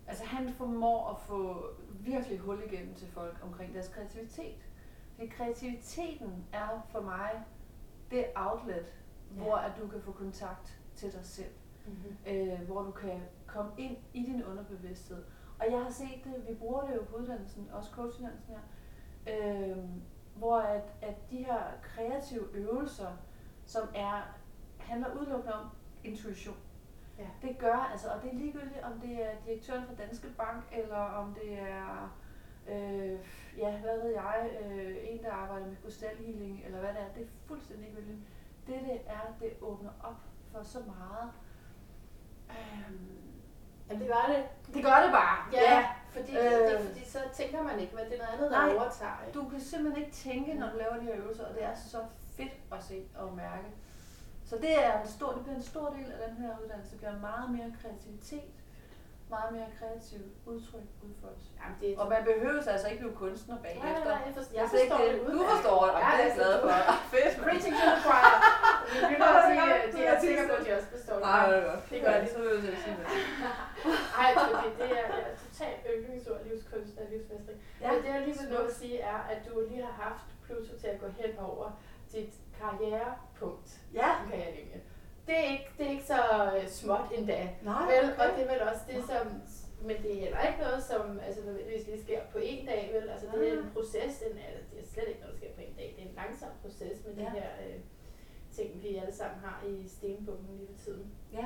altså 0.07 0.25
han 0.25 0.49
formår 0.49 1.09
at 1.09 1.19
få 1.19 1.65
virkelig 1.89 2.39
hul 2.39 2.63
igennem 2.71 2.95
til 2.95 3.07
folk 3.07 3.37
omkring 3.43 3.73
deres 3.73 3.87
kreativitet. 3.87 4.55
Fordi 5.15 5.27
kreativiteten 5.27 6.45
er 6.53 6.87
for 6.91 7.01
mig 7.01 7.31
det 8.11 8.25
outlet, 8.35 8.85
Ja. 9.35 9.41
hvor 9.41 9.55
at 9.55 9.71
du 9.81 9.87
kan 9.87 10.01
få 10.01 10.11
kontakt 10.11 10.79
til 10.95 11.11
dig 11.13 11.25
selv 11.25 11.51
Mm-hmm. 11.85 12.33
øh, 12.33 12.61
hvor 12.61 12.81
du 12.81 12.91
kan 12.91 13.21
komme 13.47 13.71
ind 13.77 13.97
i 14.13 14.23
din 14.23 14.43
underbevidsthed. 14.43 15.23
Og 15.59 15.71
jeg 15.71 15.83
har 15.83 15.89
set 15.89 16.21
det, 16.23 16.49
vi 16.49 16.53
bruger 16.53 16.81
det 16.81 16.95
jo 16.95 17.03
på 17.03 17.15
uddannelsen, 17.15 17.69
også 17.73 17.91
coachuddannelsen 17.91 18.55
her, 18.55 18.61
øh, 19.27 19.77
hvor 20.35 20.57
at, 20.57 20.93
at 21.01 21.31
de 21.31 21.37
her 21.43 21.61
kreative 21.81 22.47
øvelser, 22.53 23.11
som 23.65 23.87
er, 23.95 24.21
handler 24.79 25.15
udelukkende 25.15 25.53
om 25.53 25.65
intuition. 26.03 26.57
Ja. 27.17 27.27
Det 27.47 27.57
gør, 27.57 27.89
altså, 27.91 28.09
og 28.09 28.21
det 28.21 28.31
er 28.33 28.35
ligegyldigt, 28.35 28.83
om 28.83 28.99
det 28.99 29.25
er 29.25 29.31
direktøren 29.45 29.85
fra 29.85 29.95
Danske 29.95 30.27
Bank, 30.37 30.63
eller 30.71 30.97
om 30.97 31.33
det 31.33 31.59
er, 31.59 32.17
øh, 32.69 33.19
ja, 33.57 33.79
hvad 33.79 34.01
ved 34.01 34.09
jeg, 34.09 34.49
øh, 34.65 34.95
en, 35.01 35.23
der 35.23 35.31
arbejder 35.31 35.67
med 35.67 35.75
krystalhealing, 35.83 36.61
eller 36.65 36.79
hvad 36.79 36.89
det 36.89 37.01
er, 37.01 37.13
det 37.15 37.23
er 37.23 37.27
fuldstændig 37.45 37.85
ligegyldigt. 37.85 38.19
Det 38.67 38.75
det 38.81 39.01
er, 39.07 39.35
det 39.39 39.53
åbner 39.61 39.89
op 40.03 40.21
for 40.51 40.63
så 40.63 40.79
meget. 40.79 41.31
Øhm, 42.59 43.07
Jamen, 43.89 44.01
det 44.01 44.07
gør 44.07 44.25
det. 44.33 44.43
det 44.75 44.83
gør 44.83 44.97
det 45.03 45.11
bare. 45.11 45.37
Ja, 45.53 45.85
fordi, 46.11 46.31
øh, 46.37 46.43
det, 46.43 46.73
er 46.81 46.85
fordi 46.87 47.05
så 47.09 47.19
tænker 47.33 47.61
man 47.63 47.79
ikke, 47.79 47.93
hvad 47.93 48.05
det 48.05 48.13
er 48.13 48.17
noget 48.17 48.33
andet, 48.33 48.51
der 48.51 48.65
Nej. 48.65 48.75
overtager. 48.75 49.17
Ikke? 49.27 49.39
Du 49.39 49.49
kan 49.49 49.61
simpelthen 49.61 50.03
ikke 50.03 50.15
tænke, 50.15 50.53
når 50.53 50.69
du 50.69 50.77
laver 50.77 50.95
de 50.97 51.03
her 51.03 51.15
øvelser, 51.15 51.45
og 51.45 51.53
det 51.55 51.63
er 51.63 51.75
så 51.75 51.97
fedt 52.37 52.53
at 52.71 52.83
se 52.83 53.03
og 53.15 53.33
mærke. 53.33 53.67
Så 54.45 54.57
det 54.57 54.85
er 54.85 55.01
en 55.01 55.07
stor, 55.07 55.31
det 55.33 55.41
bliver 55.43 55.55
en 55.55 55.63
stor 55.63 55.89
del 55.89 56.11
af 56.11 56.27
den 56.29 56.37
her 56.37 56.49
uddannelse. 56.63 56.91
Det 56.91 56.97
bliver 56.99 57.19
meget 57.19 57.51
mere 57.51 57.73
kreativitet, 57.81 58.51
meget 59.37 59.51
mere 59.57 59.69
kreativ 59.79 60.21
udtryk, 60.51 60.87
udfoldelse. 61.07 61.47
Jamen, 61.59 61.75
det 61.81 61.87
er 61.89 61.95
Og 62.01 62.05
man 62.13 62.21
behøver 62.31 62.61
altså 62.75 62.87
ikke 62.91 63.01
blive 63.03 63.15
kunstner 63.23 63.55
Nej, 63.55 63.63
bagefter. 63.65 63.91
nej, 63.93 64.17
nej, 64.17 64.21
jeg 64.27 64.33
forstår, 64.39 64.53
jeg 64.59 64.67
forstår 64.73 64.97
det, 65.03 65.11
det 65.27 65.33
du 65.37 65.41
forstår 65.53 65.77
det, 65.85 65.91
og 65.95 65.99
det 66.07 66.13
er 66.13 66.25
jeg 66.27 66.33
glad 66.39 66.53
for. 66.63 66.69
Fedt. 67.13 67.33
Preaching 67.45 67.73
to 67.81 67.85
the 67.93 67.99
choir. 68.05 68.33
Mine 68.93 69.07
lyttere, 69.11 69.77
de, 69.85 69.97
de 69.97 70.01
er 70.11 70.15
sikre 70.25 70.43
på, 70.49 70.53
at 70.59 70.63
de 70.67 70.71
også 70.77 70.89
forstår 70.95 71.15
det. 71.19 71.23
Nej, 71.29 71.43
det 71.49 71.57
er 71.61 71.65
godt. 71.69 71.81
Det 71.91 71.97
gør 72.05 72.15
de. 72.21 72.27
Så 72.33 72.37
vil 72.43 72.49
jeg 72.71 72.77
sige 72.83 72.95
det. 72.99 73.07
Ej, 74.23 74.29
fordi 74.43 74.67
det 74.79 74.89
er, 74.99 75.05
det 75.15 75.21
er 75.29 75.33
totalt 75.45 75.79
yndlingsord, 75.93 76.39
livskunst 76.47 76.93
og 77.01 77.05
livsmestring. 77.11 77.57
Ja, 77.83 77.87
Men 77.91 77.97
det, 78.03 78.09
jeg 78.15 78.21
lige 78.27 78.37
vil 78.41 78.49
nå 78.55 78.59
at 78.69 78.73
sige, 78.81 78.95
er, 79.13 79.19
at 79.33 79.39
du 79.47 79.51
lige 79.69 79.83
har 79.89 79.95
haft 80.05 80.25
Pluto 80.45 80.73
til 80.81 80.87
at 80.93 80.99
gå 81.03 81.07
hen 81.19 81.31
over 81.49 81.67
dit 82.13 82.33
karrierepunkt, 82.59 83.69
Ja. 83.99 84.09
kan 84.29 84.39
jeg 84.43 84.51
linje. 84.59 84.70
Det 85.27 85.35
er 85.39 85.47
ikke, 85.55 85.69
det 85.77 85.85
er 85.87 85.91
ikke 85.91 86.05
så 86.15 86.21
øh, 86.57 86.67
småt 86.67 87.07
endda. 87.17 87.49
Nej, 87.63 87.83
Vel, 87.91 88.05
okay. 88.11 88.19
og 88.21 88.27
det 88.37 88.43
er 88.45 88.51
vel 88.53 88.61
også 88.71 88.83
det, 88.91 89.03
som, 89.11 89.25
men 89.87 89.95
det 90.03 90.11
er 90.15 90.19
heller 90.25 90.41
ikke 90.47 90.59
noget, 90.59 90.83
som 90.83 91.19
altså, 91.25 91.41
nødvendigvis 91.45 91.87
lige 91.87 92.03
sker 92.03 92.21
på 92.31 92.37
en 92.41 92.65
dag, 92.65 92.81
vel? 92.95 93.09
Altså, 93.09 93.27
det 93.33 93.47
er 93.49 93.53
en 93.53 93.65
Ah. 93.67 93.73
proces, 93.73 94.11
den 94.25 94.33
er, 94.37 94.51
det 94.71 94.79
er 94.83 94.87
slet 94.93 95.07
ikke 95.07 95.19
noget, 95.19 95.33
der 95.35 95.39
sker 95.41 95.53
på 95.55 95.61
en 95.61 95.73
dag. 95.79 95.87
Det 95.95 96.03
er 96.05 96.09
en 96.09 96.15
langsom 96.15 96.49
proces 96.61 96.97
med 97.05 97.15
de 97.15 97.21
Ja. 97.21 97.29
her 97.29 97.49
øh, 97.67 97.79
ting, 98.57 98.83
vi 98.83 98.95
alle 98.95 99.15
sammen 99.15 99.39
har 99.45 99.63
i 99.67 99.87
stenbunken 99.87 100.57
lige 100.57 100.67
for 100.75 100.83
tiden. 100.85 101.11
Ja. 101.33 101.45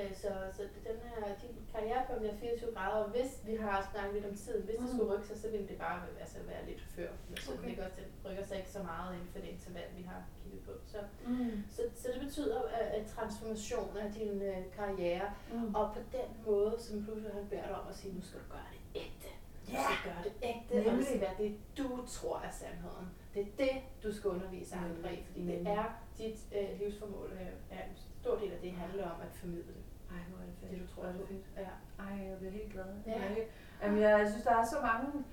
Øh, 0.00 0.12
så, 0.22 0.30
så 0.56 0.62
den 0.88 0.96
her, 1.10 1.22
din 1.42 1.56
karrierepunkt 1.72 2.24
er 2.24 2.36
24 2.36 2.74
grader, 2.74 3.04
og 3.04 3.10
hvis 3.10 3.30
vi 3.48 3.54
har 3.56 3.88
snakket 3.92 4.14
lidt 4.14 4.26
om 4.30 4.34
tiden, 4.36 4.62
hvis 4.66 4.76
det 4.76 4.84
Mm. 4.88 4.92
skulle 4.96 5.10
rykke 5.14 5.26
sig, 5.26 5.38
så 5.42 5.48
ville 5.50 5.68
det 5.68 5.78
bare 5.78 5.98
altså, 6.20 6.38
være 6.52 6.66
lidt 6.70 6.82
før. 6.96 7.10
Så 7.44 7.52
Okay. 7.52 7.70
det, 7.76 7.78
også, 7.84 7.96
det 8.00 8.06
rykker 8.30 8.44
sig 8.44 8.56
ikke 8.60 8.70
så 8.70 8.82
meget 8.82 9.14
inden 9.14 9.28
for 9.32 9.38
det 9.38 9.48
interval, 9.48 9.88
vi 9.96 10.02
har 10.02 10.20
kigget 10.42 10.60
på. 10.68 10.72
Så, 10.92 10.98
Mm. 11.26 11.62
så, 11.74 11.82
så 12.00 12.06
det 12.14 12.20
betyder 12.26 12.62
at, 12.62 12.86
at 12.98 13.06
transformation 13.06 13.96
af 13.96 14.12
din 14.12 14.42
øh, 14.42 14.56
karriere, 14.78 15.28
Mm. 15.52 15.74
og 15.74 15.84
på 15.94 16.00
den 16.12 16.28
måde, 16.46 16.74
som 16.78 16.94
han 17.34 17.46
beder 17.50 17.66
dig 17.66 17.76
om 17.80 17.88
at 17.88 17.96
sige, 17.96 18.14
nu 18.14 18.22
skal 18.22 18.40
du 18.40 18.48
gøre 18.56 18.68
det 18.74 19.00
ægte. 19.04 19.30
Du 19.66 19.72
Ja. 19.72 19.84
skal 19.86 19.98
gøre 20.12 20.22
det 20.26 20.32
ægte, 20.50 20.72
og 20.72 20.76
det 20.78 20.86
Nemlig. 20.86 21.06
skal 21.06 21.20
være 21.20 21.36
det, 21.38 21.50
du 21.78 21.88
tror 22.06 22.38
er 22.40 22.50
sandheden. 22.50 23.08
Det 23.34 23.42
er 23.42 23.52
det, 23.64 23.74
du 24.02 24.14
skal 24.16 24.30
undervise 24.30 24.76
andre 24.76 25.14
i, 25.14 25.22
fordi 25.26 25.40
det 25.40 25.46
Nemlig. 25.54 25.72
er 25.72 25.84
dit 26.18 26.38
øh, 26.58 26.78
livsformål, 26.80 27.30
øh, 27.32 27.78
er 27.78 27.82
en 27.84 27.96
stor 28.20 28.38
del 28.38 28.52
af 28.52 28.58
det 28.62 28.72
handler 28.72 29.04
om 29.10 29.20
at 29.20 29.28
formidle 29.34 29.72
det. 29.78 29.84
Ej, 30.10 30.22
hvor 30.28 30.38
er 30.42 30.46
det 30.46 30.54
fedt. 30.60 30.70
Det 30.72 30.80
du 30.88 30.94
tror 30.94 31.02
er 31.04 31.12
det 31.12 31.20
fedt. 31.28 31.44
Ja. 31.56 31.72
Ej, 32.04 32.28
jeg 32.28 32.36
bliver 32.38 32.52
helt 32.52 32.72
glad. 32.72 32.84
Ja. 33.06 33.12
Jeg, 33.12 33.20
helt... 33.28 33.48
Jamen, 33.82 34.00
jeg, 34.00 34.20
jeg 34.20 34.28
synes, 34.30 34.44
der 34.44 34.54
er 34.56 34.64
så 34.64 34.76
mange... 34.82 35.24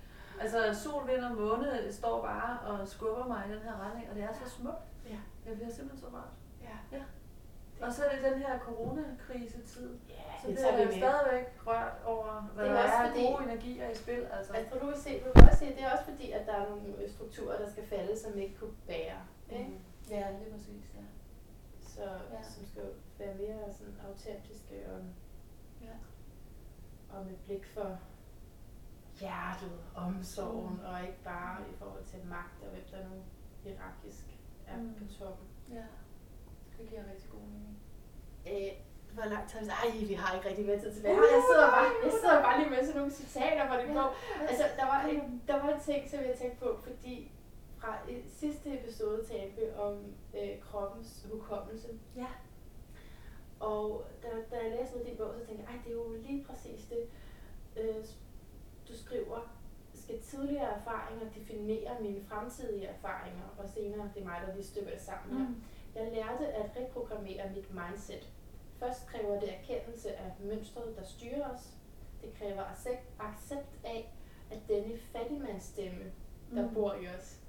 Altså, 0.41 0.57
sol, 0.83 1.07
vind 1.07 1.23
og 1.23 1.35
måne 1.35 1.91
står 1.91 2.21
bare 2.21 2.59
og 2.59 2.87
skubber 2.87 3.25
mig 3.27 3.45
i 3.49 3.51
den 3.53 3.61
her 3.61 3.75
retning, 3.85 4.09
og 4.09 4.15
det 4.15 4.23
er 4.23 4.33
så 4.33 4.49
smukt. 4.49 4.83
Ja. 5.09 5.19
Jeg 5.47 5.55
bliver 5.55 5.71
simpelthen 5.71 5.99
så 5.99 6.07
rørt. 6.15 6.33
Ja. 6.61 6.97
Ja. 6.97 7.03
Og 7.85 7.93
så 7.93 8.03
er 8.05 8.09
det 8.15 8.31
den 8.31 8.39
her 8.43 8.59
coronakrisetid. 8.59 9.89
Ja, 10.09 10.15
Så 10.41 10.47
det 10.47 10.55
bliver 10.55 10.79
jeg 10.79 10.93
stadigvæk 10.93 11.45
rørt 11.67 11.93
over, 12.05 12.51
hvad 12.55 12.65
Det 12.65 12.71
er 12.71 12.75
der 12.75 12.83
også 12.83 12.95
er 12.95 13.07
fordi- 13.07 13.25
gode 13.25 13.43
energier 13.43 13.89
i 13.89 13.95
spil. 13.95 14.21
Altså. 14.37 14.53
Altså, 14.53 14.79
du 14.79 14.85
vil 14.85 14.95
se, 14.97 15.19
du 15.19 15.25
vil 15.39 15.47
også 15.49 15.59
se, 15.59 15.65
det 15.65 15.83
er 15.83 15.91
også 15.91 16.03
fordi, 16.11 16.31
at 16.31 16.45
der 16.47 16.53
er 16.53 16.69
nogle 16.69 16.93
strukturer, 17.15 17.57
der 17.57 17.69
skal 17.71 17.83
falde, 17.87 18.19
som 18.19 18.37
ikke 18.37 18.55
kunne 18.59 18.75
bære. 18.87 19.19
Ikke? 19.49 19.69
Mm. 19.69 19.79
Ja, 20.09 20.25
lige 20.39 20.51
præcis. 20.51 20.83
Ja. 20.95 21.03
Så, 21.95 22.03
Ja. 22.33 22.41
som 22.43 22.65
skal 22.65 22.83
være 23.19 23.35
mere 23.35 23.73
sådan 23.73 23.97
autentiske 24.07 24.75
og, 24.91 24.99
Ja. 25.81 25.95
og 27.09 27.25
med 27.25 27.35
blik 27.45 27.65
for 27.65 27.97
hjertet, 29.19 29.77
omsorgen, 29.95 30.73
Mm. 30.75 30.85
og 30.85 31.01
ikke 31.01 31.23
bare 31.23 31.57
i 31.71 31.73
forhold 31.79 32.03
til 32.03 32.19
magt 32.25 32.57
og 32.63 32.69
hvem 32.69 32.83
der 32.91 33.09
nu 33.09 33.15
hierarkisk 33.63 34.25
er 34.67 34.77
Mm. 34.77 34.93
på 34.99 35.13
toppen. 35.19 35.47
ja. 35.71 35.85
Det 36.77 36.89
giver 36.89 37.01
rigtig 37.11 37.29
god 37.31 37.39
mening. 37.41 37.77
Øh, 38.47 38.71
hvor 39.13 39.25
lang 39.25 39.49
tid 39.49 39.59
Ej, 39.69 39.89
vi 40.09 40.13
har 40.13 40.35
ikke 40.35 40.49
rigtig 40.49 40.65
mere 40.65 40.79
tid 40.79 40.93
tilbage. 40.95 41.15
Jeg 41.15 41.43
sidder 41.49 41.67
bare, 41.77 41.89
jeg 42.05 42.11
sidder 42.21 42.41
bare 42.47 42.59
lige 42.59 42.69
med 42.69 42.81
sådan 42.85 42.95
nogle 42.99 43.11
citater 43.11 43.67
fra 43.67 43.81
din 43.81 43.93
bog. 43.93 44.09
Altså, 44.49 44.63
der 44.79 44.85
var, 44.85 45.01
en, 45.11 45.43
der 45.47 45.55
var 45.61 45.69
en 45.75 45.79
ting, 45.89 46.09
som 46.09 46.19
jeg 46.19 46.35
tænkte 46.41 46.59
på, 46.65 46.69
fordi 46.83 47.31
fra 47.83 48.09
i 48.09 48.23
sidste 48.27 48.79
episode 48.79 49.25
talte 49.25 49.55
vi 49.55 49.71
om 49.77 50.13
øh, 50.33 50.59
kroppens 50.61 51.27
hukommelse. 51.31 51.87
Ja. 52.15 52.27
Og 53.59 54.05
da, 54.23 54.27
da 54.55 54.61
jeg 54.63 54.71
læste 54.79 54.95
ud 54.99 55.05
din 55.05 55.17
bog, 55.17 55.33
så 55.33 55.45
tænkte 55.45 55.63
jeg, 55.67 55.75
ej, 55.75 55.81
det 55.83 55.91
er 55.91 55.95
jo 55.95 56.13
lige 56.27 56.43
præcis 56.43 56.85
det. 56.85 57.07
Øh, 57.77 58.05
du 58.87 58.97
skriver, 58.97 59.55
skal 59.93 60.21
tidligere 60.21 60.75
erfaringer 60.79 61.29
definere 61.35 62.01
mine 62.01 62.23
fremtidige 62.23 62.85
erfaringer, 62.87 63.43
og 63.57 63.69
senere, 63.69 64.09
det 64.15 64.21
er 64.21 64.25
mig, 64.25 64.41
der 64.47 64.53
lige 64.55 64.65
stykker 64.65 64.91
det 64.91 65.01
sammen 65.01 65.37
her. 65.37 65.47
Mm. 65.49 65.63
Jeg 65.95 66.11
lærte 66.11 66.47
at 66.47 66.69
reprogrammere 66.77 67.49
mit 67.55 67.67
mindset. 67.73 68.29
Først 68.79 69.07
kræver 69.07 69.39
det 69.39 69.53
erkendelse 69.59 70.15
af 70.15 70.31
mønstret, 70.39 70.95
der 70.97 71.03
styrer 71.03 71.49
os. 71.53 71.69
Det 72.21 72.33
kræver 72.33 72.63
accept, 72.63 73.03
accept 73.19 73.79
af, 73.83 74.13
at 74.51 74.59
denne 74.67 74.97
fattigmandsstemme, 74.97 76.11
der 76.55 76.67
Mm. 76.67 76.73
bor 76.73 76.93
i 76.93 77.07
os, 77.07 77.39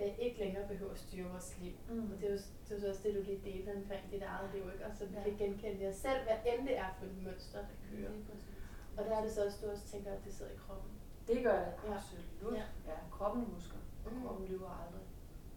øh, 0.00 0.18
ikke 0.18 0.38
længere 0.38 0.68
behøver 0.68 0.92
at 0.92 0.98
styre 0.98 1.28
vores 1.30 1.58
liv. 1.60 1.74
Mm. 1.90 2.12
Og 2.12 2.18
det 2.20 2.26
er 2.28 2.32
jo 2.32 2.38
det 2.64 2.70
er 2.70 2.74
jo 2.74 2.80
så 2.80 2.88
også 2.88 3.02
det, 3.04 3.14
du 3.14 3.20
lige 3.22 3.40
delte 3.44 3.70
omkring 3.76 4.10
dit 4.10 4.22
eget 4.22 4.50
liv, 4.54 4.62
ikke? 4.74 4.86
Og 4.86 4.92
så 4.96 5.06
vi 5.06 5.14
Ja. 5.14 5.22
kan 5.22 5.36
genkende 5.36 5.82
jer 5.84 5.92
selv, 5.92 6.20
hvad 6.26 6.36
end 6.52 6.68
det 6.68 6.76
er 6.78 6.90
for 6.98 7.04
et 7.06 7.22
mønster, 7.22 7.58
der 7.58 7.76
kører. 7.90 8.10
Præcis. 8.30 8.48
Og 8.96 9.04
der 9.04 9.16
er 9.16 9.22
det 9.22 9.32
så 9.32 9.44
også, 9.46 9.58
du 9.66 9.70
også 9.70 9.86
tænker, 9.86 10.12
at 10.12 10.24
det 10.24 10.32
sidder 10.34 10.52
i 10.52 10.56
kroppen. 10.56 10.90
Det 11.28 11.42
gør 11.44 11.58
det 11.64 11.72
Ja. 11.88 11.94
absolut. 11.96 12.54
Ja. 12.56 12.64
Ja. 12.90 12.96
Kroppen 13.10 13.44
husker, 13.44 13.76
og 14.06 14.12
Mm. 14.12 14.22
kroppen 14.22 14.46
lyver 14.46 14.70
aldrig. 14.86 15.06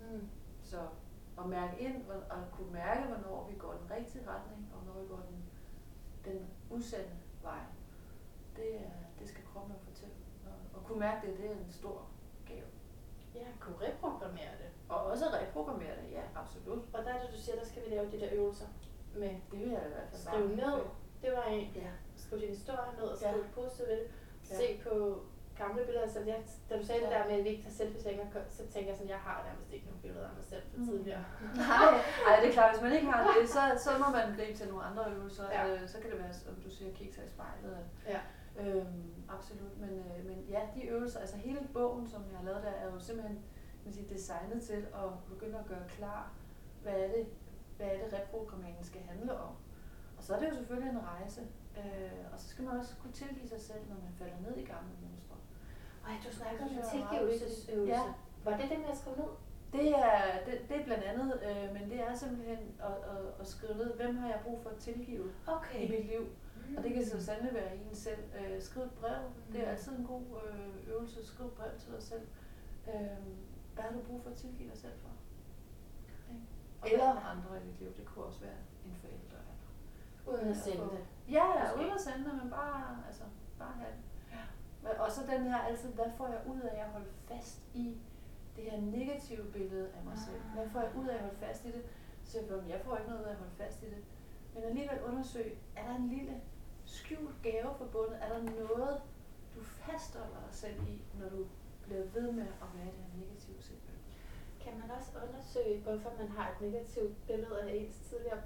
Mm. 0.02 0.28
Så 0.64 0.80
at 1.40 1.46
mærke 1.50 1.80
ind 1.80 2.06
og 2.08 2.20
og 2.38 2.44
kunne 2.52 2.72
mærke, 2.74 3.04
hvornår 3.08 3.48
vi 3.52 3.56
går 3.58 3.74
den 3.74 3.92
rigtige 3.92 4.24
retning, 4.28 4.70
og 4.74 4.80
hvornår 4.80 5.02
vi 5.02 5.08
går 5.08 5.22
den, 5.30 5.44
den 6.26 6.48
usande 6.70 7.16
vej, 7.42 7.60
det, 8.56 8.76
er, 8.76 8.90
det 9.20 9.30
skal 9.30 9.44
kroppen 9.54 9.76
fortælle. 9.88 10.14
Og, 10.46 10.80
og 10.80 10.86
kunne 10.86 11.00
mærke 11.00 11.28
det, 11.28 11.38
det 11.38 11.46
er 11.46 11.52
en 11.52 11.72
stor. 11.72 12.08
Ja, 13.42 13.48
kunne 13.60 13.80
reprogrammere 13.88 14.54
det. 14.62 14.70
Og 14.90 15.00
også 15.12 15.26
reprogrammere 15.40 15.96
det, 16.02 16.08
ja, 16.18 16.24
absolut. 16.42 16.84
Og 16.94 17.00
der 17.06 17.12
er 17.14 17.20
det, 17.22 17.30
du 17.36 17.40
siger, 17.44 17.56
der 17.62 17.66
skal 17.66 17.82
vi 17.86 17.90
lave 17.96 18.12
de 18.12 18.20
der 18.20 18.30
øvelser 18.32 18.66
med 19.16 19.30
Det 19.52 19.60
vil 19.60 19.70
jeg 19.78 19.84
i 19.90 19.94
hvert 19.96 20.10
fald 20.12 20.22
skrive 20.22 20.56
ned. 20.56 20.78
Det 21.24 21.32
var 21.38 21.44
en, 21.44 21.66
Ja. 21.76 21.90
skrive 22.16 22.42
din 22.42 22.50
historie 22.50 22.92
ned 22.98 23.04
og 23.14 23.18
Ja. 23.22 23.28
skrive 23.30 23.46
ja. 23.48 23.52
positivt 23.62 23.90
ved 23.90 23.98
det. 23.98 24.08
Ja. 24.50 24.56
Se 24.60 24.66
på 24.86 24.94
gamle 25.62 25.82
billeder. 25.86 26.02
Altså, 26.08 26.20
jeg, 26.32 26.40
da 26.70 26.74
du 26.80 26.86
sagde 26.86 27.02
det 27.02 27.10
Ja. 27.12 27.18
der 27.18 27.26
med, 27.30 27.36
at 27.40 27.44
vi 27.44 27.50
ikke 27.50 27.64
tager 27.64 27.74
selfies 27.82 28.06
længere, 28.06 28.28
så 28.58 28.62
tænker 28.74 28.90
jeg 28.92 28.98
sådan, 28.98 29.10
jeg 29.18 29.24
har 29.30 29.38
nærmest 29.50 29.70
ikke 29.74 29.86
nogen 29.86 30.02
billeder 30.06 30.28
af 30.30 30.36
mig 30.40 30.46
selv 30.52 30.64
fra 30.72 30.78
Mm. 30.80 30.88
tidligere. 30.90 31.24
Nej, 31.62 31.94
ej, 32.28 32.36
det 32.42 32.48
er 32.50 32.54
klart, 32.58 32.72
hvis 32.74 32.84
man 32.86 32.94
ikke 32.98 33.08
har 33.14 33.22
det, 33.40 33.50
så, 33.56 33.62
så 33.86 33.90
må 34.04 34.08
man 34.18 34.26
gribe 34.38 34.58
til 34.60 34.68
nogle 34.72 34.84
andre 34.90 35.04
øvelser. 35.16 35.46
Ja. 35.58 35.62
Øh, 35.74 35.82
så 35.92 35.96
kan 36.02 36.08
det 36.12 36.20
være, 36.24 36.34
som 36.34 36.56
du 36.66 36.70
siger, 36.78 36.90
kigge 37.00 37.14
sig 37.14 37.24
i 37.26 37.30
spejlet. 37.36 37.78
Ja. 38.14 38.20
Øhm, 38.60 39.14
absolut, 39.30 39.80
men, 39.80 39.90
øh, 39.90 40.26
men 40.26 40.46
ja, 40.50 40.62
de 40.76 40.84
øvelser, 40.84 41.20
altså 41.20 41.38
hele 41.38 41.68
bogen, 41.74 42.08
som 42.08 42.24
jeg 42.32 42.38
har 42.38 42.46
lavet 42.46 42.64
der, 42.64 42.70
er 42.70 42.92
jo 42.94 43.00
simpelthen 43.00 43.40
man 43.88 43.94
sige, 43.94 44.14
designet 44.14 44.64
til 44.64 44.82
at 45.02 45.10
begynde 45.30 45.60
at 45.60 45.66
gøre 45.66 45.88
klar, 45.88 46.32
hvad 46.84 46.94
er 46.94 47.08
det, 47.08 47.28
hvad 47.78 47.88
er 47.88 47.98
det 48.04 48.14
reprogrammeringen 48.14 48.84
skal 48.84 49.02
handle 49.02 49.34
om. 49.38 49.54
Og 50.18 50.24
så 50.24 50.36
er 50.36 50.40
det 50.40 50.50
jo 50.50 50.56
selvfølgelig 50.56 50.92
en 50.92 51.04
rejse, 51.04 51.42
øh, 51.78 52.34
og 52.34 52.40
så 52.40 52.48
skal 52.48 52.66
man 52.66 52.80
også 52.80 52.96
kunne 53.02 53.14
tilgive 53.14 53.48
sig 53.48 53.62
selv, 53.62 53.84
når 53.90 53.96
man 53.96 54.14
falder 54.20 54.40
ned 54.50 54.58
i 54.58 54.66
gamle 54.66 54.94
mønstre. 55.02 55.36
Ej, 56.08 56.14
du 56.26 56.36
snakker 56.36 56.64
om 56.64 56.70
tilgivelsesøvelse. 56.92 57.94
Ja. 57.94 58.04
Var 58.44 58.58
det 58.58 58.70
det 58.70 58.80
med 58.80 58.90
at 58.90 58.98
skrive 58.98 59.16
ned? 59.18 59.32
Det 59.74 59.90
er, 59.90 60.46
det, 60.46 60.70
det 60.70 60.82
er 60.82 60.84
blandt 60.86 61.04
andet, 61.04 61.40
øh, 61.50 61.74
men 61.74 61.90
det 61.90 62.00
er 62.00 62.16
simpelthen 62.16 62.58
at, 62.80 62.98
at, 63.14 63.24
at 63.40 63.48
skrive 63.48 63.78
ned, 63.78 63.94
hvem 63.94 64.18
har 64.18 64.28
jeg 64.28 64.40
brug 64.44 64.62
for 64.64 64.70
at 64.70 64.78
tilgive 64.78 65.32
Okay. 65.48 65.88
i 65.88 65.92
mit 65.92 66.06
liv. 66.06 66.28
Og 66.78 66.84
det 66.84 66.94
kan 66.94 67.06
så 67.06 67.26
sandelig 67.26 67.54
være 67.54 67.76
en 67.76 67.96
selv. 67.96 68.24
Øh, 68.40 68.62
skriv 68.62 68.84
et 68.84 68.92
brev. 68.92 69.22
Det 69.54 69.68
er 69.68 69.72
altid 69.72 69.92
en 69.98 70.06
god 70.06 70.24
øh, 70.48 70.90
øvelse. 70.94 71.26
Skriv 71.26 71.46
et 71.46 71.52
brev 71.54 71.70
til 71.80 71.92
dig 71.94 72.04
selv. 72.04 72.28
Øh, 72.88 72.94
hvad 73.74 73.84
har 73.84 73.92
du 73.92 74.00
brug 74.00 74.24
for 74.24 74.30
at 74.30 74.36
tilgive 74.36 74.70
dig 74.70 74.78
selv 74.78 74.94
for? 75.02 75.10
Ikke? 76.86 76.94
Eller 76.96 77.10
andre 77.32 77.58
i 77.64 77.68
dit 77.68 77.80
liv. 77.80 77.90
Det 77.98 78.06
kunne 78.06 78.26
også 78.26 78.40
være 78.42 78.60
en 78.86 78.96
forælder. 79.02 79.18
Eller. 80.28 80.38
Uden 80.38 80.48
at 80.52 80.56
Ja, 80.58 80.62
sende 80.62 80.84
det. 80.84 81.06
Ja, 81.32 81.46
Måske. 81.64 81.80
uden 81.80 81.92
at 81.94 82.02
sende 82.02 82.26
det, 82.30 82.34
men 82.44 82.50
bare, 82.50 82.98
altså, 83.08 83.24
bare 83.60 83.74
have 83.74 83.92
det. 83.92 84.04
Ja. 84.84 85.04
Og 85.04 85.12
så 85.12 85.22
den 85.32 85.44
her 85.44 85.58
altid, 85.58 85.90
hvad 85.90 86.12
får 86.18 86.28
jeg 86.28 86.42
ud 86.48 86.62
af 86.62 86.84
at 86.84 86.90
holde 86.90 87.12
fast 87.28 87.62
i 87.74 87.98
det 88.56 88.64
her 88.64 88.82
negative 88.82 89.46
billede 89.54 89.90
af 89.98 90.04
mig 90.06 90.18
selv? 90.18 90.42
Hvad 90.56 90.70
får 90.70 90.80
jeg 90.82 90.92
ud 90.96 91.08
af 91.08 91.14
at 91.16 91.22
holde 91.22 91.38
fast 91.38 91.66
i 91.66 91.72
det? 91.72 91.84
Så 92.24 92.38
jeg 92.70 92.82
får 92.86 92.98
ikke 92.98 93.10
noget 93.10 93.22
ud 93.24 93.28
af 93.28 93.32
at 93.32 93.38
holde 93.38 93.52
fast 93.58 93.84
i 93.84 93.86
det. 93.86 94.04
Men 94.54 94.64
alligevel 94.64 95.02
undersøg, 95.02 95.58
er 95.76 95.88
der 95.88 95.96
en 95.96 96.08
lille 96.10 96.42
skjult 96.96 97.36
gave 97.44 97.70
forbundet? 97.78 98.18
Er 98.24 98.30
der 98.34 98.42
noget, 98.64 98.96
du 99.56 99.62
fastholder 99.64 100.40
dig 100.48 100.54
selv 100.64 100.78
i, 100.88 101.02
når 101.20 101.30
du 101.30 101.42
bliver 101.84 102.04
ved 102.16 102.32
med 102.32 102.48
at 102.64 102.68
være 102.76 102.88
i 102.88 102.96
det 102.98 103.04
her 103.12 103.20
negative 103.26 103.62
selvbillede? 103.62 104.04
Kan 104.64 104.74
man 104.82 104.90
også 104.98 105.12
undersøge, 105.26 105.82
hvorfor 105.86 106.12
man 106.20 106.30
har 106.38 106.46
et 106.52 106.62
negativt 106.62 107.28
billede 107.28 107.62
af 107.62 107.74
ens 107.76 107.96
tidligere 108.10 108.42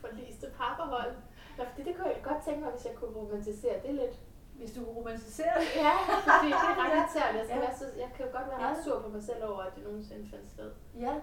forliste 0.00 0.46
parforhold? 0.58 1.12
Nå, 1.58 1.64
fordi 1.64 1.82
det 1.88 1.96
kunne 1.96 2.08
jeg 2.08 2.20
godt 2.22 2.44
tænke 2.44 2.60
mig, 2.60 2.70
hvis 2.70 2.84
jeg 2.86 2.94
kunne 2.94 3.16
romantisere 3.16 3.82
det 3.86 3.94
lidt. 3.94 4.16
Hvis 4.54 4.72
du 4.72 4.80
romantiserer 4.84 5.58
det. 5.60 5.68
Ja, 5.86 5.94
fordi 6.28 6.46
det 6.46 6.68
er 6.72 6.76
ret 6.82 6.92
irriterende. 6.98 7.38
Jeg, 7.40 7.46
skal 7.46 7.58
Ja. 7.58 7.64
være 7.66 7.76
så, 7.76 7.86
jeg 8.02 8.10
kan 8.16 8.26
jo 8.26 8.32
godt 8.38 8.48
være 8.50 8.60
Ja. 8.62 8.68
ret 8.70 8.84
sur 8.84 9.02
på 9.02 9.08
mig 9.08 9.22
selv 9.22 9.44
over, 9.44 9.62
at 9.62 9.72
det 9.76 9.82
nogensinde 9.84 10.28
fandt 10.30 10.50
sted. 10.50 10.70
Ja, 11.06 11.14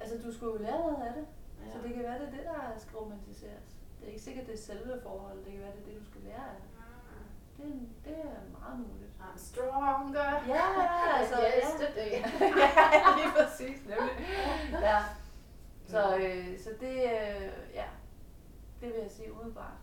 altså 0.00 0.14
du 0.24 0.32
skulle 0.34 0.52
jo 0.52 0.58
lære 0.66 0.78
noget 0.78 1.02
af 1.08 1.12
det. 1.18 1.26
Ja. 1.64 1.70
Så 1.72 1.76
det 1.84 1.94
kan 1.94 2.02
være, 2.02 2.18
det 2.20 2.26
er 2.28 2.30
det, 2.30 2.44
der 2.44 2.78
skal 2.78 2.96
romantiseres. 2.96 3.68
Det 3.98 4.06
er 4.06 4.10
ikke 4.12 4.22
sikkert, 4.22 4.46
det 4.46 4.54
er 4.54 4.58
selve 4.58 5.00
forholdet. 5.02 5.44
Det 5.44 5.52
kan 5.52 5.60
være, 5.60 5.72
det 5.72 5.82
er 5.82 5.86
det, 5.86 6.00
du 6.00 6.04
skal 6.04 6.20
lære 6.20 6.48
af 6.54 6.56
det. 6.60 6.68
Det 7.56 7.66
er, 7.66 8.14
det 8.14 8.52
meget 8.60 8.78
muligt. 8.78 9.12
I'm 9.20 9.38
stronger. 9.38 10.30
Ja, 10.54 10.64
altså, 11.18 11.34
than 11.34 11.44
ja. 11.44 11.58
yesterday. 11.58 12.12
ja, 12.96 13.02
lige 13.18 13.32
præcis, 13.38 13.78
nemlig. 13.86 14.16
Ja. 14.72 14.98
Så, 15.86 16.16
øh, 16.16 16.58
så 16.58 16.70
det, 16.80 16.96
øh, 16.96 17.74
ja, 17.74 17.88
det 18.80 18.88
vil 18.88 19.00
jeg 19.02 19.10
sige 19.10 19.32
umiddelbart. 19.32 19.78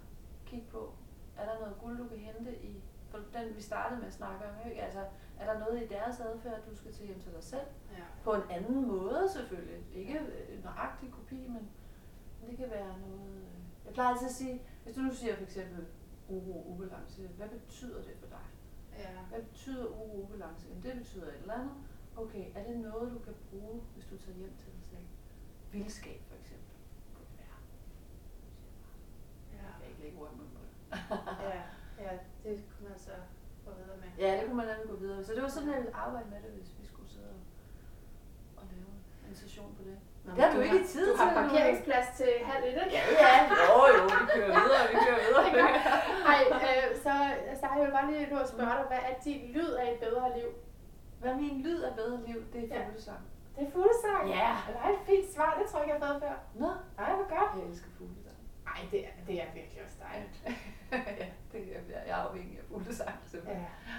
Kig 0.46 0.68
på, 0.72 0.94
er 1.38 1.46
der 1.46 1.60
noget 1.60 1.76
guld, 1.82 1.98
du 1.98 2.08
kan 2.08 2.18
hente 2.18 2.56
i 2.64 2.84
for 3.16 3.40
den 3.40 3.56
vi 3.56 3.62
startede 3.62 4.00
med 4.00 4.08
at 4.08 4.14
snakke 4.14 4.46
om, 4.46 4.70
ikke? 4.70 4.82
altså 4.82 5.00
er 5.40 5.54
der 5.54 5.60
noget 5.60 5.82
i 5.82 5.88
deres 5.88 6.20
adfærd, 6.20 6.60
du 6.70 6.76
skal 6.76 6.94
tage 6.94 7.08
hjem 7.08 7.20
til 7.20 7.32
dig 7.32 7.44
selv? 7.44 7.68
Ja. 7.92 8.04
På 8.24 8.34
en 8.34 8.42
anden 8.50 8.88
måde 8.88 9.30
selvfølgelig. 9.34 9.84
Ikke 9.94 10.20
en 10.50 10.60
nøjagtig 10.64 11.12
kopi, 11.12 11.36
men, 11.36 11.70
men 12.40 12.50
det 12.50 12.58
kan 12.58 12.70
være 12.70 13.00
noget... 13.08 13.46
Jeg 13.86 13.94
plejer 13.94 14.10
altid 14.10 14.28
at 14.28 14.34
sige, 14.34 14.62
hvis 14.84 14.96
du 14.96 15.02
nu 15.02 15.14
siger 15.14 15.36
for 15.36 15.44
eksempel 15.44 15.86
uro, 16.30 16.66
ubalance, 16.72 17.28
hvad 17.28 17.50
betyder 17.50 18.02
det 18.02 18.16
for 18.20 18.28
dig? 18.28 18.46
Ja. 18.98 19.22
Hvad 19.30 19.42
betyder 19.42 19.86
uro, 19.86 20.22
ubalance? 20.24 20.68
Jamen, 20.70 20.84
det 20.84 20.94
betyder 20.98 21.28
et 21.28 21.36
eller 21.42 21.54
andet. 21.54 21.72
Okay, 22.18 22.46
er 22.56 22.64
det 22.68 22.78
noget, 22.80 23.12
du 23.12 23.20
kan 23.20 23.34
bruge, 23.50 23.82
hvis 23.94 24.06
du 24.06 24.18
tager 24.18 24.38
hjem 24.38 24.54
til 24.58 24.72
dig 24.74 24.84
selv? 24.84 25.06
Vildskab 25.72 26.22
for 26.28 26.36
eksempel. 26.36 26.76
Være. 27.38 27.58
Ja. 29.54 29.64
Jeg 29.64 29.74
kan 29.80 29.90
ikke 29.90 30.02
lægge 30.02 30.20
ord 30.22 30.32
i 30.34 30.36
munden 30.38 30.54
på 30.56 30.62
det. 30.64 30.72
ja. 31.52 31.62
ja, 32.04 32.12
det 32.44 32.64
kunne 32.72 32.90
man 32.90 33.00
så 33.00 33.12
gå 33.66 33.72
videre 33.80 33.98
med. 33.98 34.10
Ja, 34.18 34.38
det 34.38 34.46
kunne 34.46 34.58
man 34.58 34.68
nemlig 34.68 34.88
gå 34.90 34.96
videre. 34.96 35.16
med. 35.18 35.26
Så 35.26 35.34
det 35.34 35.42
var 35.44 35.50
sådan, 35.50 35.70
jeg 35.70 35.78
ville 35.82 35.96
arbejde 35.96 36.30
med 36.30 36.42
det, 36.44 36.52
hvis 36.52 36.76
vi 36.80 36.86
skulle 36.86 37.10
sidde 37.10 37.30
og, 37.30 37.40
og 38.58 38.64
lave 38.72 38.90
en 39.30 39.36
session 39.36 39.76
på 39.76 39.84
det. 39.84 39.98
Nå, 40.26 40.30
det 40.36 40.44
har 40.44 40.52
du 40.56 40.60
ikke 40.66 40.78
har, 40.78 40.88
tid 40.94 41.06
du 41.12 41.14
til. 41.18 41.20
har 41.22 41.30
nu. 41.34 41.38
parkeringsplads 41.42 42.08
til 42.20 42.32
halv 42.50 42.64
et, 42.70 42.70
ikke? 42.84 42.96
Ja, 42.98 43.04
ja. 43.26 43.34
Jo, 43.66 43.76
jo, 43.98 44.04
vi 44.20 44.26
kører 44.36 44.52
videre, 44.62 44.84
vi 44.92 44.96
kører 45.06 45.22
videre. 45.28 45.44
Det 45.46 45.60
er 45.60 45.66
godt. 45.66 45.78
Ej, 46.32 46.40
øh, 46.70 46.88
så 47.06 47.12
altså, 47.52 47.66
jeg 47.76 47.82
vil 47.86 47.92
bare 47.98 48.08
lige 48.12 48.28
nu 48.32 48.38
at 48.46 48.50
spørge 48.54 48.76
dig, 48.80 48.86
hvad 48.92 49.02
er 49.10 49.14
din 49.28 49.42
lyd 49.56 49.72
af 49.82 49.86
et 49.94 50.00
bedre 50.06 50.26
liv? 50.38 50.50
Hvad 51.22 51.30
er 51.34 51.38
min 51.46 51.58
lyd 51.66 51.80
af 51.88 51.92
bedre 52.00 52.18
liv? 52.28 52.40
Det 52.54 52.60
er 52.64 52.68
Ja. 52.76 52.86
fuglesang. 52.88 53.22
Det 53.56 53.62
er 53.68 53.72
fuglesang. 53.78 54.24
Ja. 54.40 54.52
Det 54.68 54.76
er 54.84 54.90
et 54.98 55.02
fint 55.10 55.28
svar, 55.36 55.50
det 55.60 55.66
tror 55.70 55.80
jeg 55.80 55.86
ikke, 55.86 55.94
jeg 55.96 56.00
har 56.02 56.08
fået 56.14 56.22
før. 56.26 56.36
Nå, 56.64 56.70
Ej, 57.04 57.12
hvor 57.18 57.28
godt. 57.36 57.50
jeg 57.58 57.64
elsker 57.70 57.90
fuglesang. 57.98 58.38
Ej, 58.72 58.80
det 58.92 59.00
er, 59.08 59.12
det 59.28 59.36
er 59.44 59.48
virkelig 59.60 59.80
også 59.86 59.98
dejligt. 60.08 60.36
ja, 60.46 61.26
det 61.52 61.62
er, 61.76 61.82
jeg 61.96 62.02
er 62.16 62.16
afhængig 62.28 62.56
af 62.62 62.66
fuglesang, 62.72 63.16
simpelthen. 63.32 63.64
Ja. 63.64 63.98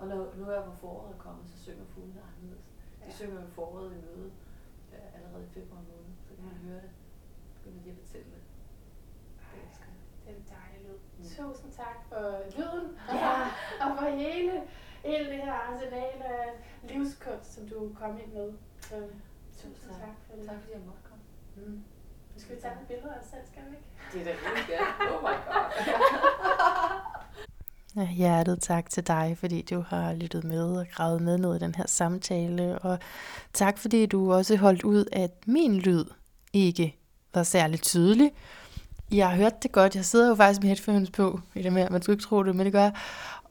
Og 0.00 0.04
når, 0.10 0.16
nu 0.38 0.42
er 0.50 0.54
jeg 0.58 0.64
på 0.70 0.74
foråret 0.84 1.16
kommet, 1.24 1.44
så 1.52 1.56
synger 1.64 1.84
fuglene 1.94 2.20
anderledes. 2.30 2.66
De 3.00 3.06
Ja. 3.06 3.10
synger 3.20 3.38
jo 3.44 3.48
foråret 3.58 3.90
i 3.96 4.00
møde 4.06 4.30
ja, 4.30 4.49
allerede 5.20 5.44
i 5.48 5.52
februar 5.58 5.82
måned, 5.90 6.12
så 6.26 6.30
kan 6.36 6.44
man 6.44 6.54
Ja. 6.62 6.66
høre 6.68 6.80
det. 6.86 6.90
Begynder 7.54 7.82
de 7.84 7.90
at 7.94 7.96
fortælle 8.02 8.28
det. 8.34 8.42
Det 9.50 9.58
elsker 9.66 9.86
jeg. 9.92 9.98
Det 10.22 10.28
er 10.32 10.36
en 10.40 10.46
dejlig 10.56 10.78
lyd. 10.86 10.98
Mm. 11.18 11.24
Tusind 11.36 11.70
tak 11.82 11.98
for 12.10 12.22
lyden. 12.56 12.88
Ja. 13.22 13.34
og 13.84 13.88
for 13.98 14.08
hele, 14.22 14.54
hele 15.04 15.24
det 15.32 15.38
her 15.44 15.52
arsenal 15.52 16.18
af 16.38 16.46
livskunst, 16.90 17.48
som 17.54 17.62
du 17.68 17.78
kom 18.00 18.12
ind 18.22 18.32
med. 18.38 18.48
Så, 18.88 18.96
tusind 19.62 19.90
tak 20.02 20.16
for 20.26 20.36
det. 20.36 20.46
Tak 20.48 20.58
fordi 20.60 20.72
jeg 20.72 20.82
måtte 20.90 21.02
komme. 21.08 21.22
Mm. 21.56 21.84
Nu 22.34 22.36
skal 22.42 22.56
vi 22.56 22.60
tage 22.60 22.74
nogle 22.74 22.88
billeder 22.88 23.14
af 23.14 23.18
os 23.20 23.26
selv, 23.26 23.46
skal 23.52 23.62
vi 23.70 23.76
ikke? 23.76 23.88
Det 24.12 24.20
er 24.20 24.24
da 24.24 24.32
vildt 24.44 24.66
gerne. 24.72 25.16
Oh 25.16 25.20
my 25.26 25.36
god. 25.48 25.66
Ja, 27.96 28.08
hjertet 28.08 28.62
tak 28.62 28.90
til 28.90 29.06
dig, 29.06 29.36
fordi 29.40 29.62
du 29.62 29.84
har 29.88 30.14
lyttet 30.14 30.44
med 30.44 30.76
og 30.76 30.86
gravet 30.94 31.22
med 31.22 31.38
ned 31.38 31.56
i 31.56 31.58
den 31.58 31.74
her 31.74 31.84
samtale. 31.86 32.78
Og 32.78 32.98
tak, 33.52 33.78
fordi 33.78 34.06
du 34.06 34.32
også 34.32 34.56
holdt 34.56 34.82
ud, 34.82 35.04
at 35.12 35.30
min 35.46 35.78
lyd 35.78 36.04
ikke 36.52 36.96
var 37.34 37.42
særlig 37.42 37.82
tydelig. 37.82 38.32
Jeg 39.10 39.30
har 39.30 39.36
hørt 39.36 39.62
det 39.62 39.72
godt. 39.72 39.96
Jeg 39.96 40.04
sidder 40.04 40.28
jo 40.28 40.34
faktisk 40.34 40.60
med 40.60 40.68
headphones 40.68 41.10
på 41.10 41.40
i 41.54 41.62
det 41.62 41.72
med, 41.72 41.90
man 41.90 42.02
skulle 42.02 42.14
ikke 42.14 42.24
tro 42.24 42.42
det, 42.42 42.56
men 42.56 42.64
det 42.66 42.72
gør 42.72 42.82
jeg. 42.82 42.92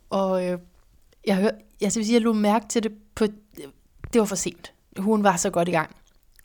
Og 0.10 0.46
øh, 0.46 0.60
jeg, 1.28 1.36
hør, 1.36 1.50
jeg, 1.82 1.92
skal 1.92 2.06
sige, 2.06 2.14
jeg 2.14 2.22
lå 2.22 2.34
mærke 2.34 2.68
til 2.68 2.84
det 2.84 2.92
på... 3.16 3.26
Det 4.14 4.20
var 4.20 4.26
for 4.26 4.36
sent. 4.36 4.74
Hun 4.98 5.24
var 5.24 5.36
så 5.36 5.50
godt 5.50 5.68
i 5.68 5.72
gang. 5.72 5.96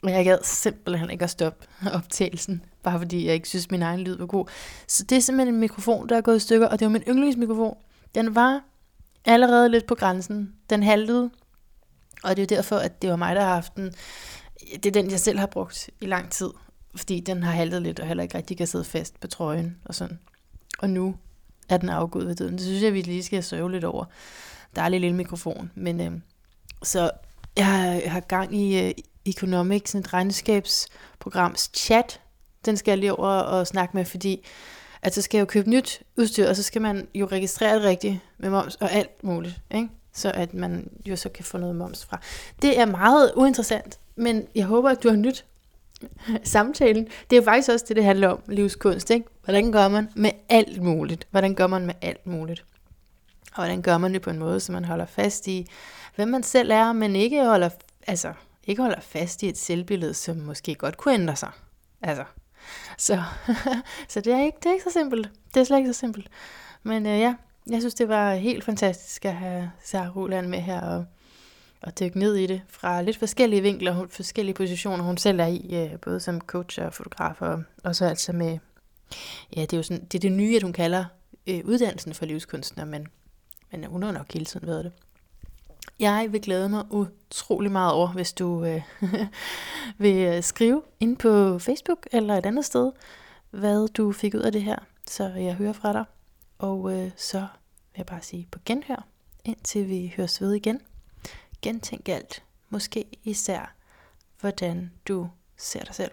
Men 0.05 0.13
jeg 0.13 0.25
gad 0.25 0.37
simpelthen 0.43 1.09
ikke 1.09 1.23
at 1.23 1.29
stoppe 1.29 1.67
optagelsen, 1.97 2.63
bare 2.83 2.99
fordi 2.99 3.25
jeg 3.25 3.33
ikke 3.33 3.47
synes, 3.49 3.71
min 3.71 3.81
egen 3.81 3.99
lyd 3.99 4.17
var 4.17 4.25
god. 4.25 4.45
Så 4.87 5.03
det 5.03 5.15
er 5.15 5.19
simpelthen 5.19 5.53
en 5.53 5.59
mikrofon, 5.59 6.09
der 6.09 6.17
er 6.17 6.21
gået 6.21 6.35
i 6.35 6.39
stykker, 6.39 6.67
og 6.67 6.79
det 6.79 6.85
var 6.85 6.91
min 6.91 7.03
yndlingsmikrofon. 7.07 7.77
Den 8.15 8.35
var 8.35 8.63
allerede 9.25 9.69
lidt 9.69 9.85
på 9.85 9.95
grænsen. 9.95 10.53
Den 10.69 10.83
haltede, 10.83 11.29
og 12.23 12.37
det 12.37 12.51
er 12.51 12.55
jo 12.55 12.57
derfor, 12.57 12.75
at 12.75 13.01
det 13.01 13.09
var 13.09 13.15
mig, 13.15 13.35
der 13.35 13.41
har 13.41 13.53
haft 13.53 13.75
den. 13.75 13.93
Det 14.73 14.85
er 14.85 14.91
den, 14.91 15.11
jeg 15.11 15.19
selv 15.19 15.39
har 15.39 15.45
brugt 15.45 15.89
i 16.01 16.05
lang 16.05 16.31
tid, 16.31 16.49
fordi 16.95 17.19
den 17.19 17.43
har 17.43 17.51
haltet 17.51 17.81
lidt, 17.81 17.99
og 17.99 18.07
heller 18.07 18.23
ikke 18.23 18.37
rigtig 18.37 18.57
kan 18.57 18.67
sidde 18.67 18.85
fast 18.85 19.19
på 19.19 19.27
trøjen 19.27 19.77
og 19.85 19.95
sådan. 19.95 20.19
Og 20.79 20.89
nu 20.89 21.15
er 21.69 21.77
den 21.77 21.89
afgået 21.89 22.27
ved 22.27 22.35
døden. 22.35 22.53
Det 22.53 22.61
synes 22.61 22.83
jeg, 22.83 22.93
vi 22.93 23.01
lige 23.01 23.23
skal 23.23 23.43
sørge 23.43 23.71
lidt 23.71 23.83
over. 23.83 24.05
Dejlig 24.75 24.99
lille 24.99 25.15
mikrofon. 25.15 25.71
Men 25.75 26.01
øh, 26.01 26.11
så 26.83 27.11
jeg 27.57 27.65
har, 27.65 27.87
jeg 27.87 28.11
har 28.11 28.19
gang 28.19 28.55
i 28.55 28.87
øh, 28.87 28.93
Economics, 29.25 29.91
sådan 29.91 29.99
et 29.99 30.13
regnskabsprograms 30.13 31.69
chat. 31.73 32.21
Den 32.65 32.77
skal 32.77 32.91
jeg 32.91 32.97
lige 32.97 33.13
over 33.13 33.27
og 33.27 33.67
snakke 33.67 33.97
med, 33.97 34.05
fordi 34.05 34.45
at 35.01 35.15
så 35.15 35.21
skal 35.21 35.37
jeg 35.37 35.41
jo 35.41 35.45
købe 35.45 35.69
nyt 35.69 36.01
udstyr, 36.17 36.49
og 36.49 36.55
så 36.55 36.63
skal 36.63 36.81
man 36.81 37.07
jo 37.15 37.25
registrere 37.25 37.75
det 37.75 37.83
rigtigt 37.83 38.19
med 38.37 38.49
moms 38.49 38.75
og 38.75 38.91
alt 38.91 39.23
muligt, 39.23 39.55
ikke? 39.71 39.89
så 40.13 40.31
at 40.31 40.53
man 40.53 40.89
jo 41.05 41.15
så 41.15 41.29
kan 41.29 41.45
få 41.45 41.57
noget 41.57 41.75
moms 41.75 42.05
fra. 42.05 42.19
Det 42.61 42.79
er 42.79 42.85
meget 42.85 43.31
uinteressant, 43.35 43.99
men 44.15 44.47
jeg 44.55 44.65
håber, 44.65 44.89
at 44.89 45.03
du 45.03 45.09
har 45.09 45.15
nyt 45.15 45.45
samtalen. 46.43 47.07
Det 47.29 47.37
er 47.37 47.43
faktisk 47.43 47.69
også 47.69 47.85
det, 47.87 47.95
det 47.95 48.03
handler 48.03 48.27
om, 48.27 48.41
livskunst. 48.47 49.09
Ikke? 49.09 49.25
Hvordan 49.43 49.71
gør 49.71 49.87
man 49.87 50.09
med 50.15 50.31
alt 50.49 50.81
muligt? 50.81 51.27
Hvordan 51.31 51.55
gør 51.55 51.67
man 51.67 51.85
med 51.85 51.93
alt 52.01 52.27
muligt? 52.27 52.65
Og 53.51 53.55
hvordan 53.55 53.81
gør 53.81 53.97
man 53.97 54.13
det 54.13 54.21
på 54.21 54.29
en 54.29 54.39
måde, 54.39 54.59
så 54.59 54.71
man 54.71 54.85
holder 54.85 55.05
fast 55.05 55.47
i, 55.47 55.67
hvem 56.15 56.27
man 56.27 56.43
selv 56.43 56.71
er, 56.71 56.93
men 56.93 57.15
ikke 57.15 57.45
holder, 57.45 57.69
altså, 58.07 58.33
ikke 58.65 58.81
holder 58.81 58.99
fast 58.99 59.43
i 59.43 59.49
et 59.49 59.57
selvbillede, 59.57 60.13
som 60.13 60.37
måske 60.37 60.75
godt 60.75 60.97
kunne 60.97 61.13
ændre 61.13 61.35
sig. 61.35 61.51
Altså, 62.01 62.23
så, 62.97 63.23
så 64.09 64.21
det, 64.21 64.33
er 64.33 64.43
ikke, 64.43 64.57
det 64.57 64.65
er 64.65 64.73
ikke 64.73 64.83
så 64.83 64.91
simpelt. 64.91 65.29
Det 65.53 65.59
er 65.59 65.63
slet 65.63 65.77
ikke 65.77 65.93
så 65.93 65.99
simpelt. 65.99 66.27
Men 66.83 67.05
øh, 67.05 67.19
ja, 67.19 67.35
jeg 67.69 67.81
synes, 67.81 67.93
det 67.93 68.09
var 68.09 68.35
helt 68.35 68.63
fantastisk 68.63 69.25
at 69.25 69.35
have 69.35 69.71
Sarah 69.83 70.17
Roland 70.17 70.47
med 70.47 70.59
her 70.59 70.81
og, 70.81 71.05
og 71.81 71.99
dykke 71.99 72.19
ned 72.19 72.35
i 72.35 72.47
det 72.47 72.61
fra 72.69 73.01
lidt 73.01 73.17
forskellige 73.17 73.61
vinkler 73.61 73.95
og 73.95 74.09
forskellige 74.09 74.55
positioner, 74.55 75.03
hun 75.03 75.17
selv 75.17 75.39
er 75.39 75.45
i, 75.45 75.69
øh, 75.73 75.99
både 75.99 76.19
som 76.19 76.41
coach 76.41 76.81
og 76.81 76.93
fotograf, 76.93 77.41
og, 77.41 77.63
og 77.83 77.95
så 77.95 78.05
altså 78.05 78.33
med, 78.33 78.57
ja, 79.55 79.61
det 79.61 79.73
er 79.73 79.77
jo 79.77 79.83
sådan, 79.83 80.05
det 80.05 80.17
er 80.17 80.21
det 80.21 80.31
nye, 80.31 80.55
at 80.55 80.63
hun 80.63 80.73
kalder 80.73 81.05
øh, 81.47 81.61
uddannelsen 81.63 82.13
for 82.13 82.25
livskunstner, 82.25 82.85
men, 82.85 83.07
men 83.71 83.83
hun 83.83 84.03
har 84.03 84.11
nok 84.11 84.33
hele 84.33 84.45
tiden 84.45 84.67
været 84.67 84.85
det. 84.85 84.93
Jeg 85.99 86.27
vil 86.31 86.41
glæde 86.41 86.69
mig 86.69 86.85
utrolig 86.91 87.71
meget 87.71 87.93
over, 87.93 88.07
hvis 88.07 88.33
du 88.33 88.65
øh, 88.65 88.81
vil 89.97 90.17
øh, 90.17 90.43
skrive 90.43 90.81
ind 90.99 91.17
på 91.17 91.59
Facebook 91.59 92.07
eller 92.11 92.37
et 92.37 92.45
andet 92.45 92.65
sted, 92.65 92.91
hvad 93.49 93.87
du 93.87 94.11
fik 94.11 94.33
ud 94.33 94.39
af 94.39 94.51
det 94.51 94.63
her, 94.63 94.79
så 95.07 95.23
jeg 95.23 95.55
hører 95.55 95.73
fra 95.73 95.93
dig. 95.93 96.05
Og 96.57 96.93
øh, 96.93 97.11
så 97.15 97.39
vil 97.39 97.97
jeg 97.97 98.05
bare 98.05 98.21
sige 98.21 98.47
på 98.51 98.59
genhør, 98.65 99.07
indtil 99.45 99.89
vi 99.89 100.13
høres 100.17 100.41
ved 100.41 100.53
igen. 100.53 100.81
Gentænk 101.61 102.09
alt, 102.09 102.43
måske 102.69 103.05
især, 103.23 103.75
hvordan 104.39 104.91
du 105.07 105.29
ser 105.57 105.83
dig 105.83 105.95
selv. 105.95 106.11